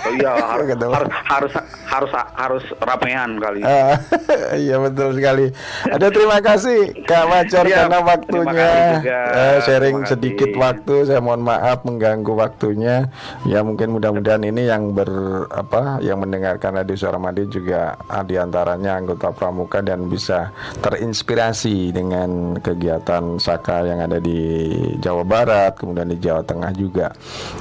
Oh 0.00 0.12
iya 0.14 0.30
harus 0.54 0.66
Gitu. 0.70 0.86
harus 0.86 1.10
harus 1.26 1.52
harus 1.84 2.10
harus 2.32 2.64
ramean 2.78 3.30
kali. 3.36 3.60
Ah, 3.60 3.98
iya 4.56 4.78
betul 4.78 5.12
sekali. 5.12 5.50
Ada 5.84 6.06
terima 6.08 6.38
kasih 6.38 6.78
Kak 7.02 7.24
Macar 7.26 7.64
Siap. 7.64 7.74
karena 7.74 7.90
Terima 7.90 8.06
waktunya 8.06 8.52
kasih 8.54 8.94
juga. 8.94 9.18
eh, 9.34 9.56
sharing 9.60 9.96
sedikit 10.06 10.50
waktu. 10.54 10.94
Saya 11.04 11.18
mohon 11.18 11.42
maaf 11.42 11.82
mengganggu 11.82 12.30
waktunya. 12.30 13.10
Ya 13.44 13.60
mungkin 13.60 13.90
mudah-mudahan 13.90 14.44
ini 14.44 14.62
yang 14.64 14.92
ber 14.92 15.10
apa 15.50 15.98
yang 16.10 16.18
mendengarkan 16.18 16.82
Radio 16.82 16.98
Suara 16.98 17.22
Madiun 17.22 17.48
juga 17.54 17.94
di 18.26 18.34
antaranya 18.34 18.98
anggota 18.98 19.30
pramuka 19.30 19.78
dan 19.78 20.10
bisa 20.10 20.50
terinspirasi 20.82 21.94
dengan 21.94 22.58
kegiatan 22.58 23.38
Saka 23.38 23.86
yang 23.86 24.02
ada 24.02 24.18
di 24.18 24.66
Jawa 24.98 25.22
Barat, 25.22 25.78
kemudian 25.78 26.10
di 26.10 26.18
Jawa 26.18 26.42
Tengah 26.42 26.74
juga. 26.74 27.14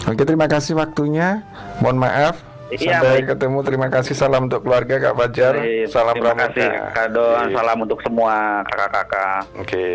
Oke 0.09 0.25
terima 0.25 0.49
kasih 0.49 0.73
waktunya. 0.73 1.45
Mohon 1.85 2.09
maaf. 2.09 2.48
Iya, 2.69 3.01
Sampai 3.01 3.09
baik. 3.17 3.25
ketemu. 3.33 3.57
Terima 3.65 3.87
kasih. 3.89 4.13
Salam 4.13 4.45
untuk 4.45 4.61
keluarga 4.61 4.95
Kak 4.99 5.13
Fajar. 5.15 5.53
Baik, 5.57 5.89
Salam 5.89 6.13
terima 6.13 6.25
pramuka. 6.29 6.45
kasih 6.47 6.67
Kadon, 6.91 7.41
Oke. 7.41 7.53
salam 7.57 7.77
untuk 7.81 7.99
semua 8.05 8.33
kakak-kakak. 8.63 9.41
Oke, 9.57 9.87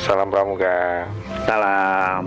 salam 0.00 0.28
pramuka. 0.28 0.78
Salam. 1.44 2.20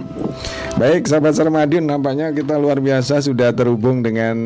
Baik, 0.78 1.02
sahabat 1.04 1.34
Sarmadiun, 1.34 1.84
nampaknya 1.84 2.30
kita 2.30 2.54
luar 2.56 2.78
biasa 2.78 3.20
sudah 3.20 3.50
terhubung 3.52 4.06
dengan 4.06 4.38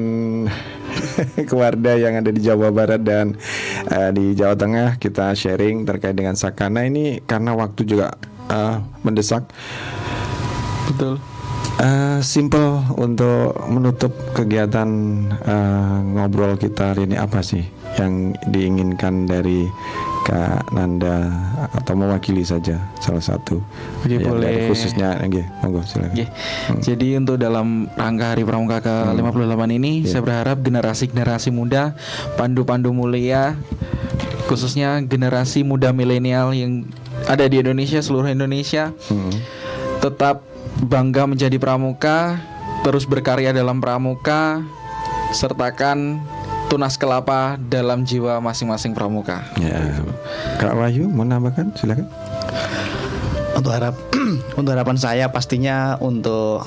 keluarga 1.50 2.00
yang 2.00 2.16
ada 2.16 2.32
di 2.32 2.40
Jawa 2.40 2.72
Barat 2.72 3.04
dan 3.04 3.36
eh, 3.86 4.12
di 4.12 4.32
Jawa 4.32 4.56
Tengah. 4.56 4.96
Kita 4.96 5.36
sharing 5.36 5.84
terkait 5.84 6.16
dengan 6.16 6.34
Sakana 6.34 6.84
ini 6.84 7.20
karena 7.22 7.52
waktu 7.52 7.84
juga 7.84 8.16
eh, 8.48 8.76
mendesak. 9.04 9.44
Betul. 10.88 11.20
Eh, 11.82 12.22
simple 12.22 12.78
untuk 12.94 13.58
menutup 13.66 14.14
kegiatan 14.38 14.86
eh, 15.34 15.98
ngobrol 16.14 16.54
kita 16.54 16.94
hari 16.94 17.10
ini 17.10 17.18
apa 17.18 17.42
sih 17.42 17.66
yang 17.98 18.38
diinginkan 18.46 19.26
dari 19.26 19.66
Kak 20.22 20.70
Nanda 20.72 21.26
atau 21.74 21.98
mewakili 21.98 22.46
saja 22.46 22.78
salah 23.02 23.18
satu 23.20 23.58
Oke, 24.06 24.14
Ya, 24.14 24.22
boleh. 24.22 24.46
dari 24.46 24.60
khususnya 24.70 25.18
nggih, 25.18 25.42
monggo 25.60 25.82
silakan. 25.82 26.14
Oke. 26.14 26.26
Jadi 26.80 27.08
untuk 27.18 27.42
dalam 27.42 27.90
rangka 27.92 28.38
Hari 28.38 28.46
Pramuka 28.46 28.78
ke-58 28.80 29.62
ini 29.74 30.06
saya 30.06 30.22
berharap 30.22 30.62
generasi-generasi 30.62 31.50
muda, 31.50 31.98
pandu-pandu 32.38 32.94
mulia 32.94 33.58
khususnya 34.46 35.02
generasi 35.02 35.66
muda 35.66 35.90
milenial 35.90 36.54
yang 36.54 36.86
ada 37.26 37.50
di 37.50 37.58
Indonesia, 37.58 37.98
seluruh 37.98 38.30
Indonesia 38.30 38.94
Hmm. 39.10 39.34
tetap 39.98 40.46
bangga 40.82 41.30
menjadi 41.30 41.58
pramuka, 41.62 42.42
terus 42.82 43.06
berkarya 43.06 43.54
dalam 43.54 43.78
pramuka, 43.78 44.66
sertakan 45.32 46.20
tunas 46.68 46.96
kelapa 46.96 47.60
dalam 47.60 48.08
jiwa 48.08 48.40
masing-masing 48.42 48.96
pramuka. 48.96 49.44
Ya. 49.60 50.02
Kak 50.58 50.74
Wahyu 50.74 51.06
mau 51.12 51.28
nambahkan 51.28 51.76
silakan. 51.78 52.08
Untuk 53.52 53.72
harap 53.76 53.96
untuk 54.60 54.72
harapan 54.74 54.98
saya 54.98 55.26
pastinya 55.30 56.00
untuk 56.00 56.66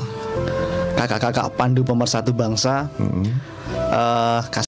kakak-kakak 0.94 1.50
pandu 1.58 1.82
pemersatu 1.82 2.30
bangsa 2.30 2.86
Hmm. 3.00 3.26
eh, 3.74 4.40